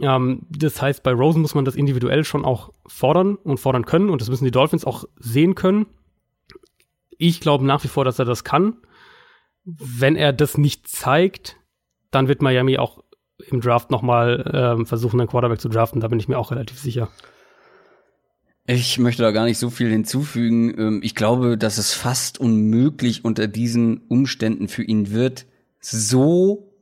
Ähm, 0.00 0.42
das 0.50 0.80
heißt, 0.80 1.02
bei 1.02 1.12
Rosen 1.12 1.42
muss 1.42 1.54
man 1.54 1.64
das 1.64 1.76
individuell 1.76 2.24
schon 2.24 2.44
auch 2.44 2.72
fordern 2.86 3.36
und 3.36 3.58
fordern 3.58 3.86
können 3.86 4.10
und 4.10 4.20
das 4.20 4.28
müssen 4.28 4.44
die 4.44 4.50
Dolphins 4.50 4.84
auch 4.84 5.04
sehen 5.18 5.54
können. 5.54 5.86
Ich 7.18 7.40
glaube 7.40 7.64
nach 7.64 7.82
wie 7.84 7.88
vor, 7.88 8.04
dass 8.04 8.18
er 8.18 8.24
das 8.24 8.44
kann. 8.44 8.76
Wenn 9.64 10.16
er 10.16 10.32
das 10.32 10.58
nicht 10.58 10.88
zeigt, 10.88 11.56
dann 12.10 12.28
wird 12.28 12.42
Miami 12.42 12.78
auch 12.78 13.02
im 13.50 13.60
Draft 13.60 13.90
nochmal 13.90 14.50
ähm, 14.54 14.86
versuchen, 14.86 15.20
einen 15.20 15.28
Quarterback 15.28 15.60
zu 15.60 15.68
draften. 15.68 16.00
Da 16.00 16.08
bin 16.08 16.20
ich 16.20 16.28
mir 16.28 16.38
auch 16.38 16.50
relativ 16.50 16.78
sicher. 16.78 17.08
Ich 18.66 18.98
möchte 18.98 19.22
da 19.22 19.30
gar 19.30 19.44
nicht 19.44 19.58
so 19.58 19.70
viel 19.70 19.90
hinzufügen. 19.90 20.74
Ähm, 20.78 21.00
ich 21.02 21.14
glaube, 21.14 21.56
dass 21.56 21.78
es 21.78 21.94
fast 21.94 22.40
unmöglich 22.40 23.24
unter 23.24 23.46
diesen 23.46 23.98
Umständen 24.08 24.68
für 24.68 24.82
ihn 24.82 25.12
wird, 25.12 25.46
so 25.80 26.75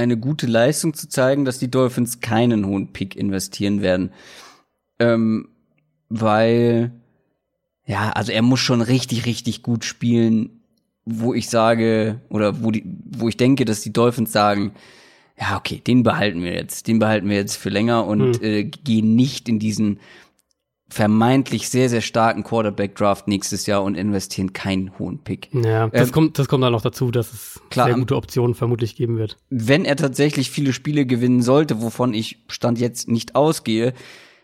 eine 0.00 0.16
gute 0.16 0.46
Leistung 0.46 0.94
zu 0.94 1.08
zeigen, 1.08 1.44
dass 1.44 1.58
die 1.58 1.70
Dolphins 1.70 2.20
keinen 2.20 2.66
hohen 2.66 2.92
Pick 2.92 3.16
investieren 3.16 3.82
werden. 3.82 4.10
Ähm, 4.98 5.48
weil, 6.08 6.92
ja, 7.86 8.10
also 8.10 8.32
er 8.32 8.42
muss 8.42 8.60
schon 8.60 8.80
richtig, 8.80 9.26
richtig 9.26 9.62
gut 9.62 9.84
spielen, 9.84 10.62
wo 11.04 11.34
ich 11.34 11.48
sage, 11.48 12.20
oder 12.30 12.62
wo 12.62 12.70
die, 12.70 12.84
wo 12.84 13.28
ich 13.28 13.36
denke, 13.36 13.64
dass 13.64 13.80
die 13.80 13.92
Dolphins 13.92 14.32
sagen, 14.32 14.72
ja, 15.38 15.56
okay, 15.56 15.80
den 15.86 16.02
behalten 16.02 16.42
wir 16.42 16.52
jetzt, 16.52 16.86
den 16.86 16.98
behalten 16.98 17.28
wir 17.28 17.36
jetzt 17.36 17.56
für 17.56 17.70
länger 17.70 18.06
und 18.06 18.36
hm. 18.36 18.42
äh, 18.42 18.64
gehen 18.64 19.14
nicht 19.16 19.48
in 19.48 19.58
diesen 19.58 20.00
vermeintlich 20.90 21.68
sehr, 21.68 21.88
sehr 21.88 22.00
starken 22.00 22.42
Quarterback-Draft 22.42 23.28
nächstes 23.28 23.66
Jahr 23.66 23.82
und 23.82 23.94
investieren 23.94 24.52
keinen 24.52 24.98
hohen 24.98 25.20
Pick. 25.20 25.48
Ja, 25.54 25.88
das, 25.88 26.08
ähm, 26.08 26.12
kommt, 26.12 26.38
das 26.38 26.48
kommt 26.48 26.64
dann 26.64 26.72
noch 26.72 26.82
dazu, 26.82 27.10
dass 27.10 27.32
es 27.32 27.60
klar, 27.70 27.86
sehr 27.86 27.94
gute 27.94 28.16
Optionen 28.16 28.54
vermutlich 28.54 28.96
geben 28.96 29.16
wird. 29.16 29.38
Wenn 29.50 29.84
er 29.84 29.96
tatsächlich 29.96 30.50
viele 30.50 30.72
Spiele 30.72 31.06
gewinnen 31.06 31.42
sollte, 31.42 31.80
wovon 31.80 32.12
ich 32.12 32.44
Stand 32.48 32.78
jetzt 32.80 33.08
nicht 33.08 33.36
ausgehe, 33.36 33.94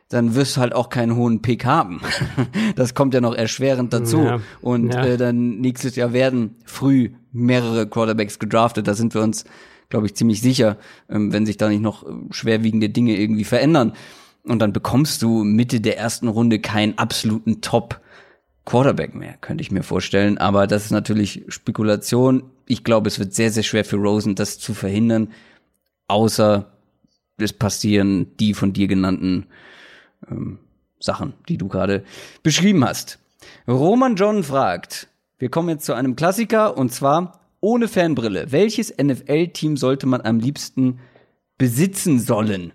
dann 0.09 0.37
wirst 0.37 0.57
du 0.57 0.61
halt 0.61 0.73
auch 0.73 0.89
keinen 0.89 1.17
hohen 1.17 1.43
Pick 1.43 1.65
haben. 1.65 2.01
das 2.77 2.95
kommt 2.95 3.13
ja 3.13 3.21
noch 3.21 3.35
erschwerend 3.35 3.93
dazu. 3.93 4.21
Ja, 4.21 4.41
und 4.61 4.95
ja. 4.95 5.05
Äh, 5.05 5.17
dann 5.17 5.59
nächstes 5.59 5.97
Jahr 5.97 6.13
werden 6.13 6.57
früh 6.65 7.11
mehrere 7.33 7.89
Quarterbacks 7.89 8.39
gedraftet. 8.39 8.87
Da 8.87 8.95
sind 8.95 9.15
wir 9.15 9.23
uns, 9.23 9.45
glaube 9.89 10.07
ich, 10.07 10.15
ziemlich 10.15 10.41
sicher, 10.41 10.79
ähm, 11.11 11.33
wenn 11.33 11.45
sich 11.45 11.57
da 11.57 11.69
nicht 11.69 11.83
noch 11.83 12.05
äh, 12.05 12.13
schwerwiegende 12.31 12.89
Dinge 12.89 13.17
irgendwie 13.19 13.45
verändern. 13.45 13.95
Und 14.47 14.61
dann 14.61 14.73
bekommst 14.73 15.23
du 15.23 15.45
Mitte 15.45 15.81
der 15.81 15.99
ersten 15.99 16.29
Runde 16.29 16.61
keinen 16.61 16.99
absoluten 16.99 17.61
Top 17.61 18.01
Quarterback 18.65 19.15
mehr, 19.15 19.37
könnte 19.41 19.63
ich 19.63 19.71
mir 19.71 19.83
vorstellen. 19.83 20.39
Aber 20.39 20.67
das 20.67 20.87
ist 20.87 20.91
natürlich 20.91 21.45
Spekulation. 21.49 22.45
Ich 22.67 22.85
glaube, 22.85 23.09
es 23.09 23.19
wird 23.19 23.35
sehr, 23.35 23.51
sehr 23.51 23.63
schwer 23.63 23.85
für 23.85 23.97
Rosen, 23.97 24.35
das 24.35 24.59
zu 24.59 24.75
verhindern. 24.75 25.33
Außer 26.09 26.73
es 27.39 27.53
passieren 27.53 28.37
die 28.39 28.55
von 28.55 28.73
dir 28.73 28.89
genannten 28.89 29.47
ähm, 30.31 30.59
Sachen, 30.99 31.35
die 31.49 31.59
du 31.59 31.69
gerade 31.69 32.05
beschrieben 32.43 32.85
hast. 32.85 33.19
Roman 33.69 34.17
John 34.17 34.43
fragt, 34.43 35.09
wir 35.39 35.51
kommen 35.51 35.69
jetzt 35.69 35.85
zu 35.85 35.95
einem 35.95 36.17
Klassiker 36.17 36.77
und 36.77 36.93
zwar 36.93 37.41
ohne 37.61 37.89
Fanbrille. 37.89 38.53
Welches 38.53 38.95
NFL-Team 38.97 39.77
sollte 39.77 40.07
man 40.07 40.23
am 40.23 40.39
liebsten 40.39 40.99
besitzen 41.59 42.19
sollen? 42.19 42.73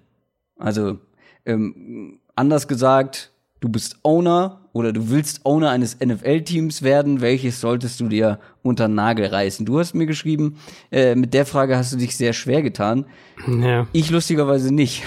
Also 0.58 1.00
ähm, 1.46 2.20
anders 2.36 2.68
gesagt, 2.68 3.32
du 3.60 3.70
bist 3.70 4.00
Owner 4.04 4.62
oder 4.74 4.94
du 4.94 5.10
willst 5.10 5.46
Owner 5.46 5.70
eines 5.70 6.00
NFL-Teams 6.00 6.82
werden, 6.82 7.22
welches 7.22 7.62
solltest 7.62 8.00
du 8.00 8.08
dir 8.08 8.40
unter 8.64 8.88
Nagel 8.88 9.28
reißen? 9.28 9.66
Du 9.66 9.80
hast 9.80 9.94
mir 9.94 10.06
geschrieben, 10.06 10.58
äh, 10.92 11.16
mit 11.16 11.34
der 11.34 11.46
Frage 11.46 11.78
hast 11.78 11.94
du 11.94 11.98
dich 11.98 12.16
sehr 12.16 12.34
schwer 12.34 12.62
getan. 12.62 13.06
Ja. 13.48 13.88
Ich 13.92 14.10
lustigerweise 14.10 14.74
nicht. 14.74 15.04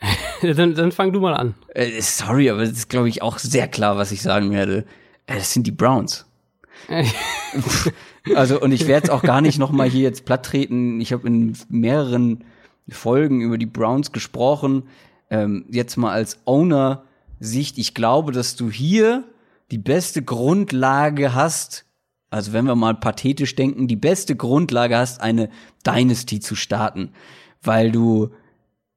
dann, 0.42 0.74
dann 0.74 0.92
fang 0.92 1.12
du 1.12 1.20
mal 1.20 1.34
an. 1.34 1.54
Äh, 1.74 2.00
sorry, 2.00 2.50
aber 2.50 2.60
das 2.60 2.70
ist, 2.70 2.88
glaube 2.88 3.08
ich, 3.08 3.22
auch 3.22 3.38
sehr 3.38 3.68
klar, 3.68 3.96
was 3.96 4.12
ich 4.12 4.22
sagen 4.22 4.52
werde. 4.52 4.84
Äh, 5.26 5.36
das 5.36 5.52
sind 5.52 5.66
die 5.66 5.72
Browns. 5.72 6.24
also, 8.34 8.60
und 8.60 8.72
ich 8.72 8.86
werde 8.86 9.08
es 9.08 9.10
auch 9.10 9.22
gar 9.22 9.40
nicht 9.40 9.58
noch 9.58 9.72
mal 9.72 9.88
hier 9.88 10.02
jetzt 10.02 10.24
platt 10.24 10.46
treten. 10.46 11.00
Ich 11.00 11.12
habe 11.12 11.26
in 11.26 11.56
mehreren 11.68 12.44
Folgen 12.88 13.40
über 13.40 13.58
die 13.58 13.66
Browns 13.66 14.12
gesprochen 14.12 14.84
ähm, 15.30 15.64
jetzt 15.70 15.96
mal 15.96 16.12
als 16.12 16.40
Owner-Sicht, 16.46 17.78
ich 17.78 17.94
glaube, 17.94 18.32
dass 18.32 18.56
du 18.56 18.70
hier 18.70 19.24
die 19.70 19.78
beste 19.78 20.22
Grundlage 20.22 21.34
hast, 21.34 21.84
also 22.30 22.52
wenn 22.52 22.66
wir 22.66 22.74
mal 22.74 22.94
pathetisch 22.94 23.54
denken, 23.54 23.88
die 23.88 23.96
beste 23.96 24.36
Grundlage 24.36 24.96
hast, 24.96 25.20
eine 25.20 25.48
Dynasty 25.86 26.40
zu 26.40 26.54
starten, 26.54 27.12
weil 27.62 27.90
du 27.90 28.30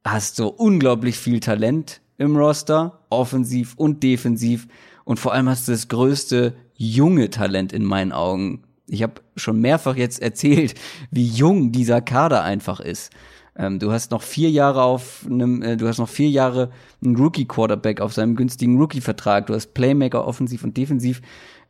hast 0.03 0.35
so 0.35 0.47
unglaublich 0.47 1.17
viel 1.17 1.39
Talent 1.39 2.01
im 2.17 2.35
Roster, 2.35 2.99
offensiv 3.09 3.73
und 3.75 4.03
defensiv 4.03 4.67
und 5.03 5.19
vor 5.19 5.33
allem 5.33 5.49
hast 5.49 5.67
du 5.67 5.71
das 5.71 5.87
größte 5.87 6.55
junge 6.75 7.29
Talent 7.29 7.73
in 7.73 7.83
meinen 7.83 8.11
Augen. 8.11 8.63
Ich 8.87 9.03
habe 9.03 9.21
schon 9.35 9.59
mehrfach 9.59 9.95
jetzt 9.95 10.21
erzählt, 10.21 10.75
wie 11.11 11.27
jung 11.27 11.71
dieser 11.71 12.01
Kader 12.01 12.43
einfach 12.43 12.79
ist. 12.79 13.11
Ähm, 13.55 13.79
du 13.79 13.91
hast 13.91 14.11
noch 14.11 14.21
vier 14.21 14.49
Jahre 14.49 14.83
auf 14.83 15.25
einem, 15.29 15.61
äh, 15.61 15.77
du 15.77 15.87
hast 15.87 15.97
noch 15.97 16.09
vier 16.09 16.29
Jahre 16.29 16.71
einen 17.03 17.15
Rookie-Quarterback 17.15 17.99
auf 18.01 18.13
seinem 18.13 18.35
günstigen 18.35 18.79
Rookie-Vertrag. 18.79 19.47
Du 19.47 19.53
hast 19.53 19.73
Playmaker 19.73 20.25
offensiv 20.25 20.63
und 20.63 20.77
defensiv. 20.77 21.21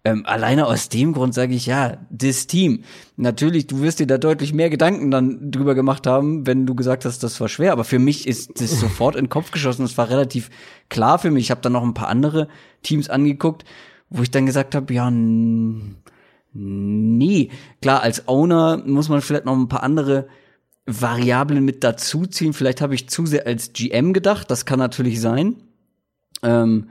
Ähm, 0.04 0.26
alleine 0.26 0.66
aus 0.66 0.90
dem 0.90 1.14
Grund 1.14 1.36
sage 1.36 1.54
ich 1.54 1.68
ja, 1.68 1.98
das 2.10 2.48
Team. 2.48 2.84
Natürlich, 3.18 3.68
du 3.68 3.82
wirst 3.82 4.00
dir 4.00 4.08
da 4.08 4.18
deutlich 4.18 4.52
mehr 4.52 4.72
Gedanken 4.72 5.12
dann 5.12 5.52
drüber 5.52 5.76
gemacht 5.76 6.08
haben, 6.08 6.48
wenn 6.48 6.66
du 6.66 6.74
gesagt 6.74 7.06
hast, 7.06 7.22
das 7.24 7.40
war 7.40 7.48
schwer. 7.48 7.72
Aber 7.72 7.84
für 7.84 8.00
mich 8.00 8.28
ist 8.28 8.60
das 8.60 8.80
sofort 8.80 9.16
in 9.16 9.26
den 9.26 9.30
Kopf 9.30 9.52
geschossen. 9.52 9.84
Das 9.84 9.98
war 9.98 10.10
relativ 10.10 10.50
klar 10.90 11.20
für 11.20 11.30
mich. 11.30 11.46
Ich 11.46 11.52
habe 11.52 11.62
dann 11.62 11.74
noch 11.74 11.84
ein 11.84 11.94
paar 11.94 12.10
andere 12.10 12.48
Teams 12.82 13.10
angeguckt, 13.10 13.64
wo 14.10 14.24
ich 14.24 14.32
dann 14.32 14.48
gesagt 14.48 14.74
habe, 14.74 14.92
ja, 14.92 15.12
nee. 16.54 17.50
Klar, 17.82 18.02
als 18.02 18.28
Owner 18.28 18.82
muss 18.86 19.08
man 19.08 19.22
vielleicht 19.22 19.46
noch 19.46 19.56
ein 19.56 19.68
paar 19.68 19.84
andere 19.84 20.28
Variablen 20.86 21.64
mit 21.64 21.84
dazuziehen. 21.84 22.54
Vielleicht 22.54 22.82
habe 22.82 22.96
ich 22.96 23.10
zu 23.10 23.26
sehr 23.26 23.46
als 23.46 23.74
GM 23.74 24.14
gedacht, 24.14 24.50
das 24.50 24.66
kann 24.66 24.80
natürlich 24.80 25.22
sein. 25.22 25.56
Ähm, 26.44 26.90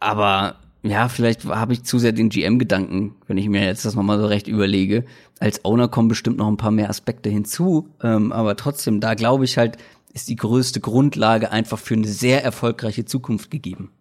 aber 0.00 0.56
ja, 0.82 1.08
vielleicht 1.08 1.44
habe 1.44 1.72
ich 1.72 1.84
zu 1.84 1.98
sehr 1.98 2.12
den 2.12 2.28
GM-Gedanken, 2.28 3.16
wenn 3.26 3.36
ich 3.36 3.48
mir 3.48 3.64
jetzt 3.64 3.84
das 3.84 3.94
nochmal 3.94 4.18
so 4.18 4.26
recht 4.26 4.48
überlege. 4.48 5.04
Als 5.38 5.64
Owner 5.64 5.88
kommen 5.88 6.08
bestimmt 6.08 6.38
noch 6.38 6.48
ein 6.48 6.56
paar 6.56 6.70
mehr 6.70 6.90
Aspekte 6.90 7.28
hinzu. 7.30 7.88
Ähm, 8.02 8.32
aber 8.32 8.56
trotzdem, 8.56 9.00
da 9.00 9.14
glaube 9.14 9.44
ich 9.44 9.58
halt, 9.58 9.76
ist 10.12 10.28
die 10.28 10.36
größte 10.36 10.80
Grundlage 10.80 11.52
einfach 11.52 11.78
für 11.78 11.94
eine 11.94 12.06
sehr 12.06 12.44
erfolgreiche 12.44 13.04
Zukunft 13.04 13.50
gegeben. 13.50 13.92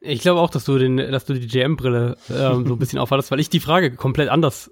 Ich 0.00 0.22
glaube 0.22 0.40
auch, 0.40 0.50
dass 0.50 0.64
du 0.64 0.78
den, 0.78 0.96
dass 0.96 1.26
du 1.26 1.34
die 1.34 1.46
GM-Brille 1.46 2.16
ähm, 2.30 2.66
so 2.66 2.74
ein 2.74 2.78
bisschen 2.78 2.98
aufhattest, 3.00 3.30
weil 3.30 3.40
ich 3.40 3.50
die 3.50 3.60
Frage 3.60 3.94
komplett 3.94 4.28
anders 4.28 4.70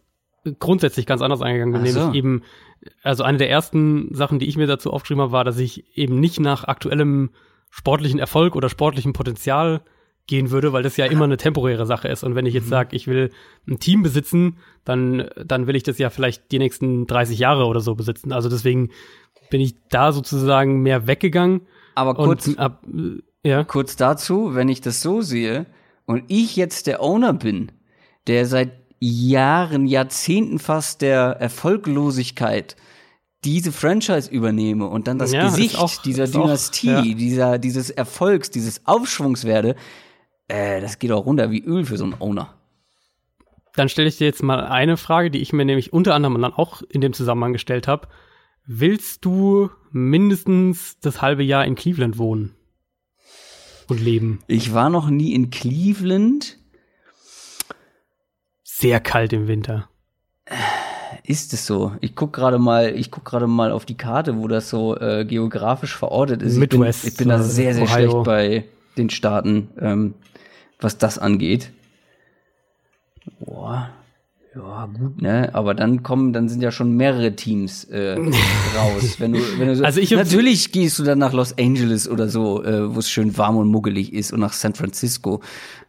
grundsätzlich 0.59 1.07
ganz 1.07 1.21
anders 1.21 1.43
eingegangen 1.43 1.83
bin, 1.83 1.93
so. 1.93 2.01
nämlich 2.01 2.17
eben, 2.17 2.43
also 3.03 3.23
eine 3.23 3.39
der 3.39 3.51
ersten 3.51 4.15
Sachen, 4.15 4.39
die 4.39 4.47
ich 4.47 4.57
mir 4.57 4.67
dazu 4.67 4.93
aufgeschrieben 4.93 5.23
habe, 5.23 5.33
war, 5.33 5.45
dass 5.45 5.59
ich 5.59 5.97
eben 5.97 6.21
nicht 6.21 6.41
nach 6.41 6.65
aktuellem 6.65 7.31
sportlichen 7.71 8.19
Erfolg 8.19 8.57
oder 8.57 8.69
sportlichem 8.69 9.13
Potenzial 9.13 9.83
gehen 10.27 10.51
würde, 10.51 10.73
weil 10.73 10.83
das 10.83 10.97
ja 10.97 11.07
immer 11.07 11.25
eine 11.25 11.39
temporäre 11.39 11.87
Sache 11.87 12.09
ist. 12.09 12.23
Und 12.23 12.35
wenn 12.35 12.47
ich 12.47 12.55
jetzt 12.55 12.67
mhm. 12.67 12.71
sage, 12.71 12.97
ich 12.97 13.07
will 13.07 13.31
ein 13.67 13.79
Team 13.81 14.03
besitzen, 14.03 14.59
dann, 14.85 15.29
dann 15.45 15.67
will 15.67 15.75
ich 15.75 15.83
das 15.83 15.99
ja 15.99 16.11
vielleicht 16.11 16.53
die 16.53 16.59
nächsten 16.59 17.07
30 17.07 17.39
Jahre 17.39 17.65
oder 17.65 17.81
so 17.81 17.95
besitzen. 17.95 18.33
Also 18.33 18.49
deswegen 18.49 18.91
bin 19.51 19.61
ich 19.61 19.75
da 19.89 20.13
sozusagen 20.13 20.83
mehr 20.83 21.07
weggegangen. 21.07 21.63
Aber 21.95 22.15
kurz, 22.15 22.55
ab, 22.57 22.85
ja. 23.43 23.65
kurz 23.65 23.97
dazu, 23.97 24.55
wenn 24.55 24.69
ich 24.69 24.83
das 24.83 25.01
so 25.01 25.23
sehe 25.23 25.67
und 26.05 26.25
ich 26.29 26.57
jetzt 26.57 26.87
der 26.87 27.03
Owner 27.03 27.33
bin, 27.33 27.73
der 28.27 28.45
seit 28.47 28.78
Jahren, 29.01 29.87
Jahrzehnten 29.87 30.59
fast 30.59 31.03
der 31.03 31.37
Erfolglosigkeit 31.41 32.77
diese 33.45 33.71
Franchise 33.71 34.31
übernehme 34.31 34.87
und 34.87 35.07
dann 35.07 35.19
das 35.19 35.33
ja, 35.33 35.45
Gesicht 35.45 35.79
auch, 35.79 36.03
dieser 36.03 36.27
Dynastie, 36.27 36.95
auch, 36.95 37.05
ja. 37.05 37.15
dieser, 37.15 37.59
dieses 37.59 37.91
Erfolgs, 37.91 38.51
dieses 38.51 38.87
Aufschwungs 38.87 39.45
werde, 39.45 39.77
äh, 40.49 40.81
das 40.81 40.99
geht 40.99 41.13
auch 41.13 41.25
runter 41.25 41.51
wie 41.51 41.63
Öl 41.63 41.85
für 41.85 41.97
so 41.97 42.05
einen 42.05 42.17
Owner. 42.19 42.55
Dann 43.75 43.89
stelle 43.89 44.09
ich 44.09 44.17
dir 44.17 44.27
jetzt 44.27 44.43
mal 44.43 44.67
eine 44.67 44.97
Frage, 44.97 45.31
die 45.31 45.39
ich 45.39 45.53
mir 45.53 45.65
nämlich 45.65 45.93
unter 45.93 46.15
anderem 46.15 46.41
dann 46.41 46.53
auch 46.53 46.83
in 46.89 47.01
dem 47.01 47.13
Zusammenhang 47.13 47.53
gestellt 47.53 47.87
habe. 47.87 48.09
Willst 48.67 49.25
du 49.25 49.71
mindestens 49.93 50.99
das 51.01 51.23
halbe 51.23 51.45
Jahr 51.45 51.65
in 51.65 51.77
Cleveland 51.77 52.19
wohnen 52.19 52.55
und 53.87 54.01
leben? 54.01 54.41
Ich 54.49 54.75
war 54.75 54.91
noch 54.91 55.11
nie 55.11 55.33
in 55.33 55.51
Cleveland. 55.51 56.59
Sehr 58.81 59.01
kalt 59.01 59.33
im 59.33 59.49
Winter. 59.49 59.89
Ist 61.25 61.53
es 61.53 61.67
so? 61.67 61.97
Ich 62.01 62.15
guck 62.15 62.33
gerade 62.33 62.61
mal, 62.61 62.95
ich 62.95 63.11
guck 63.11 63.25
gerade 63.25 63.49
mal 63.49 63.73
auf 63.73 63.85
die 63.85 63.97
Karte, 63.97 64.37
wo 64.37 64.47
das 64.47 64.71
so 64.71 64.97
äh, 64.97 65.25
geografisch 65.25 65.97
verortet 65.97 66.43
ist. 66.43 66.59
Midwest, 66.59 67.05
ich 67.05 67.11
bin, 67.11 67.11
ich 67.11 67.19
bin 67.19 67.29
da 67.29 67.43
sehr, 67.43 67.75
sehr 67.75 67.83
Ohio. 67.83 68.11
schlecht 68.11 68.25
bei 68.25 68.65
den 68.97 69.11
Staaten, 69.11 69.71
ähm, 69.81 70.15
was 70.79 70.97
das 70.97 71.19
angeht. 71.19 71.73
Boah. 73.41 73.91
Ja, 74.55 74.87
gut, 74.87 75.21
ne? 75.23 75.51
Aber 75.55 75.75
dann 75.75 76.03
kommen, 76.03 76.33
dann 76.33 76.49
sind 76.49 76.63
ja 76.63 76.71
schon 76.73 76.97
mehrere 76.97 77.37
Teams 77.37 77.85
äh, 77.85 78.17
raus. 78.77 79.17
Wenn 79.19 79.33
du, 79.35 79.39
wenn 79.59 79.69
du 79.69 79.77
so, 79.77 79.85
Also 79.85 80.01
ich 80.01 80.11
natürlich 80.11 80.73
gehst 80.73 80.99
du 80.99 81.05
dann 81.05 81.19
nach 81.19 81.33
Los 81.33 81.57
Angeles 81.59 82.09
oder 82.09 82.29
so, 82.29 82.65
äh, 82.65 82.95
wo 82.95 82.99
es 82.99 83.11
schön 83.11 83.37
warm 83.37 83.57
und 83.57 83.69
muggelig 83.69 84.13
ist, 84.13 84.33
und 84.33 84.41
nach 84.41 84.53
San 84.55 84.75
Francisco. 84.75 85.43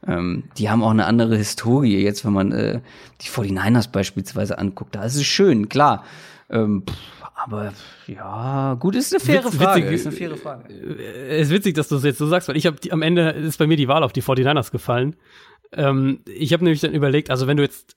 Ähm, 0.05 0.43
die 0.57 0.69
haben 0.69 0.83
auch 0.83 0.91
eine 0.91 1.05
andere 1.05 1.37
Historie. 1.37 2.03
Jetzt, 2.03 2.25
wenn 2.25 2.33
man 2.33 2.51
äh, 2.51 2.81
die 3.21 3.27
49ers 3.29 3.91
beispielsweise 3.91 4.57
anguckt, 4.59 4.93
da 4.95 5.03
ist 5.03 5.15
es 5.15 5.25
schön, 5.25 5.69
klar. 5.69 6.03
Ähm, 6.49 6.83
aber 7.35 7.73
ja, 8.07 8.73
gut, 8.79 8.95
ist 8.95 9.13
eine 9.13 9.21
faire 9.21 9.45
Witz- 9.47 9.55
Frage. 9.55 9.83
witzig- 9.83 9.95
ist 9.95 10.07
eine 10.07 10.15
faire 10.15 10.35
Frage. 10.37 10.73
Es 11.29 11.47
ist 11.47 11.53
witzig, 11.53 11.75
dass 11.75 11.87
du 11.87 11.95
es 11.95 12.03
jetzt 12.03 12.17
so 12.17 12.27
sagst, 12.27 12.49
weil 12.49 12.57
ich 12.57 12.65
habe 12.65 12.77
am 12.91 13.01
Ende 13.01 13.29
ist 13.29 13.57
bei 13.57 13.67
mir 13.67 13.77
die 13.77 13.87
Wahl 13.87 14.03
auf 14.03 14.11
die 14.11 14.21
49ers 14.21 14.71
gefallen. 14.71 15.15
Ähm, 15.71 16.19
ich 16.25 16.51
habe 16.51 16.63
nämlich 16.65 16.81
dann 16.81 16.93
überlegt, 16.93 17.29
also 17.29 17.47
wenn 17.47 17.55
du 17.55 17.63
jetzt 17.63 17.95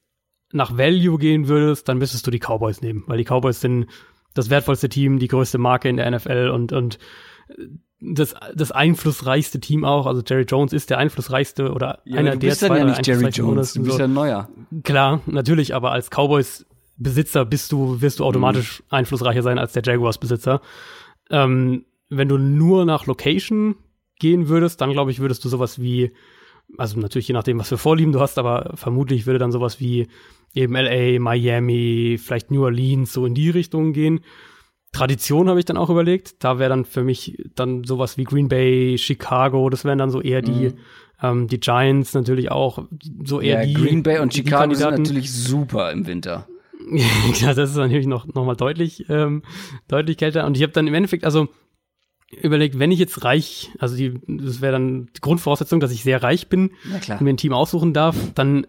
nach 0.52 0.76
Value 0.76 1.18
gehen 1.18 1.48
würdest, 1.48 1.88
dann 1.88 1.98
müsstest 1.98 2.26
du 2.26 2.30
die 2.30 2.38
Cowboys 2.38 2.80
nehmen, 2.80 3.04
weil 3.06 3.18
die 3.18 3.24
Cowboys 3.24 3.60
sind 3.60 3.86
das 4.34 4.50
wertvollste 4.50 4.88
Team, 4.88 5.18
die 5.18 5.28
größte 5.28 5.58
Marke 5.58 5.88
in 5.88 5.96
der 5.96 6.10
NFL 6.10 6.50
und 6.52 6.72
und 6.72 6.98
das, 8.02 8.34
das 8.54 8.72
einflussreichste 8.72 9.60
Team 9.60 9.84
auch. 9.84 10.06
Also 10.06 10.22
Jerry 10.26 10.42
Jones 10.42 10.72
ist 10.72 10.90
der 10.90 10.98
einflussreichste 10.98 11.72
oder 11.72 12.00
einer 12.10 12.32
du 12.32 12.38
der 12.38 12.48
bist 12.48 12.62
dann 12.62 12.68
zwei 12.68 12.78
ja 12.78 12.84
nicht 12.84 13.06
Jerry 13.06 13.24
einflussreichsten 13.24 13.46
Jones, 13.46 13.72
du 13.74 13.82
bist 13.82 13.92
so. 13.92 13.98
ja 13.98 14.04
ein 14.06 14.12
neuer. 14.12 14.48
Klar, 14.82 15.20
natürlich, 15.26 15.74
aber 15.74 15.92
als 15.92 16.10
Cowboys-Besitzer 16.10 17.44
bist 17.44 17.70
du, 17.70 18.00
wirst 18.00 18.20
du 18.20 18.24
automatisch 18.24 18.82
einflussreicher 18.90 19.42
sein 19.42 19.58
als 19.58 19.72
der 19.72 19.82
Jaguars-Besitzer. 19.84 20.60
Ähm, 21.30 21.84
wenn 22.08 22.28
du 22.28 22.38
nur 22.38 22.84
nach 22.84 23.06
Location 23.06 23.76
gehen 24.18 24.48
würdest, 24.48 24.80
dann 24.80 24.92
glaube 24.92 25.10
ich, 25.10 25.20
würdest 25.20 25.44
du 25.44 25.48
sowas 25.48 25.80
wie, 25.80 26.12
also 26.76 26.98
natürlich 26.98 27.28
je 27.28 27.34
nachdem, 27.34 27.58
was 27.58 27.68
für 27.68 27.78
Vorlieben 27.78 28.12
du 28.12 28.20
hast, 28.20 28.38
aber 28.38 28.72
vermutlich 28.74 29.26
würde 29.26 29.38
dann 29.38 29.52
sowas 29.52 29.80
wie 29.80 30.08
eben 30.54 30.74
LA, 30.74 31.18
Miami, 31.18 32.18
vielleicht 32.22 32.50
New 32.50 32.64
Orleans, 32.64 33.12
so 33.12 33.26
in 33.26 33.34
die 33.34 33.50
Richtung 33.50 33.92
gehen. 33.92 34.20
Tradition 34.92 35.48
habe 35.48 35.58
ich 35.58 35.64
dann 35.64 35.78
auch 35.78 35.88
überlegt. 35.88 36.44
Da 36.44 36.58
wäre 36.58 36.68
dann 36.68 36.84
für 36.84 37.02
mich 37.02 37.38
dann 37.54 37.84
sowas 37.84 38.18
wie 38.18 38.24
Green 38.24 38.48
Bay, 38.48 38.98
Chicago, 38.98 39.70
das 39.70 39.84
wären 39.84 39.98
dann 39.98 40.10
so 40.10 40.20
eher 40.20 40.42
die, 40.42 40.72
ähm, 41.22 41.48
die 41.48 41.60
Giants 41.60 42.12
natürlich 42.12 42.50
auch, 42.50 42.84
so 43.24 43.40
eher 43.40 43.60
Ja, 43.60 43.66
die. 43.66 43.72
Green 43.72 44.02
Bay 44.02 44.18
und 44.18 44.34
Chicago 44.34 44.74
sind 44.74 44.98
natürlich 44.98 45.32
super 45.32 45.90
im 45.90 46.06
Winter. 46.06 46.46
ja, 47.40 47.54
das 47.54 47.70
ist 47.70 47.76
natürlich 47.76 48.06
noch, 48.06 48.26
noch 48.26 48.44
mal 48.44 48.56
deutlich, 48.56 49.06
ähm, 49.08 49.42
deutlich 49.88 50.18
kälter. 50.18 50.46
Und 50.46 50.56
ich 50.56 50.62
habe 50.62 50.72
dann 50.72 50.86
im 50.86 50.94
Endeffekt 50.94 51.24
also 51.24 51.48
überlegt, 52.40 52.78
wenn 52.78 52.90
ich 52.90 52.98
jetzt 52.98 53.24
reich, 53.24 53.70
also 53.78 53.96
die, 53.96 54.20
das 54.26 54.60
wäre 54.60 54.72
dann 54.72 55.08
die 55.16 55.20
Grundvoraussetzung, 55.20 55.80
dass 55.80 55.92
ich 55.92 56.02
sehr 56.02 56.22
reich 56.22 56.48
bin 56.48 56.72
und 57.10 57.20
mir 57.20 57.30
ein 57.30 57.36
Team 57.36 57.52
aussuchen 57.52 57.92
darf, 57.92 58.16
dann 58.34 58.66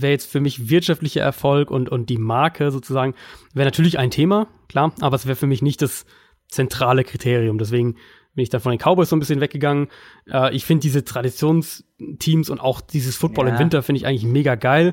wäre 0.00 0.12
jetzt 0.12 0.30
für 0.30 0.40
mich 0.40 0.68
wirtschaftlicher 0.70 1.22
Erfolg 1.22 1.70
und, 1.70 1.88
und 1.88 2.10
die 2.10 2.18
Marke 2.18 2.70
sozusagen, 2.70 3.14
wäre 3.52 3.66
natürlich 3.66 3.98
ein 3.98 4.10
Thema, 4.10 4.48
klar, 4.68 4.92
aber 5.00 5.16
es 5.16 5.26
wäre 5.26 5.36
für 5.36 5.46
mich 5.46 5.62
nicht 5.62 5.82
das 5.82 6.06
zentrale 6.48 7.04
Kriterium. 7.04 7.58
Deswegen 7.58 7.94
bin 8.34 8.42
ich 8.42 8.50
dann 8.50 8.60
von 8.60 8.72
den 8.72 8.78
Cowboys 8.78 9.08
so 9.08 9.16
ein 9.16 9.20
bisschen 9.20 9.40
weggegangen. 9.40 9.88
Äh, 10.30 10.54
ich 10.54 10.64
finde 10.64 10.82
diese 10.82 11.04
Traditionsteams 11.04 12.50
und 12.50 12.60
auch 12.60 12.80
dieses 12.80 13.16
Football 13.16 13.46
Ja. 13.48 13.54
im 13.54 13.58
Winter 13.58 13.82
finde 13.82 13.98
ich 14.00 14.06
eigentlich 14.06 14.24
mega 14.24 14.54
geil. 14.56 14.92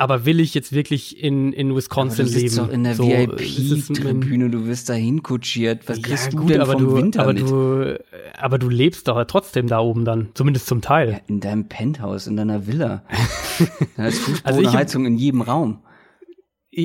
Aber 0.00 0.24
will 0.24 0.40
ich 0.40 0.54
jetzt 0.54 0.72
wirklich 0.72 1.22
in, 1.22 1.52
in 1.52 1.68
Aber 1.68 1.76
Wisconsin 1.76 2.24
du 2.24 2.30
sitzt 2.32 2.56
leben? 2.56 2.66
doch 2.68 2.72
in 2.72 2.84
der 2.84 2.94
So, 2.94 3.04
VIP-Tribüne, 3.06 4.48
du 4.48 4.66
wirst 4.66 4.88
da 4.88 4.94
hinkutschiert. 4.94 5.86
Was 5.88 6.00
kriegst 6.00 6.24
ja, 6.26 6.30
du 6.30 6.36
gut, 6.38 6.50
denn 6.50 6.60
aber 6.62 6.72
vom 6.72 6.82
du, 6.84 6.96
Winter 6.96 7.20
aber 7.22 7.32
mit? 7.34 7.42
du, 7.42 7.98
aber 8.38 8.58
du 8.58 8.68
lebst 8.70 9.08
doch 9.08 9.22
trotzdem 9.26 9.66
da 9.66 9.80
oben 9.80 10.04
dann, 10.06 10.30
zumindest 10.34 10.66
zum 10.66 10.80
Teil. 10.80 11.10
ja, 11.12 11.20
in 11.26 11.40
deinem 11.40 11.68
Penthouse, 11.68 12.26
in 12.28 12.36
deiner 12.36 12.66
Villa. 12.66 13.04
da 13.96 14.06
ist 14.06 14.20
Also 14.26 14.60
ich- 14.60 14.66
Fußbodenheizung 14.66 15.04
in 15.04 15.16
jedem 15.18 15.42
Raum. 15.42 15.82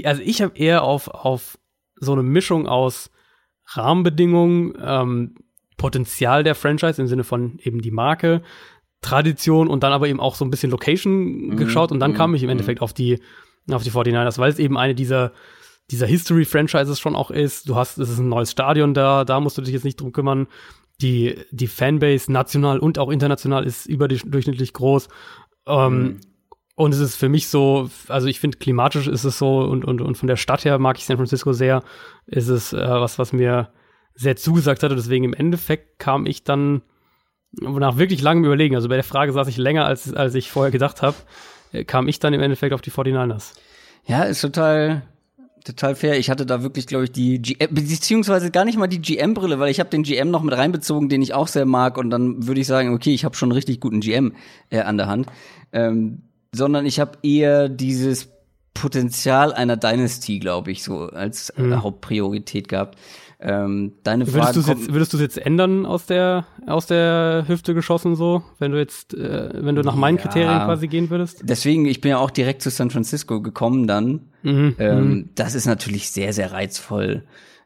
also 0.04 0.22
ich 0.22 0.42
habe 0.42 0.58
eher 0.58 0.84
auf, 0.84 1.08
auf 1.08 1.58
so 1.96 2.12
eine 2.12 2.24
Mischung 2.24 2.68
aus 2.68 3.12
Rahmenbedingungen, 3.68 4.74
ähm, 4.84 5.36
Potenzial 5.78 6.44
der 6.44 6.56
Franchise 6.56 7.02
im 7.02 7.08
Sinne 7.08 7.24
von 7.24 7.60
eben 7.62 7.82
die 7.82 7.92
Marke, 7.92 8.42
Tradition 9.06 9.68
und 9.68 9.84
dann 9.84 9.94
aber 9.94 10.08
eben 10.08 10.20
auch 10.20 10.36
so 10.36 10.44
ein 10.44 10.50
bisschen 10.52 10.72
Location 10.72 11.56
geschaut 11.56 11.92
und 11.92 12.00
dann 12.00 12.12
mhm, 12.12 12.16
kam 12.16 12.36
ich 12.36 12.44
im 12.44 12.50
Endeffekt 12.50 12.82
auf 12.82 12.92
die, 12.94 13.20
auf 13.72 13.84
die 13.84 13.92
49ers, 13.92 14.38
weil 14.40 14.52
es 14.52 14.60
eben 14.60 14.78
eine 14.78 14.96
dieser, 14.96 15.32
dieser 15.92 16.08
History-Franchises 16.08 17.00
schon 17.00 17.16
auch 17.16 17.30
ist. 17.32 17.70
Du 17.70 17.76
hast, 17.76 17.98
es 18.00 18.10
ist 18.10 18.20
ein 18.20 18.30
neues 18.30 18.52
Stadion 18.52 18.94
da, 18.94 19.24
da 19.24 19.40
musst 19.40 19.58
du 19.58 19.62
dich 19.62 19.74
jetzt 19.74 19.84
nicht 19.86 20.02
drum 20.02 20.12
kümmern. 20.12 20.48
Die, 21.02 21.36
die 21.52 21.68
Fanbase 21.68 22.32
national 22.32 22.80
und 22.80 22.98
auch 23.00 23.12
international 23.12 23.66
ist 23.66 23.86
überdurchschnittlich 23.86 24.74
groß. 24.74 25.08
Ähm, 25.68 26.04
Mhm. 26.04 26.20
und 26.76 26.94
es 26.94 27.00
ist 27.00 27.16
für 27.16 27.30
mich 27.30 27.48
so, 27.48 27.90
also 28.08 28.28
ich 28.28 28.40
finde 28.40 28.58
klimatisch 28.58 29.08
ist 29.08 29.24
es 29.24 29.38
so 29.38 29.60
und, 29.60 29.86
und, 29.86 30.02
und 30.02 30.18
von 30.18 30.28
der 30.28 30.38
Stadt 30.38 30.66
her 30.66 30.80
mag 30.80 30.98
ich 30.98 31.06
San 31.06 31.18
Francisco 31.18 31.54
sehr. 31.54 31.84
Ist 32.28 32.48
es 32.50 32.74
äh, 32.74 32.78
was, 32.88 33.20
was 33.20 33.34
mir 33.34 33.70
sehr 34.16 34.36
zugesagt 34.38 34.82
hatte. 34.84 34.96
Deswegen 34.96 35.26
im 35.26 35.34
Endeffekt 35.34 36.00
kam 36.00 36.26
ich 36.26 36.44
dann 36.44 36.82
nach 37.62 37.98
wirklich 37.98 38.22
langem 38.22 38.46
Überlegen, 38.46 38.76
also 38.76 38.90
bei 38.90 38.96
der 38.96 39.04
Frage 39.04 39.32
saß 39.32 39.48
ich 39.48 39.58
länger, 39.58 39.86
als, 39.86 40.14
als 40.14 40.36
ich 40.36 40.52
vorher 40.52 40.72
gedacht 40.72 41.02
habe, 41.02 41.16
äh, 41.72 41.84
kam 41.84 42.08
ich 42.08 42.20
dann 42.20 42.34
im 42.34 42.42
Endeffekt 42.42 42.74
auf 42.74 42.82
die 42.82 42.92
49ers. 42.92 43.54
Ja, 44.06 44.24
ist 44.24 44.42
total, 44.42 45.02
total 45.64 45.96
fair. 45.96 46.18
Ich 46.20 46.30
hatte 46.30 46.46
da 46.46 46.62
wirklich, 46.62 46.88
glaube 46.88 47.06
ich, 47.06 47.12
die 47.12 47.42
GM, 47.42 47.74
beziehungsweise 47.74 48.52
gar 48.52 48.66
nicht 48.66 48.78
mal 48.78 48.88
die 48.88 49.02
GM-Brille, 49.02 49.60
weil 49.60 49.72
ich 49.72 49.80
habe 49.80 49.90
den 49.90 50.04
GM 50.04 50.30
noch 50.30 50.44
mit 50.44 50.56
reinbezogen, 50.56 51.10
den 51.10 51.22
ich 51.22 51.34
auch 51.34 51.48
sehr 51.48 51.66
mag. 51.66 51.98
Und 51.98 52.10
dann 52.10 52.48
würde 52.48 52.62
ich 52.62 52.68
sagen, 52.68 52.94
okay, 52.94 53.14
ich 53.14 53.26
habe 53.26 53.36
schon 53.36 53.48
einen 53.48 53.58
richtig 53.58 53.80
guten 53.80 54.00
GM 54.00 54.34
äh, 54.70 54.82
an 54.82 54.98
der 54.98 55.08
Hand. 55.08 55.28
Ähm, 55.74 56.22
sondern 56.54 56.86
ich 56.86 57.00
habe 57.00 57.18
eher 57.24 57.68
dieses 57.68 58.30
Potenzial 58.74 59.54
einer 59.54 59.78
Dynasty, 59.78 60.40
glaube 60.40 60.72
ich, 60.72 60.84
so 60.84 61.08
als 61.08 61.50
äh, 61.52 61.72
Hauptpriorität 61.72 62.68
gehabt. 62.68 62.98
Ähm, 63.48 63.94
deine 64.02 64.26
Würdest 64.26 64.38
Frage 64.40 64.54
du 64.56 64.60
es 64.62 64.68
jetzt, 64.68 64.92
würdest 64.94 65.14
du's 65.14 65.22
jetzt 65.22 65.38
ändern 65.38 65.86
aus 65.86 66.08
der, 66.08 66.48
aus 66.66 66.88
der 66.88 67.46
Hüfte 67.48 67.76
geschossen 67.76 68.16
so, 68.16 68.42
wenn 68.58 68.72
du 68.72 68.80
jetzt, 68.80 69.14
äh, 69.14 69.52
wenn 69.64 69.76
du 69.76 69.84
nach 69.84 69.94
meinen 69.96 70.18
Ja. 70.18 70.24
Kriterien 70.24 70.58
quasi 70.66 70.88
gehen 70.88 71.12
würdest? 71.12 71.42
deswegen, 71.44 71.86
ich 71.86 72.02
bin 72.02 72.10
ja 72.10 72.18
auch 72.18 72.32
direkt 72.32 72.64
zu 72.64 72.72
San 72.72 72.90
Francisco 72.90 73.42
gekommen 73.42 73.86
dann. 73.86 74.22
Mhm. 74.42 74.76
Ähm, 74.80 75.30
Das 75.36 75.54
ist 75.54 75.68
natürlich 75.68 76.10
sehr, 76.10 76.34
sehr 76.34 76.52
reizvoll. 76.54 77.24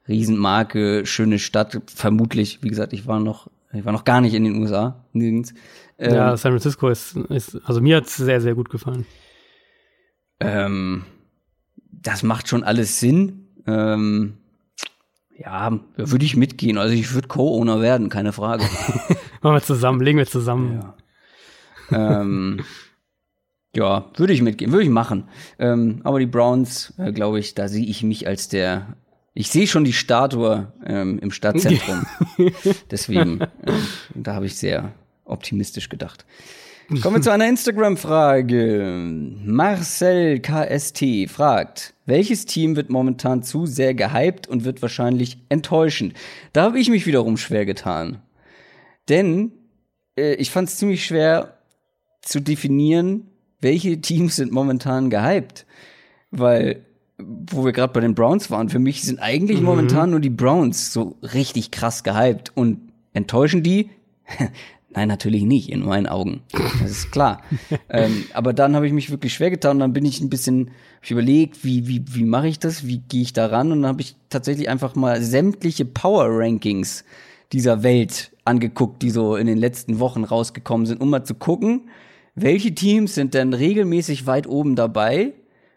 Riesenmarke, 0.07 1.05
schöne 1.05 1.39
Stadt. 1.39 1.79
Vermutlich, 1.95 2.59
wie 2.61 2.67
gesagt, 2.67 2.91
ich 2.91 3.07
war 3.07 3.21
noch, 3.21 3.49
ich 3.71 3.85
war 3.85 3.93
noch 3.93 4.03
gar 4.03 4.19
nicht 4.19 4.33
in 4.33 4.43
den 4.43 4.61
USA, 4.61 5.05
nirgends. 5.13 5.53
Ähm, 5.97 6.13
ja, 6.13 6.35
San 6.35 6.51
Francisco 6.51 6.89
ist, 6.89 7.15
ist 7.15 7.57
also 7.63 7.79
mir 7.79 7.95
hat's 7.97 8.17
sehr, 8.17 8.41
sehr 8.41 8.53
gut 8.55 8.69
gefallen. 8.69 9.05
ähm, 10.41 11.03
das 11.91 12.23
macht 12.23 12.47
schon 12.49 12.63
alles 12.63 12.99
Sinn. 12.99 13.45
Ähm, 13.67 14.33
ja, 15.39 15.71
da 15.95 16.11
würde 16.11 16.25
ich 16.25 16.35
mitgehen. 16.35 16.77
Also 16.77 16.93
ich 16.93 17.13
würde 17.13 17.27
Co-Owner 17.27 17.81
werden, 17.81 18.09
keine 18.09 18.33
Frage. 18.33 18.63
Machen 19.41 19.55
wir 19.55 19.61
zusammen, 19.61 20.01
legen 20.01 20.17
wir 20.17 20.27
zusammen. 20.27 20.83
Ja. 21.91 22.21
ähm, 22.21 22.61
ja, 23.75 24.09
würde 24.15 24.33
ich 24.33 24.41
mitgehen, 24.41 24.71
würde 24.71 24.83
ich 24.83 24.89
machen. 24.89 25.25
Ähm, 25.59 26.01
aber 26.03 26.19
die 26.19 26.25
Browns, 26.25 26.93
äh, 26.97 27.11
glaube 27.11 27.39
ich, 27.39 27.55
da 27.55 27.67
sehe 27.67 27.85
ich 27.85 28.03
mich 28.03 28.27
als 28.27 28.49
der. 28.49 28.95
Ich 29.35 29.49
sehe 29.49 29.67
schon 29.67 29.85
die 29.85 29.93
Statue 29.93 30.73
ähm, 30.85 31.19
im 31.19 31.31
Stadtzentrum. 31.31 32.05
Deswegen, 32.91 33.39
ähm, 33.65 33.83
da 34.15 34.33
habe 34.33 34.47
ich 34.47 34.57
sehr 34.57 34.91
optimistisch 35.23 35.87
gedacht. 35.87 36.25
Kommen 37.01 37.17
wir 37.17 37.21
zu 37.21 37.31
einer 37.31 37.47
Instagram-Frage. 37.47 38.93
Marcel 39.45 40.39
KST 40.39 41.29
fragt, 41.29 41.93
welches 42.09 42.45
Team 42.45 42.75
wird 42.75 42.89
momentan 42.89 43.43
zu 43.43 43.65
sehr 43.65 43.93
gehypt 43.93 44.47
und 44.47 44.65
wird 44.65 44.81
wahrscheinlich 44.81 45.37
enttäuschend? 45.49 46.13
Da 46.53 46.63
habe 46.63 46.79
ich 46.79 46.89
mich 46.89 47.05
wiederum 47.05 47.37
schwer 47.37 47.65
getan. 47.65 48.21
Denn 49.07 49.51
äh, 50.17 50.33
ich 50.35 50.51
fand 50.51 50.69
es 50.69 50.77
ziemlich 50.77 51.05
schwer 51.05 51.57
zu 52.21 52.41
definieren, 52.41 53.27
welche 53.61 53.99
Teams 54.01 54.35
sind 54.35 54.51
momentan 54.51 55.09
gehypt. 55.09 55.65
Weil, 56.31 56.85
wo 57.17 57.65
wir 57.65 57.71
gerade 57.71 57.93
bei 57.93 58.01
den 58.01 58.15
Browns 58.15 58.51
waren, 58.51 58.69
für 58.69 58.79
mich 58.79 59.03
sind 59.03 59.19
eigentlich 59.19 59.61
momentan 59.61 60.11
nur 60.11 60.19
die 60.19 60.29
Browns 60.29 60.93
so 60.93 61.17
richtig 61.21 61.71
krass 61.71 62.03
gehypt. 62.03 62.51
Und 62.55 62.91
enttäuschen 63.13 63.63
die? 63.63 63.89
Nein, 64.91 65.07
natürlich 65.07 65.43
nicht, 65.43 65.69
in 65.69 65.85
meinen 65.85 66.07
Augen. 66.07 66.41
Das 66.81 66.89
ist 66.89 67.11
klar. 67.11 67.43
ähm, 67.89 68.25
aber 68.33 68.53
dann 68.53 68.75
habe 68.75 68.87
ich 68.87 68.93
mich 68.93 69.11
wirklich 69.11 69.33
schwer 69.33 69.51
getan 69.51 69.77
und 69.77 69.79
dann 69.79 69.93
bin 69.93 70.05
ich 70.05 70.19
ein 70.19 70.29
bisschen, 70.29 70.71
hab 70.97 71.03
ich 71.03 71.11
überlegt, 71.11 71.63
wie, 71.63 71.87
wie, 71.87 72.03
wie 72.07 72.23
mache 72.23 72.47
ich 72.47 72.57
das, 72.57 72.87
wie 72.87 72.97
gehe 72.97 73.21
ich 73.21 73.33
da 73.33 73.47
ran 73.47 73.71
und 73.71 73.83
dann 73.83 73.89
habe 73.89 74.01
ich 74.01 74.15
tatsächlich 74.29 74.67
einfach 74.67 74.95
mal 74.95 75.21
sämtliche 75.21 75.85
Power 75.85 76.25
Rankings 76.29 77.03
dieser 77.53 77.83
Welt 77.83 78.31
angeguckt, 78.45 79.01
die 79.03 79.11
so 79.11 79.35
in 79.35 79.45
den 79.45 79.57
letzten 79.57 79.99
Wochen 79.99 80.23
rausgekommen 80.23 80.87
sind, 80.87 81.01
um 81.01 81.09
mal 81.09 81.23
zu 81.23 81.35
gucken, 81.35 81.89
welche 82.33 82.73
Teams 82.73 83.13
sind 83.13 83.33
denn 83.35 83.53
regelmäßig 83.53 84.25
weit 84.25 84.47
oben 84.47 84.75
dabei, 84.75 85.33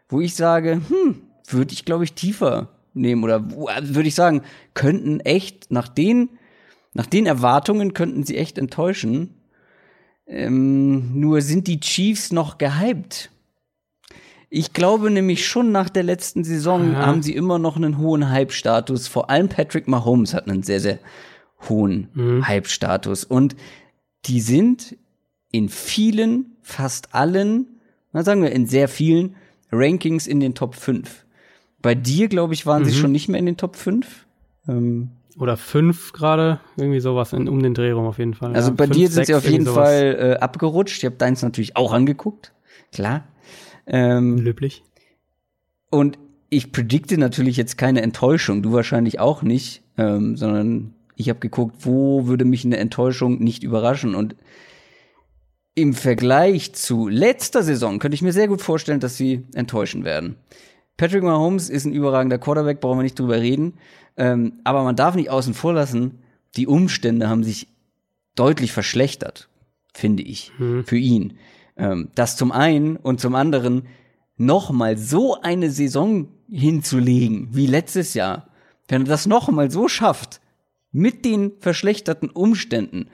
wo 0.08 0.20
ich 0.20 0.34
sage, 0.34 0.80
hm, 0.88 1.22
würde 1.48 1.74
ich 1.74 1.84
glaube 1.84 2.04
ich 2.04 2.14
tiefer 2.14 2.68
nehmen 2.94 3.24
oder 3.24 3.50
würde 3.50 4.08
ich 4.08 4.14
sagen, 4.14 4.42
könnten 4.74 5.20
echt 5.20 5.70
nach 5.70 5.88
den 5.88 6.30
nach 6.94 7.06
den 7.06 7.26
Erwartungen 7.26 7.94
könnten 7.94 8.24
sie 8.24 8.36
echt 8.36 8.58
enttäuschen. 8.58 9.34
Ähm, 10.26 11.18
nur 11.18 11.40
sind 11.40 11.66
die 11.66 11.80
Chiefs 11.80 12.32
noch 12.32 12.58
gehypt. 12.58 13.30
Ich 14.50 14.74
glaube 14.74 15.10
nämlich 15.10 15.46
schon 15.46 15.72
nach 15.72 15.88
der 15.88 16.02
letzten 16.02 16.44
Saison 16.44 16.92
ja. 16.92 17.06
haben 17.06 17.22
sie 17.22 17.34
immer 17.34 17.58
noch 17.58 17.76
einen 17.76 17.96
hohen 17.96 18.28
Hype-Status. 18.28 19.08
Vor 19.08 19.30
allem 19.30 19.48
Patrick 19.48 19.88
Mahomes 19.88 20.34
hat 20.34 20.46
einen 20.46 20.62
sehr, 20.62 20.80
sehr 20.80 20.98
hohen 21.68 22.08
mhm. 22.12 22.46
Hype-Status. 22.46 23.24
Und 23.24 23.56
die 24.26 24.42
sind 24.42 24.96
in 25.50 25.70
vielen, 25.70 26.56
fast 26.60 27.14
allen, 27.14 27.80
na 28.12 28.22
sagen 28.22 28.42
wir 28.42 28.52
in 28.52 28.66
sehr 28.66 28.88
vielen 28.88 29.36
Rankings 29.70 30.26
in 30.26 30.38
den 30.40 30.54
Top 30.54 30.74
5. 30.74 31.24
Bei 31.80 31.94
dir, 31.94 32.28
glaube 32.28 32.52
ich, 32.52 32.66
waren 32.66 32.82
mhm. 32.82 32.86
sie 32.86 32.94
schon 32.94 33.12
nicht 33.12 33.28
mehr 33.28 33.40
in 33.40 33.46
den 33.46 33.56
Top 33.56 33.74
5. 33.76 34.26
Ähm, 34.68 35.10
oder 35.38 35.56
fünf 35.56 36.12
gerade, 36.12 36.60
irgendwie 36.76 37.00
sowas 37.00 37.32
in, 37.32 37.48
um 37.48 37.62
den 37.62 37.74
Dreh 37.74 37.90
rum 37.92 38.06
auf 38.06 38.18
jeden 38.18 38.34
Fall. 38.34 38.54
Also 38.54 38.70
ja. 38.70 38.74
bei 38.74 38.84
fünf, 38.84 38.96
dir 38.96 39.08
sind 39.08 39.26
sie 39.26 39.34
auf 39.34 39.48
jeden 39.48 39.64
sowas. 39.64 39.88
Fall 39.88 40.16
äh, 40.18 40.40
abgerutscht. 40.40 40.98
Ich 40.98 41.04
habe 41.04 41.16
deins 41.16 41.42
natürlich 41.42 41.76
auch 41.76 41.92
angeguckt, 41.92 42.52
klar. 42.92 43.24
Ähm, 43.86 44.38
Löblich. 44.38 44.82
Und 45.90 46.18
ich 46.48 46.72
predikte 46.72 47.18
natürlich 47.18 47.56
jetzt 47.56 47.78
keine 47.78 48.02
Enttäuschung, 48.02 48.62
du 48.62 48.72
wahrscheinlich 48.72 49.20
auch 49.20 49.42
nicht, 49.42 49.82
ähm, 49.96 50.36
sondern 50.36 50.94
ich 51.16 51.28
habe 51.28 51.40
geguckt, 51.40 51.76
wo 51.80 52.26
würde 52.26 52.44
mich 52.44 52.64
eine 52.64 52.76
Enttäuschung 52.76 53.42
nicht 53.42 53.62
überraschen. 53.62 54.14
Und 54.14 54.36
im 55.74 55.94
Vergleich 55.94 56.74
zu 56.74 57.08
letzter 57.08 57.62
Saison 57.62 57.98
könnte 57.98 58.14
ich 58.14 58.22
mir 58.22 58.32
sehr 58.32 58.48
gut 58.48 58.60
vorstellen, 58.60 59.00
dass 59.00 59.16
sie 59.16 59.44
enttäuschen 59.54 60.04
werden. 60.04 60.36
Patrick 61.02 61.24
Mahomes 61.24 61.68
ist 61.68 61.84
ein 61.84 61.92
überragender 61.92 62.38
Quarterback, 62.38 62.80
brauchen 62.80 62.98
wir 62.98 63.02
nicht 63.02 63.18
drüber 63.18 63.40
reden. 63.40 63.74
Ähm, 64.16 64.60
aber 64.62 64.84
man 64.84 64.94
darf 64.94 65.16
nicht 65.16 65.30
außen 65.30 65.52
vor 65.52 65.72
lassen, 65.72 66.20
die 66.54 66.68
Umstände 66.68 67.28
haben 67.28 67.42
sich 67.42 67.66
deutlich 68.36 68.70
verschlechtert, 68.70 69.48
finde 69.92 70.22
ich, 70.22 70.52
mhm. 70.58 70.84
für 70.84 70.98
ihn. 70.98 71.38
Ähm, 71.76 72.10
das 72.14 72.36
zum 72.36 72.52
einen 72.52 72.94
und 72.94 73.20
zum 73.20 73.34
anderen 73.34 73.88
noch 74.36 74.70
mal 74.70 74.96
so 74.96 75.40
eine 75.40 75.72
Saison 75.72 76.28
hinzulegen 76.48 77.48
wie 77.50 77.66
letztes 77.66 78.14
Jahr, 78.14 78.46
wenn 78.86 79.02
er 79.02 79.08
das 79.08 79.26
noch 79.26 79.50
mal 79.50 79.72
so 79.72 79.88
schafft, 79.88 80.40
mit 80.92 81.24
den 81.24 81.50
verschlechterten 81.58 82.30
Umständen, 82.30 83.08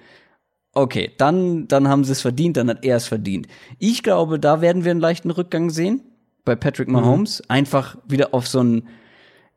okay, 0.75 1.11
dann, 1.17 1.69
dann 1.69 1.89
haben 1.89 2.05
sie 2.05 2.13
es 2.13 2.21
verdient, 2.21 2.59
dann 2.59 2.69
hat 2.69 2.85
er 2.85 2.99
es 2.99 3.07
verdient. 3.07 3.49
Ich 3.79 4.03
glaube, 4.03 4.39
da 4.39 4.61
werden 4.61 4.85
wir 4.85 4.91
einen 4.91 5.01
leichten 5.01 5.31
Rückgang 5.31 5.71
sehen 5.71 6.03
bei 6.49 6.57
Patrick 6.57 6.89
Mahomes. 6.89 7.41
Mhm. 7.41 7.45
Einfach 7.49 7.99
wieder 8.09 8.33
auf 8.33 8.49
so 8.49 8.61
einen 8.61 8.89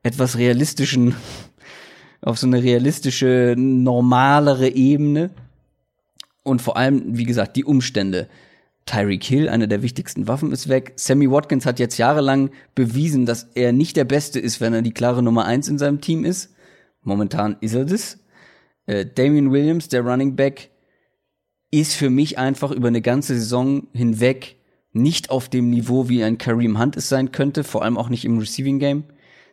etwas 0.03 0.37
realistischen, 0.37 1.15
auf 2.21 2.37
so 2.37 2.47
eine 2.47 2.61
realistische, 2.61 3.55
normalere 3.57 4.67
Ebene. 4.69 5.31
Und 6.43 6.61
vor 6.61 6.75
allem, 6.77 7.17
wie 7.17 7.23
gesagt, 7.23 7.55
die 7.55 7.65
Umstände. 7.65 8.27
Tyreek 8.87 9.23
Hill, 9.23 9.47
eine 9.47 9.67
der 9.67 9.83
wichtigsten 9.83 10.27
Waffen, 10.27 10.51
ist 10.51 10.67
weg. 10.67 10.93
Sammy 10.95 11.29
Watkins 11.29 11.65
hat 11.65 11.79
jetzt 11.79 11.97
jahrelang 11.97 12.49
bewiesen, 12.73 13.25
dass 13.25 13.43
er 13.53 13.71
nicht 13.71 13.95
der 13.95 14.05
Beste 14.05 14.39
ist, 14.39 14.59
wenn 14.59 14.73
er 14.73 14.81
die 14.81 14.93
klare 14.93 15.23
Nummer 15.23 15.45
eins 15.45 15.67
in 15.67 15.77
seinem 15.77 16.01
Team 16.01 16.25
ist. 16.25 16.53
Momentan 17.03 17.57
ist 17.61 17.75
er 17.75 17.85
das. 17.85 18.19
Äh, 18.87 19.05
Damian 19.05 19.51
Williams, 19.51 19.87
der 19.87 20.01
Running 20.01 20.35
Back, 20.35 20.71
ist 21.69 21.93
für 21.93 22.09
mich 22.09 22.37
einfach 22.37 22.71
über 22.71 22.87
eine 22.89 23.01
ganze 23.01 23.35
Saison 23.35 23.87
hinweg 23.93 24.57
nicht 24.93 25.29
auf 25.29 25.49
dem 25.49 25.69
Niveau, 25.69 26.09
wie 26.09 26.23
ein 26.23 26.37
Kareem 26.37 26.79
Hunt 26.79 26.97
es 26.97 27.09
sein 27.09 27.31
könnte, 27.31 27.63
vor 27.63 27.83
allem 27.83 27.97
auch 27.97 28.09
nicht 28.09 28.25
im 28.25 28.37
Receiving 28.37 28.79
Game. 28.79 29.03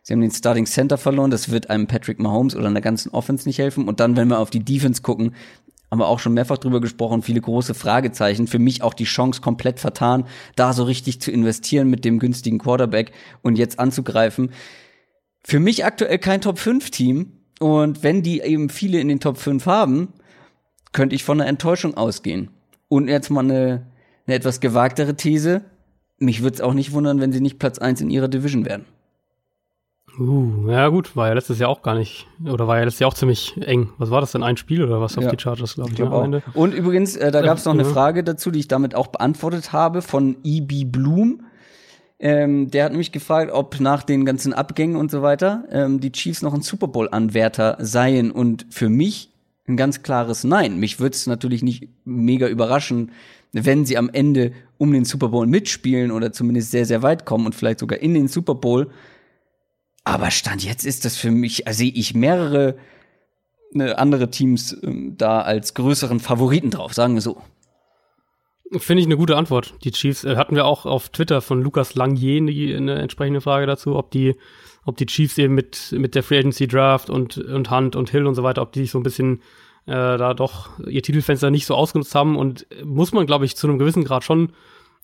Sie 0.02 0.12
haben 0.12 0.20
den 0.20 0.31
Starting 0.31 0.66
Center 0.66 0.97
verloren, 0.97 1.31
das 1.31 1.51
wird 1.51 1.70
einem 1.70 1.86
Patrick 1.86 2.19
Mahomes 2.19 2.56
oder 2.56 2.66
einer 2.69 2.81
ganzen 2.81 3.10
Offense 3.10 3.47
nicht 3.47 3.59
helfen. 3.59 3.86
Und 3.89 4.01
dann, 4.01 4.16
wenn 4.16 4.28
wir 4.28 4.39
auf 4.39 4.51
die 4.51 4.65
Defense 4.65 5.02
gucken, 5.02 5.35
haben 5.90 6.01
wir 6.01 6.06
auch 6.06 6.19
schon 6.19 6.35
mehrfach 6.35 6.59
drüber 6.59 6.81
gesprochen, 6.81 7.23
viele 7.23 7.40
große 7.40 7.74
Fragezeichen. 7.74 8.47
Für 8.47 8.59
mich 8.59 8.82
auch 8.82 8.94
die 8.94 9.05
Chance 9.05 9.40
komplett 9.40 9.81
vertan, 9.81 10.24
da 10.56 10.73
so 10.73 10.85
richtig 10.85 11.20
zu 11.20 11.31
investieren 11.31 11.89
mit 11.89 12.05
dem 12.05 12.19
günstigen 12.19 12.59
Quarterback 12.59 13.12
und 13.43 13.56
jetzt 13.56 13.78
anzugreifen. 13.78 14.51
Für 15.43 15.60
mich 15.60 15.85
aktuell 15.85 16.19
kein 16.19 16.40
Top 16.40 16.59
5 16.59 16.90
Team. 16.90 17.32
Und 17.60 18.02
wenn 18.02 18.23
die 18.23 18.40
eben 18.40 18.69
viele 18.69 19.01
in 19.01 19.09
den 19.09 19.20
Top 19.20 19.39
5 19.39 19.66
haben, 19.66 20.12
könnte 20.93 21.15
ich 21.15 21.24
von 21.24 21.40
einer 21.40 21.48
Enttäuschung 21.48 21.97
ausgehen. 21.97 22.51
Und 22.89 23.09
jetzt 23.09 23.31
mal 23.31 23.44
eine, 23.44 23.86
eine 24.28 24.36
etwas 24.36 24.60
gewagtere 24.60 25.16
These. 25.16 25.62
Mich 26.18 26.42
würde 26.42 26.56
es 26.56 26.60
auch 26.60 26.74
nicht 26.74 26.92
wundern, 26.92 27.20
wenn 27.20 27.32
sie 27.32 27.40
nicht 27.40 27.59
Platz 27.59 27.78
1 27.78 28.02
in 28.02 28.10
ihrer 28.10 28.28
Division 28.28 28.66
werden. 28.66 28.84
Uh, 30.18 30.68
ja 30.68 30.88
gut, 30.88 31.14
war 31.16 31.28
ja 31.28 31.34
letztes 31.34 31.60
Jahr 31.60 31.70
auch 31.70 31.80
gar 31.82 31.94
nicht, 31.94 32.26
oder 32.44 32.66
war 32.66 32.76
ja 32.78 32.84
letztes 32.84 32.98
Jahr 32.98 33.09
auch 33.09 33.14
ziemlich 33.14 33.56
eng. 33.60 33.90
Was 33.98 34.10
war 34.10 34.20
das 34.20 34.32
denn, 34.32 34.42
ein 34.42 34.56
Spiel 34.56 34.82
oder 34.82 35.00
was 35.00 35.16
auf 35.16 35.24
ja. 35.24 35.30
die 35.30 35.40
Chargers, 35.40 35.76
glaube 35.76 35.92
ich, 35.92 35.98
ne, 35.98 36.10
am 36.10 36.24
Ende? 36.24 36.42
Und 36.55 36.74
übrigens, 36.74 37.14
äh, 37.16 37.30
da 37.30 37.40
gab 37.40 37.59
es 37.59 37.64
noch 37.64 37.74
ja. 37.74 37.80
eine 37.80 37.88
Frage 37.88 38.24
dazu, 38.24 38.50
die 38.50 38.59
ich 38.59 38.68
damit 38.68 38.94
auch 38.94 39.06
beantwortet 39.06 39.72
habe, 39.72 40.02
von 40.02 40.36
E.B. 40.42 40.84
Bloom. 40.84 41.44
Ähm, 42.18 42.68
der 42.68 42.84
hat 42.84 42.90
nämlich 42.90 43.12
gefragt, 43.12 43.52
ob 43.52 43.78
nach 43.78 44.02
den 44.02 44.24
ganzen 44.24 44.52
Abgängen 44.52 44.96
und 44.96 45.10
so 45.10 45.22
weiter 45.22 45.64
ähm, 45.70 46.00
die 46.00 46.10
Chiefs 46.10 46.42
noch 46.42 46.52
ein 46.52 46.62
Super 46.62 46.88
Bowl-Anwärter 46.88 47.76
seien. 47.78 48.32
Und 48.32 48.66
für 48.70 48.88
mich 48.88 49.32
ein 49.68 49.76
ganz 49.76 50.02
klares 50.02 50.42
Nein. 50.42 50.80
Mich 50.80 50.98
würde 50.98 51.14
es 51.14 51.28
natürlich 51.28 51.62
nicht 51.62 51.88
mega 52.05 52.48
überraschen, 52.48 53.12
wenn 53.53 53.85
sie 53.85 53.97
am 53.97 54.11
Ende 54.11 54.53
um 54.77 54.93
den 54.93 55.05
Super 55.05 55.29
Bowl 55.29 55.47
mitspielen 55.47 56.11
oder 56.11 56.33
zumindest 56.33 56.70
sehr, 56.70 56.85
sehr 56.85 57.03
weit 57.03 57.25
kommen 57.25 57.47
und 57.47 57.55
vielleicht 57.55 57.81
sogar 57.81 57.99
in 57.99 58.15
den 58.15 58.29
Super 58.29 58.55
Bowl. 58.55 58.91
Aber 60.05 60.31
Stand 60.31 60.65
jetzt 60.65 60.87
ist 60.87 61.05
das 61.05 61.16
für 61.16 61.31
mich, 61.31 61.66
also 61.66 61.79
sehe 61.79 61.93
ich 61.93 62.15
mehrere 62.15 62.77
ne, 63.73 63.99
andere 63.99 64.31
Teams 64.31 64.77
ähm, 64.83 65.16
da 65.16 65.41
als 65.41 65.75
größeren 65.75 66.20
Favoriten 66.20 66.70
drauf, 66.70 66.95
sagen 66.95 67.15
wir 67.15 67.20
so. 67.20 67.43
Finde 68.77 69.01
ich 69.01 69.07
eine 69.07 69.16
gute 69.16 69.37
Antwort. 69.37 69.75
Die 69.85 69.93
Chiefs 69.93 70.25
äh, 70.25 70.37
hatten 70.37 70.55
wir 70.55 70.66
auch 70.66 70.85
auf 70.85 71.09
Twitter 71.09 71.41
von 71.41 71.62
Lukas 71.62 71.95
Langier 71.95 72.37
eine, 72.77 72.97
entsprechende 72.97 73.41
Frage 73.41 73.66
dazu, 73.66 73.97
ob 73.97 74.11
die, 74.11 74.37
ob 74.85 74.97
die 74.97 75.07
Chiefs 75.07 75.39
eben 75.39 75.55
mit, 75.55 75.93
mit 75.93 76.15
der 76.15 76.23
Free 76.23 76.39
Agency 76.39 76.69
Draft 76.69 77.09
und, 77.09 77.39
und 77.39 77.70
Hunt 77.70 77.97
und 77.97 78.11
Hill 78.11 78.27
und 78.27 78.35
so 78.35 78.43
weiter, 78.43 78.62
ob 78.62 78.73
die 78.73 78.81
sich 78.81 78.91
so 78.91 78.99
ein 78.99 79.05
bisschen 79.05 79.43
äh, 79.89 80.19
da 80.19 80.35
doch 80.35 80.78
ihr 80.86 81.02
Titelfenster 81.02 81.51
nicht 81.51 81.66
so 81.66 81.74
ausgenutzt 81.74 82.15
haben. 82.15 82.36
Und 82.36 82.66
muss 82.85 83.12
man, 83.12 83.27
glaube 83.27 83.44
ich, 83.44 83.56
zu 83.56 83.66
einem 83.66 83.78
gewissen 83.78 84.05
Grad 84.05 84.24
schon 84.24 84.52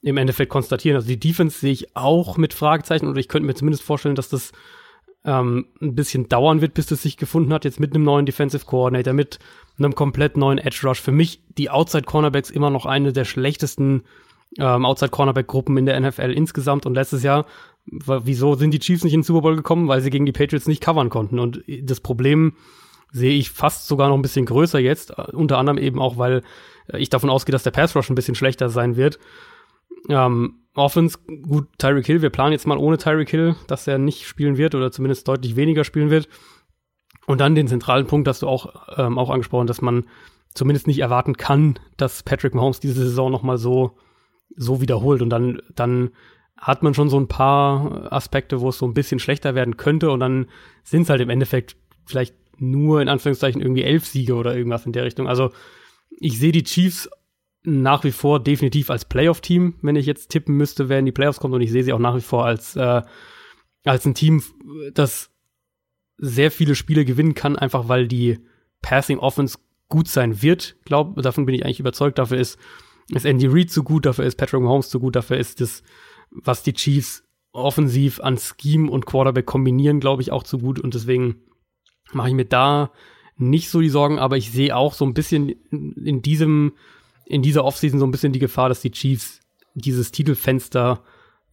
im 0.02 0.16
Endeffekt 0.16 0.50
konstatieren. 0.50 0.96
Also 0.96 1.08
die 1.08 1.18
Defense 1.18 1.58
sehe 1.58 1.72
ich 1.72 1.96
auch 1.96 2.36
mit 2.36 2.54
Fragezeichen. 2.54 3.08
Oder 3.08 3.18
ich 3.18 3.28
könnte 3.28 3.46
mir 3.46 3.54
zumindest 3.54 3.82
vorstellen, 3.82 4.14
dass 4.14 4.28
das 4.28 4.52
ähm, 5.24 5.66
ein 5.80 5.94
bisschen 5.94 6.28
dauern 6.28 6.60
wird, 6.60 6.74
bis 6.74 6.86
das 6.86 7.02
sich 7.02 7.16
gefunden 7.16 7.52
hat, 7.52 7.64
jetzt 7.64 7.80
mit 7.80 7.94
einem 7.94 8.04
neuen 8.04 8.26
Defensive 8.26 8.66
Coordinator, 8.66 9.14
mit 9.14 9.38
einem 9.78 9.94
komplett 9.94 10.36
neuen 10.36 10.58
Edge 10.58 10.80
Rush. 10.84 11.00
Für 11.00 11.12
mich 11.12 11.40
die 11.56 11.70
Outside 11.70 12.04
Cornerbacks 12.04 12.50
immer 12.50 12.68
noch 12.70 12.84
eine 12.84 13.12
der 13.12 13.24
schlechtesten 13.24 14.02
ähm, 14.58 14.84
Outside 14.84 15.10
Cornerback 15.10 15.46
Gruppen 15.46 15.78
in 15.78 15.86
der 15.86 15.98
NFL 15.98 16.30
insgesamt. 16.30 16.84
Und 16.84 16.94
letztes 16.94 17.22
Jahr 17.22 17.46
wieso 17.86 18.54
sind 18.54 18.72
die 18.72 18.78
Chiefs 18.78 19.04
nicht 19.04 19.12
in 19.12 19.20
den 19.20 19.24
Super 19.24 19.42
Bowl 19.42 19.56
gekommen, 19.56 19.88
weil 19.88 20.00
sie 20.00 20.10
gegen 20.10 20.26
die 20.26 20.32
Patriots 20.32 20.66
nicht 20.66 20.82
covern 20.82 21.10
konnten. 21.10 21.38
Und 21.38 21.62
das 21.82 22.00
Problem 22.00 22.54
sehe 23.14 23.38
ich 23.38 23.50
fast 23.50 23.86
sogar 23.86 24.08
noch 24.08 24.16
ein 24.16 24.22
bisschen 24.22 24.44
größer 24.44 24.80
jetzt, 24.80 25.10
äh, 25.10 25.30
unter 25.32 25.56
anderem 25.56 25.78
eben 25.78 26.00
auch, 26.00 26.18
weil 26.18 26.42
äh, 26.92 26.98
ich 26.98 27.10
davon 27.10 27.30
ausgehe, 27.30 27.52
dass 27.52 27.62
der 27.62 27.70
Pass 27.70 27.94
Rush 27.94 28.10
ein 28.10 28.16
bisschen 28.16 28.34
schlechter 28.34 28.68
sein 28.68 28.96
wird. 28.96 29.18
Ähm, 30.08 30.64
Offense, 30.74 31.18
gut, 31.42 31.68
Tyreek 31.78 32.06
Hill, 32.06 32.22
wir 32.22 32.30
planen 32.30 32.52
jetzt 32.52 32.66
mal 32.66 32.76
ohne 32.76 32.98
Tyreek 32.98 33.30
Hill, 33.30 33.54
dass 33.68 33.86
er 33.86 33.98
nicht 33.98 34.26
spielen 34.26 34.56
wird 34.56 34.74
oder 34.74 34.90
zumindest 34.90 35.28
deutlich 35.28 35.54
weniger 35.54 35.84
spielen 35.84 36.10
wird. 36.10 36.28
Und 37.26 37.40
dann 37.40 37.54
den 37.54 37.68
zentralen 37.68 38.06
Punkt 38.08 38.26
hast 38.26 38.42
du 38.42 38.48
auch, 38.48 38.74
ähm, 38.98 39.16
auch 39.16 39.30
angesprochen, 39.30 39.68
dass 39.68 39.80
man 39.80 40.04
zumindest 40.52 40.88
nicht 40.88 40.98
erwarten 40.98 41.36
kann, 41.36 41.78
dass 41.96 42.24
Patrick 42.24 42.54
Mahomes 42.54 42.80
diese 42.80 43.04
Saison 43.04 43.30
nochmal 43.30 43.58
so, 43.58 43.96
so 44.56 44.80
wiederholt. 44.80 45.22
Und 45.22 45.30
dann, 45.30 45.62
dann 45.74 46.10
hat 46.58 46.82
man 46.82 46.94
schon 46.94 47.08
so 47.08 47.18
ein 47.18 47.28
paar 47.28 48.12
Aspekte, 48.12 48.60
wo 48.60 48.68
es 48.70 48.78
so 48.78 48.86
ein 48.86 48.94
bisschen 48.94 49.20
schlechter 49.20 49.54
werden 49.54 49.76
könnte. 49.76 50.10
Und 50.10 50.20
dann 50.20 50.46
sind 50.82 51.02
es 51.02 51.10
halt 51.10 51.20
im 51.20 51.30
Endeffekt 51.30 51.76
vielleicht 52.04 52.34
nur 52.58 53.00
in 53.00 53.08
Anführungszeichen 53.08 53.60
irgendwie 53.60 53.82
elf 53.82 54.06
Siege 54.06 54.34
oder 54.34 54.56
irgendwas 54.56 54.86
in 54.86 54.92
der 54.92 55.04
Richtung. 55.04 55.28
Also 55.28 55.50
ich 56.10 56.38
sehe 56.38 56.52
die 56.52 56.64
Chiefs 56.64 57.08
nach 57.62 58.04
wie 58.04 58.12
vor 58.12 58.40
definitiv 58.40 58.90
als 58.90 59.06
Playoff-Team, 59.06 59.74
wenn 59.82 59.96
ich 59.96 60.06
jetzt 60.06 60.28
tippen 60.28 60.56
müsste, 60.56 60.88
wer 60.88 60.98
in 60.98 61.06
die 61.06 61.12
Playoffs 61.12 61.40
kommt. 61.40 61.54
Und 61.54 61.62
ich 61.62 61.72
sehe 61.72 61.82
sie 61.82 61.92
auch 61.92 61.98
nach 61.98 62.14
wie 62.14 62.20
vor 62.20 62.44
als, 62.44 62.76
äh, 62.76 63.02
als 63.84 64.04
ein 64.04 64.14
Team, 64.14 64.42
das 64.92 65.30
sehr 66.18 66.50
viele 66.50 66.74
Spiele 66.74 67.04
gewinnen 67.04 67.34
kann, 67.34 67.56
einfach 67.56 67.88
weil 67.88 68.06
die 68.06 68.38
Passing 68.82 69.18
Offense 69.18 69.58
gut 69.88 70.08
sein 70.08 70.42
wird. 70.42 70.76
Glaub, 70.84 71.20
davon 71.22 71.46
bin 71.46 71.54
ich 71.54 71.64
eigentlich 71.64 71.80
überzeugt. 71.80 72.18
Dafür 72.18 72.38
ist, 72.38 72.58
ist 73.10 73.24
Andy 73.24 73.46
Reid 73.46 73.70
zu 73.70 73.82
gut, 73.82 74.06
dafür 74.06 74.26
ist 74.26 74.36
Patrick 74.36 74.60
Mahomes 74.60 74.90
zu 74.90 75.00
gut, 75.00 75.16
dafür 75.16 75.38
ist 75.38 75.60
das, 75.60 75.82
was 76.30 76.62
die 76.62 76.74
Chiefs 76.74 77.24
offensiv 77.52 78.20
an 78.20 78.38
Scheme 78.38 78.90
und 78.90 79.06
Quarterback 79.06 79.46
kombinieren, 79.46 80.00
glaube 80.00 80.22
ich, 80.22 80.32
auch 80.32 80.42
zu 80.42 80.58
gut. 80.58 80.80
Und 80.80 80.94
deswegen 80.94 81.36
mache 82.14 82.28
ich 82.28 82.34
mir 82.34 82.44
da 82.44 82.90
nicht 83.36 83.70
so 83.70 83.80
die 83.80 83.88
Sorgen, 83.88 84.18
aber 84.18 84.36
ich 84.36 84.52
sehe 84.52 84.76
auch 84.76 84.94
so 84.94 85.04
ein 85.04 85.14
bisschen 85.14 85.50
in 85.70 86.22
diesem, 86.22 86.72
in 87.26 87.42
dieser 87.42 87.64
Offseason 87.64 87.98
so 87.98 88.06
ein 88.06 88.10
bisschen 88.10 88.32
die 88.32 88.38
Gefahr, 88.38 88.68
dass 88.68 88.80
die 88.80 88.92
Chiefs 88.92 89.40
dieses 89.74 90.12
Titelfenster 90.12 91.02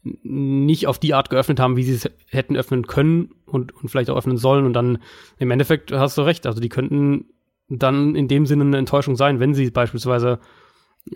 nicht 0.04 0.88
auf 0.88 1.00
die 1.00 1.14
Art 1.14 1.30
geöffnet 1.30 1.60
haben, 1.60 1.78
wie 1.78 1.84
sie 1.84 1.94
es 1.94 2.10
hätten 2.28 2.56
öffnen 2.56 2.88
können 2.88 3.36
und, 3.46 3.72
und 3.72 3.90
vielleicht 3.90 4.10
auch 4.10 4.18
öffnen 4.18 4.38
sollen. 4.38 4.66
Und 4.66 4.74
dann 4.74 5.00
im 5.38 5.52
Endeffekt 5.52 5.92
hast 5.92 6.18
du 6.18 6.24
recht. 6.24 6.48
Also 6.48 6.60
die 6.60 6.70
könnten 6.70 7.26
dann 7.70 8.16
in 8.16 8.28
dem 8.28 8.46
Sinne 8.46 8.64
eine 8.64 8.78
Enttäuschung 8.78 9.16
sein, 9.16 9.40
wenn 9.40 9.54
sie 9.54 9.70
beispielsweise 9.70 10.40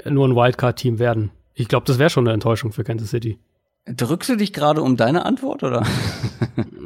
nur 0.08 0.28
ein 0.28 0.36
Wildcard-Team 0.36 1.00
werden. 1.00 1.32
Ich 1.54 1.68
glaube, 1.68 1.86
das 1.86 2.00
wäre 2.00 2.10
schon 2.10 2.28
eine 2.28 2.34
Enttäuschung 2.34 2.72
für 2.72 2.84
Kansas 2.84 3.10
City. 3.10 3.40
Drückst 3.88 4.30
du 4.30 4.36
dich 4.36 4.52
gerade 4.52 4.82
um 4.82 4.98
deine 4.98 5.26
Antwort 5.26 5.62
oder? 5.64 5.86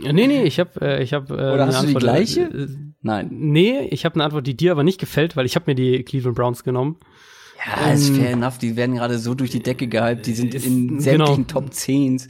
nee, 0.01 0.11
nee, 0.27 0.43
ich 0.43 0.59
habe 0.59 0.81
äh, 0.81 1.03
ich 1.03 1.13
habe 1.13 1.34
äh, 1.34 1.53
Oder 1.53 1.67
hast 1.67 1.76
Antwort, 1.76 1.85
du 1.88 1.99
die 1.99 2.05
gleiche? 2.05 2.41
Äh, 2.41 2.67
Nein. 3.01 3.27
nee, 3.31 3.88
ich 3.91 4.03
habe 4.03 4.15
eine 4.15 4.26
Antwort, 4.26 4.45
die 4.45 4.57
dir 4.57 4.73
aber 4.73 4.84
nicht 4.84 4.99
gefällt, 4.99 5.38
weil 5.38 5.45
ich 5.45 5.55
habe 5.55 5.65
mir 5.71 5.76
die 5.76 6.03
Cleveland 6.03 6.35
Browns 6.35 6.63
genommen. 6.63 6.97
Ja, 7.65 7.91
ist 7.91 8.15
fair 8.15 8.31
enough. 8.31 8.57
Die 8.57 8.76
werden 8.76 8.95
gerade 8.95 9.17
so 9.19 9.34
durch 9.35 9.49
die 9.51 9.61
Decke 9.63 9.88
gehypt. 9.88 10.26
Die 10.26 10.34
sind 10.34 10.53
Ist- 10.53 10.65
in 10.65 10.99
sämtlichen 10.99 11.47
genau. 11.47 11.61
Top 11.61 11.69
10s. 11.71 12.27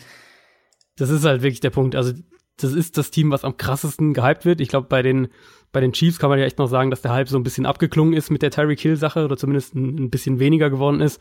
Das 0.97 1.09
ist 1.09 1.23
halt 1.25 1.41
wirklich 1.41 1.59
der 1.61 1.69
Punkt. 1.69 1.95
Also 1.95 2.13
das 2.57 2.73
ist 2.73 2.97
das 2.97 3.09
Team, 3.11 3.31
was 3.31 3.43
am 3.43 3.55
krassesten 3.57 4.13
gehypt 4.13 4.45
wird. 4.45 4.59
Ich 4.61 4.67
glaube, 4.69 4.87
bei 4.87 5.01
den 5.01 5.29
bei 5.71 5.81
den 5.81 5.93
Chiefs 5.93 6.17
kann 6.19 6.29
man 6.31 6.39
ja 6.39 6.45
echt 6.45 6.57
noch 6.57 6.67
sagen, 6.67 6.89
dass 6.89 7.01
der 7.03 7.11
Hype 7.11 7.29
so 7.29 7.37
ein 7.37 7.43
bisschen 7.43 7.67
abgeklungen 7.67 8.13
ist 8.13 8.31
mit 8.31 8.41
der 8.41 8.49
Tyreek 8.51 8.79
Hill 8.79 8.95
Sache 8.97 9.23
oder 9.23 9.37
zumindest 9.37 9.75
ein, 9.75 9.95
ein 10.05 10.09
bisschen 10.09 10.39
weniger 10.39 10.69
geworden 10.71 10.99
ist. 10.99 11.19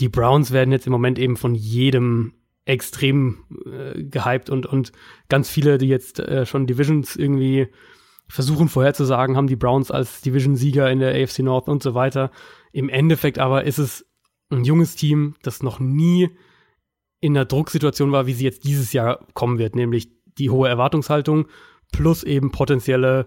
Die 0.00 0.08
Browns 0.08 0.50
werden 0.50 0.72
jetzt 0.72 0.86
im 0.86 0.92
Moment 0.92 1.18
eben 1.20 1.36
von 1.36 1.54
jedem 1.54 2.32
extrem 2.64 3.44
äh, 3.66 4.02
gehypt 4.02 4.50
und 4.50 4.66
und 4.66 4.92
ganz 5.28 5.48
viele, 5.48 5.78
die 5.78 5.88
jetzt 5.88 6.20
äh, 6.20 6.46
schon 6.46 6.66
Divisions 6.66 7.16
irgendwie 7.16 7.68
versuchen 8.28 8.68
vorherzusagen, 8.68 9.36
haben 9.36 9.48
die 9.48 9.56
Browns 9.56 9.90
als 9.90 10.20
Division-Sieger 10.20 10.90
in 10.90 11.00
der 11.00 11.20
AFC 11.20 11.40
North 11.40 11.68
und 11.68 11.82
so 11.82 11.94
weiter. 11.94 12.30
Im 12.72 12.88
Endeffekt 12.88 13.38
aber 13.38 13.64
ist 13.64 13.78
es 13.78 14.06
ein 14.50 14.64
junges 14.64 14.94
Team, 14.94 15.34
das 15.42 15.62
noch 15.62 15.80
nie 15.80 16.30
in 17.20 17.36
einer 17.36 17.44
Drucksituation 17.44 18.12
war, 18.12 18.26
wie 18.26 18.32
sie 18.32 18.44
jetzt 18.44 18.64
dieses 18.64 18.92
Jahr 18.92 19.26
kommen 19.34 19.58
wird, 19.58 19.74
nämlich 19.74 20.10
die 20.38 20.50
hohe 20.50 20.68
Erwartungshaltung 20.68 21.48
plus 21.92 22.22
eben 22.22 22.52
potenzielle 22.52 23.26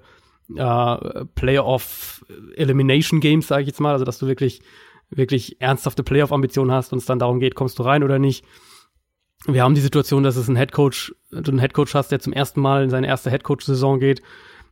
äh, 0.55 1.25
Playoff 1.35 2.25
Elimination 2.55 3.19
Games, 3.19 3.47
sage 3.47 3.63
ich 3.63 3.67
jetzt 3.67 3.81
mal, 3.81 3.93
also 3.93 4.05
dass 4.05 4.19
du 4.19 4.27
wirklich 4.27 4.61
wirklich 5.09 5.61
ernsthafte 5.61 6.03
Playoff-Ambitionen 6.03 6.71
hast 6.71 6.91
und 6.91 6.99
es 6.99 7.05
dann 7.05 7.19
darum 7.19 7.39
geht, 7.39 7.55
kommst 7.55 7.79
du 7.79 7.83
rein 7.83 8.03
oder 8.03 8.19
nicht. 8.19 8.45
Wir 9.45 9.63
haben 9.63 9.75
die 9.75 9.81
Situation, 9.81 10.23
dass 10.23 10.37
es 10.37 10.47
einen 10.47 10.55
Headcoach, 10.55 11.13
du 11.31 11.51
einen 11.51 11.59
Headcoach 11.59 11.93
hast, 11.93 12.11
der 12.11 12.19
zum 12.19 12.31
ersten 12.31 12.61
Mal 12.61 12.83
in 12.83 12.89
seine 12.89 13.07
erste 13.07 13.29
Headcoach-Saison 13.29 13.99
geht. 13.99 14.21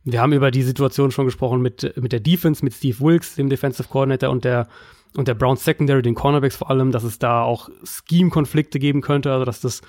Wir 0.04 0.20
haben 0.20 0.32
über 0.32 0.50
die 0.50 0.62
Situation 0.62 1.10
schon 1.10 1.26
gesprochen 1.26 1.60
mit, 1.60 1.94
mit 2.00 2.12
der 2.12 2.20
Defense, 2.20 2.64
mit 2.64 2.72
Steve 2.72 2.98
Wilkes, 3.00 3.34
dem 3.34 3.50
Defensive 3.50 3.88
Coordinator 3.88 4.30
und 4.30 4.44
der, 4.44 4.68
und 5.14 5.28
der 5.28 5.34
Browns 5.34 5.64
Secondary, 5.64 6.02
den 6.02 6.14
Cornerbacks 6.14 6.56
vor 6.56 6.70
allem, 6.70 6.90
dass 6.90 7.04
es 7.04 7.18
da 7.18 7.42
auch 7.42 7.68
Scheme-Konflikte 7.84 8.78
geben 8.78 9.02
könnte, 9.02 9.30
also 9.30 9.44
dass 9.44 9.60
das, 9.60 9.82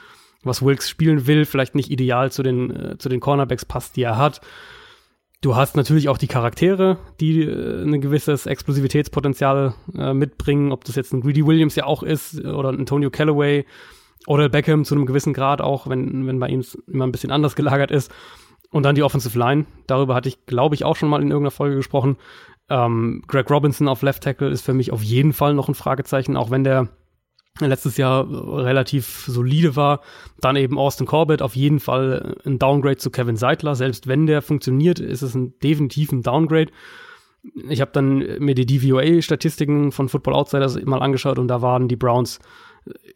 was 0.43 0.61
Wilkes 0.61 0.89
spielen 0.89 1.25
will, 1.27 1.45
vielleicht 1.45 1.75
nicht 1.75 1.89
ideal 1.89 2.31
zu 2.31 2.43
den, 2.43 2.69
äh, 2.71 2.97
zu 2.97 3.07
den 3.07 3.21
Cornerbacks 3.21 3.65
passt, 3.65 3.95
die 3.95 4.03
er 4.03 4.17
hat. 4.17 4.41
Du 5.39 5.55
hast 5.55 5.75
natürlich 5.75 6.09
auch 6.09 6.17
die 6.17 6.27
Charaktere, 6.27 6.97
die 7.21 7.41
äh, 7.41 7.83
ein 7.83 8.01
gewisses 8.01 8.45
Explosivitätspotenzial 8.45 9.73
äh, 9.97 10.13
mitbringen, 10.13 10.73
ob 10.73 10.83
das 10.83 10.95
jetzt 10.95 11.13
ein 11.13 11.21
Greedy 11.21 11.45
Williams 11.45 11.75
ja 11.75 11.85
auch 11.85 12.03
ist 12.03 12.43
oder 12.43 12.69
ein 12.69 12.79
Antonio 12.79 13.09
Callaway 13.09 13.65
oder 14.27 14.49
Beckham 14.49 14.85
zu 14.85 14.95
einem 14.95 15.05
gewissen 15.05 15.33
Grad 15.33 15.61
auch, 15.61 15.87
wenn, 15.87 16.27
wenn 16.27 16.39
bei 16.39 16.49
ihm 16.49 16.59
es 16.59 16.75
immer 16.87 17.05
ein 17.05 17.11
bisschen 17.11 17.31
anders 17.31 17.55
gelagert 17.55 17.91
ist. 17.91 18.11
Und 18.71 18.83
dann 18.83 18.95
die 18.95 19.03
Offensive 19.03 19.37
Line. 19.37 19.65
Darüber 19.85 20.15
hatte 20.15 20.29
ich, 20.29 20.47
glaube 20.47 20.73
ich, 20.73 20.83
auch 20.83 20.95
schon 20.95 21.09
mal 21.09 21.21
in 21.21 21.29
irgendeiner 21.29 21.51
Folge 21.51 21.75
gesprochen. 21.75 22.17
Ähm, 22.69 23.21
Greg 23.27 23.49
Robinson 23.51 23.87
auf 23.87 24.01
Left 24.01 24.23
Tackle 24.23 24.49
ist 24.49 24.61
für 24.61 24.73
mich 24.73 24.91
auf 24.91 25.03
jeden 25.03 25.33
Fall 25.33 25.53
noch 25.53 25.67
ein 25.67 25.75
Fragezeichen, 25.75 26.35
auch 26.35 26.49
wenn 26.49 26.63
der 26.63 26.89
letztes 27.59 27.97
Jahr 27.97 28.27
relativ 28.27 29.25
solide 29.27 29.75
war. 29.75 30.01
Dann 30.39 30.55
eben 30.55 30.79
Austin 30.79 31.05
Corbett, 31.05 31.43
auf 31.43 31.55
jeden 31.55 31.79
Fall 31.79 32.35
ein 32.45 32.57
Downgrade 32.57 32.97
zu 32.97 33.11
Kevin 33.11 33.35
Seidler. 33.35 33.75
Selbst 33.75 34.07
wenn 34.07 34.25
der 34.25 34.41
funktioniert, 34.41 34.99
ist 34.99 35.21
es 35.21 35.35
ein 35.35 35.53
definitiv 35.59 36.11
ein 36.11 36.23
Downgrade. 36.23 36.71
Ich 37.69 37.81
habe 37.81 37.91
dann 37.91 38.17
mir 38.39 38.55
die 38.55 38.65
DVOA-Statistiken 38.65 39.91
von 39.91 40.09
Football 40.09 40.33
Outsiders 40.33 40.81
mal 40.83 41.01
angeschaut 41.01 41.37
und 41.37 41.47
da 41.47 41.61
waren 41.61 41.87
die 41.87 41.97
Browns 41.97 42.39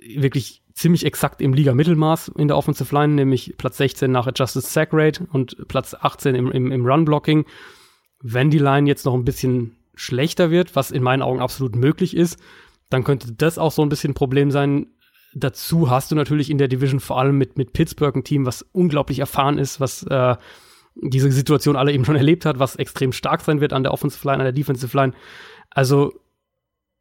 wirklich 0.05 0.61
ziemlich 0.77 1.05
exakt 1.07 1.41
im 1.41 1.53
Liga-Mittelmaß 1.53 2.29
in 2.37 2.47
der 2.47 2.55
Offensive 2.55 2.93
Line, 2.93 3.15
nämlich 3.15 3.55
Platz 3.57 3.77
16 3.77 4.11
nach 4.11 4.27
Adjusted 4.27 4.63
Sack 4.63 4.89
Rate 4.91 5.27
und 5.33 5.67
Platz 5.67 5.95
18 5.99 6.35
im, 6.35 6.51
im, 6.51 6.71
im 6.71 6.85
Run-Blocking. 6.85 7.45
Wenn 8.21 8.51
die 8.51 8.59
Line 8.59 8.87
jetzt 8.87 9.03
noch 9.03 9.15
ein 9.15 9.25
bisschen 9.25 9.75
schlechter 9.95 10.51
wird, 10.51 10.75
was 10.75 10.91
in 10.91 11.01
meinen 11.01 11.23
Augen 11.23 11.39
absolut 11.39 11.75
möglich 11.75 12.15
ist, 12.15 12.39
dann 12.91 13.03
könnte 13.03 13.33
das 13.33 13.57
auch 13.57 13.71
so 13.71 13.81
ein 13.81 13.89
bisschen 13.89 14.11
ein 14.11 14.15
Problem 14.15 14.51
sein. 14.51 14.85
Dazu 15.33 15.89
hast 15.89 16.11
du 16.11 16.15
natürlich 16.15 16.51
in 16.51 16.59
der 16.59 16.67
Division 16.67 16.99
vor 16.99 17.19
allem 17.19 17.39
mit, 17.39 17.57
mit 17.57 17.73
Pittsburgh 17.73 18.15
ein 18.15 18.23
Team, 18.23 18.45
was 18.45 18.61
unglaublich 18.61 19.17
erfahren 19.17 19.57
ist, 19.57 19.79
was 19.79 20.03
äh, 20.03 20.35
diese 20.93 21.31
Situation 21.31 21.75
alle 21.75 21.91
eben 21.91 22.05
schon 22.05 22.15
erlebt 22.17 22.45
hat, 22.45 22.59
was 22.59 22.75
extrem 22.75 23.13
stark 23.13 23.41
sein 23.41 23.61
wird 23.61 23.73
an 23.73 23.81
der 23.81 23.93
Offensive 23.93 24.27
Line, 24.27 24.39
an 24.39 24.45
der 24.45 24.53
Defensive 24.53 24.95
Line. 24.95 25.13
Also 25.71 26.13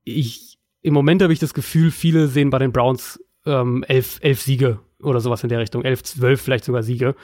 ich, 0.02 0.58
im 0.80 0.94
Moment 0.94 1.20
habe 1.20 1.34
ich 1.34 1.40
das 1.40 1.52
Gefühl, 1.52 1.90
viele 1.90 2.28
sehen 2.28 2.48
bei 2.48 2.58
den 2.58 2.72
Browns 2.72 3.20
ähm, 3.46 3.84
elf, 3.88 4.18
elf 4.22 4.42
Siege 4.42 4.80
oder 5.02 5.20
sowas 5.20 5.42
in 5.42 5.48
der 5.48 5.60
Richtung, 5.60 5.84
elf, 5.84 6.02
zwölf 6.02 6.40
vielleicht 6.40 6.64
sogar 6.64 6.82
Siege. 6.82 7.14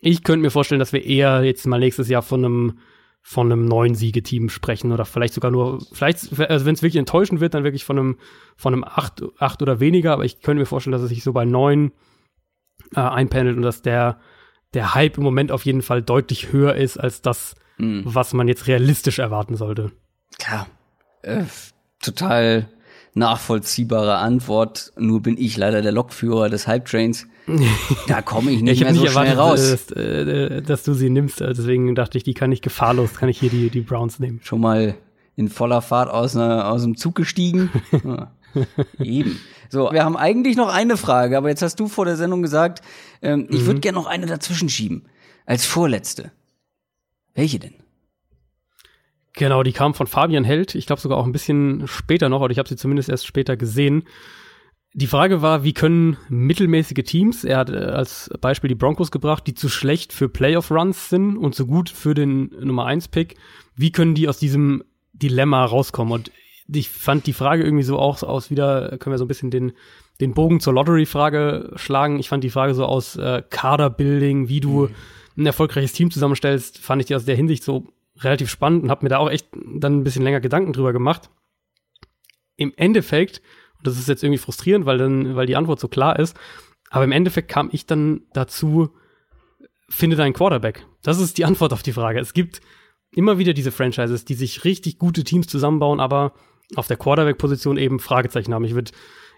Ich 0.00 0.24
könnte 0.24 0.42
mir 0.42 0.50
vorstellen, 0.50 0.78
dass 0.78 0.92
wir 0.92 1.04
eher 1.04 1.42
jetzt 1.44 1.66
mal 1.66 1.78
nächstes 1.78 2.08
Jahr 2.08 2.22
von 2.22 2.44
einem 2.44 2.78
von 3.24 3.52
einem 3.52 3.66
neuen 3.66 3.94
Siegeteam 3.94 4.48
sprechen 4.48 4.90
oder 4.90 5.04
vielleicht 5.04 5.32
sogar 5.34 5.52
nur, 5.52 5.80
vielleicht, 5.92 6.40
also 6.50 6.66
wenn 6.66 6.74
es 6.74 6.82
wirklich 6.82 6.96
enttäuschend 6.96 7.40
wird, 7.40 7.54
dann 7.54 7.62
wirklich 7.62 7.84
von 7.84 7.96
einem, 7.96 8.18
von 8.56 8.72
einem 8.72 8.82
acht, 8.82 9.22
acht 9.38 9.62
oder 9.62 9.78
weniger, 9.78 10.12
aber 10.12 10.24
ich 10.24 10.40
könnte 10.40 10.58
mir 10.58 10.66
vorstellen, 10.66 10.90
dass 10.90 11.02
es 11.02 11.08
sich 11.10 11.22
so 11.22 11.32
bei 11.32 11.44
neun 11.44 11.92
äh, 12.96 13.00
einpendelt 13.00 13.56
und 13.56 13.62
dass 13.62 13.80
der, 13.80 14.18
der 14.74 14.96
Hype 14.96 15.18
im 15.18 15.22
Moment 15.22 15.52
auf 15.52 15.64
jeden 15.64 15.82
Fall 15.82 16.02
deutlich 16.02 16.52
höher 16.52 16.74
ist 16.74 16.96
als 16.98 17.22
das, 17.22 17.54
Mhm. 17.78 18.02
was 18.04 18.34
man 18.34 18.48
jetzt 18.48 18.66
realistisch 18.66 19.18
erwarten 19.18 19.56
sollte. 19.56 19.92
Klar. 20.38 20.66
Äh, 21.22 21.44
total 22.02 22.68
nachvollziehbare 23.14 24.16
Antwort. 24.16 24.92
Nur 24.98 25.20
bin 25.22 25.36
ich 25.38 25.56
leider 25.56 25.82
der 25.82 25.92
Lokführer 25.92 26.48
des 26.48 26.66
Hype-Trains. 26.66 27.26
Da 28.06 28.22
komme 28.22 28.52
ich 28.52 28.62
nicht 28.62 28.74
ich 28.74 28.80
mehr 28.80 28.88
habe 28.90 28.96
so 28.98 29.02
nicht 29.02 29.12
schnell 29.12 29.26
erwartet, 29.26 29.62
raus. 29.72 29.86
dass, 29.88 29.96
äh, 29.96 30.62
dass 30.62 30.84
du 30.84 30.94
sie 30.94 31.10
nimmst, 31.10 31.40
deswegen 31.40 31.94
dachte 31.96 32.16
ich, 32.16 32.22
die 32.24 32.34
kann 32.34 32.52
ich 32.52 32.62
gefahrlos, 32.62 33.14
kann 33.14 33.28
ich 33.28 33.40
hier 33.40 33.50
die, 33.50 33.68
die 33.68 33.80
Browns 33.80 34.20
nehmen. 34.20 34.38
Schon 34.44 34.60
mal 34.60 34.94
in 35.34 35.48
voller 35.48 35.82
Fahrt 35.82 36.08
aus, 36.08 36.36
einer, 36.36 36.70
aus 36.70 36.82
dem 36.82 36.96
Zug 36.96 37.14
gestiegen. 37.16 37.70
Ja. 38.04 38.30
Eben. 39.02 39.40
So, 39.70 39.90
wir 39.92 40.04
haben 40.04 40.16
eigentlich 40.18 40.56
noch 40.56 40.68
eine 40.68 40.98
Frage, 40.98 41.38
aber 41.38 41.48
jetzt 41.48 41.62
hast 41.62 41.80
du 41.80 41.88
vor 41.88 42.04
der 42.04 42.16
Sendung 42.16 42.42
gesagt, 42.42 42.82
ähm, 43.22 43.46
ich 43.50 43.62
Mhm. 43.62 43.66
würde 43.66 43.80
gerne 43.80 43.96
noch 43.98 44.06
eine 44.06 44.26
dazwischen 44.26 44.68
schieben. 44.68 45.06
Als 45.46 45.64
vorletzte. 45.64 46.30
Welche 47.34 47.58
denn? 47.58 47.72
Genau, 49.34 49.62
die 49.62 49.72
kam 49.72 49.94
von 49.94 50.06
Fabian 50.06 50.44
Held. 50.44 50.74
Ich 50.74 50.86
glaube 50.86 51.00
sogar 51.00 51.18
auch 51.18 51.24
ein 51.24 51.32
bisschen 51.32 51.86
später 51.86 52.28
noch, 52.28 52.40
oder 52.40 52.52
ich 52.52 52.58
habe 52.58 52.68
sie 52.68 52.76
zumindest 52.76 53.08
erst 53.08 53.26
später 53.26 53.56
gesehen. 53.56 54.04
Die 54.94 55.06
Frage 55.06 55.40
war, 55.40 55.64
wie 55.64 55.72
können 55.72 56.18
mittelmäßige 56.28 57.02
Teams, 57.04 57.44
er 57.44 57.58
hat 57.58 57.70
äh, 57.70 57.76
als 57.76 58.30
Beispiel 58.42 58.68
die 58.68 58.74
Broncos 58.74 59.10
gebracht, 59.10 59.46
die 59.46 59.54
zu 59.54 59.70
schlecht 59.70 60.12
für 60.12 60.28
Playoff-Runs 60.28 61.08
sind 61.08 61.38
und 61.38 61.54
zu 61.54 61.66
gut 61.66 61.88
für 61.88 62.12
den 62.12 62.50
Nummer 62.60 62.86
1-Pick, 62.86 63.36
wie 63.74 63.90
können 63.90 64.14
die 64.14 64.28
aus 64.28 64.38
diesem 64.38 64.84
Dilemma 65.14 65.64
rauskommen? 65.64 66.12
Und 66.12 66.30
ich 66.70 66.90
fand 66.90 67.26
die 67.26 67.32
Frage 67.32 67.64
irgendwie 67.64 67.84
so 67.84 67.98
auch 67.98 68.22
aus 68.22 68.50
wieder, 68.50 68.98
können 68.98 69.14
wir 69.14 69.18
so 69.18 69.24
ein 69.24 69.28
bisschen 69.28 69.50
den, 69.50 69.72
den 70.20 70.34
Bogen 70.34 70.60
zur 70.60 70.74
Lottery-Frage 70.74 71.72
schlagen. 71.76 72.18
Ich 72.18 72.28
fand 72.28 72.44
die 72.44 72.50
Frage 72.50 72.74
so 72.74 72.84
aus 72.84 73.16
äh, 73.16 73.42
Kaderbuilding, 73.48 74.48
wie 74.48 74.60
du 74.60 74.90
ein 75.38 75.46
erfolgreiches 75.46 75.94
Team 75.94 76.10
zusammenstellst, 76.10 76.78
fand 76.78 77.00
ich 77.00 77.06
die 77.06 77.14
aus 77.14 77.24
der 77.24 77.36
Hinsicht 77.36 77.64
so 77.64 77.88
relativ 78.24 78.50
spannend 78.50 78.84
und 78.84 78.90
habe 78.90 79.04
mir 79.04 79.10
da 79.10 79.18
auch 79.18 79.30
echt 79.30 79.48
dann 79.52 80.00
ein 80.00 80.04
bisschen 80.04 80.22
länger 80.22 80.40
Gedanken 80.40 80.72
drüber 80.72 80.92
gemacht. 80.92 81.30
Im 82.56 82.72
Endeffekt, 82.76 83.42
und 83.78 83.86
das 83.86 83.98
ist 83.98 84.08
jetzt 84.08 84.22
irgendwie 84.22 84.38
frustrierend, 84.38 84.86
weil 84.86 84.98
dann, 84.98 85.36
weil 85.36 85.46
die 85.46 85.56
Antwort 85.56 85.80
so 85.80 85.88
klar 85.88 86.18
ist, 86.18 86.36
aber 86.90 87.04
im 87.04 87.12
Endeffekt 87.12 87.48
kam 87.48 87.70
ich 87.72 87.86
dann 87.86 88.22
dazu, 88.32 88.90
finde 89.88 90.16
deinen 90.16 90.34
Quarterback. 90.34 90.86
Das 91.02 91.18
ist 91.18 91.38
die 91.38 91.44
Antwort 91.46 91.72
auf 91.72 91.82
die 91.82 91.92
Frage. 91.92 92.20
Es 92.20 92.34
gibt 92.34 92.60
immer 93.10 93.38
wieder 93.38 93.52
diese 93.52 93.72
Franchises, 93.72 94.24
die 94.24 94.34
sich 94.34 94.64
richtig 94.64 94.98
gute 94.98 95.24
Teams 95.24 95.46
zusammenbauen, 95.46 96.00
aber 96.00 96.34
auf 96.76 96.86
der 96.86 96.96
Quarterback-Position 96.96 97.76
eben 97.76 97.98
Fragezeichen 97.98 98.54
haben. 98.54 98.64
Ich 98.64 98.74
würde 98.74 98.92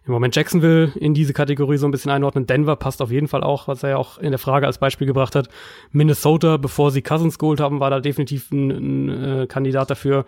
im 0.07 0.13
Moment 0.13 0.37
Jacksonville 0.37 0.93
in 0.97 1.15
diese 1.15 1.33
Kategorie 1.33 1.79
so 1.79 1.87
ein 1.87 1.91
bisschen 1.91 2.11
einordnen. 2.11 2.47
Denver 2.47 2.77
passt 2.77 3.01
auf 3.01 3.11
jeden 3.11 3.29
Fall 3.29 3.43
auch, 3.43 3.69
was 3.69 3.83
er 3.83 3.91
ja 3.91 3.97
auch 3.97 4.19
in 4.19 4.31
der 4.31 4.39
Frage 4.39 4.67
als 4.67 4.79
Beispiel 4.79 5.07
gebracht 5.07 5.35
hat. 5.35 5.49
Minnesota, 5.93 6.59
bevor 6.59 6.91
sie 6.91 7.03
Cousins 7.03 7.39
geholt 7.39 7.61
haben, 7.61 7.81
war 7.81 7.91
da 7.91 8.01
definitiv 8.01 8.51
ein, 8.51 8.71
ein 8.71 9.09
äh, 9.09 9.47
Kandidat 9.47 9.91
dafür. 9.91 10.27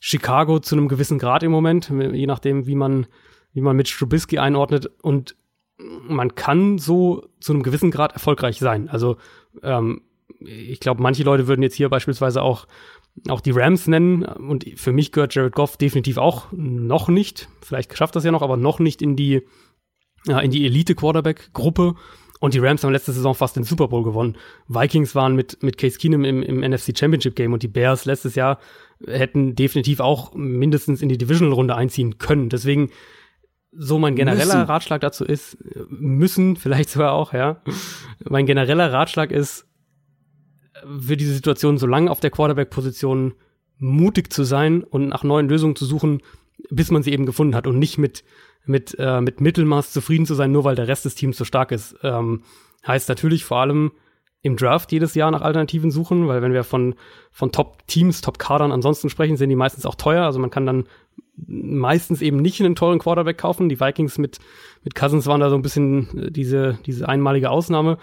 Chicago 0.00 0.58
zu 0.58 0.74
einem 0.74 0.88
gewissen 0.88 1.20
Grad 1.20 1.44
im 1.44 1.52
Moment, 1.52 1.88
je 1.90 2.26
nachdem, 2.26 2.66
wie 2.66 2.74
man, 2.74 3.06
wie 3.52 3.60
man 3.60 3.76
Mitch 3.76 3.96
Trubisky 3.96 4.38
einordnet. 4.38 4.90
Und 5.00 5.36
man 5.78 6.34
kann 6.34 6.78
so 6.78 7.28
zu 7.38 7.52
einem 7.52 7.62
gewissen 7.62 7.92
Grad 7.92 8.12
erfolgreich 8.12 8.58
sein. 8.58 8.88
Also 8.88 9.16
ähm, 9.62 10.02
ich 10.40 10.80
glaube, 10.80 11.02
manche 11.02 11.22
Leute 11.22 11.46
würden 11.46 11.62
jetzt 11.62 11.76
hier 11.76 11.88
beispielsweise 11.88 12.42
auch 12.42 12.66
auch 13.28 13.40
die 13.40 13.50
Rams 13.50 13.86
nennen. 13.86 14.24
Und 14.24 14.66
für 14.76 14.92
mich 14.92 15.12
gehört 15.12 15.34
Jared 15.34 15.54
Goff 15.54 15.76
definitiv 15.76 16.18
auch 16.18 16.46
noch 16.52 17.08
nicht. 17.08 17.48
Vielleicht 17.60 17.96
schafft 17.96 18.16
das 18.16 18.24
ja 18.24 18.32
noch, 18.32 18.42
aber 18.42 18.56
noch 18.56 18.78
nicht 18.78 19.02
in 19.02 19.16
die, 19.16 19.42
in 20.26 20.50
die 20.50 20.66
Elite-Quarterback-Gruppe. 20.66 21.94
Und 22.40 22.54
die 22.54 22.58
Rams 22.58 22.82
haben 22.82 22.90
letzte 22.90 23.12
Saison 23.12 23.36
fast 23.36 23.54
den 23.54 23.62
Super 23.62 23.86
Bowl 23.86 24.02
gewonnen. 24.02 24.36
Vikings 24.66 25.14
waren 25.14 25.36
mit, 25.36 25.62
mit 25.62 25.78
Case 25.78 25.96
Keenum 25.96 26.24
im, 26.24 26.42
im 26.42 26.58
NFC 26.58 26.98
Championship 26.98 27.36
Game 27.36 27.52
und 27.52 27.62
die 27.62 27.68
Bears 27.68 28.04
letztes 28.04 28.34
Jahr 28.34 28.58
hätten 29.06 29.54
definitiv 29.54 30.00
auch 30.00 30.34
mindestens 30.34 31.02
in 31.02 31.08
die 31.08 31.18
Divisional-Runde 31.18 31.76
einziehen 31.76 32.18
können. 32.18 32.48
Deswegen, 32.48 32.90
so 33.70 33.98
mein 33.98 34.16
genereller 34.16 34.56
müssen. 34.56 34.66
Ratschlag 34.66 35.00
dazu 35.02 35.24
ist, 35.24 35.56
müssen, 35.88 36.56
vielleicht 36.56 36.90
sogar 36.90 37.12
auch, 37.12 37.32
ja. 37.32 37.62
Mein 38.28 38.46
genereller 38.46 38.92
Ratschlag 38.92 39.30
ist, 39.30 39.66
für 41.00 41.16
diese 41.16 41.34
Situation 41.34 41.78
so 41.78 41.86
lange 41.86 42.10
auf 42.10 42.20
der 42.20 42.30
Quarterback-Position 42.30 43.34
mutig 43.78 44.32
zu 44.32 44.44
sein 44.44 44.82
und 44.84 45.08
nach 45.08 45.24
neuen 45.24 45.48
Lösungen 45.48 45.76
zu 45.76 45.84
suchen, 45.84 46.22
bis 46.70 46.90
man 46.90 47.02
sie 47.02 47.12
eben 47.12 47.26
gefunden 47.26 47.54
hat 47.54 47.66
und 47.66 47.78
nicht 47.78 47.98
mit, 47.98 48.24
mit, 48.64 48.96
äh, 48.98 49.20
mit 49.20 49.40
Mittelmaß 49.40 49.92
zufrieden 49.92 50.26
zu 50.26 50.34
sein, 50.34 50.52
nur 50.52 50.64
weil 50.64 50.76
der 50.76 50.88
Rest 50.88 51.04
des 51.04 51.14
Teams 51.14 51.36
so 51.36 51.44
stark 51.44 51.72
ist. 51.72 51.96
Ähm, 52.02 52.42
heißt 52.86 53.08
natürlich 53.08 53.44
vor 53.44 53.58
allem 53.58 53.92
im 54.42 54.56
Draft 54.56 54.90
jedes 54.90 55.14
Jahr 55.14 55.30
nach 55.30 55.42
Alternativen 55.42 55.90
suchen, 55.90 56.26
weil 56.26 56.42
wenn 56.42 56.52
wir 56.52 56.64
von, 56.64 56.96
von 57.30 57.52
Top-Teams, 57.52 58.20
Top-Kadern 58.22 58.72
ansonsten 58.72 59.08
sprechen, 59.08 59.36
sind 59.36 59.50
die 59.50 59.56
meistens 59.56 59.86
auch 59.86 59.94
teuer. 59.94 60.24
Also 60.24 60.40
man 60.40 60.50
kann 60.50 60.66
dann 60.66 60.84
meistens 61.36 62.22
eben 62.22 62.38
nicht 62.38 62.60
einen 62.60 62.74
tollen 62.74 62.98
Quarterback 62.98 63.38
kaufen. 63.38 63.68
Die 63.68 63.80
Vikings 63.80 64.18
mit, 64.18 64.40
mit 64.82 64.96
Cousins 64.96 65.26
waren 65.26 65.40
da 65.40 65.48
so 65.48 65.54
ein 65.56 65.62
bisschen 65.62 66.18
äh, 66.18 66.30
diese, 66.30 66.78
diese 66.86 67.08
einmalige 67.08 67.50
Ausnahme 67.50 67.98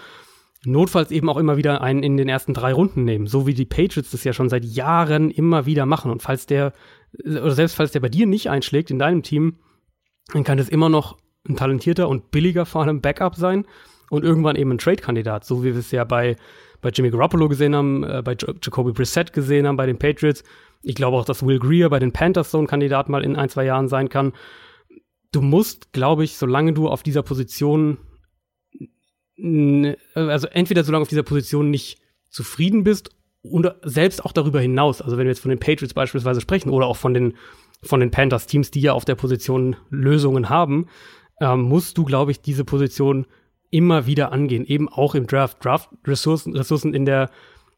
notfalls 0.65 1.11
eben 1.11 1.29
auch 1.29 1.37
immer 1.37 1.57
wieder 1.57 1.81
einen 1.81 2.03
in 2.03 2.17
den 2.17 2.27
ersten 2.27 2.53
drei 2.53 2.73
Runden 2.73 3.05
nehmen, 3.05 3.27
so 3.27 3.47
wie 3.47 3.53
die 3.53 3.65
Patriots 3.65 4.11
das 4.11 4.23
ja 4.23 4.33
schon 4.33 4.49
seit 4.49 4.65
Jahren 4.65 5.31
immer 5.31 5.65
wieder 5.65 5.85
machen. 5.85 6.11
Und 6.11 6.21
falls 6.21 6.45
der, 6.45 6.73
oder 7.23 7.51
selbst 7.51 7.75
falls 7.75 7.91
der 7.91 8.01
bei 8.01 8.09
dir 8.09 8.25
nicht 8.25 8.49
einschlägt 8.49 8.91
in 8.91 8.99
deinem 8.99 9.23
Team, 9.23 9.59
dann 10.33 10.43
kann 10.43 10.57
das 10.57 10.69
immer 10.69 10.89
noch 10.89 11.17
ein 11.47 11.55
talentierter 11.55 12.09
und 12.09 12.31
billiger 12.31 12.65
vor 12.65 12.83
allem 12.83 13.01
Backup 13.01 13.35
sein 13.35 13.65
und 14.09 14.23
irgendwann 14.23 14.55
eben 14.55 14.71
ein 14.71 14.77
Trade-Kandidat, 14.77 15.45
so 15.45 15.63
wie 15.63 15.73
wir 15.73 15.79
es 15.79 15.91
ja 15.91 16.03
bei, 16.03 16.35
bei 16.81 16.89
Jimmy 16.89 17.09
Garoppolo 17.09 17.47
gesehen 17.47 17.75
haben, 17.75 18.03
äh, 18.03 18.21
bei 18.23 18.35
Jacoby 18.35 18.91
Brissett 18.91 19.31
gesehen 19.31 19.65
haben, 19.65 19.77
bei 19.77 19.85
den 19.85 19.97
Patriots. 19.97 20.43
Ich 20.81 20.95
glaube 20.95 21.17
auch, 21.17 21.25
dass 21.25 21.45
Will 21.45 21.59
Greer 21.59 21.89
bei 21.89 21.99
den 21.99 22.11
Panthers 22.11 22.51
so 22.51 22.59
ein 22.59 22.67
Kandidat 22.67 23.09
mal 23.09 23.23
in 23.23 23.35
ein, 23.35 23.49
zwei 23.49 23.65
Jahren 23.65 23.87
sein 23.87 24.09
kann. 24.09 24.33
Du 25.31 25.41
musst, 25.41 25.93
glaube 25.93 26.23
ich, 26.23 26.37
solange 26.37 26.73
du 26.73 26.87
auf 26.87 27.03
dieser 27.03 27.23
Position 27.23 27.97
also 30.13 30.47
entweder 30.47 30.83
solange 30.83 31.03
auf 31.03 31.09
dieser 31.09 31.23
Position 31.23 31.69
nicht 31.69 31.99
zufrieden 32.29 32.83
bist 32.83 33.09
und 33.41 33.71
selbst 33.83 34.25
auch 34.25 34.31
darüber 34.31 34.59
hinaus, 34.59 35.01
also 35.01 35.17
wenn 35.17 35.25
wir 35.25 35.31
jetzt 35.31 35.41
von 35.41 35.49
den 35.49 35.59
Patriots 35.59 35.93
beispielsweise 35.93 36.41
sprechen 36.41 36.69
oder 36.69 36.87
auch 36.87 36.97
von 36.97 37.13
den, 37.13 37.35
von 37.81 37.99
den 37.99 38.11
Panthers-Teams, 38.11 38.71
die 38.71 38.81
ja 38.81 38.93
auf 38.93 39.05
der 39.05 39.15
Position 39.15 39.77
Lösungen 39.89 40.49
haben, 40.49 40.87
ähm, 41.39 41.61
musst 41.61 41.97
du, 41.97 42.03
glaube 42.03 42.31
ich, 42.31 42.41
diese 42.41 42.65
Position 42.65 43.25
immer 43.71 44.05
wieder 44.05 44.31
angehen, 44.31 44.65
eben 44.65 44.89
auch 44.89 45.15
im 45.15 45.27
Draft. 45.27 45.63
Draft-Ressourcen 45.63 46.55
Ressourcen 46.55 46.93
in, 46.93 47.05
der, 47.05 47.29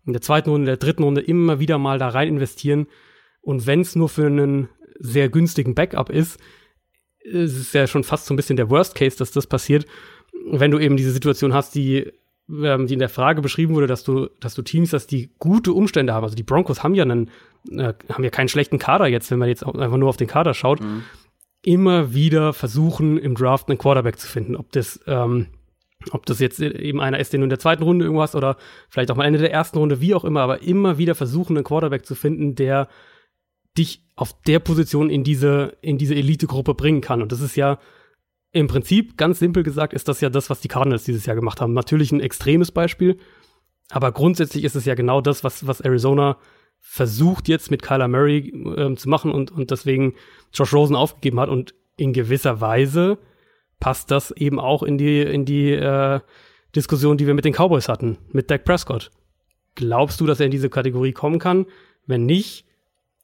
in 0.06 0.14
der 0.14 0.22
zweiten 0.22 0.50
Runde, 0.50 0.64
in 0.64 0.78
der 0.78 0.78
dritten 0.78 1.04
Runde 1.04 1.22
immer 1.22 1.60
wieder 1.60 1.78
mal 1.78 2.00
da 2.00 2.10
rein 2.10 2.30
investieren. 2.30 2.88
Und 3.42 3.68
wenn 3.68 3.82
es 3.82 3.96
nur 3.96 4.10
für 4.10 4.26
einen 4.26 4.70
sehr 5.00 5.30
günstigen 5.30 5.76
Backup 5.76 6.10
ist, 6.10 6.40
ist 7.20 7.58
es 7.58 7.74
ja 7.74 7.86
schon 7.86 8.04
fast 8.04 8.26
so 8.26 8.34
ein 8.34 8.38
bisschen 8.38 8.58
der 8.58 8.70
Worst 8.70 8.96
Case, 8.96 9.18
dass 9.18 9.32
das 9.32 9.46
passiert 9.46 9.86
wenn 10.50 10.72
du 10.72 10.80
eben 10.80 10.98
diese 10.98 11.12
Situation 11.12 11.54
hast, 11.54 11.76
die, 11.76 12.12
ähm, 12.50 12.88
die 12.88 12.94
in 12.94 13.00
der 13.00 13.10
Frage 13.10 13.42
beschrieben 13.42 13.74
wurde, 13.76 13.88
dass 13.88 14.04
du, 14.04 14.28
dass 14.40 14.56
du 14.56 14.62
Teams 14.62 14.94
hast, 14.94 15.08
die 15.08 15.32
gute 15.40 15.74
Umstände 15.74 16.14
haben. 16.14 16.24
Also 16.24 16.36
die 16.36 16.44
Broncos 16.44 16.84
haben 16.84 16.96
ja 16.96 17.04
einen, 17.04 17.30
äh, 17.70 17.94
haben 18.10 18.24
ja 18.24 18.30
keinen 18.30 18.50
schlechten 18.50 18.80
Kader 18.80 19.08
jetzt, 19.08 19.32
wenn 19.32 19.40
man 19.40 19.50
jetzt 19.50 19.66
einfach 19.66 19.98
nur 19.98 20.10
auf 20.10 20.18
den 20.18 20.28
Kader 20.28 20.54
schaut. 20.54 20.82
Mhm. 20.82 21.04
Immer 21.64 22.14
wieder 22.14 22.54
versuchen, 22.54 23.18
im 23.18 23.36
Draft 23.36 23.70
einen 23.70 23.78
Quarterback 23.78 24.18
zu 24.20 24.28
finden. 24.28 24.56
Ob 24.56 24.72
das, 24.72 25.00
ähm, 25.06 25.48
ob 26.12 26.26
das 26.26 26.40
jetzt 26.40 26.60
eben 26.60 27.00
einer 27.00 27.20
ist, 27.20 27.34
den 27.34 27.42
du 27.42 27.46
in 27.46 27.52
der 27.52 27.60
zweiten 27.60 27.84
Runde 27.84 28.06
irgendwo 28.06 28.24
hast 28.24 28.36
oder 28.36 28.58
vielleicht 28.90 29.12
auch 29.12 29.16
mal 29.16 29.26
Ende 29.26 29.40
der 29.40 29.52
ersten 29.52 29.78
Runde, 29.78 30.02
wie 30.02 30.16
auch 30.16 30.26
immer, 30.26 30.42
aber 30.42 30.64
immer 30.64 30.98
wieder 30.98 31.14
versuchen, 31.14 31.56
einen 31.56 31.64
Quarterback 31.64 32.06
zu 32.06 32.16
finden, 32.16 32.56
der 32.56 32.88
dich 33.78 34.04
auf 34.16 34.34
der 34.42 34.60
Position 34.60 35.10
in 35.10 35.24
diese, 35.24 35.78
in 35.82 35.98
diese 35.98 36.16
Elite-Gruppe 36.16 36.74
bringen 36.74 37.02
kann. 37.02 37.22
Und 37.22 37.32
das 37.32 37.42
ist 37.42 37.56
ja 37.56 37.78
im 38.52 38.68
Prinzip, 38.68 39.18
ganz 39.18 39.40
simpel 39.40 39.64
gesagt, 39.64 39.94
ist 39.94 40.08
das 40.08 40.22
ja 40.22 40.30
das, 40.30 40.50
was 40.50 40.60
die 40.60 40.68
Cardinals 40.68 41.04
dieses 41.04 41.26
Jahr 41.26 41.36
gemacht 41.36 41.62
haben. 41.62 41.74
Natürlich 41.74 42.12
ein 42.12 42.20
extremes 42.20 42.72
Beispiel, 42.72 43.18
aber 43.90 44.12
grundsätzlich 44.12 44.64
ist 44.64 44.76
es 44.76 44.86
ja 44.86 44.96
genau 44.96 45.22
das, 45.22 45.44
was, 45.44 45.68
was 45.68 45.82
Arizona 45.82 46.38
versucht 46.80 47.48
jetzt 47.48 47.72
mit 47.72 47.84
Kyler 47.84 48.08
Murray 48.08 48.52
ähm, 48.78 48.98
zu 48.98 49.08
machen 49.08 49.32
und, 49.32 49.52
und 49.52 49.72
deswegen 49.72 50.16
Josh 50.54 50.74
Rosen 50.74 50.96
aufgegeben 50.96 51.40
hat. 51.40 51.50
Und 51.50 51.76
in 51.98 52.12
gewisser 52.12 52.60
Weise 52.60 53.20
passt 53.80 54.12
das 54.12 54.32
eben 54.32 54.60
auch 54.60 54.82
in 54.82 54.98
die, 54.98 55.22
in 55.22 55.46
die 55.46 55.72
äh, 55.72 56.20
Diskussion, 56.76 57.18
die 57.18 57.28
wir 57.28 57.34
mit 57.34 57.46
den 57.46 57.54
Cowboys 57.54 57.88
hatten, 57.88 58.18
mit 58.32 58.50
Dak 58.50 58.66
Prescott. 58.66 59.12
Glaubst 59.76 60.20
du, 60.20 60.26
dass 60.26 60.40
er 60.40 60.46
in 60.46 60.52
diese 60.52 60.70
Kategorie 60.70 61.12
kommen 61.12 61.40
kann? 61.40 61.66
Wenn 62.08 62.26
nicht, 62.26 62.66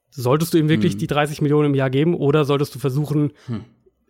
solltest 0.09 0.53
du 0.53 0.57
ihm 0.57 0.69
wirklich 0.69 0.93
hm. 0.93 0.99
die 0.99 1.07
30 1.07 1.41
Millionen 1.41 1.67
im 1.67 1.75
Jahr 1.75 1.89
geben 1.89 2.13
oder 2.13 2.45
solltest 2.45 2.75
du 2.75 2.79
versuchen, 2.79 3.33
hm 3.47 3.65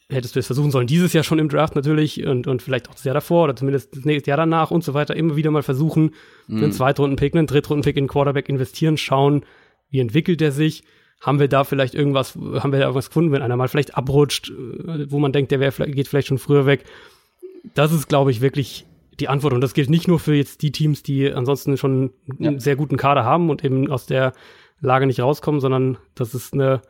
hättest 0.09 0.35
du 0.35 0.39
es 0.39 0.45
versuchen 0.45 0.71
sollen, 0.71 0.88
dieses 0.88 1.11
Jahr 1.13 1.23
schon 1.23 1.39
im 1.39 1.49
Draft 1.49 1.75
natürlich 1.75 2.25
und, 2.25 2.47
und 2.47 2.61
vielleicht 2.61 2.89
auch 2.89 2.93
das 2.93 3.03
Jahr 3.03 3.13
davor 3.13 3.45
oder 3.45 3.55
zumindest 3.55 3.95
das 3.95 4.05
nächste 4.05 4.29
Jahr 4.29 4.38
danach 4.38 4.71
und 4.71 4.84
so 4.84 4.93
weiter, 4.93 5.15
immer 5.15 5.35
wieder 5.35 5.51
mal 5.51 5.63
versuchen, 5.63 6.11
mhm. 6.47 6.63
einen 6.63 6.71
Zweitrunden-Pick, 6.71 7.35
einen 7.35 7.47
Drittrunden-Pick 7.47 7.97
in 7.97 8.07
Quarterback 8.07 8.47
investieren, 8.47 8.97
schauen, 8.97 9.43
wie 9.89 9.99
entwickelt 9.99 10.41
er 10.41 10.51
sich, 10.51 10.84
haben 11.19 11.39
wir 11.39 11.47
da 11.47 11.63
vielleicht 11.63 11.93
irgendwas, 11.93 12.35
haben 12.35 12.71
wir 12.71 12.79
da 12.79 12.85
irgendwas 12.85 13.09
gefunden, 13.09 13.31
wenn 13.31 13.41
einer 13.41 13.57
mal 13.57 13.67
vielleicht 13.67 13.97
abrutscht, 13.97 14.49
äh, 14.49 15.11
wo 15.11 15.19
man 15.19 15.34
denkt, 15.34 15.51
der 15.51 15.59
wäre 15.59 15.89
geht 15.89 16.07
vielleicht 16.07 16.27
schon 16.27 16.38
früher 16.38 16.65
weg. 16.65 16.85
Das 17.73 17.91
ist, 17.91 18.07
glaube 18.07 18.31
ich, 18.31 18.39
wirklich 18.39 18.85
die 19.19 19.27
Antwort. 19.27 19.53
Und 19.53 19.61
das 19.61 19.73
gilt 19.73 19.89
nicht 19.89 20.07
nur 20.07 20.19
für 20.19 20.35
jetzt 20.35 20.61
die 20.61 20.71
Teams, 20.71 21.03
die 21.03 21.31
ansonsten 21.31 21.75
schon 21.75 22.11
ja. 22.38 22.49
einen 22.49 22.59
sehr 22.59 22.75
guten 22.75 22.97
Kader 22.97 23.25
haben 23.25 23.49
und 23.49 23.63
eben 23.65 23.89
aus 23.89 24.05
der 24.05 24.34
Lage 24.79 25.07
nicht 25.07 25.19
rauskommen, 25.19 25.59
sondern 25.59 25.97
das 26.15 26.35
ist 26.35 26.53
eine 26.53 26.81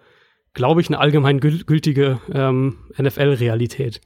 glaube 0.58 0.82
ich, 0.82 0.90
eine 0.90 0.98
allgemein 0.98 1.40
gültige 1.40 2.20
ähm, 2.34 2.78
NFL-Realität. 2.98 4.02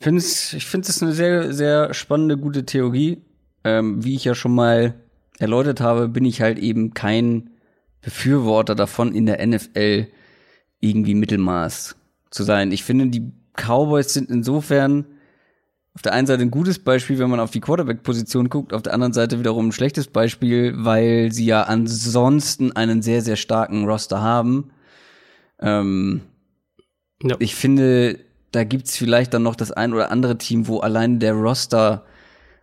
Find's, 0.00 0.54
ich 0.54 0.64
finde 0.64 0.88
es 0.88 1.02
eine 1.02 1.12
sehr, 1.12 1.52
sehr 1.52 1.92
spannende, 1.92 2.38
gute 2.38 2.64
Theorie. 2.64 3.20
Ähm, 3.62 4.02
wie 4.02 4.14
ich 4.14 4.24
ja 4.24 4.34
schon 4.34 4.54
mal 4.54 4.94
erläutert 5.38 5.82
habe, 5.82 6.08
bin 6.08 6.24
ich 6.24 6.40
halt 6.40 6.58
eben 6.58 6.94
kein 6.94 7.50
Befürworter 8.00 8.74
davon, 8.74 9.14
in 9.14 9.26
der 9.26 9.46
NFL 9.46 10.06
irgendwie 10.80 11.14
Mittelmaß 11.14 11.96
zu 12.30 12.42
sein. 12.42 12.72
Ich 12.72 12.82
finde, 12.82 13.08
die 13.08 13.30
Cowboys 13.52 14.14
sind 14.14 14.30
insofern 14.30 15.04
auf 15.92 16.00
der 16.00 16.14
einen 16.14 16.26
Seite 16.26 16.40
ein 16.40 16.50
gutes 16.50 16.78
Beispiel, 16.78 17.18
wenn 17.18 17.28
man 17.28 17.40
auf 17.40 17.50
die 17.50 17.60
Quarterback-Position 17.60 18.48
guckt, 18.48 18.72
auf 18.72 18.80
der 18.80 18.94
anderen 18.94 19.12
Seite 19.12 19.38
wiederum 19.38 19.68
ein 19.68 19.72
schlechtes 19.72 20.06
Beispiel, 20.06 20.72
weil 20.78 21.32
sie 21.32 21.44
ja 21.44 21.64
ansonsten 21.64 22.72
einen 22.72 23.02
sehr, 23.02 23.20
sehr 23.20 23.36
starken 23.36 23.84
Roster 23.84 24.22
haben 24.22 24.70
ähm, 25.60 26.22
ja. 27.22 27.36
Ich 27.38 27.54
finde, 27.54 28.18
da 28.52 28.64
gibt's 28.64 28.96
vielleicht 28.96 29.34
dann 29.34 29.42
noch 29.42 29.56
das 29.56 29.72
ein 29.72 29.92
oder 29.92 30.10
andere 30.10 30.38
Team, 30.38 30.68
wo 30.68 30.78
allein 30.78 31.18
der 31.18 31.34
Roster 31.34 32.04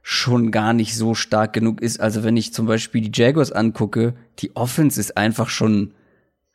schon 0.01 0.51
gar 0.51 0.73
nicht 0.73 0.95
so 0.95 1.15
stark 1.15 1.53
genug 1.53 1.81
ist. 1.81 1.99
Also 1.99 2.23
wenn 2.23 2.37
ich 2.37 2.53
zum 2.53 2.67
Beispiel 2.67 3.01
die 3.01 3.11
Jaguars 3.13 3.51
angucke, 3.51 4.13
die 4.39 4.55
Offense 4.55 4.99
ist 4.99 5.17
einfach 5.17 5.49
schon 5.49 5.93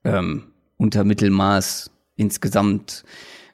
ähm, 0.04 0.44
unter 0.76 1.04
Mittelmaß 1.04 1.90
insgesamt. 2.16 3.04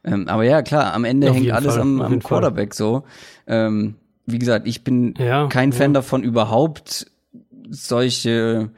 Ähm, 0.05 0.29
aber 0.29 0.45
ja, 0.45 0.63
klar, 0.63 0.93
am 0.93 1.05
Ende 1.05 1.31
Auf 1.31 1.37
hängt 1.37 1.51
alles 1.51 1.75
Fall. 1.75 1.83
am, 1.83 2.01
am 2.01 2.23
Quarterback 2.23 2.75
Fall. 2.75 2.87
so. 2.87 3.05
Ähm, 3.47 3.95
wie 4.27 4.39
gesagt, 4.39 4.69
ich 4.69 4.85
bin 4.85 5.15
ja, 5.19 5.47
kein 5.49 5.73
Fan 5.73 5.93
ja. 5.93 6.01
davon, 6.01 6.23
überhaupt 6.23 7.11
solche 7.71 8.71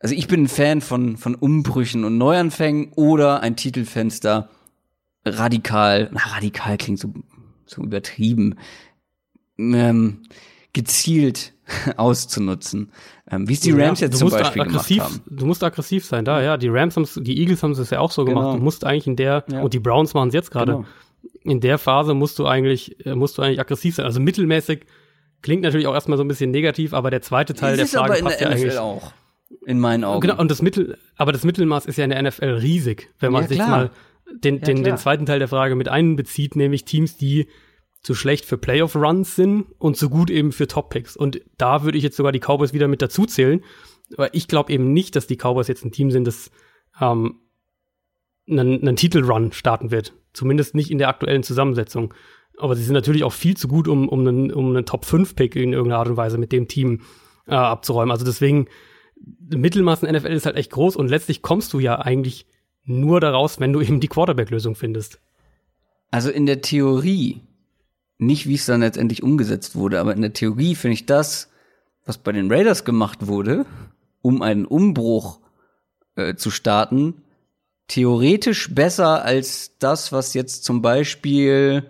also 0.00 0.14
ich 0.14 0.26
bin 0.26 0.44
ein 0.44 0.48
Fan 0.48 0.80
von, 0.80 1.18
von 1.18 1.34
Umbrüchen 1.34 2.04
und 2.04 2.18
Neuanfängen 2.18 2.92
oder 2.94 3.40
ein 3.42 3.54
Titelfenster 3.56 4.48
radikal, 5.24 6.08
na, 6.12 6.20
radikal 6.34 6.78
klingt 6.78 6.98
so, 6.98 7.12
so 7.66 7.82
übertrieben, 7.82 8.56
ähm, 9.58 10.22
gezielt 10.72 11.52
auszunutzen. 11.96 12.92
Ähm, 13.30 13.46
wie 13.48 13.52
es 13.52 13.60
die 13.60 13.72
Rams 13.72 14.00
ja, 14.00 14.06
jetzt 14.06 14.18
zum 14.18 14.30
Beispiel 14.30 14.62
aggressiv, 14.62 14.96
gemacht 14.96 15.12
haben. 15.12 15.36
Du 15.36 15.46
musst 15.46 15.62
aggressiv 15.62 16.04
sein, 16.06 16.24
da, 16.24 16.42
ja. 16.42 16.56
Die 16.56 16.68
Rams 16.68 16.96
haben 16.96 17.06
die 17.22 17.38
Eagles 17.38 17.62
haben 17.62 17.72
es 17.72 17.90
ja 17.90 18.00
auch 18.00 18.10
so 18.10 18.24
genau. 18.24 18.40
gemacht. 18.40 18.58
Du 18.58 18.62
musst 18.62 18.84
eigentlich 18.84 19.06
in 19.06 19.16
der, 19.16 19.44
ja. 19.50 19.60
und 19.60 19.74
die 19.74 19.80
Browns 19.80 20.14
machen 20.14 20.28
es 20.28 20.34
jetzt 20.34 20.50
gerade, 20.50 20.72
genau. 20.72 20.86
in 21.42 21.60
der 21.60 21.76
Phase 21.76 22.14
musst 22.14 22.38
du 22.38 22.46
eigentlich, 22.46 23.04
äh, 23.04 23.14
musst 23.14 23.36
du 23.36 23.42
eigentlich 23.42 23.60
aggressiv 23.60 23.96
sein. 23.96 24.06
Also 24.06 24.18
mittelmäßig 24.18 24.86
klingt 25.42 25.62
natürlich 25.62 25.86
auch 25.86 25.94
erstmal 25.94 26.16
so 26.16 26.24
ein 26.24 26.28
bisschen 26.28 26.50
negativ, 26.50 26.94
aber 26.94 27.10
der 27.10 27.20
zweite 27.20 27.52
Teil 27.52 27.78
ist 27.78 27.92
der 27.92 28.00
Frage 28.00 28.22
passt 28.22 28.40
ja 28.40 28.48
NFL 28.48 28.56
eigentlich. 28.56 28.78
Auch. 28.78 29.12
In 29.66 29.80
meinen 29.80 30.04
Augen. 30.04 30.20
Genau, 30.20 30.38
und 30.38 30.50
das 30.50 30.62
Mittel, 30.62 30.96
aber 31.16 31.32
das 31.32 31.44
Mittelmaß 31.44 31.86
ist 31.86 31.96
ja 31.96 32.04
in 32.04 32.10
der 32.10 32.22
NFL 32.22 32.58
riesig, 32.60 33.10
wenn 33.18 33.32
man 33.32 33.42
Ja, 33.42 33.48
sich 33.48 33.58
mal 33.58 33.90
den, 34.32 34.58
Ja, 34.58 34.62
den, 34.62 34.84
den 34.84 34.96
zweiten 34.96 35.26
Teil 35.26 35.38
der 35.40 35.48
Frage 35.48 35.74
mit 35.74 35.88
einbezieht, 35.88 36.54
nämlich 36.56 36.84
Teams, 36.84 37.16
die 37.16 37.48
zu 38.02 38.14
schlecht 38.14 38.44
für 38.44 38.56
Playoff-Runs 38.56 39.36
sind 39.36 39.66
und 39.78 39.96
zu 39.96 40.08
gut 40.08 40.30
eben 40.30 40.52
für 40.52 40.66
Top-Picks. 40.66 41.16
Und 41.16 41.40
da 41.58 41.82
würde 41.82 41.98
ich 41.98 42.04
jetzt 42.04 42.16
sogar 42.16 42.32
die 42.32 42.40
Cowboys 42.40 42.72
wieder 42.72 42.88
mit 42.88 43.02
dazu 43.02 43.26
zählen. 43.26 43.62
Aber 44.16 44.34
ich 44.34 44.48
glaube 44.48 44.72
eben 44.72 44.92
nicht, 44.92 45.16
dass 45.16 45.26
die 45.26 45.36
Cowboys 45.36 45.68
jetzt 45.68 45.84
ein 45.84 45.92
Team 45.92 46.10
sind, 46.10 46.26
das 46.26 46.50
ähm, 47.00 47.40
einen, 48.48 48.80
einen 48.80 48.96
Titelrun 48.96 49.52
starten 49.52 49.90
wird. 49.90 50.14
Zumindest 50.32 50.74
nicht 50.74 50.90
in 50.90 50.98
der 50.98 51.08
aktuellen 51.08 51.42
Zusammensetzung. 51.42 52.14
Aber 52.56 52.74
sie 52.74 52.84
sind 52.84 52.94
natürlich 52.94 53.24
auch 53.24 53.32
viel 53.32 53.56
zu 53.56 53.68
gut, 53.68 53.88
um, 53.88 54.08
um 54.08 54.20
einen, 54.20 54.52
um 54.52 54.68
einen 54.70 54.86
Top-5-Pick 54.86 55.56
in 55.56 55.72
irgendeiner 55.72 55.98
Art 55.98 56.08
und 56.08 56.16
Weise 56.16 56.38
mit 56.38 56.52
dem 56.52 56.68
Team 56.68 57.02
äh, 57.46 57.54
abzuräumen. 57.54 58.12
Also 58.12 58.24
deswegen, 58.24 58.66
Mittelmaß 59.50 60.02
in 60.02 60.14
NFL 60.14 60.28
ist 60.28 60.46
halt 60.46 60.56
echt 60.56 60.70
groß 60.70 60.96
und 60.96 61.08
letztlich 61.08 61.42
kommst 61.42 61.72
du 61.72 61.78
ja 61.78 61.98
eigentlich 61.98 62.46
nur 62.84 63.20
daraus, 63.20 63.60
wenn 63.60 63.72
du 63.72 63.80
eben 63.80 64.00
die 64.00 64.08
Quarterback-Lösung 64.08 64.74
findest. 64.74 65.20
Also 66.10 66.30
in 66.30 66.46
der 66.46 66.60
Theorie, 66.60 67.40
nicht 68.18 68.48
wie 68.48 68.54
es 68.54 68.66
dann 68.66 68.80
letztendlich 68.80 69.22
umgesetzt 69.22 69.76
wurde, 69.76 70.00
aber 70.00 70.14
in 70.14 70.22
der 70.22 70.32
Theorie 70.32 70.74
finde 70.74 70.94
ich 70.94 71.06
das, 71.06 71.50
was 72.04 72.18
bei 72.18 72.32
den 72.32 72.50
Raiders 72.50 72.84
gemacht 72.84 73.26
wurde, 73.26 73.66
um 74.22 74.42
einen 74.42 74.66
Umbruch 74.66 75.40
äh, 76.16 76.34
zu 76.34 76.50
starten, 76.50 77.22
theoretisch 77.88 78.74
besser 78.74 79.24
als 79.24 79.76
das, 79.78 80.12
was 80.12 80.34
jetzt 80.34 80.64
zum 80.64 80.82
Beispiel 80.82 81.84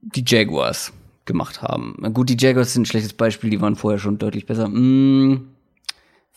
die 0.00 0.24
Jaguars 0.26 0.92
gemacht 1.24 1.62
haben. 1.62 1.96
Gut, 2.14 2.30
die 2.30 2.36
Jaguars 2.38 2.72
sind 2.72 2.82
ein 2.82 2.86
schlechtes 2.86 3.12
Beispiel, 3.12 3.50
die 3.50 3.60
waren 3.60 3.76
vorher 3.76 3.98
schon 3.98 4.18
deutlich 4.18 4.46
besser. 4.46 4.68
Mm, 4.68 5.48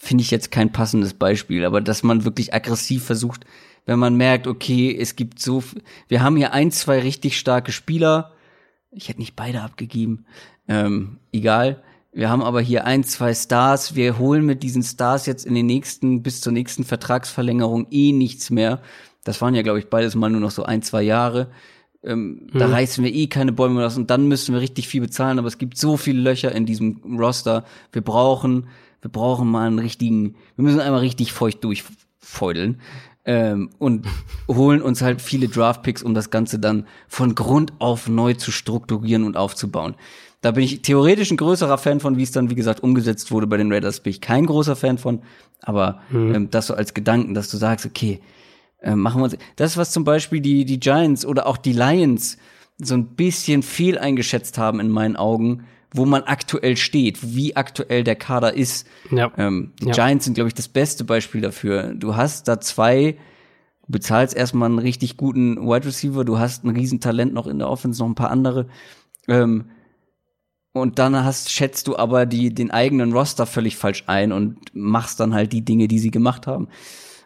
Finde 0.03 0.23
ich 0.23 0.31
jetzt 0.31 0.49
kein 0.49 0.71
passendes 0.71 1.13
Beispiel, 1.13 1.63
aber 1.63 1.79
dass 1.79 2.01
man 2.01 2.25
wirklich 2.25 2.55
aggressiv 2.55 3.03
versucht, 3.03 3.45
wenn 3.85 3.99
man 3.99 4.15
merkt, 4.15 4.47
okay, 4.47 4.97
es 4.99 5.15
gibt 5.15 5.39
so, 5.39 5.63
wir 6.07 6.23
haben 6.23 6.37
hier 6.37 6.53
ein, 6.53 6.71
zwei 6.71 6.99
richtig 7.01 7.37
starke 7.37 7.71
Spieler. 7.71 8.31
Ich 8.89 9.09
hätte 9.09 9.19
nicht 9.19 9.35
beide 9.35 9.61
abgegeben. 9.61 10.25
Ähm, 10.67 11.19
egal. 11.31 11.83
Wir 12.13 12.31
haben 12.31 12.41
aber 12.41 12.61
hier 12.61 12.85
ein, 12.85 13.03
zwei 13.03 13.35
Stars. 13.35 13.93
Wir 13.95 14.17
holen 14.17 14.43
mit 14.43 14.63
diesen 14.63 14.81
Stars 14.81 15.27
jetzt 15.27 15.45
in 15.45 15.53
den 15.53 15.67
nächsten, 15.67 16.23
bis 16.23 16.41
zur 16.41 16.51
nächsten 16.51 16.83
Vertragsverlängerung 16.83 17.85
eh 17.91 18.11
nichts 18.11 18.49
mehr. 18.49 18.81
Das 19.23 19.39
waren 19.39 19.53
ja, 19.53 19.61
glaube 19.61 19.77
ich, 19.77 19.87
beides 19.87 20.15
mal 20.15 20.31
nur 20.31 20.41
noch 20.41 20.51
so 20.51 20.63
ein, 20.63 20.81
zwei 20.81 21.03
Jahre. 21.03 21.51
Ähm, 22.03 22.47
Da 22.55 22.65
reißen 22.65 23.03
wir 23.03 23.13
eh 23.13 23.27
keine 23.27 23.51
Bäume 23.51 23.85
aus 23.85 23.97
und 23.97 24.09
dann 24.09 24.27
müssen 24.27 24.55
wir 24.55 24.61
richtig 24.61 24.87
viel 24.87 25.01
bezahlen. 25.01 25.37
Aber 25.37 25.47
es 25.47 25.59
gibt 25.59 25.77
so 25.77 25.95
viele 25.95 26.21
Löcher 26.21 26.51
in 26.53 26.65
diesem 26.65 27.17
Roster. 27.19 27.65
Wir 27.91 28.01
brauchen, 28.01 28.67
wir 29.01 29.11
brauchen 29.11 29.49
mal 29.49 29.67
einen 29.67 29.79
richtigen, 29.79 30.35
wir 30.55 30.63
müssen 30.63 30.79
einmal 30.79 30.99
richtig 30.99 31.33
feucht 31.33 31.63
durchfeudeln. 31.63 32.79
Ähm, 33.23 33.69
und 33.77 34.07
holen 34.47 34.81
uns 34.81 35.01
halt 35.01 35.21
viele 35.21 35.47
Draftpicks, 35.47 36.01
um 36.01 36.13
das 36.13 36.29
Ganze 36.29 36.59
dann 36.59 36.87
von 37.07 37.35
Grund 37.35 37.73
auf 37.79 38.07
neu 38.07 38.33
zu 38.33 38.51
strukturieren 38.51 39.23
und 39.23 39.37
aufzubauen. 39.37 39.95
Da 40.41 40.51
bin 40.51 40.63
ich 40.63 40.81
theoretisch 40.81 41.29
ein 41.29 41.37
größerer 41.37 41.77
Fan 41.77 41.99
von, 41.99 42.17
wie 42.17 42.23
es 42.23 42.31
dann, 42.31 42.49
wie 42.49 42.55
gesagt, 42.55 42.81
umgesetzt 42.81 43.31
wurde 43.31 43.45
bei 43.45 43.57
den 43.57 43.71
Raiders, 43.71 43.99
bin 43.99 44.09
ich 44.09 44.21
kein 44.21 44.47
großer 44.47 44.75
Fan 44.75 44.97
von. 44.97 45.21
Aber 45.61 46.01
ähm, 46.11 46.49
das 46.49 46.67
so 46.67 46.73
als 46.73 46.95
Gedanken, 46.95 47.35
dass 47.35 47.51
du 47.51 47.57
sagst, 47.57 47.85
okay, 47.85 48.21
äh, 48.81 48.95
machen 48.95 49.21
wir 49.21 49.25
uns. 49.25 49.37
Das, 49.55 49.77
was 49.77 49.91
zum 49.91 50.03
Beispiel 50.03 50.41
die, 50.41 50.65
die 50.65 50.79
Giants 50.79 51.25
oder 51.25 51.45
auch 51.45 51.57
die 51.57 51.73
Lions 51.73 52.37
so 52.79 52.95
ein 52.95 53.15
bisschen 53.15 53.61
fehl 53.61 53.99
eingeschätzt 53.99 54.57
haben 54.57 54.79
in 54.79 54.89
meinen 54.89 55.15
Augen, 55.15 55.65
wo 55.93 56.05
man 56.05 56.23
aktuell 56.23 56.77
steht, 56.77 57.19
wie 57.35 57.55
aktuell 57.55 58.03
der 58.03 58.15
Kader 58.15 58.53
ist. 58.53 58.87
Ja. 59.09 59.31
Ähm, 59.37 59.73
die 59.81 59.87
Ja. 59.87 59.91
Giants 59.91 60.25
sind, 60.25 60.35
glaube 60.35 60.47
ich, 60.47 60.53
das 60.53 60.67
beste 60.67 61.03
Beispiel 61.03 61.41
dafür. 61.41 61.93
Du 61.93 62.15
hast 62.15 62.47
da 62.47 62.59
zwei, 62.61 63.17
du 63.85 63.91
bezahlst 63.91 64.35
erstmal 64.35 64.69
einen 64.69 64.79
richtig 64.79 65.17
guten 65.17 65.57
Wide 65.57 65.85
Receiver, 65.85 66.23
du 66.23 66.39
hast 66.39 66.63
ein 66.63 66.69
Riesentalent 66.69 67.33
noch 67.33 67.47
in 67.47 67.59
der 67.59 67.69
Offense, 67.69 68.01
noch 68.01 68.07
ein 68.09 68.15
paar 68.15 68.31
andere. 68.31 68.67
Ähm, 69.27 69.65
und 70.73 70.99
dann 70.99 71.21
hast, 71.25 71.51
schätzt 71.51 71.87
du 71.87 71.97
aber 71.97 72.25
die, 72.25 72.53
den 72.53 72.71
eigenen 72.71 73.11
Roster 73.11 73.45
völlig 73.45 73.75
falsch 73.75 74.05
ein 74.07 74.31
und 74.31 74.57
machst 74.73 75.19
dann 75.19 75.33
halt 75.33 75.51
die 75.51 75.65
Dinge, 75.65 75.89
die 75.89 75.99
sie 75.99 76.11
gemacht 76.11 76.47
haben. 76.47 76.69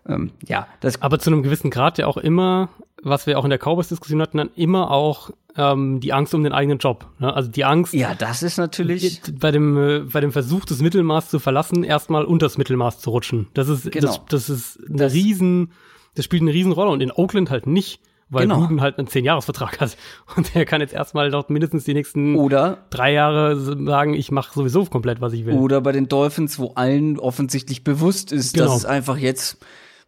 Ähm, 0.08 0.32
ja, 0.48 0.68
das 0.80 1.02
Aber 1.02 1.20
zu 1.20 1.30
einem 1.30 1.44
gewissen 1.44 1.70
Grad 1.70 2.00
ja 2.00 2.08
auch 2.08 2.18
immer, 2.18 2.70
was 3.04 3.28
wir 3.28 3.38
auch 3.38 3.44
in 3.44 3.52
der 3.52 3.60
Cowboys-Diskussion 3.60 4.22
hatten, 4.22 4.38
dann 4.38 4.50
immer 4.56 4.90
auch 4.90 5.30
ähm, 5.58 6.00
die 6.02 6.12
Angst 6.14 6.34
um 6.34 6.44
den 6.44 6.52
eigenen 6.54 6.78
Job. 6.80 7.08
Ne? 7.20 7.34
Also 7.34 7.50
die 7.50 7.64
Angst, 7.66 7.94
Ja, 7.94 8.14
das 8.16 8.44
ist 8.44 8.58
natürlich. 8.58 9.22
bei 9.40 9.52
dem, 9.52 9.78
äh, 9.78 10.00
bei 10.02 10.20
dem 10.22 10.32
Versuch, 10.32 10.66
das 10.66 10.80
Mittelmaß 10.82 11.30
zu 11.30 11.40
verlassen, 11.40 11.84
erstmal 11.84 12.26
unter 12.26 12.46
das 12.48 12.58
Mittelmaß 12.58 13.00
zu 13.00 13.10
rutschen. 13.10 13.48
Das 13.54 13.70
ist, 13.70 13.90
Genau. 13.92 14.08
das, 14.08 14.22
das 14.30 14.50
ist 14.50 14.80
eine 14.88 14.98
Das- 14.98 15.14
riesen, 15.14 15.72
das 16.16 16.26
spielt 16.26 16.42
eine 16.42 16.54
riesen 16.54 16.72
Rolle 16.72 16.92
und 16.92 17.02
in 17.02 17.12
Oakland 17.12 17.50
halt 17.50 17.68
nicht, 17.68 18.02
weil 18.30 18.44
Genau. 18.44 18.60
Gruden 18.62 18.82
halt 18.82 18.98
einen 18.98 19.08
Zehn-Jahres-Vertrag 19.08 19.80
hat 19.80 19.96
und 20.36 20.54
der 20.56 20.66
kann 20.66 20.82
jetzt 20.82 20.94
erstmal 20.94 21.30
dort 21.32 21.50
mindestens 21.50 21.84
die 21.86 21.94
nächsten 21.94 22.36
Oder, 22.36 22.80
drei 22.90 23.14
Jahre 23.14 23.58
sagen, 23.60 24.14
ich 24.14 24.32
mache 24.32 24.54
sowieso 24.54 24.84
komplett, 24.86 25.22
was 25.22 25.34
ich 25.34 25.46
will. 25.46 25.54
oder 25.56 25.80
bei 25.82 25.92
den 25.92 26.08
Dolphins, 26.10 26.58
wo 26.60 26.72
allen 26.76 27.20
offensichtlich 27.20 27.84
bewusst 27.84 28.32
ist, 28.32 28.54
Genau. 28.56 28.66
dass 28.68 28.78
es 28.78 28.86
einfach 28.86 29.18
jetzt 29.18 29.58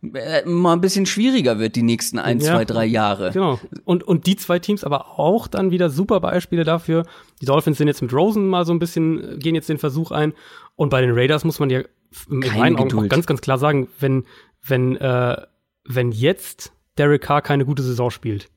mal 0.02 0.74
ein 0.74 0.82
bisschen 0.82 1.06
schwieriger 1.06 1.58
wird, 1.60 1.76
die 1.76 1.82
nächsten 1.82 2.20
ein, 2.20 2.40
Ja. 2.40 2.54
zwei, 2.54 2.66
drei 2.66 2.86
Jahre. 2.86 3.32
Genau. 3.32 3.60
Und, 3.84 4.04
und 4.04 4.28
die 4.28 4.36
zwei 4.36 4.60
Teams 4.60 4.84
aber 4.84 5.20
auch 5.20 5.48
dann 5.48 5.72
wieder 5.72 5.90
super 5.90 6.20
Beispiele 6.20 6.64
dafür. 6.64 7.06
Die 7.42 7.46
Dolphins 7.46 7.78
sind 7.80 7.88
jetzt 7.88 8.02
mit 8.02 8.14
Rosen 8.14 8.48
mal 8.48 8.66
so 8.66 8.74
ein 8.74 8.80
bisschen, 8.80 9.24
äh, 9.24 9.38
gehen 9.38 9.56
jetzt 9.56 9.70
den 9.70 9.80
Versuch 9.80 10.12
ein. 10.12 10.34
Und 10.76 10.90
bei 10.90 11.02
den 11.02 11.12
Raiders 11.12 11.44
muss 11.44 11.60
man 11.60 11.70
ja 11.70 11.82
in 12.30 12.42
Keine 12.42 12.60
meinen 12.60 12.76
Augen 12.78 12.98
auch 13.00 13.10
ganz, 13.10 13.26
ganz 13.26 13.42
klar 13.42 13.58
sagen, 13.58 13.88
wenn, 14.00 14.26
wenn, 14.66 14.96
äh, 14.98 15.36
wenn 15.84 16.12
jetzt 16.12 16.74
Derek 16.98 17.24
Carr 17.24 17.42
keine 17.42 17.66
gute 17.66 17.84
Saison 17.84 18.12
spielt, 18.12 18.50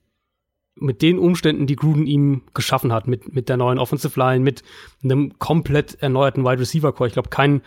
mit 0.77 1.03
den 1.03 1.19
Umständen, 1.19 1.67
die 1.67 1.77
Gruden 1.77 2.07
ihm 2.07 2.43
geschaffen 2.55 2.93
hat, 2.93 3.07
mit, 3.07 3.35
mit 3.35 3.49
der 3.49 3.57
neuen 3.57 3.79
Offensive 3.79 4.19
Line, 4.19 4.43
mit 4.43 4.63
einem 5.03 5.39
komplett 5.39 6.01
erneuerten 6.01 6.45
Wide 6.45 6.61
Receiver 6.61 6.93
Core. 6.93 7.09
Ich 7.09 7.13
glaube, 7.15 7.29
kein, 7.29 7.61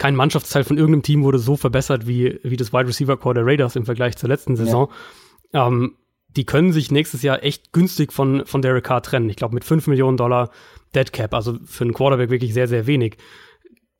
kein 0.00 0.16
Mannschaftsteil 0.16 0.64
von 0.64 0.78
irgendeinem 0.78 1.02
Team 1.02 1.22
wurde 1.22 1.38
so 1.38 1.56
verbessert 1.56 2.06
wie, 2.06 2.40
wie 2.42 2.56
das 2.56 2.72
Wide 2.72 2.88
Receiver 2.88 3.18
Core 3.18 3.34
der 3.34 3.44
Raiders 3.44 3.76
im 3.76 3.84
Vergleich 3.84 4.16
zur 4.16 4.30
letzten 4.30 4.56
Saison. 4.56 4.90
Ähm, 5.52 5.94
die 6.36 6.46
können 6.46 6.72
sich 6.72 6.90
nächstes 6.90 7.22
Jahr 7.22 7.44
echt 7.44 7.74
günstig 7.74 8.10
von, 8.10 8.46
von 8.46 8.62
Derek 8.62 8.84
Carr 8.84 9.02
trennen. 9.02 9.28
Ich 9.28 9.36
glaube, 9.36 9.54
mit 9.54 9.62
5 9.62 9.88
Millionen 9.88 10.16
Dollar 10.16 10.52
Dead 10.94 11.12
Cap, 11.12 11.34
also 11.34 11.58
für 11.66 11.84
einen 11.84 11.92
Quarterback 11.92 12.30
wirklich 12.30 12.54
sehr, 12.54 12.66
sehr 12.66 12.86
wenig. 12.86 13.18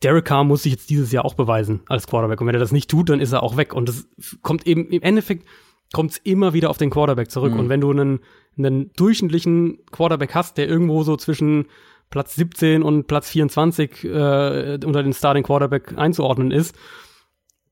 Derek 0.02 0.24
Carr 0.24 0.44
muss 0.44 0.62
sich 0.62 0.72
jetzt 0.72 0.88
dieses 0.88 1.12
Jahr 1.12 1.26
auch 1.26 1.34
beweisen 1.34 1.82
als 1.86 2.06
Quarterback. 2.06 2.40
Und 2.40 2.46
wenn 2.46 2.54
er 2.54 2.60
das 2.60 2.72
nicht 2.72 2.90
tut, 2.90 3.10
dann 3.10 3.20
ist 3.20 3.32
er 3.32 3.42
auch 3.42 3.58
weg. 3.58 3.74
Und 3.74 3.90
das 3.90 4.08
kommt 4.40 4.66
eben, 4.66 4.88
im 4.88 5.02
Endeffekt 5.02 5.46
kommt 5.92 6.12
es 6.12 6.16
immer 6.16 6.54
wieder 6.54 6.70
auf 6.70 6.78
den 6.78 6.88
Quarterback 6.88 7.30
zurück. 7.30 7.52
Und 7.54 7.68
wenn 7.68 7.82
du 7.82 7.90
einen, 7.90 8.20
einen 8.56 8.90
durchschnittlichen 8.94 9.84
Quarterback 9.90 10.34
hast, 10.34 10.56
der 10.56 10.66
irgendwo 10.66 11.02
so 11.02 11.18
zwischen 11.18 11.66
Platz 12.10 12.34
17 12.34 12.82
und 12.82 13.06
Platz 13.06 13.30
24 13.30 14.04
äh, 14.04 14.78
unter 14.84 15.02
den 15.02 15.12
Starting 15.12 15.44
Quarterback 15.44 15.96
einzuordnen 15.96 16.50
ist, 16.50 16.76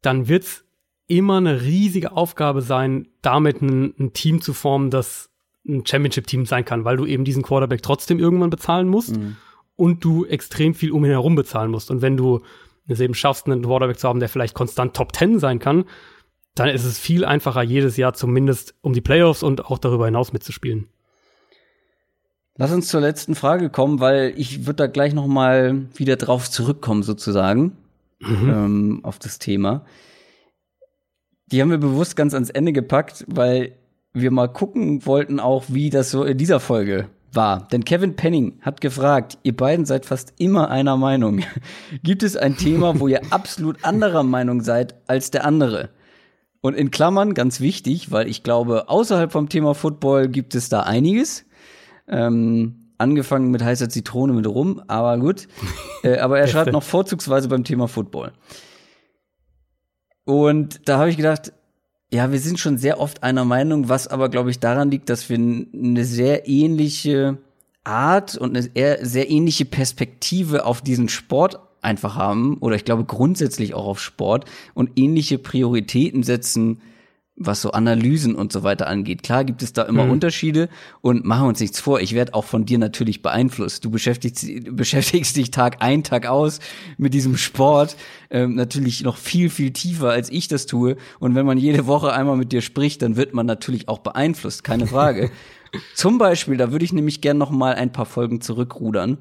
dann 0.00 0.28
wird's 0.28 0.64
immer 1.08 1.38
eine 1.38 1.62
riesige 1.62 2.12
Aufgabe 2.12 2.62
sein, 2.62 3.08
damit 3.22 3.62
ein, 3.62 3.94
ein 3.98 4.12
Team 4.12 4.40
zu 4.40 4.52
formen, 4.52 4.90
das 4.90 5.30
ein 5.66 5.84
Championship-Team 5.84 6.46
sein 6.46 6.64
kann, 6.64 6.84
weil 6.84 6.96
du 6.96 7.04
eben 7.04 7.24
diesen 7.24 7.42
Quarterback 7.42 7.82
trotzdem 7.82 8.18
irgendwann 8.18 8.50
bezahlen 8.50 8.88
musst 8.88 9.18
und 9.76 10.04
du 10.04 10.24
extrem 10.24 10.74
viel 10.74 10.92
um 10.92 11.04
ihn 11.04 11.10
herum 11.10 11.34
bezahlen 11.34 11.70
musst. 11.70 11.90
Und 11.90 12.02
wenn 12.02 12.16
du 12.16 12.42
es 12.86 13.00
eben 13.00 13.14
schaffst, 13.14 13.46
einen 13.46 13.62
Quarterback 13.62 13.98
zu 13.98 14.08
haben, 14.08 14.20
der 14.20 14.28
vielleicht 14.28 14.54
konstant 14.54 14.94
Top 14.94 15.14
10 15.14 15.38
sein 15.38 15.58
kann, 15.58 15.84
dann 16.54 16.68
ist 16.68 16.84
es 16.84 16.98
viel 16.98 17.24
einfacher, 17.24 17.62
jedes 17.62 17.96
Jahr 17.96 18.14
zumindest 18.14 18.74
um 18.80 18.92
die 18.92 19.00
Playoffs 19.00 19.42
und 19.42 19.66
auch 19.66 19.78
darüber 19.78 20.06
hinaus 20.06 20.32
mitzuspielen. 20.32 20.88
Lass 22.58 22.72
uns 22.72 22.88
zur 22.88 23.00
letzten 23.00 23.36
Frage 23.36 23.70
kommen, 23.70 24.00
weil 24.00 24.34
ich 24.36 24.66
würde 24.66 24.78
da 24.78 24.86
gleich 24.88 25.14
noch 25.14 25.28
mal 25.28 25.86
wieder 25.94 26.16
drauf 26.16 26.50
zurückkommen 26.50 27.04
sozusagen 27.04 27.76
ähm, 28.20 29.00
auf 29.04 29.20
das 29.20 29.38
Thema. 29.38 29.84
Die 31.46 31.62
haben 31.62 31.70
wir 31.70 31.78
bewusst 31.78 32.16
ganz 32.16 32.34
ans 32.34 32.50
Ende 32.50 32.72
gepackt, 32.72 33.24
weil 33.28 33.76
wir 34.12 34.32
mal 34.32 34.48
gucken 34.48 35.06
wollten 35.06 35.38
auch, 35.38 35.66
wie 35.68 35.88
das 35.88 36.10
so 36.10 36.24
in 36.24 36.36
dieser 36.36 36.58
Folge 36.58 37.08
war. 37.32 37.68
Denn 37.68 37.84
Kevin 37.84 38.16
Penning 38.16 38.58
hat 38.60 38.80
gefragt, 38.80 39.38
ihr 39.44 39.56
beiden 39.56 39.86
seid 39.86 40.04
fast 40.04 40.34
immer 40.38 40.68
einer 40.68 40.96
Meinung. 40.96 41.42
Gibt 42.02 42.24
es 42.24 42.36
ein 42.36 42.56
Thema, 42.56 42.98
wo 42.98 43.06
ihr 43.06 43.20
absolut 43.30 43.84
anderer 43.84 44.24
Meinung 44.24 44.62
seid 44.62 44.96
als 45.06 45.30
der 45.30 45.44
andere? 45.44 45.90
Und 46.60 46.74
in 46.74 46.90
Klammern 46.90 47.34
ganz 47.34 47.60
wichtig, 47.60 48.10
weil 48.10 48.28
ich 48.28 48.42
glaube, 48.42 48.88
außerhalb 48.88 49.30
vom 49.30 49.48
Thema 49.48 49.74
Football 49.74 50.28
gibt 50.28 50.56
es 50.56 50.68
da 50.68 50.80
einiges. 50.80 51.44
Ähm, 52.08 52.92
angefangen 52.98 53.50
mit 53.50 53.62
heißer 53.62 53.88
Zitrone 53.88 54.32
mit 54.32 54.46
rum, 54.46 54.82
aber 54.86 55.18
gut. 55.18 55.48
Äh, 56.04 56.18
aber 56.18 56.38
er 56.38 56.46
schreibt 56.46 56.70
noch 56.70 56.84
vorzugsweise 56.84 57.48
beim 57.48 57.64
Thema 57.64 57.88
Football. 57.88 58.30
Und 60.22 60.88
da 60.88 60.98
habe 60.98 61.10
ich 61.10 61.16
gedacht, 61.16 61.52
ja, 62.12 62.30
wir 62.30 62.38
sind 62.38 62.60
schon 62.60 62.78
sehr 62.78 63.00
oft 63.00 63.24
einer 63.24 63.44
Meinung, 63.44 63.88
was 63.88 64.06
aber, 64.06 64.28
glaube 64.28 64.50
ich, 64.50 64.60
daran 64.60 64.92
liegt, 64.92 65.10
dass 65.10 65.28
wir 65.28 65.36
eine 65.38 66.04
sehr 66.04 66.46
ähnliche 66.46 67.38
Art 67.82 68.36
und 68.36 68.56
eine 68.56 69.04
sehr 69.04 69.28
ähnliche 69.28 69.64
Perspektive 69.64 70.66
auf 70.66 70.80
diesen 70.80 71.08
Sport 71.08 71.58
einfach 71.80 72.16
haben 72.16 72.58
oder 72.58 72.76
ich 72.76 72.84
glaube 72.84 73.04
grundsätzlich 73.04 73.74
auch 73.74 73.86
auf 73.86 74.00
Sport 74.00 74.44
und 74.74 74.92
ähnliche 74.96 75.38
Prioritäten 75.38 76.22
setzen, 76.22 76.80
was 77.38 77.62
so 77.62 77.70
Analysen 77.70 78.34
und 78.34 78.52
so 78.52 78.62
weiter 78.62 78.88
angeht. 78.88 79.22
Klar 79.22 79.44
gibt 79.44 79.62
es 79.62 79.72
da 79.72 79.82
immer 79.82 80.04
mhm. 80.04 80.12
Unterschiede 80.12 80.68
und 81.00 81.24
machen 81.24 81.46
uns 81.46 81.60
nichts 81.60 81.80
vor. 81.80 82.00
Ich 82.00 82.14
werde 82.14 82.34
auch 82.34 82.44
von 82.44 82.66
dir 82.66 82.78
natürlich 82.78 83.22
beeinflusst. 83.22 83.84
Du 83.84 83.90
beschäftigst, 83.90 84.46
beschäftigst 84.76 85.36
dich 85.36 85.50
Tag 85.50 85.76
ein, 85.80 86.02
Tag 86.02 86.26
aus 86.26 86.58
mit 86.96 87.14
diesem 87.14 87.36
Sport 87.36 87.96
ähm, 88.30 88.54
natürlich 88.54 89.02
noch 89.02 89.16
viel, 89.16 89.50
viel 89.50 89.72
tiefer, 89.72 90.10
als 90.10 90.30
ich 90.30 90.48
das 90.48 90.66
tue. 90.66 90.96
Und 91.20 91.34
wenn 91.34 91.46
man 91.46 91.58
jede 91.58 91.86
Woche 91.86 92.12
einmal 92.12 92.36
mit 92.36 92.52
dir 92.52 92.60
spricht, 92.60 93.02
dann 93.02 93.16
wird 93.16 93.34
man 93.34 93.46
natürlich 93.46 93.88
auch 93.88 93.98
beeinflusst, 93.98 94.64
keine 94.64 94.86
Frage. 94.86 95.30
Zum 95.94 96.18
Beispiel, 96.18 96.56
da 96.56 96.72
würde 96.72 96.84
ich 96.84 96.92
nämlich 96.92 97.20
gern 97.20 97.38
noch 97.38 97.50
mal 97.50 97.74
ein 97.74 97.92
paar 97.92 98.06
Folgen 98.06 98.40
zurückrudern. 98.40 99.18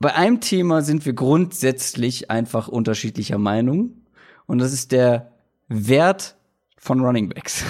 Bei 0.00 0.14
einem 0.14 0.40
Thema 0.40 0.82
sind 0.82 1.04
wir 1.06 1.12
grundsätzlich 1.12 2.30
einfach 2.30 2.68
unterschiedlicher 2.68 3.38
Meinung. 3.38 3.90
Und 4.46 4.58
das 4.58 4.72
ist 4.72 4.92
der 4.92 5.32
Wert 5.68 6.37
von 6.78 7.00
Running 7.00 7.28
Backs. 7.28 7.64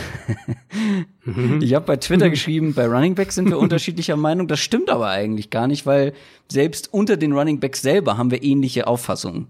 Mhm. 1.25 1.61
ich 1.63 1.75
habe 1.75 1.87
bei 1.87 1.97
Twitter 1.97 2.31
geschrieben, 2.31 2.75
bei 2.75 2.87
Running 2.87 3.15
Backs 3.15 3.35
sind 3.35 3.49
wir 3.49 3.59
unterschiedlicher 3.59 4.17
Meinung. 4.17 4.47
Das 4.49 4.61
stimmt 4.61 4.91
aber 4.91 5.09
eigentlich 5.09 5.51
gar 5.51 5.67
nicht, 5.67 5.87
weil 5.87 6.13
selbst 6.51 6.93
unter 6.93 7.17
den 7.17 7.33
Running 7.33 7.59
Backs 7.59 7.83
selber 7.83 8.19
haben 8.19 8.31
wir 8.31 8.43
ähnliche 8.43 8.87
Auffassungen 8.87 9.49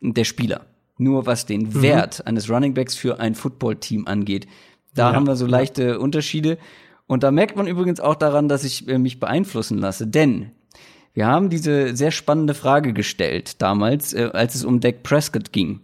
der 0.00 0.24
Spieler. 0.24 0.66
Nur 0.96 1.26
was 1.26 1.46
den 1.46 1.62
mhm. 1.62 1.82
Wert 1.82 2.26
eines 2.26 2.48
Running 2.48 2.74
Backs 2.74 2.94
für 2.94 3.20
ein 3.20 3.34
Footballteam 3.34 4.06
angeht, 4.06 4.46
da 4.94 5.10
ja. 5.10 5.16
haben 5.16 5.26
wir 5.26 5.36
so 5.36 5.46
leichte 5.46 5.98
Unterschiede. 5.98 6.58
Und 7.06 7.22
da 7.22 7.30
merkt 7.30 7.56
man 7.56 7.66
übrigens 7.66 8.00
auch 8.00 8.14
daran, 8.14 8.48
dass 8.48 8.64
ich 8.64 8.86
äh, 8.88 8.98
mich 8.98 9.18
beeinflussen 9.18 9.78
lasse, 9.78 10.06
denn 10.06 10.52
wir 11.12 11.26
haben 11.26 11.50
diese 11.50 11.96
sehr 11.96 12.12
spannende 12.12 12.54
Frage 12.54 12.92
gestellt 12.92 13.60
damals, 13.60 14.12
äh, 14.12 14.30
als 14.32 14.54
es 14.54 14.64
um 14.64 14.80
Dak 14.80 15.02
Prescott 15.02 15.52
ging 15.52 15.80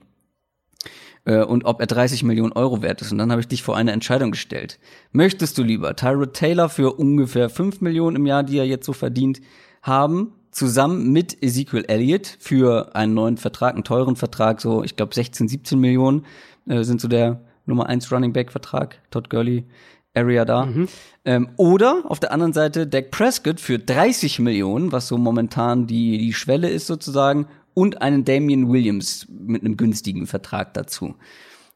äh, 1.27 1.43
und 1.43 1.65
ob 1.67 1.81
er 1.81 1.87
30 1.87 2.23
Millionen 2.23 2.53
Euro 2.53 2.81
wert 2.81 3.03
ist. 3.03 3.13
Und 3.13 3.19
dann 3.19 3.31
habe 3.31 3.41
ich 3.41 3.49
dich 3.49 3.63
vor 3.63 3.77
eine 3.77 3.93
Entscheidung 3.93 4.31
gestellt. 4.31 4.79
Möchtest 5.13 5.59
du 5.59 5.63
lieber 5.63 5.95
Tyrod 5.95 6.33
Taylor 6.33 6.69
für 6.71 6.95
ungefähr 6.95 7.51
5 7.51 7.83
Millionen 7.83 8.17
im 8.17 8.27
Jahr, 8.27 8.43
die 8.43 8.59
er 8.59 8.67
jetzt 8.67 8.87
so 8.87 8.95
verdient, 8.95 9.41
haben, 9.83 10.33
zusammen 10.51 11.13
mit 11.13 11.43
Ezekiel 11.43 11.85
Elliott 11.87 12.27
für 12.41 12.95
einen 12.95 13.13
neuen 13.13 13.37
Vertrag, 13.37 13.75
einen 13.75 13.85
teuren 13.85 14.17
Vertrag, 14.17 14.61
so 14.61 14.83
ich 14.83 14.97
glaube 14.97 15.15
16, 15.15 15.49
17 15.49 15.79
Millionen 15.79 16.25
äh, 16.67 16.83
sind 16.83 17.01
so 17.01 17.09
der 17.09 17.43
Nummer 17.67 17.87
1 17.87 18.11
Running 18.11 18.33
Back 18.33 18.53
Vertrag, 18.53 18.99
Todd 19.11 19.29
Gurley 19.29 19.67
Area 20.15 20.45
da. 20.45 20.67
Mhm. 20.67 20.89
Ähm, 21.25 21.49
oder 21.57 22.05
auf 22.07 22.21
der 22.21 22.33
anderen 22.33 22.55
Seite 22.55 22.87
Dak 22.87 23.11
Prescott 23.11 23.61
für 23.61 23.79
30 23.79 24.39
Millionen, 24.39 24.93
was 24.93 25.09
so 25.09 25.19
momentan 25.19 25.87
die, 25.87 26.19
die 26.19 26.33
Schwelle 26.33 26.71
ist 26.71 26.87
sozusagen, 26.87 27.47
und 27.77 28.01
einen 28.01 28.25
Damian 28.25 28.71
Williams 28.73 29.27
mit 29.29 29.63
einem 29.63 29.77
günstigen 29.77 30.27
Vertrag 30.27 30.73
dazu. 30.73 31.15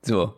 So. 0.00 0.32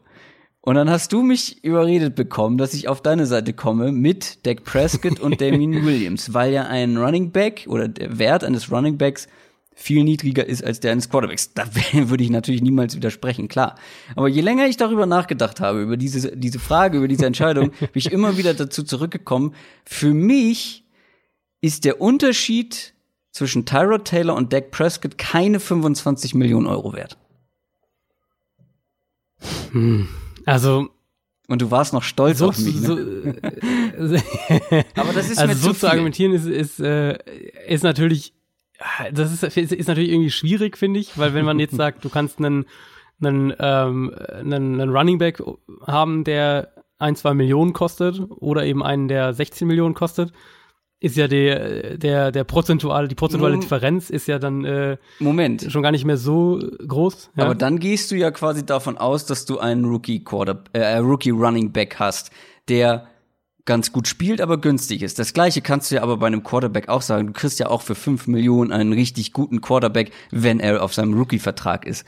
Und 0.61 0.75
dann 0.75 0.91
hast 0.91 1.13
du 1.13 1.23
mich 1.23 1.63
überredet 1.63 2.17
bekommen, 2.17 2.59
dass 2.59 2.75
ich 2.75 2.89
auf 2.89 3.01
deine 3.01 3.27
Seite 3.27 3.53
komme 3.53 3.93
mit 3.93 4.45
Dak 4.45 4.65
Prescott 4.65 5.21
und 5.21 5.41
Damian 5.41 5.87
Williams, 5.87 6.35
weil 6.35 6.53
ja 6.53 6.65
ein 6.65 6.97
Running 6.97 7.31
Back 7.31 7.67
oder 7.69 7.87
der 7.87 8.19
Wert 8.19 8.43
eines 8.43 8.73
Running 8.73 8.99
Backs 8.99 9.29
viel 9.73 10.03
niedriger 10.03 10.45
ist 10.45 10.65
als 10.65 10.81
der 10.81 10.91
eines 10.91 11.09
Quarterbacks. 11.09 11.55
Da 11.55 11.65
würde 11.93 12.25
ich 12.25 12.31
natürlich 12.31 12.61
niemals 12.61 12.97
widersprechen, 12.97 13.47
klar. 13.47 13.77
Aber 14.17 14.27
je 14.27 14.41
länger 14.41 14.67
ich 14.67 14.77
darüber 14.77 15.07
nachgedacht 15.07 15.61
habe, 15.61 15.81
über 15.81 15.97
diese, 15.97 16.37
diese 16.37 16.59
Frage, 16.59 16.99
über 16.99 17.09
diese 17.09 17.27
Entscheidung, 17.27 17.71
bin 17.79 17.91
ich 17.95 18.11
immer 18.11 18.37
wieder 18.37 18.53
dazu 18.53 18.83
zurückgekommen. 18.83 19.55
Für 19.85 20.13
mich 20.13 20.85
ist 21.61 21.85
der 21.85 22.01
Unterschied 22.01 22.95
zwischen 23.33 23.67
Tyrod 23.67 24.05
Taylor 24.05 24.37
und 24.37 24.53
Dak 24.53 24.71
Prescott 24.71 25.19
keine 25.19 25.59
25 25.59 26.35
Millionen 26.35 26.67
Euro 26.67 26.93
wert. 26.93 27.19
Hm. 29.73 30.09
Also 30.47 30.89
und 31.49 31.61
du 31.61 31.71
warst 31.71 31.93
noch 31.93 32.03
stolz 32.03 32.39
so, 32.39 32.49
auf 32.49 32.59
mich. 32.59 32.81
Ne? 32.81 33.35
So, 33.99 34.17
Aber 34.95 35.13
das 35.13 35.29
ist 35.29 35.39
also 35.39 35.53
mir 35.53 35.59
so 35.59 35.73
zu, 35.73 35.81
zu 35.81 35.91
argumentieren 35.91 36.33
ist, 36.33 36.47
ist, 36.47 36.81
äh, 36.81 37.19
ist 37.67 37.83
natürlich 37.85 38.35
das 39.13 39.43
ist, 39.43 39.57
ist 39.57 39.89
natürlich 39.89 40.11
irgendwie 40.11 40.31
schwierig, 40.31 40.77
finde 40.77 41.01
ich, 41.01 41.19
weil 41.19 41.35
wenn 41.35 41.45
man 41.45 41.59
jetzt 41.59 41.77
sagt, 41.77 42.05
du 42.05 42.09
kannst 42.09 42.39
einen, 42.39 42.67
einen, 43.21 43.53
ähm, 43.59 44.15
einen, 44.33 44.81
einen 44.81 44.91
Running 44.91 45.19
Back 45.19 45.43
haben, 45.87 46.25
der 46.25 46.73
ein, 46.99 47.17
zwei 47.17 47.35
Millionen 47.35 47.73
kostet 47.73 48.21
oder 48.29 48.65
eben 48.65 48.83
einen, 48.83 49.09
der 49.09 49.35
16 49.35 49.67
Millionen 49.67 49.95
kostet, 49.95 50.33
ist 51.03 51.17
ja 51.17 51.27
der, 51.27 51.97
der, 51.99 52.31
der 52.31 52.45
prozentuale, 52.45 53.09
die 53.09 53.17
prozentuale 53.17 53.59
Differenz 53.59 54.09
ist 54.09 54.29
ja 54.29 54.39
dann 54.39 54.65
äh, 54.65 54.97
Moment. 55.19 55.67
schon 55.69 55.83
gar 55.83 55.91
nicht 55.91 56.05
mehr 56.05 56.17
so 56.17 56.61
groß. 56.87 57.31
Ja? 57.35 57.45
Aber 57.45 57.57
dann 57.57 57.81
gehst 57.81 58.13
du 58.13 58.15
ja 58.15 58.31
quasi 58.31 58.65
davon 58.65 58.97
aus, 58.97 59.27
dass 59.27 59.45
du 59.45 59.59
einen 59.59 59.85
Rookie 59.85 60.23
Quarter, 60.23 60.63
äh, 60.73 60.99
Rookie 60.99 61.31
Running 61.31 61.73
Back 61.73 61.97
hast, 61.99 62.31
der 62.69 63.09
ganz 63.65 63.91
gut 63.91 64.07
spielt, 64.07 64.41
aber 64.41 64.59
günstig 64.59 65.03
ist. 65.03 65.19
Das 65.19 65.33
gleiche 65.33 65.61
kannst 65.61 65.91
du 65.91 65.97
ja 65.97 66.03
aber 66.03 66.19
bei 66.19 66.29
einem 66.29 66.45
Quarterback 66.45 66.89
auch 66.89 67.03
sagen. 67.03 67.27
Du 67.27 67.33
kriegst 67.33 67.59
ja 67.59 67.67
auch 67.67 67.83
für 67.83 67.97
fünf 67.97 68.29
Millionen 68.29 68.71
einen 68.71 68.93
richtig 68.93 69.33
guten 69.33 69.61
Quarterback, 69.61 70.13
wenn 70.31 70.61
er 70.61 70.85
auf 70.85 70.95
seinem 70.95 71.15
Rookie-Vertrag 71.15 71.85
ist. 71.85 72.07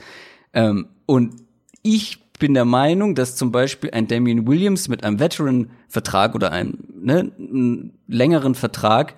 Ähm, 0.53 0.87
und 1.05 1.35
ich 1.83 2.25
bin 2.39 2.53
der 2.53 2.65
Meinung, 2.65 3.15
dass 3.15 3.35
zum 3.35 3.51
Beispiel 3.51 3.91
ein 3.91 4.07
Damian 4.07 4.47
Williams 4.47 4.87
mit 4.87 5.03
einem 5.03 5.19
Veteran-Vertrag 5.19 6.35
oder 6.35 6.51
einem, 6.51 6.77
ne, 7.05 7.31
einem 7.37 7.93
längeren 8.07 8.55
Vertrag 8.55 9.15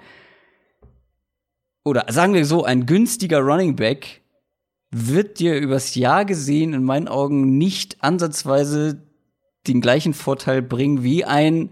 oder 1.83 2.05
sagen 2.09 2.33
wir 2.33 2.45
so, 2.45 2.63
ein 2.63 2.85
günstiger 2.85 3.39
Running 3.39 3.75
Back 3.75 4.21
wird 4.91 5.39
dir 5.39 5.57
übers 5.57 5.95
Jahr 5.95 6.25
gesehen 6.25 6.73
in 6.73 6.83
meinen 6.83 7.07
Augen 7.07 7.57
nicht 7.57 8.03
ansatzweise 8.03 9.01
den 9.67 9.81
gleichen 9.81 10.13
Vorteil 10.13 10.61
bringen 10.61 11.03
wie 11.03 11.25
ein 11.25 11.71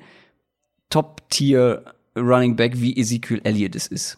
Top-Tier 0.89 1.93
Running 2.15 2.55
Back 2.55 2.79
wie 2.79 2.97
Ezekiel 2.97 3.41
Elliott 3.43 3.75
es 3.75 3.87
ist. 3.87 4.17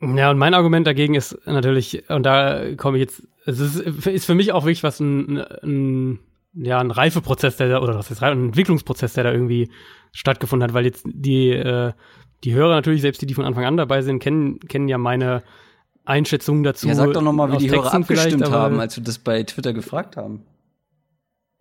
Ja, 0.00 0.30
und 0.30 0.38
mein 0.38 0.54
Argument 0.54 0.86
dagegen 0.86 1.14
ist 1.14 1.38
natürlich, 1.46 2.08
und 2.10 2.24
da 2.24 2.74
komme 2.76 2.98
ich 2.98 3.02
jetzt 3.02 3.22
es 3.46 3.60
ist, 3.60 3.76
ist 4.06 4.26
für 4.26 4.34
mich 4.34 4.52
auch 4.52 4.64
wirklich 4.64 4.82
was 4.82 5.00
ein, 5.00 5.38
ein 5.38 6.18
ja, 6.52 6.80
ein 6.80 6.90
Reifeprozess, 6.90 7.56
der 7.56 7.68
da, 7.68 7.80
oder 7.80 7.96
was 7.96 8.10
ist 8.10 8.22
ein 8.22 8.46
Entwicklungsprozess, 8.46 9.12
der 9.12 9.24
da 9.24 9.32
irgendwie 9.32 9.70
stattgefunden 10.16 10.66
hat, 10.68 10.74
weil 10.74 10.84
jetzt 10.84 11.04
die, 11.06 11.50
äh, 11.50 11.92
die 12.44 12.54
Hörer 12.54 12.74
natürlich, 12.74 13.02
selbst 13.02 13.22
die, 13.22 13.26
die 13.26 13.34
von 13.34 13.44
Anfang 13.44 13.64
an 13.64 13.76
dabei 13.76 14.02
sind, 14.02 14.18
kennen, 14.18 14.58
kennen 14.60 14.88
ja 14.88 14.98
meine 14.98 15.42
Einschätzungen 16.04 16.62
dazu. 16.62 16.88
Ja, 16.88 16.94
sag 16.94 17.12
doch 17.12 17.22
nochmal, 17.22 17.52
wie 17.52 17.58
die 17.58 17.70
Hörer 17.70 17.92
abgestimmt 17.92 18.50
haben, 18.50 18.80
als 18.80 18.96
wir 18.96 19.04
das 19.04 19.18
bei 19.18 19.42
Twitter 19.42 19.72
gefragt 19.72 20.16
haben. 20.16 20.42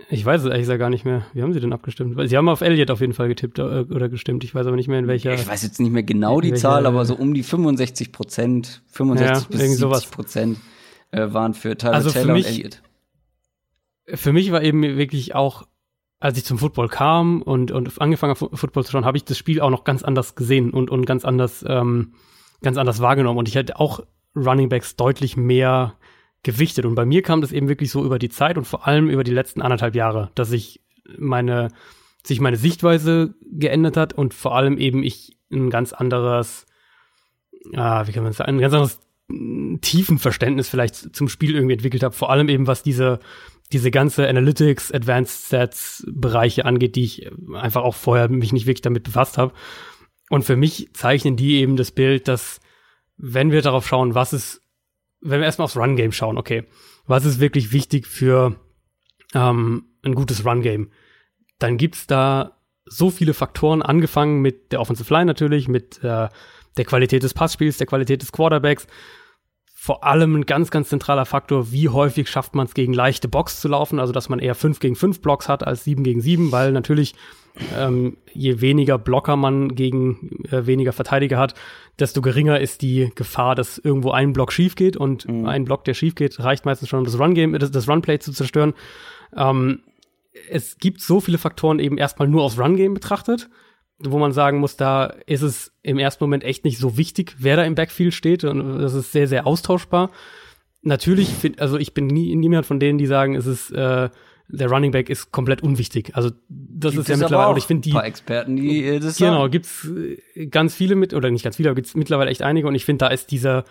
Ich 0.10 0.26
weiß 0.26 0.41
es 0.41 0.48
ehrlich 0.48 0.64
gesagt 0.64 0.80
gar 0.80 0.90
nicht 0.90 1.06
mehr. 1.06 1.26
Wie 1.34 1.41
haben 1.41 1.53
sie 1.53 1.60
denn 1.60 1.73
abgestimmt? 1.73 2.18
Sie 2.30 2.38
haben 2.38 2.49
auf 2.49 2.61
Elliot 2.61 2.91
auf 2.91 2.99
jeden 2.99 3.14
Fall 3.14 3.30
getippt 3.30 3.60
äh, 3.60 3.61
oder 3.61 4.10
gestimmt. 4.10 4.44
Ich 4.44 4.53
weiß 4.53 4.68
aber 4.68 4.76
nicht 4.76 4.90
mehr 4.90 4.99
in 4.99 5.07
welcher. 5.07 5.34
Ich 5.34 5.48
weiß 5.48 5.64
jetzt 5.64 5.80
nicht 5.80 5.91
mehr 5.91 6.03
genau 6.03 6.41
die 6.41 6.53
Zahl, 6.53 6.86
aber 6.86 7.06
so 7.06 7.15
um 7.15 7.34
die 7.34 7.44
65 7.44 8.11
Prozent, 8.11 8.84
65 8.91 9.44
ja, 9.44 9.57
bis 9.57 9.80
70 9.80 10.11
Prozent 10.11 10.60
äh, 11.11 11.34
waren 11.34 11.53
für 11.53 11.77
Tyler 11.77 11.94
also 11.94 12.11
Taylor 12.11 12.34
mich, 12.34 12.45
und 12.45 12.53
Elliott. 12.53 12.82
Für 14.07 14.34
mich 14.34 14.52
war 14.52 14.61
eben 14.61 14.84
wirklich 14.84 15.34
auch, 15.34 15.64
als 16.26 16.39
ich 16.39 16.43
zum 16.43 16.57
Football 16.57 16.89
kam 16.89 17.43
und, 17.43 17.69
und 17.69 18.02
angefangen 18.02 18.34
habe, 18.35 18.57
Football 18.57 18.84
zu 18.84 18.91
schauen, 18.91 19.06
habe 19.06 19.15
ich 19.15 19.26
das 19.26 19.38
Spiel 19.38 19.61
auch 19.61 19.69
noch 19.69 19.84
ganz 19.84 20.02
anders 20.02 20.34
gesehen 20.34 20.72
und, 20.72 20.89
und 20.89 21.06
ganz 21.06 21.23
anders, 21.23 21.64
ähm, 21.68 22.14
ganz 22.64 22.77
anders 22.77 22.99
wahrgenommen. 22.99 23.38
Und 23.38 23.47
ich 23.47 23.53
hätte 23.53 23.80
auch 23.80 23.99
Running 24.35 24.68
Backs 24.68 24.95
deutlich 24.95 25.38
mehr 25.38 25.93
gewichtet. 26.41 26.85
Und 26.85 26.95
bei 26.95 27.06
mir 27.06 27.22
kam 27.22 27.41
das 27.41 27.52
eben 27.52 27.69
wirklich 27.69 27.91
so 27.91 28.03
über 28.03 28.18
die 28.18 28.30
Zeit 28.30 28.57
und 28.57 28.65
vor 28.65 28.88
allem 28.88 29.07
über 29.07 29.23
die 29.23 29.34
letzten 29.34 29.61
anderthalb 29.61 29.93
Jahre, 29.93 30.31
dass 30.34 30.52
ich 30.52 30.81
meine, 31.15 31.68
sich 32.26 32.39
meine 32.39 32.57
Sichtweise 32.57 33.35
geändert 33.43 33.95
hat 33.95 34.14
und 34.14 34.34
vor 34.34 34.56
allem 34.56 34.80
eben 34.80 35.03
ich 35.03 35.38
ein 35.52 35.69
ganz 35.69 35.93
anderes, 35.93 36.65
ah, 37.76 38.07
wie 38.07 38.14
kann 38.14 38.23
man 38.23 38.34
sagen, 38.34 38.57
ein 38.57 38.61
ganz 38.61 38.73
anderes 38.73 38.99
tiefen 39.81 40.18
Verständnis 40.18 40.69
vielleicht 40.69 41.15
zum 41.15 41.30
Spiel 41.30 41.53
irgendwie 41.53 41.73
entwickelt 41.73 42.02
habe, 42.02 42.15
vor 42.15 42.31
allem 42.31 42.49
eben 42.49 42.65
was 42.65 42.81
diese 42.81 43.19
diese 43.72 43.92
ganze 43.92 44.28
Analytics, 44.28 44.92
Advanced 44.92 45.48
Stats 45.48 46.04
Bereiche 46.08 46.66
angeht, 46.66 46.96
die 46.96 47.04
ich 47.04 47.32
einfach 47.54 47.84
auch 47.84 47.96
vorher 47.96 48.30
mich 48.30 48.54
nicht 48.54 48.68
wirklich 48.68 48.82
damit 48.82 49.04
befasst 49.04 49.38
habe. 49.38 49.54
Und 50.30 50.44
für 50.44 50.56
mich 50.56 50.90
zeichnen 50.94 51.36
die 51.36 51.58
eben 51.58 51.76
das 51.76 51.92
Bild, 51.92 52.28
dass 52.28 52.60
wenn 53.18 53.52
wir 53.52 53.62
darauf 53.62 53.88
schauen, 53.88 54.16
was 54.16 54.34
ist, 54.34 54.62
wenn 55.22 55.40
wir 55.40 55.46
erstmal 55.46 55.66
aufs 55.66 55.78
Run 55.78 55.96
Game 55.96 56.12
schauen, 56.12 56.38
okay, 56.38 56.66
was 57.08 57.26
ist 57.26 57.40
wirklich 57.40 57.72
wichtig 57.72 58.08
für 58.08 58.56
ähm, 59.34 59.86
ein 60.04 60.16
gutes 60.16 60.46
Run 60.46 60.62
Game, 60.62 60.92
dann 61.60 61.78
gibt's 61.78 62.08
da 62.08 62.58
so 62.86 63.10
viele 63.10 63.34
Faktoren, 63.34 63.82
angefangen 63.82 64.42
mit 64.42 64.72
der 64.72 64.82
Offensive 64.82 65.12
Line 65.12 65.26
natürlich, 65.26 65.68
mit 65.68 66.04
äh, 66.04 66.30
der 66.78 66.86
Qualität 66.86 67.24
des 67.24 67.34
Passspiels, 67.34 67.78
der 67.78 67.88
Qualität 67.88 68.22
des 68.22 68.32
Quarterbacks, 68.32 68.86
vor 69.86 70.03
allem 70.03 70.36
ein 70.36 70.45
ganz, 70.48 70.72
ganz 70.72 70.90
zentraler 70.90 71.28
Faktor, 71.28 71.72
wie 71.72 71.90
häufig 71.90 72.28
schafft 72.28 72.56
man 72.56 72.66
es 72.66 72.74
gegen 72.74 72.91
leichte 72.91 73.28
Box 73.28 73.62
zu 73.62 73.68
laufen, 73.68 73.99
also 73.99 74.14
dass 74.14 74.30
man 74.30 74.40
eher 74.40 74.56
5 74.56 74.80
gegen 74.80 74.95
5 74.95 75.22
Blocks 75.22 75.48
hat 75.48 75.64
als 75.64 75.84
7 75.84 76.03
gegen 76.03 76.22
7, 76.22 76.52
weil 76.52 76.72
natürlich 76.72 77.14
ähm, 77.78 78.18
je 78.34 78.62
weniger 78.62 78.98
Blocker 78.98 79.36
man 79.36 79.76
gegen 79.76 80.44
äh, 80.49 80.66
weniger 80.66 80.91
Verteidiger 80.91 81.38
hat, 81.38 81.53
desto 81.99 82.24
geringer 82.24 82.60
ist 82.60 82.82
die 82.82 83.12
Gefahr, 83.14 83.53
dass 83.53 83.78
irgendwo 83.78 84.10
ein 84.10 84.34
Block 84.34 84.52
schief 84.53 84.74
geht 84.74 84.98
und 84.98 85.30
mhm. 85.30 85.45
ein 85.45 85.66
Block, 85.66 85.86
der 85.86 85.94
schief 85.94 86.16
geht, 86.16 86.40
reicht 86.40 86.66
meistens 86.66 86.90
schon, 86.90 86.98
um 86.98 87.06
das 87.06 87.20
Run-Game, 87.20 87.53
das, 87.60 87.70
das 87.70 87.88
Run-Play 87.88 88.18
zu 88.18 88.32
zerstören. 88.32 88.74
Ähm, 89.38 89.82
es 90.49 90.80
gibt 90.80 90.99
so 90.99 91.20
viele 91.20 91.38
Faktoren 91.38 91.78
eben 91.78 91.99
erstmal 91.99 92.28
nur 92.28 92.41
aufs 92.41 92.57
Run-Game 92.57 92.95
betrachtet, 92.95 93.49
wo 94.00 94.20
man 94.20 94.32
sagen 94.32 94.60
muss, 94.60 94.76
da 94.78 95.06
ist 95.26 95.42
es 95.42 95.72
im 95.82 95.98
ersten 95.98 96.24
Moment 96.24 96.44
echt 96.44 96.66
nicht 96.66 96.78
so 96.78 96.98
wichtig, 96.98 97.36
wer 97.40 97.56
da 97.56 97.64
im 97.64 97.76
Backfield 97.76 98.14
steht 98.14 98.44
und 98.44 98.80
das 98.80 98.94
ist 98.94 99.12
sehr, 99.12 99.28
sehr 99.28 99.48
austauschbar. 99.48 100.12
Natürlich, 100.82 101.30
find, 101.30 101.60
also 101.60 101.78
ich 101.78 101.94
bin 101.94 102.08
nie, 102.08 102.36
niemand 102.36 102.66
von 102.66 102.80
denen, 102.80 102.98
die 102.98 103.08
sagen, 103.08 103.36
es 103.36 103.46
ist 103.46 103.72
äh, 103.72 104.10
der 104.48 104.70
Running 104.70 104.92
Back 104.92 105.10
ist 105.10 105.32
komplett 105.32 105.64
unwichtig. 105.64 106.16
Also 106.16 106.30
das 106.50 106.92
gibt 106.92 107.04
ist 107.04 107.10
ja 107.10 107.18
mittlerweile, 107.18 107.50
und 107.52 107.58
ich 107.58 107.64
finde 107.64 107.82
die 107.82 107.92
paar 107.92 108.06
Experten, 108.06 108.56
die 108.56 108.86
äh, 108.86 109.00
das 109.00 109.18
genau 109.18 109.42
sagen. 109.42 109.52
gibt's 109.52 109.88
äh, 110.36 110.46
ganz 110.48 110.76
viele 110.76 110.96
mit 110.96 111.14
oder 111.14 111.32
nicht 111.32 111.44
ganz 111.44 111.56
viele, 111.56 111.70
aber 111.70 111.76
gibt's 111.76 111.96
mittlerweile 111.96 112.30
echt 112.30 112.44
einige 112.44 112.68
und 112.68 112.76
ich 112.76 112.86
finde, 112.86 113.06
da 113.06 113.08
ist 113.08 113.32
dieser 113.32 113.66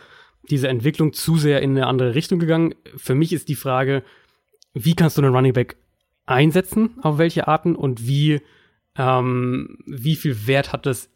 diese 0.51 0.69
Entwicklung 0.69 1.13
zu 1.13 1.37
sehr 1.37 1.63
in 1.63 1.71
eine 1.71 1.87
andere 1.87 2.15
Richtung 2.15 2.39
gegangen. 2.39 2.75
Für 2.97 3.15
mich 3.15 3.33
ist 3.33 3.49
die 3.49 3.55
Frage, 3.55 4.03
wie 4.75 4.95
kannst 4.95 5.17
du 5.17 5.23
einen 5.23 5.35
Running 5.35 5.55
Back 5.55 5.77
einsetzen, 6.27 6.99
auf 7.01 7.19
welche 7.19 7.49
Arten 7.49 7.77
und 7.77 8.07
wie 8.07 8.41
ähm, 8.97 9.79
wie 9.87 10.17
viel 10.17 10.47
Wert 10.47 10.73
hat 10.73 10.87
das 10.87 11.11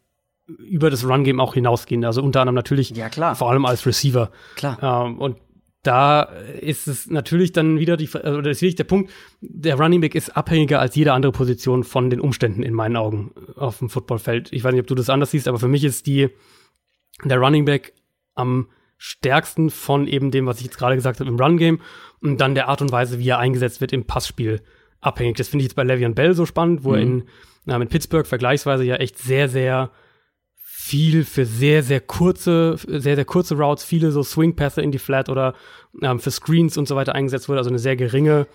über 0.47 0.89
das 0.89 1.05
Run 1.05 1.23
Game 1.23 1.39
auch 1.39 1.53
hinausgehen? 1.53 2.03
Also 2.05 2.23
unter 2.23 2.41
anderem 2.41 2.55
natürlich 2.55 2.89
ja, 2.91 3.09
klar. 3.09 3.35
vor 3.35 3.49
allem 3.49 3.65
als 3.65 3.85
Receiver. 3.85 4.31
Klar. 4.55 5.07
Ähm, 5.07 5.19
und 5.19 5.37
da 5.83 6.23
ist 6.23 6.87
es 6.87 7.09
natürlich 7.09 7.53
dann 7.53 7.79
wieder 7.79 7.95
die, 7.95 8.09
oder 8.09 8.49
ist 8.49 8.61
wirklich 8.61 8.75
der 8.75 8.83
Punkt, 8.83 9.11
der 9.39 9.75
Running 9.75 10.01
Back 10.01 10.13
ist 10.13 10.35
abhängiger 10.35 10.79
als 10.79 10.95
jede 10.95 11.13
andere 11.13 11.31
Position 11.31 11.83
von 11.83 12.09
den 12.09 12.19
Umständen 12.19 12.63
in 12.63 12.73
meinen 12.73 12.97
Augen 12.97 13.31
auf 13.55 13.79
dem 13.79 13.89
Footballfeld. 13.89 14.51
Ich 14.51 14.63
weiß 14.63 14.73
nicht, 14.73 14.81
ob 14.81 14.87
du 14.87 14.95
das 14.95 15.09
anders 15.09 15.31
siehst, 15.31 15.47
aber 15.47 15.59
für 15.59 15.69
mich 15.69 15.85
ist 15.85 16.05
die, 16.05 16.29
der 17.23 17.37
Running 17.37 17.63
Back 17.63 17.93
am 18.35 18.67
stärksten 18.97 19.69
von 19.69 20.05
eben 20.07 20.31
dem, 20.31 20.45
was 20.45 20.57
ich 20.57 20.65
jetzt 20.65 20.77
gerade 20.77 20.95
gesagt 20.95 21.21
habe 21.21 21.29
im 21.29 21.39
Run 21.39 21.57
Game 21.57 21.79
und 22.21 22.41
dann 22.41 22.55
der 22.55 22.67
Art 22.67 22.81
und 22.81 22.91
Weise, 22.91 23.19
wie 23.19 23.29
er 23.29 23.39
eingesetzt 23.39 23.79
wird 23.79 23.93
im 23.93 24.03
Passspiel 24.03 24.61
abhängig. 25.01 25.37
Das 25.37 25.47
finde 25.47 25.63
ich 25.63 25.69
jetzt 25.69 25.75
bei 25.75 25.83
Le'Veon 25.83 26.13
Bell 26.13 26.33
so 26.33 26.45
spannend, 26.45 26.83
wo 26.83 26.91
mhm. 26.91 26.95
er 26.95 27.01
in, 27.01 27.23
na, 27.65 27.79
mit 27.79 27.89
Pittsburgh 27.89 28.25
vergleichsweise 28.25 28.83
ja 28.83 28.95
echt 28.95 29.17
sehr, 29.17 29.49
sehr 29.49 29.91
viel 30.55 31.23
für 31.23 31.45
sehr, 31.45 31.83
sehr 31.83 32.01
kurze, 32.01 32.77
sehr, 32.87 33.15
sehr 33.15 33.25
kurze 33.25 33.55
Routes, 33.55 33.83
viele 33.83 34.11
so 34.11 34.23
Swing-Pässe 34.23 34.81
in 34.81 34.91
die 34.91 34.97
Flat 34.97 35.29
oder 35.29 35.53
ähm, 36.01 36.19
für 36.19 36.31
Screens 36.31 36.77
und 36.77 36.87
so 36.87 36.95
weiter 36.95 37.13
eingesetzt 37.13 37.47
wurde, 37.47 37.59
also 37.59 37.69
eine 37.69 37.79
sehr 37.79 37.95
geringe 37.95 38.47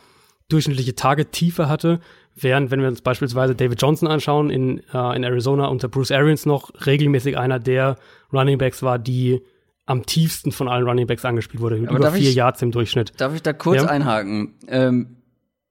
durchschnittliche 0.49 0.95
Target-Tiefe 0.95 1.69
hatte. 1.69 2.01
Während, 2.35 2.71
wenn 2.71 2.81
wir 2.81 2.89
uns 2.89 3.03
beispielsweise 3.03 3.55
David 3.55 3.81
Johnson 3.81 4.09
anschauen, 4.09 4.51
in, 4.51 4.83
äh, 4.93 5.16
in 5.16 5.23
Arizona 5.23 5.66
unter 5.66 5.89
Bruce 5.89 6.11
Arians 6.11 6.45
noch 6.47 6.71
regelmäßig 6.85 7.39
einer 7.39 7.61
der 7.61 7.97
Running 8.33 8.59
Backs 8.59 8.83
war, 8.83 8.99
die 8.99 9.41
am 9.87 10.05
tiefsten 10.05 10.51
von 10.51 10.66
allen 10.66 10.85
Running 10.85 11.07
Backs 11.07 11.25
angespielt 11.25 11.62
wurde, 11.62 11.77
mit 11.77 11.91
über 11.91 12.11
vier 12.11 12.31
ich, 12.31 12.35
Yards 12.35 12.62
im 12.62 12.73
Durchschnitt. 12.73 13.12
Darf 13.19 13.35
ich 13.35 13.43
da 13.43 13.53
kurz 13.53 13.83
ja? 13.83 13.89
einhaken? 13.89 14.55
Ähm, 14.66 15.16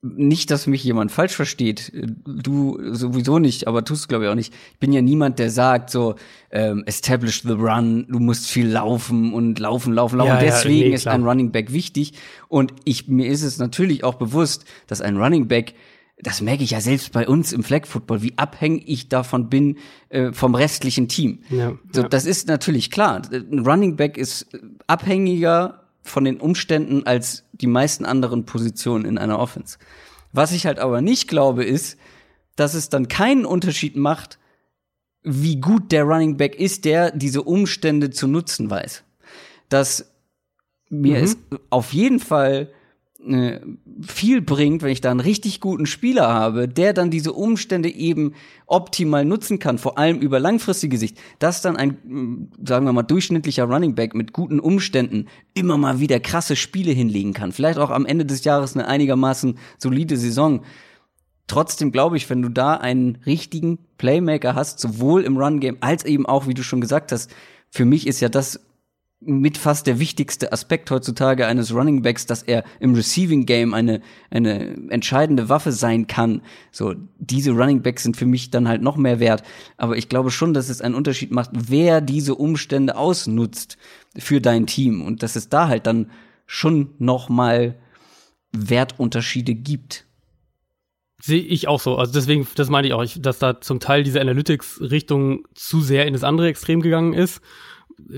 nicht, 0.03 0.51
dass 0.51 0.67
mich 0.67 0.83
jemand 0.83 1.11
falsch 1.11 1.33
versteht. 1.33 1.91
Du 2.25 2.77
sowieso 2.91 3.39
nicht, 3.39 3.67
aber 3.67 3.85
tust 3.85 4.03
du 4.03 4.07
glaube 4.09 4.25
ich 4.25 4.29
auch 4.29 4.35
nicht. 4.35 4.53
Ich 4.73 4.79
bin 4.79 4.91
ja 4.91 5.01
niemand, 5.01 5.39
der 5.39 5.49
sagt 5.49 5.89
so, 5.89 6.15
ähm, 6.51 6.83
establish 6.85 7.41
the 7.43 7.53
run, 7.53 8.05
du 8.09 8.19
musst 8.19 8.49
viel 8.49 8.67
laufen 8.67 9.33
und 9.33 9.59
laufen, 9.59 9.93
laufen, 9.93 10.17
laufen. 10.17 10.27
Ja, 10.27 10.39
Deswegen 10.39 10.81
ja, 10.81 10.87
nee, 10.89 10.95
ist 10.95 11.07
ein 11.07 11.23
Running 11.23 11.51
Back 11.51 11.71
wichtig. 11.71 12.13
Und 12.49 12.73
ich, 12.83 13.07
mir 13.07 13.27
ist 13.27 13.43
es 13.43 13.57
natürlich 13.57 14.03
auch 14.03 14.15
bewusst, 14.15 14.65
dass 14.87 14.99
ein 14.99 15.17
Running 15.17 15.47
Back 15.47 15.73
das 16.21 16.41
merke 16.41 16.63
ich 16.63 16.71
ja 16.71 16.79
selbst 16.79 17.11
bei 17.11 17.27
uns 17.27 17.51
im 17.51 17.63
Flag 17.63 17.85
Football, 17.85 18.21
wie 18.21 18.37
abhängig 18.37 18.83
ich 18.87 19.09
davon 19.09 19.49
bin 19.49 19.77
äh, 20.09 20.31
vom 20.31 20.55
restlichen 20.55 21.09
Team. 21.09 21.39
Ja, 21.49 21.73
so, 21.91 22.03
ja. 22.03 22.07
Das 22.07 22.25
ist 22.25 22.47
natürlich 22.47 22.91
klar. 22.91 23.23
Ein 23.31 23.59
Running 23.59 23.97
Back 23.97 24.17
ist 24.17 24.47
abhängiger 24.87 25.82
von 26.03 26.25
den 26.25 26.39
Umständen 26.39 27.05
als 27.05 27.45
die 27.53 27.67
meisten 27.67 28.05
anderen 28.05 28.45
Positionen 28.45 29.05
in 29.05 29.17
einer 29.17 29.39
Offense. 29.39 29.77
Was 30.31 30.51
ich 30.51 30.65
halt 30.65 30.79
aber 30.79 31.01
nicht 31.01 31.27
glaube, 31.27 31.63
ist, 31.63 31.97
dass 32.55 32.73
es 32.73 32.89
dann 32.89 33.07
keinen 33.07 33.45
Unterschied 33.45 33.95
macht, 33.95 34.39
wie 35.23 35.59
gut 35.59 35.91
der 35.91 36.03
Running 36.03 36.37
Back 36.37 36.55
ist, 36.55 36.85
der 36.85 37.11
diese 37.11 37.43
Umstände 37.43 38.09
zu 38.09 38.27
nutzen 38.27 38.69
weiß. 38.69 39.03
Dass 39.69 40.11
mir 40.89 41.17
mhm. 41.17 41.23
es 41.23 41.37
auf 41.69 41.93
jeden 41.93 42.19
Fall 42.19 42.71
äh, 43.27 43.59
viel 44.01 44.41
bringt, 44.41 44.81
wenn 44.81 44.91
ich 44.91 45.01
da 45.01 45.11
einen 45.11 45.19
richtig 45.19 45.59
guten 45.59 45.85
Spieler 45.85 46.33
habe, 46.33 46.67
der 46.67 46.93
dann 46.93 47.11
diese 47.11 47.33
Umstände 47.33 47.89
eben 47.89 48.33
optimal 48.65 49.25
nutzen 49.25 49.59
kann, 49.59 49.77
vor 49.77 49.97
allem 49.97 50.19
über 50.19 50.39
langfristige 50.39 50.97
Sicht, 50.97 51.17
dass 51.39 51.61
dann 51.61 51.77
ein, 51.77 51.97
mm, 52.03 52.51
sagen 52.65 52.85
wir 52.85 52.93
mal, 52.93 53.03
durchschnittlicher 53.03 53.65
Running 53.65 53.95
Back 53.95 54.13
mit 54.13 54.33
guten 54.33 54.59
Umständen 54.59 55.27
immer 55.53 55.77
mal 55.77 55.99
wieder 55.99 56.19
krasse 56.19 56.55
Spiele 56.55 56.91
hinlegen 56.91 57.33
kann. 57.33 57.51
Vielleicht 57.51 57.79
auch 57.79 57.91
am 57.91 58.05
Ende 58.05 58.25
des 58.25 58.43
Jahres 58.43 58.75
eine 58.75 58.87
einigermaßen 58.87 59.57
solide 59.77 60.17
Saison. 60.17 60.61
Trotzdem 61.47 61.91
glaube 61.91 62.17
ich, 62.17 62.29
wenn 62.29 62.41
du 62.41 62.49
da 62.49 62.75
einen 62.75 63.19
richtigen 63.25 63.79
Playmaker 63.97 64.55
hast, 64.55 64.79
sowohl 64.79 65.23
im 65.23 65.37
Run 65.37 65.59
Game 65.59 65.77
als 65.81 66.05
eben 66.05 66.25
auch, 66.25 66.47
wie 66.47 66.53
du 66.53 66.63
schon 66.63 66.81
gesagt 66.81 67.11
hast, 67.11 67.31
für 67.69 67.85
mich 67.85 68.07
ist 68.07 68.19
ja 68.19 68.29
das 68.29 68.59
mit 69.25 69.57
fast 69.57 69.87
der 69.87 69.99
wichtigste 69.99 70.51
Aspekt 70.51 70.91
heutzutage 70.91 71.45
eines 71.47 71.73
Running 71.73 72.01
Backs, 72.01 72.25
dass 72.25 72.43
er 72.43 72.63
im 72.79 72.93
Receiving 72.95 73.45
Game 73.45 73.73
eine, 73.73 74.01
eine 74.29 74.89
entscheidende 74.89 75.49
Waffe 75.49 75.71
sein 75.71 76.07
kann. 76.07 76.41
So, 76.71 76.95
diese 77.17 77.51
Running 77.51 77.81
Backs 77.81 78.03
sind 78.03 78.17
für 78.17 78.25
mich 78.25 78.51
dann 78.51 78.67
halt 78.67 78.81
noch 78.81 78.97
mehr 78.97 79.19
wert. 79.19 79.43
Aber 79.77 79.97
ich 79.97 80.09
glaube 80.09 80.31
schon, 80.31 80.53
dass 80.53 80.69
es 80.69 80.81
einen 80.81 80.95
Unterschied 80.95 81.31
macht, 81.31 81.51
wer 81.53 82.01
diese 82.01 82.35
Umstände 82.35 82.95
ausnutzt 82.97 83.77
für 84.17 84.41
dein 84.41 84.67
Team 84.67 85.01
und 85.01 85.23
dass 85.23 85.35
es 85.35 85.49
da 85.49 85.67
halt 85.67 85.87
dann 85.87 86.11
schon 86.45 86.89
noch 86.99 87.29
mal 87.29 87.75
Wertunterschiede 88.51 89.55
gibt. 89.55 90.05
Sehe 91.21 91.41
ich 91.41 91.67
auch 91.69 91.79
so. 91.79 91.95
Also 91.95 92.11
deswegen, 92.11 92.45
das 92.55 92.69
meine 92.69 92.87
ich 92.87 92.93
auch, 92.93 93.05
dass 93.17 93.39
da 93.39 93.61
zum 93.61 93.79
Teil 93.79 94.03
diese 94.03 94.19
Analytics-Richtung 94.19 95.47
zu 95.55 95.81
sehr 95.81 96.05
in 96.05 96.13
das 96.13 96.23
andere 96.23 96.47
Extrem 96.47 96.81
gegangen 96.81 97.13
ist 97.13 97.41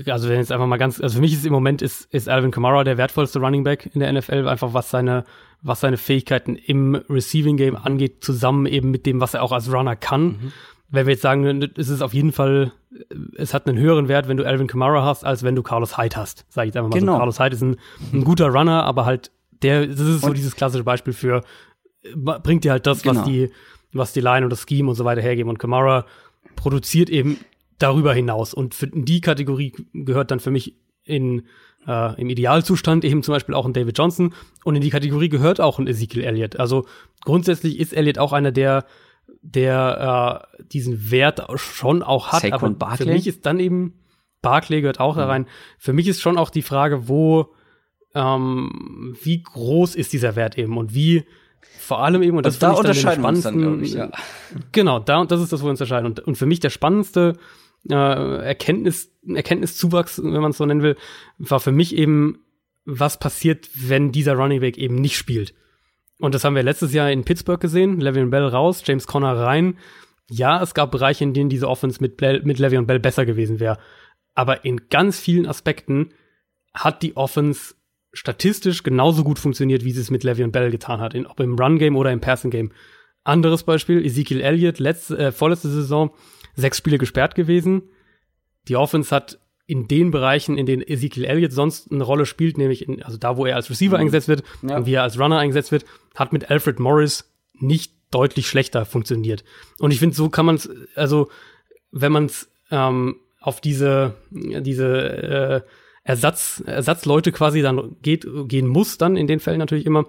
also 0.06 0.28
wenn 0.28 0.38
jetzt 0.38 0.52
einfach 0.52 0.66
mal 0.66 0.76
ganz, 0.76 1.00
also 1.00 1.16
für 1.16 1.20
mich 1.20 1.32
ist 1.32 1.46
im 1.46 1.52
Moment 1.52 1.82
ist, 1.82 2.12
ist 2.12 2.28
Alvin 2.28 2.50
Kamara 2.50 2.84
der 2.84 2.98
wertvollste 2.98 3.38
Running 3.38 3.64
Back 3.64 3.90
in 3.92 4.00
der 4.00 4.12
NFL, 4.12 4.48
einfach 4.48 4.74
was 4.74 4.90
seine, 4.90 5.24
was 5.62 5.80
seine 5.80 5.96
Fähigkeiten 5.96 6.56
im 6.56 6.94
Receiving 7.08 7.56
Game 7.56 7.76
angeht, 7.76 8.24
zusammen 8.24 8.66
eben 8.66 8.90
mit 8.90 9.06
dem, 9.06 9.20
was 9.20 9.34
er 9.34 9.42
auch 9.42 9.52
als 9.52 9.72
Runner 9.72 9.96
kann. 9.96 10.24
Mhm. 10.24 10.52
Wenn 10.88 11.06
wir 11.06 11.14
jetzt 11.14 11.22
sagen, 11.22 11.68
es 11.76 11.88
ist 11.88 12.00
auf 12.00 12.14
jeden 12.14 12.32
Fall, 12.32 12.72
es 13.36 13.54
hat 13.54 13.66
einen 13.66 13.76
höheren 13.76 14.08
Wert, 14.08 14.28
wenn 14.28 14.36
du 14.36 14.44
Alvin 14.44 14.68
Kamara 14.68 15.04
hast, 15.04 15.24
als 15.24 15.42
wenn 15.42 15.56
du 15.56 15.62
Carlos 15.62 15.98
Hyde 15.98 16.16
hast. 16.16 16.46
Sag 16.48 16.64
ich 16.64 16.68
jetzt 16.68 16.76
einfach 16.76 16.90
mal 16.90 16.98
genau. 16.98 17.14
so. 17.14 17.18
Carlos 17.18 17.40
Hyde 17.40 17.56
ist 17.56 17.62
ein, 17.62 17.76
ein 18.12 18.24
guter 18.24 18.48
Runner, 18.48 18.84
aber 18.84 19.04
halt 19.04 19.32
der, 19.62 19.86
das 19.86 20.00
ist 20.00 20.20
so 20.20 20.28
und 20.28 20.36
dieses 20.36 20.54
klassische 20.54 20.84
Beispiel 20.84 21.12
für, 21.12 21.42
bringt 22.14 22.64
dir 22.64 22.72
halt 22.72 22.86
das, 22.86 23.02
genau. 23.02 23.20
was 23.20 23.26
die, 23.26 23.50
was 23.92 24.12
die 24.12 24.20
Line 24.20 24.46
und 24.46 24.50
das 24.50 24.64
Scheme 24.68 24.88
und 24.88 24.94
so 24.94 25.04
weiter 25.04 25.22
hergeben. 25.22 25.50
Und 25.50 25.58
Kamara 25.58 26.06
produziert 26.54 27.10
eben 27.10 27.38
darüber 27.78 28.14
hinaus. 28.14 28.54
Und 28.54 28.74
für 28.74 28.86
die 28.86 29.20
Kategorie 29.20 29.72
gehört 29.92 30.30
dann 30.30 30.40
für 30.40 30.50
mich 30.50 30.76
in, 31.04 31.46
äh, 31.86 32.20
im 32.20 32.28
Idealzustand 32.28 33.04
eben 33.04 33.22
zum 33.22 33.32
Beispiel 33.32 33.54
auch 33.54 33.66
ein 33.66 33.72
David 33.72 33.96
Johnson. 33.96 34.34
Und 34.64 34.76
in 34.76 34.82
die 34.82 34.90
Kategorie 34.90 35.28
gehört 35.28 35.60
auch 35.60 35.78
ein 35.78 35.86
Ezekiel 35.86 36.24
Elliott. 36.24 36.56
Also 36.56 36.86
grundsätzlich 37.24 37.78
ist 37.78 37.92
Elliott 37.92 38.18
auch 38.18 38.32
einer, 38.32 38.52
der, 38.52 38.84
der 39.42 40.50
äh, 40.60 40.64
diesen 40.64 41.10
Wert 41.10 41.42
schon 41.56 42.02
auch 42.02 42.28
hat. 42.28 42.42
Saquon 42.42 42.70
aber 42.70 42.70
Barclay? 42.70 43.06
für 43.06 43.12
mich 43.12 43.26
ist 43.26 43.46
dann 43.46 43.60
eben, 43.60 43.94
Barclay 44.42 44.80
gehört 44.80 45.00
auch 45.00 45.14
mhm. 45.14 45.20
da 45.20 45.26
rein. 45.26 45.46
Für 45.78 45.92
mich 45.92 46.08
ist 46.08 46.20
schon 46.20 46.38
auch 46.38 46.50
die 46.50 46.62
Frage, 46.62 47.08
wo, 47.08 47.52
ähm, 48.14 49.16
wie 49.22 49.42
groß 49.42 49.94
ist 49.94 50.12
dieser 50.12 50.36
Wert 50.36 50.58
eben 50.58 50.76
und 50.76 50.94
wie 50.94 51.24
vor 51.78 52.02
allem 52.02 52.22
eben, 52.22 52.36
und 52.36 52.46
das 52.46 52.62
also 52.62 52.74
da 52.74 52.80
unterscheiden 52.80 53.22
wir 53.22 53.28
uns 53.28 53.42
dann, 53.42 53.82
ich, 53.82 53.94
ja. 53.94 54.10
Genau, 54.72 54.98
da 54.98 55.18
und 55.18 55.30
das 55.30 55.40
ist 55.40 55.52
das, 55.52 55.60
wo 55.60 55.66
wir 55.66 55.70
uns 55.70 55.80
unterscheiden. 55.80 56.06
Und, 56.06 56.20
und 56.20 56.36
für 56.36 56.46
mich 56.46 56.60
der 56.60 56.70
spannendste 56.70 57.34
äh, 57.90 58.44
Erkenntnis, 58.44 59.12
Erkenntniszuwachs, 59.26 60.22
wenn 60.22 60.40
man 60.40 60.50
es 60.50 60.58
so 60.58 60.66
nennen 60.66 60.82
will, 60.82 60.96
war 61.38 61.60
für 61.60 61.72
mich 61.72 61.96
eben, 61.96 62.40
was 62.84 63.18
passiert, 63.18 63.68
wenn 63.74 64.12
dieser 64.12 64.34
Running 64.34 64.60
Back 64.60 64.78
eben 64.78 64.94
nicht 64.96 65.16
spielt. 65.16 65.54
Und 66.18 66.34
das 66.34 66.44
haben 66.44 66.54
wir 66.54 66.62
letztes 66.62 66.92
Jahr 66.92 67.10
in 67.10 67.24
Pittsburgh 67.24 67.60
gesehen. 67.60 68.00
Le'Veon 68.00 68.30
Bell 68.30 68.46
raus, 68.46 68.82
James 68.84 69.06
Conner 69.06 69.36
rein. 69.36 69.76
Ja, 70.30 70.62
es 70.62 70.74
gab 70.74 70.90
Bereiche, 70.90 71.24
in 71.24 71.34
denen 71.34 71.50
diese 71.50 71.68
Offense 71.68 72.00
mit, 72.00 72.20
mit 72.20 72.58
Le'Veon 72.58 72.86
Bell 72.86 73.00
besser 73.00 73.26
gewesen 73.26 73.60
wäre. 73.60 73.78
Aber 74.34 74.64
in 74.64 74.88
ganz 74.88 75.18
vielen 75.18 75.46
Aspekten 75.46 76.10
hat 76.72 77.02
die 77.02 77.16
Offense 77.16 77.74
statistisch 78.12 78.82
genauso 78.82 79.24
gut 79.24 79.38
funktioniert, 79.38 79.84
wie 79.84 79.92
sie 79.92 80.00
es 80.00 80.10
mit 80.10 80.24
Le'Veon 80.24 80.50
Bell 80.50 80.70
getan 80.70 81.00
hat, 81.00 81.14
in, 81.14 81.26
ob 81.26 81.40
im 81.40 81.54
Run-Game 81.54 81.96
oder 81.96 82.12
im 82.12 82.20
Passing-Game. 82.20 82.72
Anderes 83.24 83.64
Beispiel, 83.64 84.04
Ezekiel 84.04 84.40
Elliott, 84.40 84.78
letzte, 84.78 85.18
äh, 85.18 85.32
vorletzte 85.32 85.68
Saison 85.68 86.12
sechs 86.56 86.78
Spiele 86.78 86.98
gesperrt 86.98 87.34
gewesen. 87.34 87.82
Die 88.68 88.76
Offense 88.76 89.14
hat 89.14 89.38
in 89.66 89.88
den 89.88 90.10
Bereichen, 90.10 90.58
in 90.58 90.66
denen 90.66 90.82
Ezekiel 90.82 91.24
Elliott 91.24 91.52
sonst 91.52 91.90
eine 91.90 92.04
Rolle 92.04 92.26
spielt, 92.26 92.56
nämlich 92.56 92.88
in, 92.88 93.02
also 93.02 93.18
da, 93.18 93.36
wo 93.36 93.46
er 93.46 93.56
als 93.56 93.68
Receiver 93.68 93.96
mhm. 93.96 94.02
eingesetzt 94.02 94.28
wird 94.28 94.42
ja. 94.62 94.76
und 94.76 94.86
wie 94.86 94.94
er 94.94 95.02
als 95.02 95.18
Runner 95.18 95.38
eingesetzt 95.38 95.72
wird, 95.72 95.84
hat 96.14 96.32
mit 96.32 96.50
Alfred 96.50 96.78
Morris 96.78 97.32
nicht 97.54 97.92
deutlich 98.10 98.48
schlechter 98.48 98.84
funktioniert. 98.84 99.44
Und 99.78 99.90
ich 99.90 99.98
finde, 99.98 100.14
so 100.14 100.28
kann 100.28 100.46
man 100.46 100.56
es, 100.56 100.70
also 100.94 101.28
wenn 101.90 102.12
man 102.12 102.26
es 102.26 102.48
ähm, 102.70 103.16
auf 103.40 103.60
diese, 103.60 104.14
diese 104.30 104.86
äh, 104.86 105.60
Ersatz, 106.04 106.62
Ersatzleute 106.64 107.32
quasi 107.32 107.62
dann 107.62 107.96
geht, 108.02 108.26
gehen 108.46 108.68
muss, 108.68 108.98
dann 108.98 109.16
in 109.16 109.26
den 109.26 109.40
Fällen 109.40 109.58
natürlich 109.58 109.86
immer, 109.86 110.06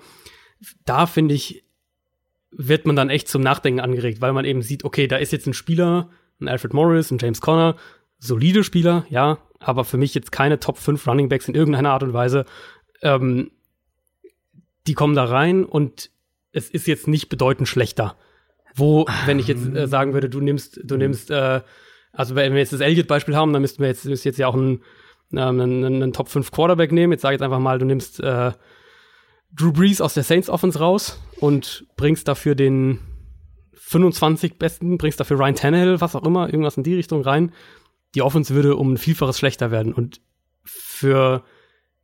da 0.86 1.08
finde 1.08 1.34
ich, 1.34 1.64
wird 2.52 2.86
man 2.86 2.96
dann 2.96 3.10
echt 3.10 3.28
zum 3.28 3.42
Nachdenken 3.42 3.80
angeregt, 3.80 4.22
weil 4.22 4.34
man 4.34 4.46
eben 4.46 4.62
sieht, 4.62 4.84
okay, 4.84 5.08
da 5.08 5.18
ist 5.18 5.32
jetzt 5.32 5.48
ein 5.48 5.54
Spieler, 5.54 6.10
ein 6.40 6.48
Alfred 6.48 6.74
Morris, 6.74 7.12
ein 7.12 7.18
James 7.20 7.42
Conner, 7.42 7.76
solide 8.20 8.64
Spieler, 8.64 9.06
ja, 9.10 9.40
aber 9.60 9.84
für 9.84 9.98
mich 9.98 10.14
jetzt 10.14 10.32
keine 10.32 10.60
Top 10.60 10.78
5 10.78 11.06
Running 11.08 11.30
Backs 11.30 11.48
in 11.48 11.56
irgendeiner 11.56 11.92
Art 11.92 12.04
und 12.04 12.14
Weise. 12.14 12.46
Ähm, 13.02 13.52
die 14.88 14.94
kommen 14.94 15.16
da 15.16 15.26
rein 15.26 15.66
und 15.66 16.10
es 16.52 16.70
ist 16.70 16.88
jetzt 16.88 17.08
nicht 17.08 17.30
bedeutend 17.30 17.68
schlechter. 17.68 18.16
Wo, 18.76 19.06
wenn 19.26 19.40
ich 19.40 19.48
jetzt 19.48 19.68
äh, 19.68 19.88
sagen 19.88 20.14
würde, 20.14 20.30
du 20.30 20.40
nimmst, 20.40 20.80
du 20.84 20.98
nimmst, 20.98 21.32
äh, 21.32 21.62
also 22.14 22.36
wenn 22.36 22.54
wir 22.54 22.60
jetzt 22.60 22.74
das 22.74 22.80
Elliott-Beispiel 22.80 23.36
haben, 23.36 23.52
dann 23.54 23.62
müssten 23.62 23.82
wir 23.82 23.88
jetzt, 23.88 24.06
müsst 24.06 24.26
jetzt 24.26 24.38
ja 24.38 24.48
auch 24.48 24.54
einen, 24.54 24.84
ähm, 25.34 25.60
einen, 25.60 25.86
einen 25.86 26.14
Top 26.14 26.30
5 26.30 26.52
Quarterback 26.52 26.92
nehmen. 26.92 27.14
Jetzt 27.14 27.24
sage 27.24 27.36
ich 27.36 27.40
jetzt 27.40 27.46
einfach 27.46 27.60
mal, 27.60 27.80
du 27.80 27.86
nimmst 27.86 28.20
äh, 28.20 28.52
Drew 29.52 29.72
Brees 29.72 30.02
aus 30.02 30.14
der 30.14 30.24
Saints 30.24 30.50
Offense 30.50 30.80
raus 30.80 31.20
und 31.40 31.86
bringst 31.96 32.28
dafür 32.28 32.54
den 32.56 33.00
25 33.90 34.58
Besten, 34.58 34.98
bringst 34.98 35.20
dafür 35.20 35.40
Ryan 35.40 35.56
Tannehill, 35.56 36.02
was 36.02 36.16
auch 36.16 36.24
immer, 36.24 36.48
irgendwas 36.48 36.78
in 36.78 36.84
die 36.84 36.96
Richtung 36.96 37.22
rein 37.22 37.52
die 38.16 38.22
Offense 38.22 38.54
würde 38.54 38.76
um 38.76 38.94
ein 38.94 38.98
Vielfaches 38.98 39.38
schlechter 39.38 39.72
werden. 39.72 39.94
Und 39.94 40.22
für 40.64 41.44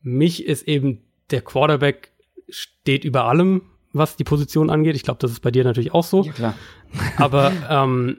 mich 0.02 0.46
ist 0.46 0.68
eben 0.68 1.02
der 1.32 1.42
Quarterback 1.42 2.12
steht 2.50 3.04
über 3.04 3.26
allem, 3.26 3.64
was 3.94 4.16
die 4.16 4.24
Position 4.24 4.70
angeht. 4.70 4.96
Ich 4.96 5.04
glaube, 5.04 5.20
das 5.20 5.32
ist 5.32 5.40
bei 5.40 5.52
dir 5.52 5.64
natürlich 5.64 5.94
auch 5.94 6.04
so. 6.04 6.24
Ja, 6.24 6.32
klar. 6.34 6.56
aber, 7.18 7.52
ähm, 7.70 8.18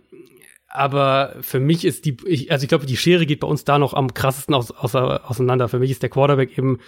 aber 0.67 1.37
für 1.41 1.61
mich 1.61 1.85
ist 1.85 2.05
die, 2.05 2.17
ich, 2.27 2.51
also 2.51 2.65
ich 2.65 2.69
glaube, 2.69 2.87
die 2.87 2.97
Schere 2.97 3.27
geht 3.27 3.41
bei 3.41 3.47
uns 3.47 3.65
da 3.65 3.79
noch 3.79 3.95
am 3.95 4.13
krassesten 4.13 4.55
aus, 4.55 4.71
aus, 4.71 4.95
auseinander. 4.95 5.69
Für 5.69 5.79
mich 5.79 5.91
ist 5.91 6.03
der 6.03 6.11
Quarterback 6.11 6.57
eben 6.59 6.81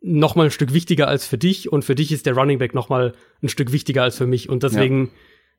noch 0.00 0.34
mal 0.34 0.44
ein 0.44 0.50
Stück 0.50 0.72
wichtiger 0.72 1.08
als 1.08 1.26
für 1.26 1.38
dich 1.38 1.70
und 1.72 1.84
für 1.84 1.94
dich 1.94 2.12
ist 2.12 2.26
der 2.26 2.34
Running 2.34 2.58
Back 2.58 2.74
noch 2.74 2.88
mal 2.88 3.14
ein 3.42 3.48
Stück 3.48 3.72
wichtiger 3.72 4.02
als 4.02 4.16
für 4.16 4.26
mich 4.26 4.48
und 4.48 4.62
deswegen 4.62 5.06
ja 5.06 5.10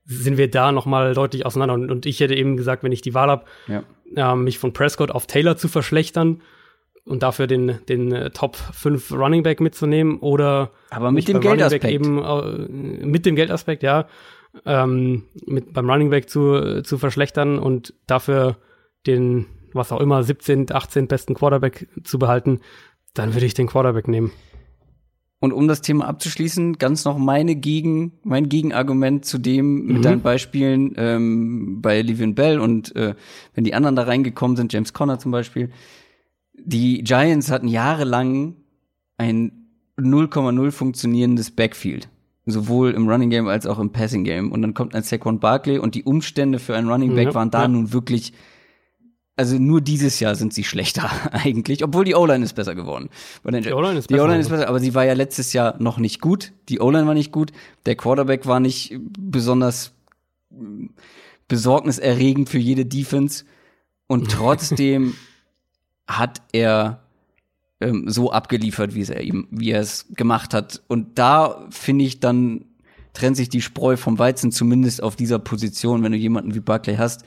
sind 0.05 0.37
wir 0.37 0.49
da 0.49 0.71
noch 0.71 0.85
mal 0.85 1.13
deutlich 1.13 1.45
auseinander. 1.45 1.73
Und, 1.75 1.91
und 1.91 2.05
ich 2.05 2.19
hätte 2.19 2.35
eben 2.35 2.57
gesagt, 2.57 2.83
wenn 2.83 2.91
ich 2.91 3.01
die 3.01 3.13
Wahl 3.13 3.29
habe, 3.29 3.45
ja. 3.67 3.83
äh, 4.15 4.35
mich 4.35 4.59
von 4.59 4.73
Prescott 4.73 5.11
auf 5.11 5.27
Taylor 5.27 5.57
zu 5.57 5.67
verschlechtern 5.67 6.41
und 7.05 7.23
dafür 7.23 7.47
den, 7.47 7.79
den 7.89 8.11
äh, 8.11 8.29
Top 8.31 8.55
5 8.55 9.11
Running 9.11 9.43
Back 9.43 9.59
mitzunehmen 9.59 10.19
oder 10.19 10.71
aber 10.89 11.11
mit 11.11 11.27
dem 11.27 11.41
Geldaspekt 11.41 11.85
eben 11.85 12.23
äh, 12.23 13.05
mit 13.05 13.25
dem 13.25 13.35
Geldaspekt, 13.35 13.83
ja, 13.83 14.07
ähm, 14.65 15.23
mit 15.45 15.73
beim 15.73 15.89
Running 15.89 16.09
Back 16.09 16.29
zu, 16.29 16.81
zu 16.83 16.97
verschlechtern 16.97 17.59
und 17.59 17.93
dafür 18.07 18.57
den 19.05 19.47
was 19.73 19.91
auch 19.91 19.99
immer 19.99 20.23
17, 20.23 20.71
18 20.71 21.07
besten 21.07 21.33
Quarterback 21.33 21.87
zu 22.03 22.19
behalten, 22.19 22.61
dann 23.13 23.33
würde 23.33 23.45
ich 23.45 23.53
den 23.53 23.67
Quarterback 23.67 24.07
nehmen. 24.07 24.31
Und 25.43 25.51
um 25.51 25.67
das 25.67 25.81
Thema 25.81 26.07
abzuschließen, 26.07 26.77
ganz 26.77 27.03
noch 27.03 27.17
meine 27.17 27.57
Gegen, 27.57 28.13
mein 28.23 28.47
Gegenargument 28.47 29.25
zu 29.25 29.37
dem 29.37 29.87
mit 29.87 29.97
mhm. 29.97 30.01
deinen 30.01 30.21
Beispielen 30.21 30.93
ähm, 30.95 31.81
bei 31.81 32.01
Livian 32.01 32.33
Bell 32.33 32.61
und 32.61 32.95
äh, 32.95 33.13
wenn 33.53 33.65
die 33.65 33.73
anderen 33.73 33.97
da 33.97 34.03
reingekommen 34.03 34.55
sind, 34.55 34.71
James 34.71 34.93
Conner 34.93 35.19
zum 35.19 35.33
Beispiel. 35.33 35.69
Die 36.53 37.03
Giants 37.03 37.51
hatten 37.51 37.67
jahrelang 37.67 38.55
ein 39.17 39.67
0,0 39.97 40.71
funktionierendes 40.71 41.51
Backfield. 41.51 42.07
Sowohl 42.45 42.91
im 42.91 43.09
Running 43.09 43.29
Game 43.29 43.49
als 43.49 43.67
auch 43.67 43.79
im 43.79 43.91
Passing 43.91 44.23
Game. 44.23 44.49
Und 44.49 44.61
dann 44.61 44.73
kommt 44.73 44.95
ein 44.95 45.03
Saquon 45.03 45.41
Barkley 45.41 45.77
und 45.77 45.93
die 45.93 46.03
Umstände 46.03 46.57
für 46.57 46.73
einen 46.77 46.87
Running 46.87 47.15
Back 47.15 47.27
ja, 47.27 47.33
waren 47.33 47.51
da 47.51 47.63
ja. 47.63 47.67
nun 47.67 47.91
wirklich 47.91 48.31
also 49.35 49.57
nur 49.57 49.81
dieses 49.81 50.19
Jahr 50.19 50.35
sind 50.35 50.53
sie 50.53 50.63
schlechter 50.63 51.09
eigentlich, 51.31 51.83
obwohl 51.83 52.05
die 52.05 52.15
O-Line 52.15 52.43
ist 52.43 52.53
besser 52.53 52.75
geworden. 52.75 53.09
Die 53.43 53.73
O-Line 53.73 53.97
ist, 53.97 54.07
besser, 54.07 54.39
ist 54.39 54.49
besser, 54.49 54.69
aber 54.69 54.79
sie 54.79 54.93
war 54.93 55.05
ja 55.05 55.13
letztes 55.13 55.53
Jahr 55.53 55.75
noch 55.81 55.97
nicht 55.97 56.21
gut. 56.21 56.53
Die 56.69 56.79
O-Line 56.79 57.07
war 57.07 57.13
nicht 57.13 57.31
gut, 57.31 57.51
der 57.85 57.95
Quarterback 57.95 58.45
war 58.45 58.59
nicht 58.59 58.95
besonders 59.17 59.93
besorgniserregend 61.47 62.49
für 62.49 62.59
jede 62.59 62.85
Defense 62.85 63.45
und 64.07 64.29
trotzdem 64.31 65.15
hat 66.05 66.41
er 66.51 67.01
ähm, 67.81 68.05
so 68.07 68.31
abgeliefert, 68.31 68.93
wie 68.93 69.01
es 69.01 69.09
er 69.09 69.21
ihm, 69.21 69.47
wie 69.49 69.71
er 69.71 69.81
es 69.81 70.07
gemacht 70.15 70.53
hat. 70.53 70.83
Und 70.87 71.17
da 71.17 71.65
finde 71.71 72.05
ich 72.05 72.19
dann 72.19 72.65
trennt 73.13 73.37
sich 73.37 73.47
die 73.47 73.61
Spreu 73.61 73.95
vom 73.95 74.17
Weizen 74.17 74.51
zumindest 74.51 75.01
auf 75.03 75.15
dieser 75.15 75.37
Position, 75.37 76.01
wenn 76.01 76.11
du 76.11 76.17
jemanden 76.17 76.55
wie 76.55 76.59
Barclay 76.59 76.97
hast 76.97 77.23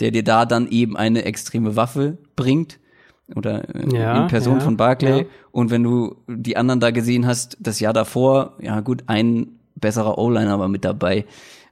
der 0.00 0.10
dir 0.10 0.24
da 0.24 0.44
dann 0.44 0.68
eben 0.68 0.96
eine 0.96 1.24
extreme 1.24 1.76
Waffe 1.76 2.18
bringt 2.36 2.78
oder 3.34 3.74
äh, 3.74 3.96
ja, 3.96 4.22
in 4.22 4.28
Person 4.28 4.58
ja, 4.58 4.60
von 4.60 4.76
Barclay. 4.76 5.20
Ja. 5.20 5.26
Und 5.50 5.70
wenn 5.70 5.82
du 5.82 6.16
die 6.28 6.56
anderen 6.56 6.80
da 6.80 6.90
gesehen 6.90 7.26
hast, 7.26 7.56
das 7.60 7.80
Jahr 7.80 7.92
davor, 7.92 8.54
ja 8.60 8.80
gut, 8.80 9.04
ein 9.06 9.58
besserer 9.74 10.18
O-Liner 10.18 10.58
war 10.58 10.68
mit 10.68 10.84
dabei. 10.84 11.24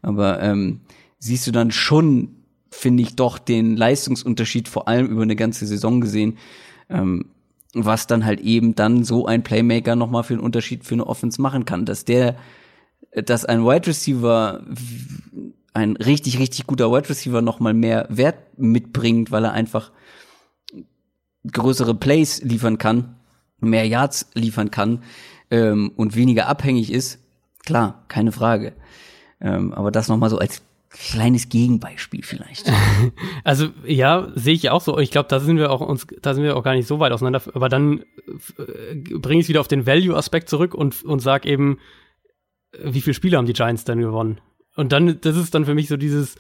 Aber 0.03 0.40
ähm, 0.43 0.81
siehst 1.19 1.47
du 1.47 1.53
dann 1.53 1.70
schon, 1.70 2.36
finde 2.70 3.03
ich, 3.03 3.16
doch 3.16 3.39
den 3.39 3.77
Leistungsunterschied 3.77 4.69
vor 4.69 4.89
allem 4.89 5.07
über 5.07 5.23
eine 5.23 5.36
ganze 5.36 5.66
Saison 5.66 6.01
gesehen, 6.01 6.39
ähm, 6.89 7.27
was 7.74 8.07
dann 8.07 8.24
halt 8.24 8.40
eben 8.40 8.74
dann 8.74 9.05
so 9.05 9.27
ein 9.27 9.43
Playmaker 9.43 9.97
nochmal 9.97 10.24
für 10.24 10.35
einen 10.35 10.43
Unterschied 10.43 10.85
für 10.85 10.94
eine 10.94 11.07
Offense 11.07 11.40
machen 11.40 11.65
kann. 11.65 11.86
Dass 11.86 12.05
der, 12.05 12.36
dass 13.12 13.44
ein 13.44 13.65
Wide 13.65 13.86
Receiver 13.86 14.62
ein 15.74 15.97
richtig, 15.97 16.39
richtig 16.39 16.66
guter 16.66 16.93
Wide 16.93 17.09
Receiver 17.09 17.43
noch 17.43 17.61
mal 17.61 17.74
mehr 17.74 18.07
Wert 18.11 18.59
mitbringt, 18.59 19.31
weil 19.31 19.44
er 19.44 19.53
einfach 19.53 19.90
größere 21.51 21.94
Plays 21.94 22.43
liefern 22.43 22.78
kann, 22.78 23.16
mehr 23.59 23.86
Yards 23.86 24.31
liefern 24.35 24.70
kann 24.70 25.03
ähm, 25.51 25.93
und 25.97 26.15
weniger 26.15 26.47
abhängig 26.47 26.93
ist, 26.93 27.19
klar, 27.65 28.05
keine 28.09 28.32
Frage. 28.32 28.74
Ähm, 29.40 29.73
aber 29.73 29.90
das 29.90 30.09
noch 30.09 30.19
mal 30.19 30.31
so 30.31 30.39
als 30.39 30.62
kleines 30.90 31.49
Gegenbeispiel 31.49 32.23
vielleicht. 32.23 32.70
Also 33.44 33.69
ja, 33.85 34.28
sehe 34.36 34.55
ich 34.55 34.70
auch 34.70 34.81
so. 34.81 34.99
Ich 34.99 35.11
glaube, 35.11 35.28
da 35.28 35.40
sind 35.40 35.57
wir 35.57 35.73
auch 35.73 35.81
uns, 35.81 36.07
da 36.20 36.32
sind 36.32 36.44
wir 36.44 36.57
auch 36.57 36.62
gar 36.62 36.74
nicht 36.74 36.86
so 36.86 37.01
weit 37.01 37.11
auseinander. 37.11 37.43
Aber 37.55 37.69
dann 37.69 38.05
äh, 38.59 38.94
bringe 39.19 39.40
ich 39.40 39.47
es 39.47 39.49
wieder 39.49 39.61
auf 39.61 39.69
den 39.69 39.85
Value-Aspekt 39.85 40.49
zurück 40.49 40.74
und 40.74 41.03
und 41.03 41.19
sag 41.19 41.44
eben, 41.44 41.78
wie 42.81 43.01
viele 43.01 43.15
Spiele 43.15 43.36
haben 43.36 43.47
die 43.47 43.53
Giants 43.53 43.85
denn 43.85 44.01
gewonnen? 44.01 44.40
Und 44.77 44.93
dann, 44.93 45.20
das 45.20 45.36
ist 45.36 45.55
dann 45.55 45.65
für 45.65 45.74
mich 45.74 45.89
so 45.89 45.97
dieses, 45.97 46.36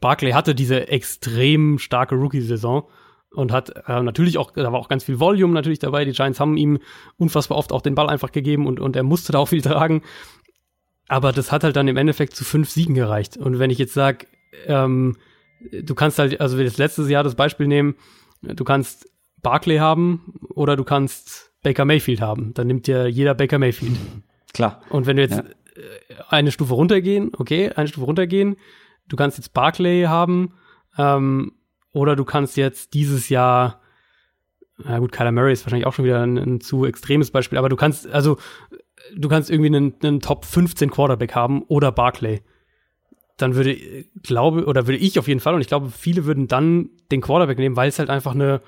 Barclay 0.00 0.32
hatte 0.32 0.54
diese 0.54 0.88
extrem 0.88 1.78
starke 1.78 2.14
Rookie-Saison 2.14 2.88
und 3.30 3.52
hat 3.52 3.70
äh, 3.88 4.02
natürlich 4.02 4.38
auch, 4.38 4.50
da 4.50 4.72
war 4.72 4.78
auch 4.78 4.88
ganz 4.88 5.04
viel 5.04 5.20
Volume 5.20 5.54
natürlich 5.54 5.78
dabei. 5.78 6.04
Die 6.04 6.12
Giants 6.12 6.40
haben 6.40 6.56
ihm 6.56 6.78
unfassbar 7.16 7.56
oft 7.56 7.72
auch 7.72 7.82
den 7.82 7.94
Ball 7.94 8.10
einfach 8.10 8.32
gegeben 8.32 8.66
und, 8.66 8.80
und 8.80 8.96
er 8.96 9.02
musste 9.02 9.32
da 9.32 9.38
auch 9.38 9.48
viel 9.48 9.62
tragen. 9.62 10.02
Aber 11.08 11.32
das 11.32 11.52
hat 11.52 11.64
halt 11.64 11.76
dann 11.76 11.88
im 11.88 11.96
Endeffekt 11.96 12.34
zu 12.36 12.44
fünf 12.44 12.70
Siegen 12.70 12.94
gereicht. 12.94 13.36
Und 13.36 13.58
wenn 13.58 13.70
ich 13.70 13.78
jetzt 13.78 13.94
sage, 13.94 14.26
ähm, 14.66 15.16
du 15.70 15.94
kannst 15.94 16.18
halt, 16.18 16.40
also 16.40 16.58
wir 16.58 16.64
das 16.64 16.78
letztes 16.78 17.08
Jahr 17.08 17.24
das 17.24 17.34
Beispiel 17.34 17.66
nehmen, 17.66 17.94
du 18.42 18.64
kannst 18.64 19.10
Barclay 19.42 19.78
haben 19.78 20.34
oder 20.50 20.76
du 20.76 20.84
kannst 20.84 21.52
Baker 21.62 21.84
Mayfield 21.84 22.20
haben. 22.20 22.54
Dann 22.54 22.66
nimmt 22.66 22.86
dir 22.86 23.08
jeder 23.08 23.34
Baker 23.34 23.58
Mayfield. 23.58 23.96
Klar. 24.52 24.82
Und 24.90 25.06
wenn 25.06 25.16
du 25.16 25.22
jetzt 25.22 25.38
ja 25.38 25.44
eine 26.28 26.52
Stufe 26.52 26.74
runtergehen, 26.74 27.32
okay, 27.36 27.70
eine 27.70 27.88
Stufe 27.88 28.06
runtergehen. 28.06 28.56
Du 29.08 29.16
kannst 29.16 29.38
jetzt 29.38 29.52
Barclay 29.52 30.04
haben, 30.04 30.54
ähm, 30.98 31.52
oder 31.92 32.16
du 32.16 32.24
kannst 32.24 32.56
jetzt 32.56 32.94
dieses 32.94 33.28
Jahr, 33.28 33.80
na 34.78 34.98
gut, 34.98 35.12
Kyler 35.12 35.32
Murray 35.32 35.52
ist 35.52 35.64
wahrscheinlich 35.64 35.86
auch 35.86 35.92
schon 35.92 36.04
wieder 36.04 36.22
ein, 36.22 36.38
ein 36.38 36.60
zu 36.60 36.84
extremes 36.84 37.30
Beispiel, 37.30 37.58
aber 37.58 37.68
du 37.68 37.76
kannst, 37.76 38.06
also, 38.08 38.38
du 39.14 39.28
kannst 39.28 39.50
irgendwie 39.50 39.74
einen, 39.74 39.94
einen 40.02 40.20
Top 40.20 40.44
15 40.44 40.90
Quarterback 40.90 41.34
haben 41.34 41.62
oder 41.62 41.92
Barclay. 41.92 42.42
Dann 43.36 43.54
würde, 43.54 43.76
glaube, 44.22 44.64
oder 44.66 44.86
würde 44.86 44.98
ich 44.98 45.18
auf 45.18 45.28
jeden 45.28 45.40
Fall, 45.40 45.54
und 45.54 45.60
ich 45.60 45.68
glaube, 45.68 45.90
viele 45.90 46.24
würden 46.24 46.48
dann 46.48 46.90
den 47.10 47.20
Quarterback 47.20 47.58
nehmen, 47.58 47.76
weil 47.76 47.88
es 47.88 47.98
halt 47.98 48.10
einfach 48.10 48.34
eine, 48.34 48.62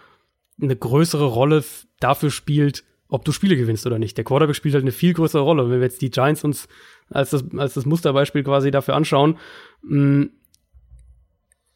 eine 0.60 0.76
größere 0.76 1.26
Rolle 1.26 1.64
dafür 2.00 2.30
spielt, 2.30 2.84
ob 3.08 3.24
du 3.24 3.32
Spiele 3.32 3.56
gewinnst 3.56 3.86
oder 3.86 3.98
nicht. 3.98 4.16
Der 4.16 4.24
Quarterback 4.24 4.56
spielt 4.56 4.74
halt 4.74 4.84
eine 4.84 4.92
viel 4.92 5.14
größere 5.14 5.42
Rolle. 5.42 5.70
Wenn 5.70 5.80
wir 5.80 5.86
jetzt 5.86 6.02
die 6.02 6.10
Giants 6.10 6.44
uns 6.44 6.68
als 7.10 7.30
das, 7.30 7.44
als 7.56 7.74
das 7.74 7.86
Musterbeispiel 7.86 8.42
quasi 8.42 8.70
dafür 8.70 8.94
anschauen, 8.94 9.36
mh, 9.82 9.90
hm, 9.90 10.30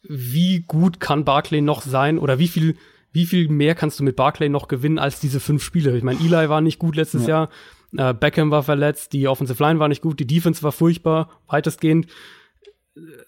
wie 0.01 0.61
gut 0.61 0.99
kann 0.99 1.25
Barclay 1.25 1.61
noch 1.61 1.81
sein 1.81 2.17
oder 2.19 2.39
wie 2.39 2.47
viel, 2.47 2.77
wie 3.11 3.25
viel 3.25 3.49
mehr 3.49 3.75
kannst 3.75 3.99
du 3.99 4.03
mit 4.03 4.15
Barclay 4.15 4.47
noch 4.47 4.67
gewinnen 4.67 4.97
als 4.97 5.19
diese 5.19 5.39
fünf 5.39 5.61
Spiele? 5.61 5.97
Ich 5.97 6.03
meine, 6.03 6.19
Eli 6.19 6.49
war 6.49 6.61
nicht 6.61 6.79
gut 6.79 6.95
letztes 6.95 7.23
ja. 7.23 7.29
Jahr, 7.29 7.49
äh, 7.97 8.13
Beckham 8.13 8.51
war 8.51 8.63
verletzt, 8.63 9.13
die 9.13 9.27
Offensive 9.27 9.61
Line 9.61 9.79
war 9.79 9.87
nicht 9.87 10.01
gut, 10.01 10.19
die 10.19 10.27
Defense 10.27 10.63
war 10.63 10.71
furchtbar, 10.71 11.29
weitestgehend. 11.47 12.07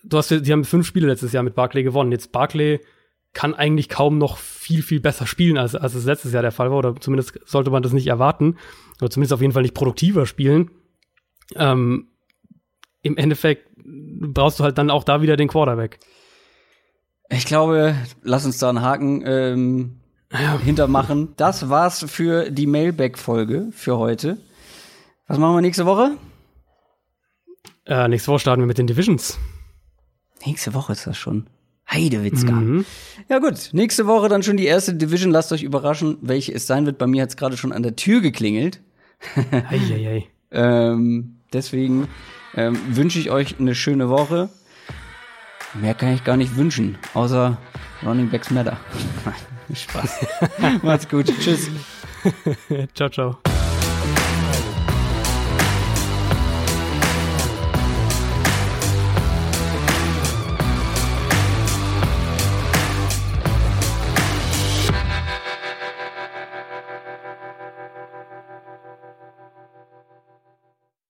Du 0.03 0.17
hast, 0.17 0.31
die 0.31 0.51
haben 0.51 0.65
fünf 0.65 0.85
Spiele 0.85 1.07
letztes 1.07 1.31
Jahr 1.31 1.43
mit 1.43 1.55
Barclay 1.55 1.83
gewonnen. 1.83 2.11
Jetzt 2.11 2.31
Barclay 2.31 2.79
kann 3.33 3.53
eigentlich 3.53 3.87
kaum 3.87 4.17
noch 4.17 4.37
viel, 4.37 4.81
viel 4.81 4.99
besser 4.99 5.25
spielen, 5.25 5.57
als, 5.57 5.75
als 5.75 5.95
es 5.95 6.05
letztes 6.05 6.33
Jahr 6.33 6.41
der 6.41 6.51
Fall 6.51 6.69
war. 6.69 6.77
Oder 6.77 6.95
zumindest 6.97 7.39
sollte 7.45 7.71
man 7.71 7.81
das 7.81 7.93
nicht 7.93 8.07
erwarten. 8.07 8.57
Oder 8.99 9.09
zumindest 9.09 9.33
auf 9.33 9.41
jeden 9.41 9.53
Fall 9.53 9.61
nicht 9.61 9.73
produktiver 9.73 10.25
spielen. 10.25 10.71
Ähm, 11.55 12.07
Im 13.01 13.17
Endeffekt 13.17 13.69
brauchst 13.83 14.59
du 14.59 14.63
halt 14.63 14.77
dann 14.77 14.89
auch 14.89 15.03
da 15.03 15.21
wieder 15.21 15.37
den 15.37 15.47
Quarterback. 15.47 15.99
Ich 17.29 17.45
glaube, 17.45 17.95
lass 18.21 18.45
uns 18.45 18.57
da 18.57 18.69
einen 18.69 18.81
Haken 18.81 19.23
ähm, 19.25 20.01
ja. 20.31 20.59
hintermachen. 20.59 21.33
Das 21.37 21.69
war's 21.69 22.03
für 22.07 22.51
die 22.51 22.67
Mailback-Folge 22.67 23.69
für 23.71 23.97
heute. 23.97 24.37
Was 25.27 25.37
machen 25.37 25.55
wir 25.55 25.61
nächste 25.61 25.85
Woche? 25.85 26.17
Äh, 27.85 28.07
nächste 28.09 28.31
Woche 28.31 28.39
starten 28.39 28.61
wir 28.61 28.67
mit 28.67 28.77
den 28.77 28.87
Divisions. 28.87 29.39
Nächste 30.45 30.73
Woche 30.73 30.91
ist 30.91 31.07
das 31.07 31.17
schon. 31.17 31.47
Heidewitzka. 31.89 32.51
Mhm. 32.51 32.85
Ja 33.29 33.39
gut, 33.39 33.69
nächste 33.73 34.07
Woche 34.07 34.29
dann 34.29 34.43
schon 34.43 34.57
die 34.57 34.65
erste 34.65 34.93
Division. 34.93 35.31
Lasst 35.31 35.51
euch 35.51 35.63
überraschen, 35.63 36.17
welche 36.21 36.53
es 36.53 36.67
sein 36.67 36.85
wird. 36.85 36.97
Bei 36.97 37.07
mir 37.07 37.23
hat 37.23 37.29
es 37.29 37.37
gerade 37.37 37.57
schon 37.57 37.73
an 37.73 37.83
der 37.83 37.95
Tür 37.95 38.21
geklingelt. 38.21 38.81
Eieiei. 39.51 40.27
ähm, 40.51 41.40
deswegen 41.53 42.07
ähm, 42.55 42.77
wünsche 42.95 43.19
ich 43.19 43.31
euch 43.31 43.59
eine 43.59 43.75
schöne 43.75 44.09
Woche. 44.09 44.49
Mehr 45.73 45.93
kann 45.93 46.13
ich 46.13 46.23
gar 46.23 46.37
nicht 46.37 46.57
wünschen, 46.57 46.97
außer 47.13 47.57
Running 48.03 48.29
Backs 48.29 48.49
Matter. 48.51 48.77
Spaß. 49.73 50.27
Macht's 50.81 51.07
gut. 51.07 51.27
Tschüss. 51.39 51.69
ciao, 52.93 53.09
ciao. 53.09 53.37